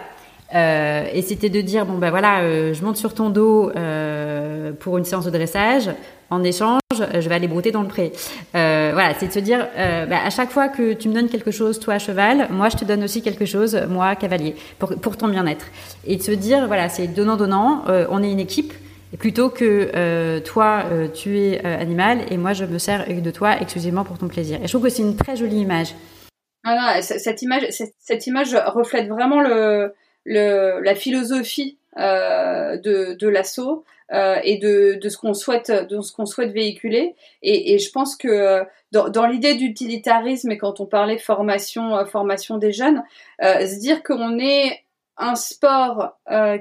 Euh, 0.55 1.09
et 1.13 1.23
c'était 1.23 1.49
de 1.49 1.61
dire 1.61 1.87
bon 1.87 1.99
ben 1.99 2.11
voilà, 2.11 2.41
euh, 2.41 2.73
je 2.73 2.85
monte 2.85 2.97
sur 2.97 3.15
ton 3.15 3.31
dos 3.31 3.71
euh, 3.71 4.73
pour 4.73 4.99
une 4.99 5.05
séance 5.05 5.25
de 5.25 5.31
dressage. 5.31 5.91
En 6.31 6.43
échange, 6.43 6.81
je 6.93 7.29
vais 7.29 7.35
aller 7.37 7.47
brouter 7.47 7.71
dans 7.71 7.83
le 7.83 7.89
pré. 7.89 8.13
voilà, 8.53 9.13
c'est 9.19 9.29
de 9.29 9.33
se 9.33 9.39
dire 9.39 9.69
ben, 9.77 10.13
à 10.13 10.31
chaque 10.31 10.51
fois 10.51 10.69
que 10.69 10.93
tu 10.93 11.09
me 11.09 11.15
donnes 11.15 11.29
quelque 11.29 11.53
chose, 11.53 11.79
toi 11.79 11.99
cheval, 11.99 12.49
moi 12.51 12.69
je 12.69 12.77
te 12.77 12.85
donne 12.85 13.05
aussi 13.05 13.23
quelque 13.23 13.45
chose, 13.45 13.81
moi 13.89 14.17
cavalier, 14.17 14.57
pour, 14.81 14.97
pour 14.97 15.17
ton 15.17 15.29
bien-être. 15.29 15.67
Et 16.05 16.17
de 16.17 16.23
se 16.23 16.33
dire 16.33 16.67
voilà, 16.67 16.89
c'est 16.89 17.07
donnant 17.07 17.37
donnant. 17.37 17.85
on 18.11 18.23
est 18.25 18.31
une 18.31 18.41
équipe. 18.41 18.73
Plutôt 19.21 19.51
que 19.51 20.41
toi, 20.41 20.83
tu 21.15 21.39
es 21.39 21.65
animal 21.65 22.23
et 22.29 22.37
moi 22.37 22.55
je 22.55 22.65
me 22.65 22.79
sers 22.79 23.07
de 23.07 23.31
toi 23.31 23.61
exclusivement 23.61 24.03
pour 24.03 24.19
ton 24.19 24.27
plaisir. 24.27 24.59
Et 24.61 24.67
je 24.67 24.73
trouve 24.73 24.83
que 24.83 24.91
c'est 24.91 25.03
une 25.03 25.17
très 25.17 25.37
jolie 25.37 25.61
image. 25.61 25.95
Ah 26.65 27.01
cette 27.03 27.43
image, 27.43 27.69
cette 28.01 28.27
image 28.27 28.57
reflète 28.75 29.09
vraiment 29.09 29.41
le, 29.41 29.93
le, 30.27 30.81
la 30.81 30.95
philosophie 30.95 31.79
euh, 31.99 32.77
de, 32.77 33.15
de 33.15 33.29
l'assaut 33.29 33.85
euh, 34.13 34.37
et 34.45 34.59
de, 34.59 34.99
de 35.01 35.09
ce 35.09 35.17
qu'on 35.17 35.35
souhaite 35.35 35.71
de 35.71 36.01
ce 36.01 36.13
qu'on 36.13 36.27
souhaite 36.27 36.53
véhiculer 36.53 37.15
et, 37.43 37.75
et, 37.75 37.79
je 37.79 37.91
pense 37.91 38.17
que 38.17 38.29
euh, 38.29 38.65
dans, 38.93 39.09
dans 39.09 39.27
l'idée 39.27 39.55
d'utilitarisme 39.55 40.51
et 40.51 40.59
quand 40.59 40.81
on 40.81 40.87
parlait 40.87 41.17
formation 41.17 41.97
euh, 41.97 42.05
formation 42.05 42.59
des 42.59 42.73
jeunes 42.73 43.03
euh, 43.43 43.67
se 43.67 43.81
dire 43.81 44.03
qu'on 44.03 44.39
est 44.39 44.83
un 45.17 45.35
sport 45.35 46.19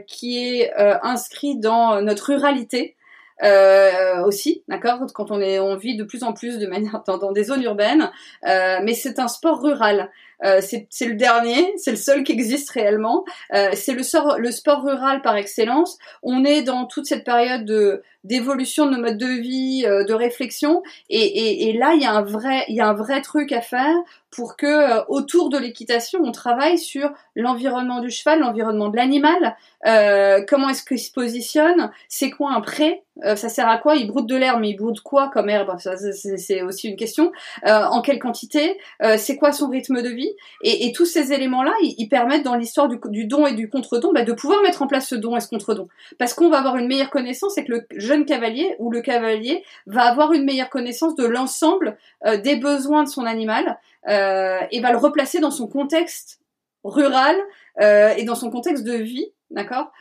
qui 0.07 0.37
est 0.37 0.71
inscrit 1.03 1.57
dans 1.59 2.01
notre 2.01 2.27
ruralité 2.33 2.95
euh, 3.43 4.23
aussi, 4.23 4.63
d'accord 4.69 4.99
Quand 5.13 5.29
on 5.31 5.41
est, 5.41 5.59
on 5.59 5.75
vit 5.75 5.97
de 5.97 6.03
plus 6.03 6.23
en 6.23 6.33
plus 6.33 6.57
de 6.57 6.67
manière 6.67 7.03
dans, 7.05 7.17
dans 7.17 7.31
des 7.31 7.43
zones 7.43 7.63
urbaines, 7.63 8.09
euh, 8.47 8.79
mais 8.83 8.93
c'est 8.93 9.19
un 9.19 9.27
sport 9.27 9.61
rural. 9.61 10.09
Euh, 10.45 10.61
c'est 10.61 11.05
le 11.05 11.15
dernier, 11.15 11.73
c'est 11.77 11.91
le 11.91 11.97
seul 11.97 12.23
qui 12.23 12.31
existe 12.31 12.69
réellement. 12.69 13.26
Euh, 13.53 13.69
c'est 13.73 13.93
le, 13.93 14.03
le, 14.38 14.51
sport 14.51 14.84
rural 14.84 15.22
par 15.22 15.35
excellence. 15.35 15.97
On 16.22 16.45
est 16.45 16.61
dans 16.61 16.85
toute 16.85 17.05
cette 17.05 17.23
période 17.23 17.65
de 17.65 18.03
d'évolution 18.26 18.85
de 18.88 18.91
nos 18.95 19.02
modes 19.02 19.18
de 19.18 19.39
vie, 19.39 19.85
euh, 19.85 20.03
de 20.03 20.14
réflexion, 20.14 20.81
et, 21.10 21.19
et, 21.19 21.69
et, 21.69 21.73
là 21.77 21.93
il 21.93 22.02
y 22.02 22.06
a 22.06 22.11
un 22.11 22.23
vrai, 22.23 22.65
il 22.68 22.76
y 22.76 22.81
a 22.81 22.88
un 22.88 22.93
vrai 22.93 23.22
truc 23.22 23.52
à 23.52 23.61
faire 23.61 23.95
pour 24.31 24.57
que 24.57 24.65
euh, 24.65 25.03
autour 25.07 25.49
de 25.49 25.57
l'équitation, 25.57 26.19
on 26.23 26.31
travaille 26.31 26.77
sur 26.77 27.11
l'environnement 27.35 28.02
du 28.02 28.10
cheval, 28.10 28.39
l'environnement 28.39 28.89
de 28.89 28.97
l'animal, 28.97 29.56
euh, 29.85 30.43
comment 30.47 30.69
est-ce 30.69 30.84
qu'il 30.84 30.99
se 30.99 31.11
positionne, 31.11 31.91
c'est 32.10 32.31
quoi 32.31 32.52
un 32.53 32.61
pré, 32.61 33.03
ça 33.23 33.47
sert 33.47 33.69
à 33.69 33.77
quoi, 33.77 33.95
il 33.95 34.07
broute 34.07 34.27
de 34.27 34.35
l'herbe, 34.35 34.60
mais 34.60 34.72
il 34.72 34.76
broute 34.76 34.99
quoi 34.99 35.30
comme 35.30 35.47
herbe, 35.47 35.73
c'est 35.77 36.61
aussi 36.64 36.89
une 36.89 36.97
question, 36.97 37.31
en 37.64 38.02
quelle 38.02 38.19
quantité, 38.19 38.77
c'est 39.15 39.38
quoi 39.38 39.53
son 39.53 39.69
rythme 39.69 40.02
de 40.02 40.10
vie? 40.10 40.31
Et, 40.64 40.85
et 40.85 40.91
tous 40.91 41.06
ces 41.06 41.31
éléments-là, 41.31 41.72
ils, 41.81 41.95
ils, 41.97 42.10
permettent 42.10 42.43
dans 42.43 42.56
l'histoire 42.56 42.89
du, 42.89 42.99
du, 43.06 43.26
don 43.26 43.47
et 43.47 43.53
du 43.53 43.69
contre-don 43.69 44.11
bah, 44.14 44.23
de 44.23 44.34
pouvoir 44.34 44.61
mettre 44.64 44.81
en 44.81 44.88
place 44.88 45.07
ce 45.07 45.15
don 45.15 45.38
et 45.38 45.39
ce 45.39 45.47
contre-don. 45.47 45.88
Parce 46.18 46.34
qu'on 46.34 46.49
va 46.49 46.57
avoir 46.57 46.76
une 46.76 46.88
meilleure 46.88 47.10
connaissance 47.10 47.57
et 47.57 47.64
que 47.64 47.72
le 47.72 47.88
jeune 47.95 48.14
cavalier 48.23 48.75
ou 48.79 48.89
le 48.89 49.01
cavalier 49.01 49.63
va 49.87 50.03
avoir 50.03 50.31
une 50.31 50.45
meilleure 50.45 50.69
connaissance 50.69 51.15
de 51.15 51.25
l'ensemble 51.25 51.97
euh, 52.25 52.37
des 52.37 52.55
besoins 52.55 53.03
de 53.03 53.09
son 53.09 53.25
animal 53.25 53.77
euh, 54.07 54.59
et 54.71 54.79
va 54.79 54.91
le 54.91 54.97
replacer 54.97 55.39
dans 55.39 55.51
son 55.51 55.67
contexte 55.67 56.39
rural 56.83 57.35
euh, 57.81 58.13
et 58.15 58.23
dans 58.23 58.35
son 58.35 58.49
contexte 58.49 58.83
de 58.83 58.93
vie, 58.93 59.27
d'accord, 59.51 59.91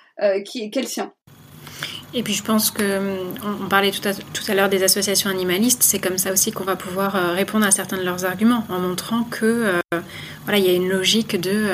qui, 0.44 0.70
est 0.72 0.76
le 0.76 0.86
sien. 0.86 1.12
Et 2.12 2.22
puis 2.22 2.34
je 2.34 2.44
pense 2.44 2.70
que 2.70 3.00
on 3.42 3.68
parlait 3.68 3.90
tout 3.90 4.06
à, 4.06 4.12
tout 4.12 4.44
à 4.46 4.54
l'heure 4.54 4.68
des 4.68 4.84
associations 4.84 5.28
animalistes, 5.28 5.82
c'est 5.82 5.98
comme 5.98 6.18
ça 6.18 6.30
aussi 6.30 6.52
qu'on 6.52 6.62
va 6.62 6.76
pouvoir 6.76 7.34
répondre 7.34 7.66
à 7.66 7.72
certains 7.72 7.96
de 7.96 8.04
leurs 8.04 8.24
arguments 8.24 8.64
en 8.68 8.78
montrant 8.78 9.24
que 9.24 9.80
voilà 10.44 10.58
il 10.58 10.64
y 10.64 10.70
a 10.70 10.74
une 10.74 10.88
logique 10.88 11.40
de 11.40 11.66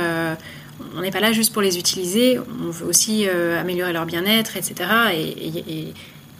on 0.96 1.02
n'est 1.02 1.10
pas 1.10 1.20
là 1.20 1.32
juste 1.32 1.52
pour 1.52 1.60
les 1.60 1.78
utiliser, 1.78 2.38
on 2.38 2.70
veut 2.70 2.86
aussi 2.86 3.28
améliorer 3.28 3.92
leur 3.92 4.06
bien-être, 4.06 4.56
etc. 4.56 4.88
Et 5.14 5.92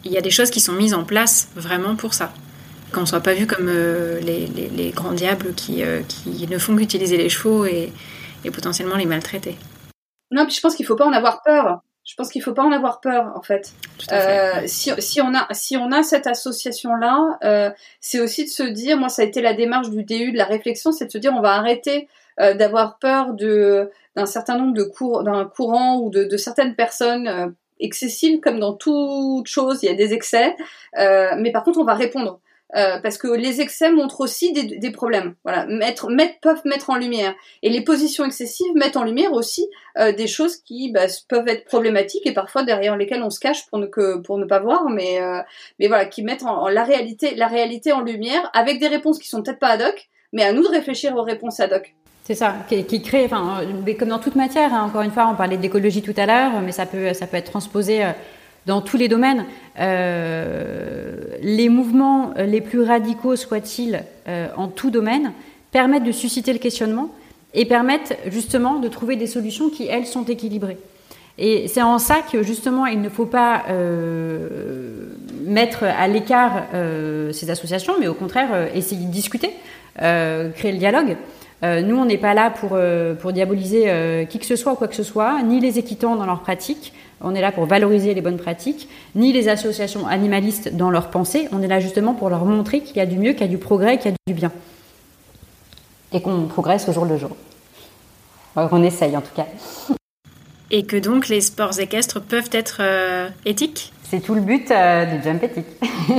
il 0.05 0.13
y 0.13 0.19
a 0.19 0.21
des 0.21 0.31
choses 0.31 0.51
qui 0.51 0.61
sont 0.61 0.73
mises 0.73 0.95
en 0.95 1.05
place 1.05 1.49
vraiment 1.55 1.97
pour 1.97 2.15
ça. 2.15 2.33
Qu'on 2.93 3.03
ne 3.03 3.07
soit 3.07 3.21
pas 3.21 3.35
vu 3.35 3.47
comme 3.47 3.69
euh, 3.69 4.19
les, 4.21 4.47
les, 4.49 4.69
les, 4.69 4.91
grands 4.91 5.13
diables 5.13 5.55
qui, 5.55 5.85
qui 6.09 6.47
ne 6.49 6.59
font 6.59 6.75
qu'utiliser 6.75 7.17
les 7.17 7.29
chevaux 7.29 7.65
et, 7.65 7.93
et, 8.45 8.51
potentiellement 8.51 8.97
les 8.97 9.07
maltraiter. 9.07 9.57
Non, 10.33 10.45
puis 10.45 10.55
je 10.55 10.61
pense 10.61 10.75
qu'il 10.75 10.85
ne 10.85 10.89
faut 10.89 10.97
pas 10.97 11.07
en 11.07 11.13
avoir 11.13 11.43
peur 11.43 11.83
je 12.11 12.17
pense 12.17 12.31
qu'il 12.31 12.43
faut 12.43 12.55
pas 12.55 12.65
en 12.65 12.73
avoir 12.73 13.01
peur 13.01 13.33
en 13.37 13.43
fait. 13.43 13.73
Euh, 14.11 14.63
si, 14.67 14.91
si, 14.99 15.21
on 15.21 15.33
a 15.35 15.47
si 15.53 15.77
on 15.77 15.93
a 15.93 16.03
cette 16.03 16.27
association 16.27 16.97
là, 16.97 17.39
euh, 17.45 17.71
c'est 18.01 18.21
aussi 18.21 18.45
de 18.45 18.51
se 18.51 18.63
dire, 18.63 18.97
moi 18.97 19.09
ça 19.09 19.23
a 19.23 19.25
été 19.25 19.41
la 19.41 19.55
démarche 19.55 19.91
du 19.91 20.03
DU 20.03 20.33
de 20.33 20.37
la 20.37 20.45
réflexion, 20.45 20.93
c'est 20.93 21.07
de 21.07 21.11
se 21.13 21.19
dire 21.19 21.33
on 21.33 21.41
va 21.41 21.53
arrêter 21.53 22.09
euh, 22.41 22.55
d'avoir 22.55 22.99
peur 22.99 23.35
de 23.35 23.91
d'un 24.17 24.27
certain 24.27 24.59
nombre 24.59 24.75
de 24.75 24.83
cours 24.83 25.23
d'un 25.23 25.45
courant 25.45 25.99
ou 25.99 26.11
de, 26.11 26.25
de 26.25 26.37
certaines 26.37 26.75
personnes 26.75 27.55
excessives 27.81 28.41
comme 28.41 28.61
dans 28.61 28.75
toute 28.75 29.47
chose 29.47 29.81
il 29.83 29.87
y 29.87 29.89
a 29.89 29.95
des 29.95 30.13
excès, 30.13 30.57
euh, 30.99 31.31
mais 31.39 31.53
par 31.53 31.65
contre 31.65 31.79
on 31.81 31.85
va 31.85 31.95
répondre. 31.95 32.41
Euh, 32.77 33.01
parce 33.01 33.19
que 33.19 33.27
les 33.27 33.61
excès 33.61 33.91
montrent 33.91 34.21
aussi 34.21 34.53
des, 34.53 34.79
des 34.79 34.91
problèmes. 34.91 35.35
Voilà, 35.45 35.67
mettre, 35.67 36.09
mettre, 36.09 36.39
peuvent 36.41 36.63
mettre 36.65 36.91
en 36.91 36.97
lumière. 36.97 37.35
Et 37.63 37.69
les 37.69 37.83
positions 37.83 38.25
excessives 38.25 38.73
mettent 38.75 38.97
en 38.97 39.03
lumière 39.03 39.33
aussi 39.33 39.69
euh, 39.99 40.13
des 40.13 40.29
choses 40.29 40.57
qui 40.59 40.93
bah, 40.93 41.07
peuvent 41.29 41.49
être 41.49 41.65
problématiques 41.65 42.27
et 42.27 42.33
parfois 42.33 42.63
derrière 42.63 42.97
lesquelles 42.97 43.23
on 43.23 43.31
se 43.31 43.41
cache 43.41 43.67
pour 43.67 43.79
ne 43.79 43.87
que 43.87 44.19
pour 44.19 44.39
ne 44.39 44.45
pas 44.45 44.61
voir, 44.61 44.89
mais 44.89 45.21
euh, 45.21 45.41
mais 45.81 45.89
voilà, 45.89 46.05
qui 46.05 46.23
mettent 46.23 46.45
en, 46.45 46.69
la 46.69 46.85
réalité 46.85 47.35
la 47.35 47.49
réalité 47.49 47.93
en 47.93 48.03
lumière 48.03 48.49
avec 48.53 48.79
des 48.79 48.89
réponses 48.89 49.19
qui 49.19 49.29
sont 49.29 49.43
peut-être 49.43 49.59
pas 49.59 49.71
ad 49.71 49.83
hoc, 49.83 50.09
mais 50.33 50.45
à 50.45 50.53
nous 50.53 50.63
de 50.63 50.69
réfléchir 50.69 51.17
aux 51.17 51.25
réponses 51.25 51.59
ad 51.59 51.73
hoc. 51.73 51.95
C'est 52.31 52.37
ça, 52.37 52.55
qui, 52.69 53.03
crée, 53.03 53.25
enfin, 53.25 53.63
comme 53.99 54.11
dans 54.11 54.21
toute 54.21 54.37
matière. 54.37 54.73
Hein, 54.73 54.85
encore 54.85 55.03
une 55.03 55.11
fois, 55.11 55.29
on 55.33 55.35
parlait 55.35 55.57
d'écologie 55.57 56.01
tout 56.01 56.15
à 56.17 56.27
l'heure, 56.27 56.61
mais 56.65 56.71
ça 56.71 56.87
peut 56.87 57.13
ça 57.13 57.27
peut 57.27 57.37
être 57.37 57.51
transposé 57.51 58.05
dans 58.67 58.83
tous 58.83 58.97
les 58.97 59.09
domaines. 59.09 59.47
Euh, 59.81 61.17
les 61.43 61.69
mouvements 61.69 62.33
les 62.37 62.61
plus 62.61 62.83
radicaux 62.83 63.35
soient-ils 63.35 64.05
euh, 64.29 64.47
en 64.57 64.69
tout 64.69 64.91
domaine 64.91 65.33
permettent 65.73 66.05
de 66.05 66.13
susciter 66.13 66.53
le 66.53 66.61
questionnement 66.61 67.11
et 67.53 67.65
permettent 67.65 68.17
justement 68.29 68.79
de 68.79 68.87
trouver 68.87 69.17
des 69.17 69.27
solutions 69.27 69.69
qui, 69.69 69.89
elles, 69.89 70.07
sont 70.07 70.23
équilibrées. 70.23 70.79
Et 71.37 71.67
c'est 71.67 71.83
en 71.83 71.99
ça 71.99 72.19
que 72.31 72.45
justement, 72.45 72.87
il 72.87 73.01
ne 73.01 73.09
faut 73.09 73.27
pas 73.27 73.65
euh, 73.71 75.09
mettre 75.43 75.83
à 75.83 76.07
l'écart 76.07 76.67
euh, 76.75 77.33
ces 77.33 77.51
associations, 77.51 77.95
mais 77.99 78.07
au 78.07 78.15
contraire, 78.15 78.51
euh, 78.53 78.67
essayer 78.73 79.05
de 79.05 79.11
discuter, 79.11 79.51
euh, 80.01 80.51
créer 80.51 80.71
le 80.71 80.79
dialogue. 80.79 81.17
Nous, 81.63 81.97
on 81.97 82.07
n'est 82.07 82.19
pas 82.19 82.35
là 82.35 82.51
pour, 82.51 82.79
pour 83.21 83.33
diaboliser 83.33 84.27
qui 84.29 84.39
que 84.39 84.47
ce 84.47 84.57
soit 84.57 84.73
ou 84.73 84.77
quoi 84.77 84.89
que 84.89 84.95
ce 84.95 85.03
soit, 85.03 85.43
ni 85.43 85.61
les 85.61 85.79
équitants 85.79 86.17
dans 86.17 86.27
leurs 86.27 86.41
pratiques, 86.41 86.93
on 87.23 87.35
est 87.35 87.41
là 87.41 87.53
pour 87.53 87.67
valoriser 87.67 88.15
les 88.15 88.23
bonnes 88.23 88.39
pratiques, 88.39 88.89
ni 89.15 89.33
les 89.33 89.49
associations 89.49 90.07
animalistes 90.07 90.75
dans 90.75 90.91
leurs 90.91 91.11
pensées. 91.11 91.49
On 91.53 91.63
est 91.63 91.69
là 91.69 91.79
justement 91.79 92.15
pour 92.15 92.31
leur 92.31 92.45
montrer 92.47 92.81
qu'il 92.81 92.97
y 92.97 93.01
a 93.01 93.07
du 93.07 93.19
mieux, 93.19 93.33
qu'il 93.33 93.43
y 93.43 93.45
a 93.45 93.49
du 93.49 93.59
progrès, 93.59 93.99
qu'il 93.99 94.11
y 94.11 94.15
a 94.15 94.17
du 94.27 94.35
bien. 94.35 94.51
Et 96.13 96.23
qu'on 96.23 96.47
progresse 96.47 96.89
au 96.89 96.93
jour 96.93 97.05
le 97.05 97.19
jour. 97.19 97.37
On 98.57 98.83
essaye 98.83 99.17
en 99.17 99.21
tout 99.21 99.35
cas. 99.35 99.47
Et 100.73 100.85
que 100.85 100.97
donc 100.97 101.29
les 101.29 101.41
sports 101.41 101.81
équestres 101.81 102.23
peuvent 102.23 102.49
être 102.53 102.79
euh, 102.81 103.29
éthiques? 103.45 103.93
C'est 104.05 104.21
tout 104.21 104.35
le 104.35 104.41
but 104.41 104.71
euh, 104.71 105.05
du 105.05 105.23
jump 105.23 105.43
éthique. 105.43 105.67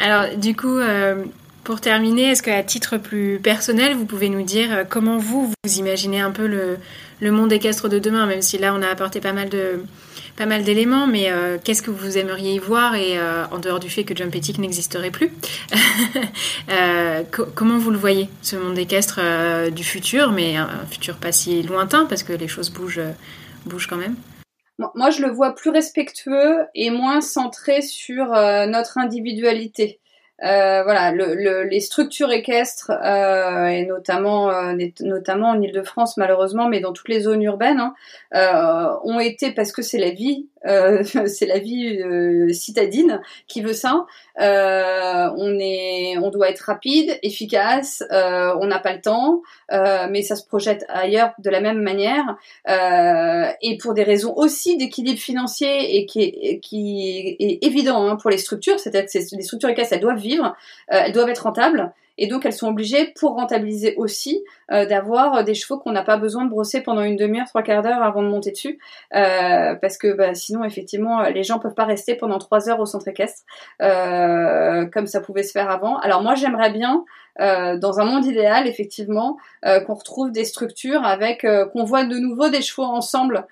Alors 0.00 0.36
du 0.36 0.54
coup, 0.54 0.76
euh, 0.76 1.24
pour 1.70 1.80
terminer, 1.80 2.30
est-ce 2.30 2.42
qu'à 2.42 2.64
titre 2.64 2.96
plus 2.96 3.38
personnel, 3.38 3.94
vous 3.94 4.04
pouvez 4.04 4.28
nous 4.28 4.42
dire 4.42 4.74
euh, 4.74 4.82
comment 4.82 5.18
vous, 5.18 5.46
vous 5.46 5.78
imaginez 5.78 6.18
un 6.18 6.32
peu 6.32 6.48
le, 6.48 7.30
monde 7.30 7.52
équestre 7.52 7.88
de 7.88 8.00
demain, 8.00 8.26
même 8.26 8.42
si 8.42 8.58
là 8.58 8.74
on 8.74 8.82
a 8.82 8.88
apporté 8.88 9.20
pas 9.20 9.32
mal 9.32 9.48
de 9.48 9.84
pas 10.36 10.46
mal 10.46 10.64
d'éléments, 10.64 11.06
mais 11.06 11.30
euh, 11.30 11.58
qu'est-ce 11.62 11.82
que 11.82 11.92
vous 11.92 12.18
aimeriez 12.18 12.54
y 12.54 12.58
voir 12.58 12.96
et 12.96 13.16
euh, 13.16 13.44
en 13.52 13.58
dehors 13.58 13.78
du 13.78 13.88
fait 13.88 14.02
que 14.02 14.16
Jump 14.16 14.34
Ethic 14.34 14.58
n'existerait 14.58 15.12
plus, 15.12 15.30
co 17.30 17.46
comment 17.54 17.78
vous 17.78 17.92
le 17.92 17.98
voyez, 17.98 18.28
ce 18.42 18.56
monde 18.56 18.76
équestre 18.76 19.20
du 19.70 19.84
futur, 19.84 20.32
mais 20.32 20.56
un, 20.56 20.64
un, 20.64 20.86
futur 20.86 21.18
pas 21.18 21.30
si 21.30 21.62
lointain 21.62 22.04
parce 22.04 22.24
que 22.24 22.32
les 22.32 22.48
choses 22.48 22.70
bougent, 22.70 23.00
bougent 23.64 23.86
quand 23.86 23.96
même? 23.96 24.16
Moi, 24.96 25.10
je 25.10 25.22
le 25.22 25.30
vois 25.30 25.54
plus 25.54 25.70
respectueux 25.70 26.64
et 26.74 26.90
moins 26.90 27.20
centré 27.20 27.80
sur 27.80 28.26
notre 28.66 28.98
individualité. 28.98 29.99
Euh, 30.42 30.82
voilà, 30.84 31.12
le, 31.12 31.34
le, 31.34 31.64
les 31.64 31.80
structures 31.80 32.32
équestres 32.32 32.90
euh, 32.90 33.66
et 33.66 33.84
notamment 33.84 34.50
euh, 34.50 34.74
notamment 35.00 35.50
en 35.50 35.60
Île-de-France 35.60 36.16
malheureusement, 36.16 36.66
mais 36.66 36.80
dans 36.80 36.94
toutes 36.94 37.10
les 37.10 37.20
zones 37.20 37.42
urbaines, 37.42 37.92
hein, 38.32 38.98
ont 39.04 39.20
été 39.20 39.50
parce 39.52 39.70
que 39.70 39.82
c'est 39.82 39.98
la 39.98 40.10
vie, 40.10 40.48
c'est 40.64 41.46
la 41.46 41.58
vie 41.58 42.02
citadine 42.54 43.20
qui 43.48 43.60
veut 43.60 43.74
ça. 43.74 44.06
On 44.38 45.58
est, 45.58 46.16
on 46.18 46.30
doit 46.30 46.48
être 46.50 46.60
rapide, 46.60 47.18
efficace. 47.22 48.02
on 48.10 48.66
n'a 48.66 48.78
pas 48.78 48.92
le 48.92 49.00
temps, 49.00 49.42
mais 50.10 50.22
ça 50.22 50.36
se 50.36 50.46
projette 50.46 50.84
ailleurs 50.88 51.32
de 51.38 51.50
la 51.50 51.60
même 51.60 51.80
manière 51.82 52.36
et 53.62 53.78
pour 53.78 53.94
des 53.94 54.02
raisons 54.02 54.34
aussi 54.36 54.76
d'équilibre 54.76 55.20
financier 55.20 55.96
et 55.96 56.06
qui 56.06 56.22
est, 56.22 56.60
qui 56.60 57.36
est 57.38 57.64
évident 57.64 58.06
hein, 58.06 58.16
pour 58.16 58.30
les 58.30 58.38
structures, 58.38 58.78
c'est-à-dire 58.78 59.08
que 59.10 59.36
les 59.36 59.42
structures 59.42 59.68
équestres 59.68 59.94
elles 59.94 60.00
doivent 60.00 60.18
vivre, 60.18 60.56
euh, 60.92 61.02
elles 61.04 61.12
doivent 61.12 61.28
être 61.28 61.44
rentables. 61.44 61.92
Et 62.20 62.28
donc 62.28 62.46
elles 62.46 62.52
sont 62.52 62.68
obligées, 62.68 63.12
pour 63.18 63.34
rentabiliser 63.34 63.94
aussi, 63.96 64.44
euh, 64.70 64.84
d'avoir 64.84 65.42
des 65.42 65.54
chevaux 65.54 65.78
qu'on 65.78 65.90
n'a 65.90 66.04
pas 66.04 66.18
besoin 66.18 66.44
de 66.44 66.50
brosser 66.50 66.82
pendant 66.82 67.02
une 67.02 67.16
demi-heure, 67.16 67.46
trois 67.48 67.62
quarts 67.62 67.82
d'heure 67.82 68.02
avant 68.02 68.22
de 68.22 68.28
monter 68.28 68.52
dessus, 68.52 68.78
euh, 69.14 69.74
parce 69.74 69.96
que 69.96 70.12
bah, 70.12 70.34
sinon 70.34 70.62
effectivement 70.62 71.22
les 71.22 71.42
gens 71.42 71.58
peuvent 71.58 71.74
pas 71.74 71.86
rester 71.86 72.14
pendant 72.14 72.38
trois 72.38 72.68
heures 72.68 72.78
au 72.78 72.86
centre 72.86 73.08
équestre 73.08 73.42
euh, 73.80 74.84
comme 74.92 75.06
ça 75.06 75.20
pouvait 75.20 75.42
se 75.42 75.52
faire 75.52 75.70
avant. 75.70 75.98
Alors 75.98 76.22
moi 76.22 76.34
j'aimerais 76.34 76.70
bien, 76.70 77.04
euh, 77.40 77.78
dans 77.78 78.00
un 78.00 78.04
monde 78.04 78.26
idéal 78.26 78.68
effectivement, 78.68 79.38
euh, 79.64 79.80
qu'on 79.80 79.94
retrouve 79.94 80.30
des 80.30 80.44
structures 80.44 81.04
avec, 81.04 81.46
qu'on 81.72 81.84
voit 81.84 82.04
de 82.04 82.16
nouveau 82.18 82.50
des 82.50 82.60
chevaux 82.60 82.84
ensemble 82.84 83.46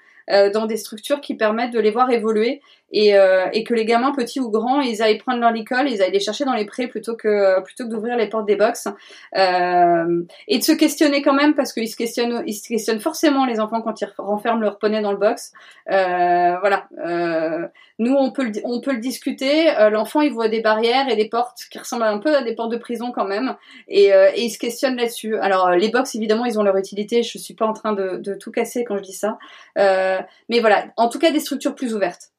dans 0.53 0.67
des 0.67 0.77
structures 0.77 1.23
qui 1.23 1.35
permettent 1.37 1.73
de 1.73 1.81
les 1.81 1.91
voir 1.91 2.11
évoluer 2.11 2.61
et, 2.93 3.17
euh, 3.17 3.47
et, 3.53 3.65
que 3.65 3.75
les 3.75 3.85
gamins 3.85 4.13
petits 4.13 4.41
ou 4.41 4.51
grands 4.51 4.81
ils 4.81 5.03
aillent 5.03 5.19
prendre 5.19 5.41
leur 5.41 5.53
licol, 5.53 5.89
ils 5.89 6.01
aillent 6.03 6.13
les 6.13 6.21
chercher 6.21 6.45
dans 6.45 6.55
les 6.55 6.65
prés 6.65 6.89
plutôt 6.89 7.17
que 7.17 7.61
plutôt 7.63 7.85
que 7.85 7.91
d'ouvrir 7.91 8.17
les 8.17 8.29
portes 8.29 8.47
des 8.47 8.57
box. 8.57 8.89
Euh, 9.37 10.23
et 10.47 10.59
de 10.59 10.63
se 10.63 10.73
questionner 10.73 11.23
quand 11.23 11.35
même 11.35 11.55
parce 11.55 11.73
qu'ils 11.73 11.89
se 11.89 11.97
questionnent 11.97 12.43
ils 12.47 12.55
se 12.55 12.69
questionnent 12.69 13.01
forcément 13.01 13.45
les 13.45 13.61
enfants 13.61 13.83
quand 13.83 14.01
ils 14.01 14.09
renferment 14.17 14.63
leur 14.63 14.79
poney 14.79 15.03
dans 15.03 15.13
le 15.13 15.19
box. 15.19 15.53
Euh, 15.91 16.57
voilà. 16.61 16.89
Euh, 17.05 17.67
nous 17.99 18.15
on 18.15 18.33
peut 18.33 18.45
le, 18.45 18.53
on 18.65 18.81
peut 18.81 18.93
le 18.93 19.01
discuter. 19.01 19.69
Euh, 19.77 19.91
l'enfant 19.91 20.23
il 20.23 20.33
voit 20.33 20.49
des 20.49 20.61
barrières 20.61 21.09
et 21.11 21.17
des 21.17 21.29
portes 21.29 21.59
qui 21.71 21.79
ressemblent 21.79 22.05
un 22.05 22.19
peu 22.19 22.35
à 22.35 22.43
des 22.43 22.55
portes 22.55 22.73
de 22.73 22.79
prison 22.79 23.13
quand 23.13 23.27
même. 23.27 23.57
Et, 23.89 24.15
euh, 24.15 24.31
et 24.35 24.45
il 24.45 24.51
se 24.51 24.59
questionne 24.59 24.97
là-dessus. 24.97 25.37
Alors 25.37 25.71
les 25.73 25.91
box 25.91 26.15
évidemment 26.15 26.47
ils 26.47 26.59
ont 26.59 26.63
leur 26.63 26.77
utilité. 26.77 27.23
Je 27.23 27.37
suis 27.37 27.55
pas 27.55 27.67
en 27.67 27.75
train 27.75 27.93
de, 27.93 28.17
de 28.17 28.35
tout 28.35 28.51
casser 28.51 28.85
quand 28.85 28.97
je 28.97 29.03
dis 29.03 29.13
ça. 29.13 29.39
Mais 29.77 30.61
voilà. 30.61 30.87
En 30.97 31.09
tout 31.09 31.19
cas 31.19 31.31
des 31.31 31.41
structures 31.41 31.75
plus 31.75 31.95
ouvertes 31.95 32.31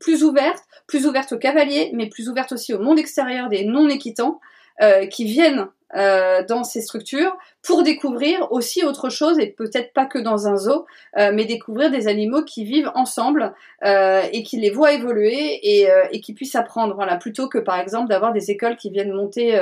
plus 0.00 0.24
ouverte, 0.24 0.62
plus 0.86 1.06
ouverte 1.06 1.32
aux 1.32 1.38
cavaliers, 1.38 1.90
mais 1.94 2.08
plus 2.08 2.28
ouverte 2.28 2.52
aussi 2.52 2.74
au 2.74 2.78
monde 2.78 2.98
extérieur 2.98 3.48
des 3.48 3.64
non-équitants 3.64 4.40
euh, 4.80 5.06
qui 5.06 5.24
viennent 5.24 5.66
euh, 5.96 6.44
dans 6.46 6.64
ces 6.64 6.82
structures 6.82 7.36
pour 7.62 7.82
découvrir 7.82 8.52
aussi 8.52 8.84
autre 8.84 9.08
chose 9.08 9.38
et 9.38 9.46
peut-être 9.46 9.94
pas 9.94 10.04
que 10.04 10.18
dans 10.18 10.46
un 10.46 10.56
zoo, 10.56 10.84
euh, 11.16 11.30
mais 11.32 11.46
découvrir 11.46 11.90
des 11.90 12.08
animaux 12.08 12.44
qui 12.44 12.64
vivent 12.64 12.92
ensemble 12.94 13.54
euh, 13.86 14.22
et 14.32 14.42
qui 14.42 14.58
les 14.58 14.70
voient 14.70 14.92
évoluer 14.92 15.58
et, 15.62 15.90
euh, 15.90 16.04
et 16.12 16.20
qui 16.20 16.34
puissent 16.34 16.56
apprendre. 16.56 16.94
Voilà, 16.94 17.16
plutôt 17.16 17.48
que 17.48 17.58
par 17.58 17.80
exemple 17.80 18.08
d'avoir 18.08 18.32
des 18.32 18.50
écoles 18.50 18.76
qui 18.76 18.90
viennent 18.90 19.12
monter 19.12 19.58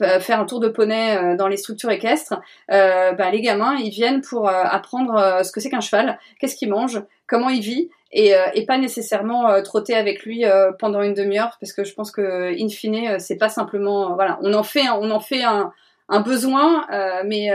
euh, 0.00 0.20
faire 0.20 0.40
un 0.40 0.44
tour 0.44 0.60
de 0.60 0.68
poney 0.68 1.36
dans 1.36 1.48
les 1.48 1.56
structures 1.56 1.90
équestres, 1.90 2.34
euh, 2.70 3.12
ben, 3.12 3.30
les 3.30 3.40
gamins 3.40 3.76
ils 3.76 3.90
viennent 3.90 4.20
pour 4.22 4.48
apprendre 4.48 5.40
ce 5.44 5.52
que 5.52 5.60
c'est 5.60 5.70
qu'un 5.70 5.80
cheval, 5.80 6.18
qu'est-ce 6.38 6.56
qu'il 6.56 6.70
mange, 6.70 7.02
comment 7.26 7.48
il 7.48 7.60
vit 7.60 7.90
et, 8.14 8.34
euh, 8.34 8.46
et 8.54 8.64
pas 8.64 8.78
nécessairement 8.78 9.50
euh, 9.50 9.60
trotter 9.60 9.94
avec 9.94 10.22
lui 10.22 10.46
euh, 10.46 10.70
pendant 10.78 11.02
une 11.02 11.14
demi-heure 11.14 11.58
parce 11.60 11.72
que 11.72 11.84
je 11.84 11.92
pense 11.92 12.10
que 12.10 12.54
in 12.58 12.68
fine 12.68 13.18
c'est 13.18 13.36
pas 13.36 13.48
simplement 13.48 14.14
voilà 14.14 14.38
on 14.40 14.54
en 14.54 14.62
fait 14.62 14.88
on 14.88 15.10
en 15.10 15.20
fait 15.20 15.42
un, 15.42 15.72
un 16.08 16.20
besoin 16.20 16.86
mais 17.24 17.50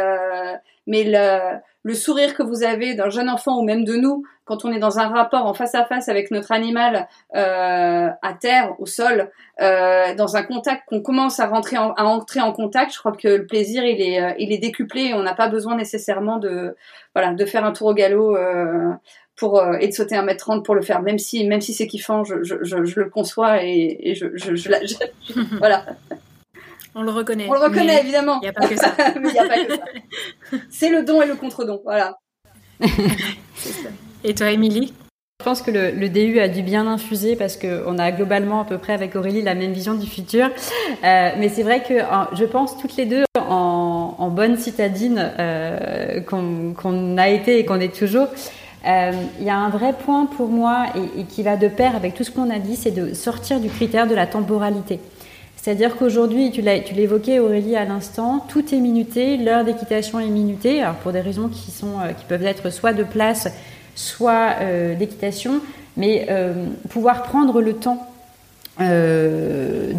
mais 0.86 1.04
le, 1.04 1.60
le 1.84 1.94
sourire 1.94 2.36
que 2.36 2.44
vous 2.44 2.64
avez 2.64 2.94
d'un 2.94 3.10
jeune 3.10 3.30
enfant 3.30 3.58
ou 3.58 3.64
même 3.64 3.86
de 3.86 3.96
nous 3.96 4.24
quand 4.50 4.66
on 4.66 4.72
est 4.72 4.80
dans 4.80 4.98
un 4.98 5.10
rapport 5.10 5.46
en 5.46 5.54
face 5.54 5.76
à 5.76 5.86
face 5.86 6.10
avec 6.10 6.32
notre 6.32 6.52
animal 6.52 7.08
euh, 7.36 8.10
à 8.22 8.34
terre, 8.34 8.74
au 8.80 8.88
sol, 8.88 9.30
euh, 9.62 10.16
dans 10.16 10.38
un 10.38 10.42
contact 10.42 10.86
qu'on 10.88 11.02
commence 11.02 11.40
à 11.40 11.46
rentrer 11.46 11.78
en, 11.78 11.94
à 11.94 12.04
entrer 12.04 12.42
en 12.42 12.52
contact, 12.52 12.92
je 12.92 12.98
crois 12.98 13.12
que 13.12 13.28
le 13.28 13.46
plaisir 13.46 13.86
il 13.86 14.02
est 14.02 14.36
il 14.40 14.52
est 14.52 14.58
décuplé 14.58 15.10
et 15.10 15.14
on 15.14 15.22
n'a 15.22 15.36
pas 15.36 15.50
besoin 15.50 15.76
nécessairement 15.76 16.38
de 16.38 16.76
voilà 17.14 17.34
de 17.34 17.46
faire 17.46 17.64
un 17.64 17.72
tour 17.72 17.90
au 17.90 17.94
galop 17.94 18.36
euh, 18.36 18.92
pour 19.40 19.60
euh, 19.60 19.78
et 19.80 19.88
de 19.88 19.94
sauter 19.94 20.16
un 20.16 20.24
mètre 20.24 20.44
trente 20.44 20.66
pour 20.66 20.76
le 20.76 20.82
faire, 20.82 21.02
même 21.02 21.18
si 21.18 21.48
même 21.48 21.62
si 21.62 21.74
c'est 21.74 21.88
kiffant, 21.88 22.26
je, 22.26 22.44
je, 22.44 22.56
je, 22.62 22.84
je, 22.84 23.00
le 23.00 23.10
conçois 23.10 23.64
et, 23.64 23.98
et 24.02 24.14
je, 24.14 24.28
je, 24.36 24.56
je, 24.56 24.70
voilà. 25.58 25.86
On 26.94 27.04
le 27.04 27.12
reconnaît. 27.12 27.48
On 27.48 27.54
le 27.54 27.60
reconnaît 27.60 28.02
évidemment. 28.02 28.40
Il 28.42 28.46
n'y 28.46 28.50
a 28.50 28.54
pas 28.54 28.68
que 28.68 28.76
ça. 28.76 28.94
mais 29.22 29.30
il 29.30 29.34
n'y 29.34 29.40
a 29.40 29.48
pas 29.48 29.64
que 29.64 29.76
ça. 29.76 30.58
C'est 30.70 30.90
le 30.90 31.04
don 31.04 31.22
et 31.22 31.26
le 31.26 31.36
contre-don, 31.36 31.82
voilà. 31.84 32.18
et 34.24 34.36
toi, 34.36 34.52
Émilie? 34.52 34.94
Je 35.40 35.46
pense 35.46 35.62
que 35.62 35.72
le, 35.72 35.92
le, 35.92 36.10
DU 36.10 36.38
a 36.42 36.50
dû 36.50 36.62
bien 36.62 36.86
infuser 36.86 37.38
parce 37.38 37.56
qu'on 37.56 37.98
a 37.98 38.12
globalement 38.12 38.60
à 38.60 38.66
peu 38.66 38.78
près 38.78 38.92
avec 38.92 39.16
Aurélie 39.16 39.42
la 39.42 39.56
même 39.56 39.72
vision 39.72 39.94
du 39.94 40.06
futur. 40.06 40.48
Euh, 40.48 41.30
mais 41.38 41.48
c'est 41.48 41.64
vrai 41.64 41.82
que 41.82 41.94
je 42.34 42.44
pense 42.44 42.78
toutes 42.78 42.98
les 42.98 43.06
deux 43.06 43.24
en, 43.40 44.16
en 44.18 44.30
bonne 44.30 44.58
citadine 44.58 45.32
euh, 45.40 46.20
qu'on 46.20 46.74
qu 46.74 47.18
a 47.18 47.30
été 47.30 47.58
et 47.58 47.64
qu'on 47.64 47.80
est 47.80 47.96
toujours. 47.96 48.28
Il 48.86 49.44
y 49.44 49.50
a 49.50 49.58
un 49.58 49.70
vrai 49.70 49.94
point 49.94 50.26
pour 50.26 50.48
moi 50.48 50.86
et, 51.18 51.24
qui 51.24 51.44
va 51.44 51.58
de 51.58 51.68
pair 51.68 51.96
avec 51.96 52.14
tout 52.14 52.24
ce 52.24 52.32
qu'on 52.32 52.50
a 52.50 52.60
dit, 52.60 52.76
c'est 52.76 52.92
de 52.92 53.14
sortir 53.14 53.60
du 53.60 53.70
critère 53.70 54.08
de 54.08 54.16
la 54.16 54.26
temporalité. 54.26 55.00
C'est-à-dire 55.58 55.98
qu'aujourd'hui, 55.98 56.52
tu 56.52 56.62
l'évoquais 56.62 57.40
Aurélie 57.40 57.76
à 57.76 57.84
l'instant, 57.84 58.46
tout 58.48 58.74
est 58.74 58.80
minuté, 58.80 59.36
l'heure 59.36 59.66
d'équitation 59.66 60.20
est 60.20 60.30
minutée, 60.30 60.82
alors 60.82 60.96
pour 60.96 61.12
des 61.12 61.20
raisons 61.20 61.50
qui, 61.50 61.72
sont, 61.72 61.96
qui 62.18 62.24
peuvent 62.26 62.46
être 62.46 62.70
soit 62.70 62.94
de 62.94 63.04
place, 63.04 63.50
soit 63.96 64.56
d'équitation, 64.98 65.60
mais 65.98 66.28
pouvoir 66.88 67.24
prendre 67.24 67.62
le 67.62 67.74
temps 67.74 68.10
euh, 68.82 69.92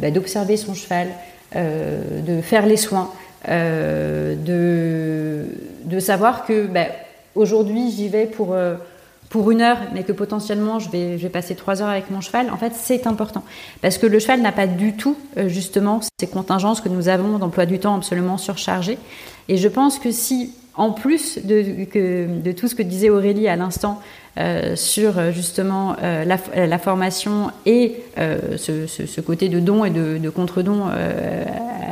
bah, 0.00 0.10
d'observer 0.10 0.56
son 0.56 0.74
cheval, 0.74 1.08
euh, 1.56 2.20
de 2.22 2.40
faire 2.40 2.66
les 2.66 2.76
soins, 2.76 3.10
euh, 3.48 4.34
de, 4.36 5.44
de, 5.84 5.98
savoir 5.98 6.46
que 6.46 6.66
bah, 6.66 6.86
aujourd'hui 7.34 7.90
j'y 7.90 8.08
vais 8.08 8.26
pour, 8.26 8.54
pour 9.30 9.50
une 9.50 9.60
heure, 9.60 9.78
mais 9.92 10.02
que 10.02 10.12
potentiellement 10.12 10.78
je 10.78 10.90
vais, 10.90 11.18
je 11.18 11.22
vais 11.22 11.28
passer 11.28 11.54
trois 11.54 11.82
heures 11.82 11.88
avec 11.88 12.10
mon 12.10 12.20
cheval, 12.20 12.50
en 12.50 12.56
fait 12.56 12.72
c'est 12.74 13.06
important. 13.06 13.42
Parce 13.82 13.98
que 13.98 14.06
le 14.06 14.18
cheval 14.18 14.40
n'a 14.42 14.52
pas 14.52 14.66
du 14.66 14.94
tout 14.94 15.16
justement 15.46 16.00
ces 16.18 16.26
contingences 16.26 16.80
que 16.80 16.88
nous 16.88 17.08
avons 17.08 17.38
d'emploi 17.38 17.66
du 17.66 17.78
temps 17.78 17.96
absolument 17.96 18.38
surchargé. 18.38 18.98
Et 19.48 19.56
je 19.56 19.68
pense 19.68 19.98
que 19.98 20.10
si 20.10 20.54
en 20.76 20.90
plus 20.90 21.38
de, 21.44 21.86
de 22.42 22.52
tout 22.52 22.66
ce 22.66 22.74
que 22.74 22.82
disait 22.82 23.10
Aurélie 23.10 23.46
à 23.46 23.54
l'instant, 23.54 24.00
euh, 24.36 24.74
sur 24.74 25.16
euh, 25.16 25.30
justement 25.30 25.94
euh, 26.02 26.24
la, 26.24 26.78
formation 26.78 27.52
et 27.66 28.02
ce, 28.16 29.20
côté 29.20 29.48
de 29.48 29.60
don 29.60 29.84
et 29.84 29.90
de, 29.90 30.28
contre-don 30.28 30.88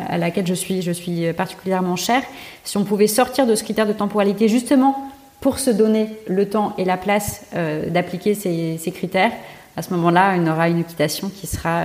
à 0.09 0.19
laquelle 0.19 0.49
je 0.49 0.55
suis, 0.55 0.83
je 0.83 0.91
suis 0.91 1.33
particulièrement 1.35 1.95
chère, 1.95 2.23
si 2.65 2.77
on 2.79 2.85
pouvait 2.85 3.07
sortir 3.07 3.47
de 3.47 3.55
ce 3.55 3.63
critère 3.63 3.87
de 3.87 3.93
temporalité 3.93 4.49
justement 4.49 5.12
pour 5.43 5.59
se 5.59 5.71
donner 5.71 6.17
le 6.27 6.49
temps 6.49 6.75
et 6.79 6.85
la 6.85 6.97
place 6.97 7.43
d'appliquer 7.53 8.35
ces, 8.35 8.79
ces, 8.79 8.93
critères, 8.93 9.33
à 9.77 9.83
ce 9.83 9.93
moment-là, 9.95 10.35
on 10.39 10.47
aura 10.47 10.69
une 10.69 10.79
équitation 10.81 11.29
qui 11.29 11.47
sera 11.47 11.83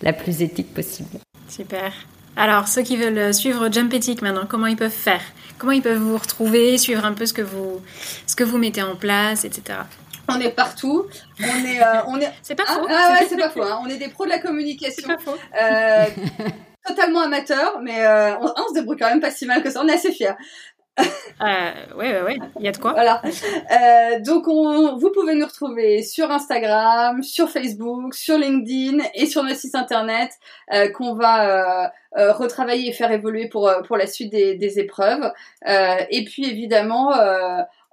la 0.00 0.12
plus 0.12 0.42
éthique 0.42 0.72
possible. 0.72 1.18
Super. 1.48 1.92
Alors, 2.36 2.68
ceux 2.68 2.82
qui 2.82 2.96
veulent 2.96 3.34
suivre 3.34 3.70
Jump 3.70 3.92
Ethic 3.92 4.22
maintenant, 4.22 4.46
comment 4.48 4.66
ils 4.66 4.76
peuvent 4.76 4.90
faire? 4.90 5.22
Comment 5.58 5.72
ils 5.72 5.82
peuvent 5.82 5.98
vous 5.98 6.16
retrouver, 6.16 6.78
suivre 6.78 7.04
un 7.04 7.12
peu 7.12 7.26
ce 7.26 7.32
que 7.32 7.42
vous, 7.42 7.80
ce 8.26 8.36
que 8.36 8.44
vous 8.44 8.58
mettez 8.58 8.82
en 8.82 8.94
place, 8.94 9.44
etc. 9.44 9.80
On 10.28 10.38
est 10.40 10.50
partout. 10.50 11.06
On 11.40 11.64
est, 11.64 11.82
euh, 11.82 12.02
on 12.06 12.20
est. 12.20 12.30
C'est 12.42 12.54
pas 12.54 12.64
ah, 12.68 12.74
faux. 12.74 12.86
Ah 12.88 13.12
ouais, 13.12 13.26
c'est 13.28 13.36
pas 13.36 13.50
faux. 13.50 13.62
Hein. 13.62 13.80
On 13.82 13.88
est 13.88 13.96
des 13.96 14.08
pros 14.08 14.24
de 14.24 14.30
la 14.30 14.38
communication. 14.38 15.08
C'est 15.08 15.16
pas 15.16 15.18
faux. 15.18 15.36
Euh, 15.60 16.04
totalement 16.86 17.22
amateur, 17.22 17.80
mais 17.82 18.04
euh, 18.04 18.36
on, 18.38 18.44
on, 18.44 18.68
se 18.68 18.74
débrouille 18.74 18.98
quand 18.98 19.08
même 19.08 19.20
pas 19.20 19.30
si 19.30 19.46
mal 19.46 19.62
que 19.62 19.70
ça. 19.70 19.80
On 19.82 19.88
est 19.88 19.94
assez 19.94 20.12
fiers. 20.12 20.36
Euh, 20.98 21.96
ouais, 21.96 22.22
ouais, 22.22 22.38
il 22.58 22.64
y 22.64 22.68
a 22.68 22.72
de 22.72 22.78
quoi. 22.78 22.92
Voilà. 22.92 23.22
Euh, 23.24 24.20
donc, 24.20 24.48
on, 24.48 24.96
vous 24.96 25.10
pouvez 25.12 25.34
nous 25.34 25.46
retrouver 25.46 26.02
sur 26.02 26.30
Instagram, 26.30 27.22
sur 27.22 27.48
Facebook, 27.48 28.14
sur 28.14 28.38
LinkedIn 28.38 29.04
et 29.14 29.26
sur 29.26 29.42
notre 29.42 29.58
site 29.58 29.74
internet 29.74 30.30
euh, 30.72 30.90
qu'on 30.90 31.14
va 31.14 31.84
euh, 31.84 31.88
euh 32.18 32.32
retravailler 32.32 32.88
et 32.88 32.92
faire 32.92 33.12
évoluer 33.12 33.48
pour 33.48 33.70
pour 33.86 33.96
la 33.96 34.06
suite 34.06 34.32
des, 34.32 34.54
des 34.56 34.78
épreuves. 34.78 35.32
Euh, 35.68 35.96
et 36.10 36.24
puis, 36.24 36.48
évidemment. 36.48 37.12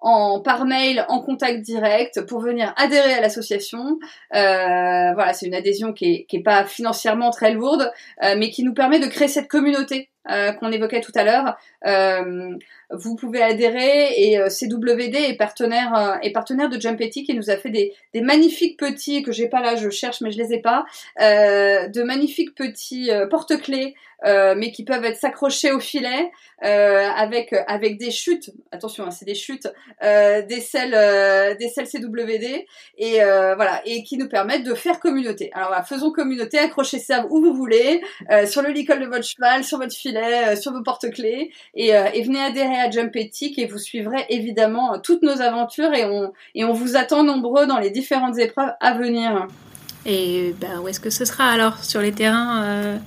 En, 0.08 0.40
par 0.40 0.66
mail, 0.66 1.04
en 1.10 1.20
contact 1.20 1.62
direct, 1.62 2.28
pour 2.28 2.40
venir 2.40 2.76
adhérer 2.78 3.14
à 3.14 3.22
l'association. 3.22 3.98
voilà, 4.32 5.34
c'est 5.34 5.48
une 5.48 5.56
adhésion 5.56 5.94
qui 5.94 6.06
est, 6.06 6.26
qui 6.26 6.36
est 6.36 6.44
pas 6.44 6.64
financièrement 6.66 7.32
très 7.32 7.54
lourde, 7.54 7.92
mais 8.22 8.52
qui 8.52 8.62
nous 8.64 8.76
permet 8.76 9.00
de 9.00 9.08
créer 9.08 9.28
cette 9.28 9.48
communauté 9.48 10.12
euh, 10.30 10.52
qu'on 10.54 10.72
évoquait 10.72 11.02
tout 11.02 11.12
à 11.14 11.24
l'heure. 11.24 11.56
Euh, 11.86 12.58
vous 12.90 13.16
pouvez 13.16 13.44
adhérer 13.44 14.14
et 14.18 14.40
euh, 14.40 14.48
CWD 14.50 15.16
est 15.16 15.38
partenaire 15.38 16.20
est 16.22 16.32
partenaire 16.32 16.70
de 16.70 16.80
Jumpetic 16.80 17.30
et 17.30 17.34
nous 17.34 17.50
a 17.50 17.58
fait 17.58 17.70
des, 17.70 17.94
magnifiques 18.22 18.78
petits 18.80 19.22
que 19.22 19.32
j'ai 19.32 19.48
pas 19.48 19.62
là, 19.62 19.76
je 19.76 19.90
cherche 19.90 20.22
mais 20.22 20.32
je 20.32 20.38
les 20.38 20.54
ai 20.54 20.62
pas, 20.62 20.86
de 21.20 22.04
magnifiques 22.04 22.56
petits 22.56 23.12
porte-clés 23.30 23.96
euh, 24.26 24.56
mais 24.58 24.72
qui 24.72 24.84
peuvent 24.84 25.04
être 25.04 25.18
s'accrocher 25.18 25.72
au 25.72 25.80
filet 25.80 26.32
euh, 26.64 27.10
avec 27.16 27.54
avec 27.68 27.98
des 27.98 28.12
chutes. 28.12 28.50
Attention, 28.72 29.04
hein, 29.04 29.12
c'est 29.12 29.26
des 29.26 29.36
chutes, 29.36 29.68
euh, 30.04 30.42
des 30.42 30.62
selles 30.62 31.58
des 31.58 31.68
selles 31.68 31.88
CWD 31.88 32.66
et 32.98 33.16
voilà 33.18 33.82
et 33.86 34.04
qui 34.04 34.18
nous 34.18 34.30
permettent 34.30 34.64
de 34.64 34.74
faire 34.74 35.00
communauté. 35.00 35.52
Alors 35.54 35.68
voilà, 35.68 35.84
faisons 35.84 36.12
communauté, 36.12 36.58
accrochez 36.58 37.00
ça 37.00 37.26
où 37.30 37.42
vous 37.42 37.54
voulez, 37.54 38.02
sur 38.48 38.62
le 38.62 38.70
licol 38.70 39.00
de 39.00 39.06
votre 39.06 39.26
cheval, 39.26 39.64
sur 39.64 39.78
votre 39.78 39.94
filet, 39.94 40.15
sur 40.56 40.72
vos 40.74 40.82
porte-clés 40.82 41.52
et, 41.74 41.90
et, 41.90 42.22
venez 42.24 42.42
adhérer 42.42 42.76
à 42.76 42.90
Jump 42.90 43.16
Ethic 43.16 43.58
et 43.60 43.66
vous 43.66 43.78
suivrez 43.78 44.26
évidemment 44.30 45.00
toutes 45.00 45.22
nos 45.22 45.42
aventures 45.42 45.94
et 45.94 46.06
on 46.06 46.34
et 46.54 46.66
on 46.66 46.74
vous 46.74 46.96
attend 46.96 47.24
nombreux 47.24 47.68
dans 47.68 47.80
les 47.80 47.90
différentes 47.90 48.38
épreuves 48.38 48.74
à 48.80 48.94
venir. 48.94 49.48
Et 50.06 50.54
ben, 50.60 50.80
où 50.82 50.88
est-ce 50.88 51.00
que 51.00 51.10
ce 51.10 51.26
sera 51.26 51.46
alors? 51.46 51.84
Sur 51.84 52.02
les 52.02 52.12
terrains 52.12 53.00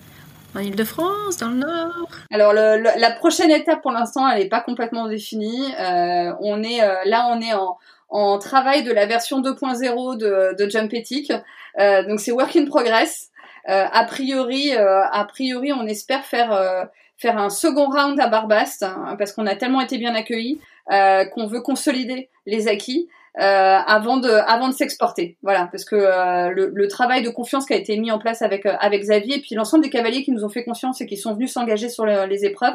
en 0.55 0.61
Ile-de-France, 0.61 1.37
dans 1.39 1.49
le 1.49 1.57
Nord? 1.57 2.09
Alors 2.31 2.53
le, 2.53 2.83
la 2.99 3.11
prochaine 3.13 3.51
étape 3.51 3.83
pour 3.83 3.93
l'instant, 3.93 4.29
elle 4.29 4.43
n'est 4.43 4.49
pas 4.49 4.61
complètement 4.61 5.09
définie. 5.09 5.73
Euh, 5.79 6.33
on 6.41 6.63
est 6.63 6.83
euh, 6.83 6.95
là, 7.05 7.29
on 7.31 7.41
est 7.41 7.55
en, 7.55 7.77
en, 8.09 8.39
travail 8.39 8.83
de 8.83 8.93
la 8.93 9.07
version 9.07 9.41
2.0 9.41 10.17
de, 10.17 10.57
de 10.63 10.71
Jump 10.71 10.93
Ethic. 10.95 11.33
Euh, 11.79 12.03
donc 12.07 12.21
c'est 12.21 12.33
work 12.33 12.57
in 12.57 12.67
progress. 12.67 13.28
Euh, 13.69 13.85
a 13.91 14.05
priori, 14.05 14.75
euh, 14.75 15.03
a 15.05 15.25
priori, 15.25 15.73
on 15.73 15.87
espère 15.87 16.25
faire 16.25 16.89
faire 17.17 17.37
un 17.37 17.51
second 17.51 17.91
round 17.91 18.19
à 18.21 18.29
Barbast 18.29 18.85
hein, 18.85 19.17
parce 19.19 19.33
qu'on 19.33 19.47
a 19.47 19.57
tellement 19.57 19.81
été 19.81 19.99
bien 19.99 20.15
accueillis 20.15 20.61
qu'on 20.89 21.47
veut 21.47 21.61
consolider 21.61 22.31
les 22.47 22.69
acquis. 22.69 23.09
Euh, 23.39 23.43
avant 23.87 24.17
de 24.17 24.31
avant 24.31 24.67
de 24.67 24.75
s'exporter. 24.75 25.37
Voilà, 25.43 25.69
parce 25.71 25.85
que 25.85 25.95
euh, 25.95 26.51
le, 26.51 26.73
le, 26.75 26.89
travail 26.89 27.23
de 27.23 27.29
confiance 27.31 27.67
qui 27.67 27.73
a 27.73 27.77
été 27.77 27.97
mis 27.97 28.11
en 28.11 28.19
place 28.19 28.43
avec 28.43 28.67
euh, 28.67 28.75
avec 28.81 29.03
Xavier 29.03 29.37
et 29.37 29.41
puis 29.41 29.55
l'ensemble 29.55 29.85
des 29.85 29.91
cavaliers 29.91 30.25
qui 30.25 30.33
nous 30.33 30.45
ont 30.45 30.49
fait 30.49 30.65
confiance 30.65 31.01
et 31.01 31.07
qui 31.07 31.17
sont 31.17 31.35
venus 31.35 31.53
s'engager 31.53 31.89
sur 31.89 32.05
les 32.05 32.45
épreuves, 32.45 32.75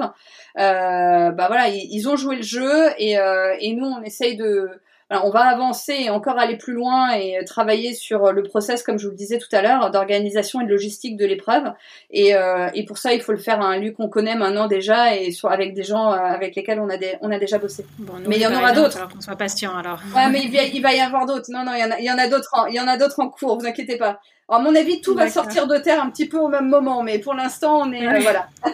bah 0.56 1.48
voilà, 1.48 1.68
ils, 1.68 1.90
ils, 1.92 2.08
ont 2.08 2.16
joué 2.16 2.38
le 2.38 2.44
jeu 2.44 2.92
et, 2.98 3.18
et 3.60 3.74
nous 3.74 3.88
on 3.88 4.04
essaye 4.04 4.38
de 4.38 4.70
on 5.24 5.30
va 5.30 5.42
avancer 5.42 5.94
et 5.94 6.10
encore 6.10 6.38
aller 6.38 6.58
plus 6.58 6.74
loin 6.74 7.12
et 7.12 7.44
travailler 7.46 7.94
sur 7.94 8.32
le 8.32 8.44
process, 8.44 8.84
comme 8.84 8.98
je 8.98 9.06
vous 9.06 9.12
le 9.12 9.18
disais 9.18 9.38
tout 9.38 9.54
à 9.54 9.62
l'heure, 9.62 9.92
d'organisation 9.92 10.62
et 10.62 10.66
de 10.66 10.70
logistique 10.70 11.18
de 11.18 11.26
l'épreuve. 11.26 11.72
Et, 12.12 12.36
euh, 12.36 12.70
et, 12.74 12.86
pour 12.86 12.98
ça, 12.98 13.14
il 13.14 13.22
faut 13.22 13.32
le 13.32 13.38
faire 13.38 13.62
à 13.62 13.66
un 13.66 13.80
lieu 13.80 13.92
qu'on 13.92 14.10
connaît 14.10 14.36
maintenant 14.36 14.68
déjà 14.68 15.16
et 15.16 15.32
sur, 15.32 15.52
avec 15.52 15.74
des 15.74 15.84
gens 15.84 16.12
euh, 16.12 16.18
avec 16.18 16.56
lesquels 16.56 16.80
on 16.80 16.90
a, 16.90 16.98
des, 16.98 17.16
on 17.22 17.32
a 17.32 17.40
déjà 17.40 17.58
bossé. 17.58 17.86
mais 18.28 18.36
il 18.36 18.42
y 18.42 18.48
en 18.48 18.56
aura 18.56 18.72
d'autres. 18.72 18.98
Alors 18.98 19.10
qu'on 19.10 19.22
soit 19.22 19.36
patient 19.36 19.76
alors. 19.76 20.00
Ouais, 20.16 20.30
mais 20.30 20.44
il 20.44 20.82
va, 20.82 20.94
y 20.94 21.00
avoir 21.00 21.26
d'autres. 21.26 21.50
Non, 21.50 21.64
non, 21.64 21.74
il 21.74 21.82
y 21.82 21.84
en 21.84 21.92
a, 21.92 22.00
il 22.00 22.06
y 22.06 22.12
en 22.12 22.18
a 22.18 22.28
d'autres. 22.28 22.54
Il 22.70 22.76
y 22.76 22.80
en 22.80 22.88
a 22.88 22.98
d'autres 22.98 23.20
en 23.20 23.30
cours. 23.30 23.60
Vous 23.60 23.66
inquiétez 23.66 23.98
pas. 23.98 24.20
Alors, 24.50 24.60
à 24.62 24.64
mon 24.64 24.76
avis, 24.76 25.02
tout 25.02 25.16
va 25.16 25.30
sortir 25.30 25.68
de 25.68 25.78
terre 25.78 26.02
un 26.02 26.10
petit 26.10 26.28
peu 26.28 26.38
au 26.38 26.50
même 26.50 26.68
moment, 26.68 27.04
mais 27.04 27.20
pour 27.20 27.34
l'instant, 27.34 27.82
on 27.82 27.92
est 27.92 28.06
euh, 28.06 28.20
voilà. 28.20 28.48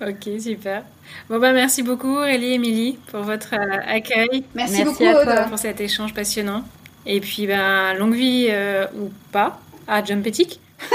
ok, 0.00 0.40
super. 0.40 0.82
Bon 1.28 1.38
bah 1.38 1.52
merci 1.52 1.82
beaucoup 1.82 2.20
Ellie 2.20 2.46
et 2.46 2.54
Émilie 2.54 2.98
pour 3.10 3.20
votre 3.20 3.54
euh, 3.54 3.80
accueil. 3.86 4.44
Merci, 4.54 4.84
beaucoup 4.84 5.04
à 5.04 5.44
pour 5.44 5.58
cet 5.58 5.80
échange 5.80 6.14
passionnant. 6.14 6.64
Et 7.06 7.20
puis 7.20 7.46
ben 7.46 7.94
longue 7.94 8.14
vie 8.14 8.48
euh, 8.50 8.86
ou 8.98 9.10
pas 9.32 9.60
à 9.86 10.04
Jumpetic. 10.04 10.60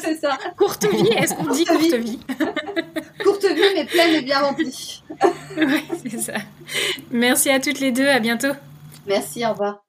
c'est 0.00 0.14
ça. 0.14 0.38
Courte 0.56 0.86
vie, 0.86 1.08
est-ce 1.16 1.34
qu'on 1.34 1.50
dit 1.50 1.64
courte 1.64 1.94
vie? 1.94 2.18
Courte 3.22 3.44
vie 3.44 3.62
mais 3.74 3.84
pleine 3.84 4.14
et 4.14 4.22
bien 4.22 4.40
remplie. 4.40 5.02
oui, 5.58 5.84
c'est 6.02 6.18
ça. 6.18 6.38
Merci 7.10 7.50
à 7.50 7.60
toutes 7.60 7.80
les 7.80 7.92
deux, 7.92 8.08
à 8.08 8.18
bientôt. 8.18 8.52
Merci, 9.06 9.44
au 9.44 9.50
revoir. 9.50 9.82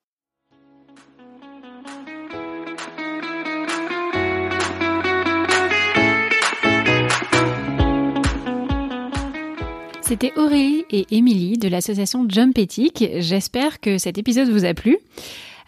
C'était 10.11 10.33
Aurélie 10.38 10.83
et 10.91 11.07
Émilie 11.11 11.57
de 11.57 11.69
l'association 11.69 12.25
Jump 12.27 12.57
Ethic. 12.57 13.05
J'espère 13.19 13.79
que 13.79 13.97
cet 13.97 14.17
épisode 14.17 14.49
vous 14.49 14.65
a 14.65 14.73
plu. 14.73 14.97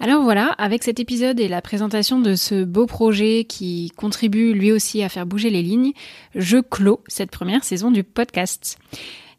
Alors 0.01 0.21
voilà, 0.21 0.47
avec 0.57 0.83
cet 0.83 0.99
épisode 0.99 1.39
et 1.39 1.47
la 1.47 1.61
présentation 1.61 2.19
de 2.19 2.35
ce 2.35 2.65
beau 2.65 2.85
projet 2.85 3.45
qui 3.45 3.93
contribue 3.95 4.51
lui 4.51 4.73
aussi 4.73 5.01
à 5.01 5.07
faire 5.07 5.25
bouger 5.25 5.49
les 5.49 5.61
lignes, 5.61 5.93
je 6.35 6.57
clôt 6.57 6.99
cette 7.07 7.31
première 7.31 7.63
saison 7.63 7.89
du 7.89 8.03
podcast. 8.03 8.77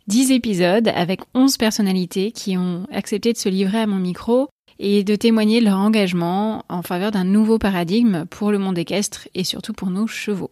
10 0.06 0.32
épisodes 0.32 0.88
avec 0.88 1.20
11 1.34 1.58
personnalités 1.58 2.32
qui 2.32 2.56
ont 2.56 2.86
accepté 2.90 3.34
de 3.34 3.38
se 3.38 3.50
livrer 3.50 3.80
à 3.80 3.86
mon 3.86 3.98
micro 3.98 4.48
et 4.78 5.04
de 5.04 5.16
témoigner 5.16 5.60
de 5.60 5.66
leur 5.66 5.80
engagement 5.80 6.64
en 6.70 6.80
faveur 6.80 7.10
d'un 7.10 7.24
nouveau 7.24 7.58
paradigme 7.58 8.24
pour 8.24 8.50
le 8.50 8.58
monde 8.58 8.78
équestre 8.78 9.28
et 9.34 9.44
surtout 9.44 9.74
pour 9.74 9.90
nos 9.90 10.06
chevaux. 10.06 10.50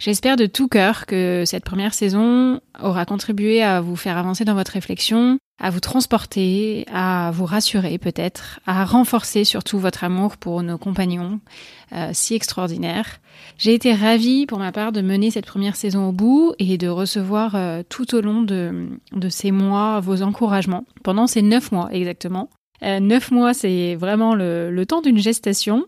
J'espère 0.00 0.36
de 0.36 0.46
tout 0.46 0.66
cœur 0.66 1.04
que 1.04 1.44
cette 1.44 1.62
première 1.62 1.92
saison 1.92 2.62
aura 2.82 3.04
contribué 3.04 3.62
à 3.62 3.82
vous 3.82 3.96
faire 3.96 4.16
avancer 4.16 4.46
dans 4.46 4.54
votre 4.54 4.72
réflexion, 4.72 5.38
à 5.60 5.68
vous 5.68 5.80
transporter, 5.80 6.86
à 6.90 7.30
vous 7.34 7.44
rassurer 7.44 7.98
peut-être, 7.98 8.60
à 8.66 8.86
renforcer 8.86 9.44
surtout 9.44 9.78
votre 9.78 10.02
amour 10.02 10.38
pour 10.38 10.62
nos 10.62 10.78
compagnons 10.78 11.38
euh, 11.92 12.12
si 12.14 12.34
extraordinaires. 12.34 13.20
J'ai 13.58 13.74
été 13.74 13.92
ravie 13.92 14.46
pour 14.46 14.58
ma 14.58 14.72
part 14.72 14.92
de 14.92 15.02
mener 15.02 15.30
cette 15.30 15.44
première 15.44 15.76
saison 15.76 16.08
au 16.08 16.12
bout 16.12 16.54
et 16.58 16.78
de 16.78 16.88
recevoir 16.88 17.54
euh, 17.54 17.82
tout 17.86 18.14
au 18.14 18.22
long 18.22 18.40
de, 18.40 18.88
de 19.12 19.28
ces 19.28 19.50
mois 19.50 20.00
vos 20.00 20.22
encouragements, 20.22 20.86
pendant 21.04 21.26
ces 21.26 21.42
neuf 21.42 21.72
mois 21.72 21.90
exactement. 21.92 22.48
Euh, 22.82 23.00
neuf 23.00 23.30
mois, 23.30 23.54
c'est 23.54 23.94
vraiment 23.94 24.34
le, 24.34 24.84
temps 24.88 25.02
d'une 25.02 25.18
gestation 25.18 25.84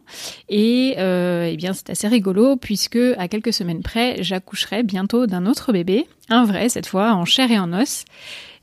et 0.49 0.95
euh, 0.99 1.49
eh 1.51 1.57
bien 1.57 1.73
c'est 1.73 1.91
assez 1.91 2.07
rigolo 2.07 2.57
puisque 2.57 2.99
à 3.17 3.27
quelques 3.27 3.53
semaines 3.53 3.83
près, 3.83 4.23
j'accoucherai 4.23 4.83
bientôt 4.83 5.27
d'un 5.27 5.47
autre 5.47 5.73
bébé, 5.73 6.07
un 6.29 6.45
vrai 6.45 6.69
cette 6.69 6.87
fois, 6.87 7.13
en 7.13 7.25
chair 7.25 7.51
et 7.51 7.59
en 7.59 7.73
os. 7.73 8.05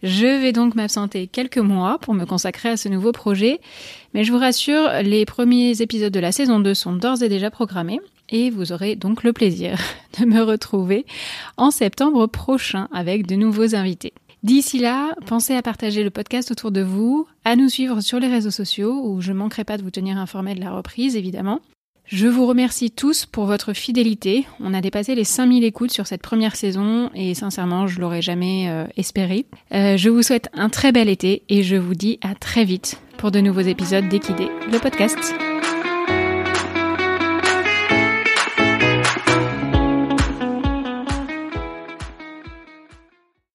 Je 0.02 0.42
vais 0.42 0.54
donc 0.54 0.76
m'absenter 0.76 1.28
quelques 1.28 1.58
mois 1.58 1.98
pour 2.00 2.14
me 2.14 2.26
consacrer 2.26 2.70
à 2.70 2.78
ce 2.78 2.88
nouveau 2.88 3.12
projet, 3.12 3.60
mais 4.14 4.24
je 4.24 4.32
vous 4.32 4.38
rassure, 4.38 4.90
les 5.04 5.26
premiers 5.26 5.82
épisodes 5.82 6.14
de 6.14 6.20
la 6.20 6.32
saison 6.32 6.60
2 6.60 6.74
sont 6.74 6.94
d'ores 6.94 7.24
et 7.24 7.30
déjà 7.30 7.52
programmés 7.52 8.00
et 8.30 8.50
vous 8.50 8.72
aurez 8.72 8.96
donc 8.96 9.24
le 9.24 9.34
plaisir 9.34 9.78
de 10.20 10.26
me 10.26 10.42
retrouver 10.42 11.06
en 11.58 11.72
septembre 11.72 12.28
prochain 12.28 12.88
avec 12.94 13.28
de 13.28 13.36
nouveaux 13.36 13.76
invités. 13.76 14.14
D'ici 14.42 14.80
là, 14.80 15.16
pensez 15.26 15.54
à 15.56 15.62
partager 15.62 16.04
le 16.04 16.10
podcast 16.10 16.52
autour 16.52 16.72
de 16.72 16.82
vous, 16.82 17.28
à 17.44 17.56
nous 17.56 17.68
suivre 17.68 18.00
sur 18.00 18.20
les 18.20 18.28
réseaux 18.28 18.52
sociaux 18.52 19.02
où 19.04 19.20
je 19.20 19.34
manquerai 19.34 19.66
pas 19.66 19.78
de 19.78 19.84
vous 19.84 19.92
tenir 19.92 20.18
informé 20.18 20.56
de 20.56 20.62
la 20.62 20.72
reprise 20.72 21.16
évidemment. 21.18 21.60
Je 22.06 22.26
vous 22.26 22.48
remercie 22.48 22.90
tous 22.90 23.28
pour 23.28 23.46
votre 23.46 23.74
fidélité. 23.74 24.48
On 24.60 24.74
a 24.74 24.82
dépassé 24.82 25.14
les 25.14 25.24
5000 25.24 25.64
écoutes 25.64 25.92
sur 25.92 26.08
cette 26.08 26.24
première 26.24 26.56
saison 26.56 27.12
et 27.14 27.36
sincèrement, 27.36 27.86
je 27.86 28.00
l'aurais 28.00 28.24
jamais 28.24 28.68
euh, 28.70 28.86
espéré. 28.98 29.46
Euh, 29.74 29.96
je 29.96 30.10
vous 30.10 30.24
souhaite 30.24 30.50
un 30.54 30.70
très 30.70 30.92
bel 30.92 31.08
été 31.08 31.44
et 31.50 31.62
je 31.62 31.76
vous 31.76 31.94
dis 31.94 32.18
à 32.24 32.34
très 32.34 32.64
vite 32.64 33.00
pour 33.18 33.30
de 33.30 33.42
nouveaux 33.42 33.60
épisodes 33.60 34.08
d'Equidé, 34.10 34.48
le 34.72 34.80
podcast. 34.80 35.36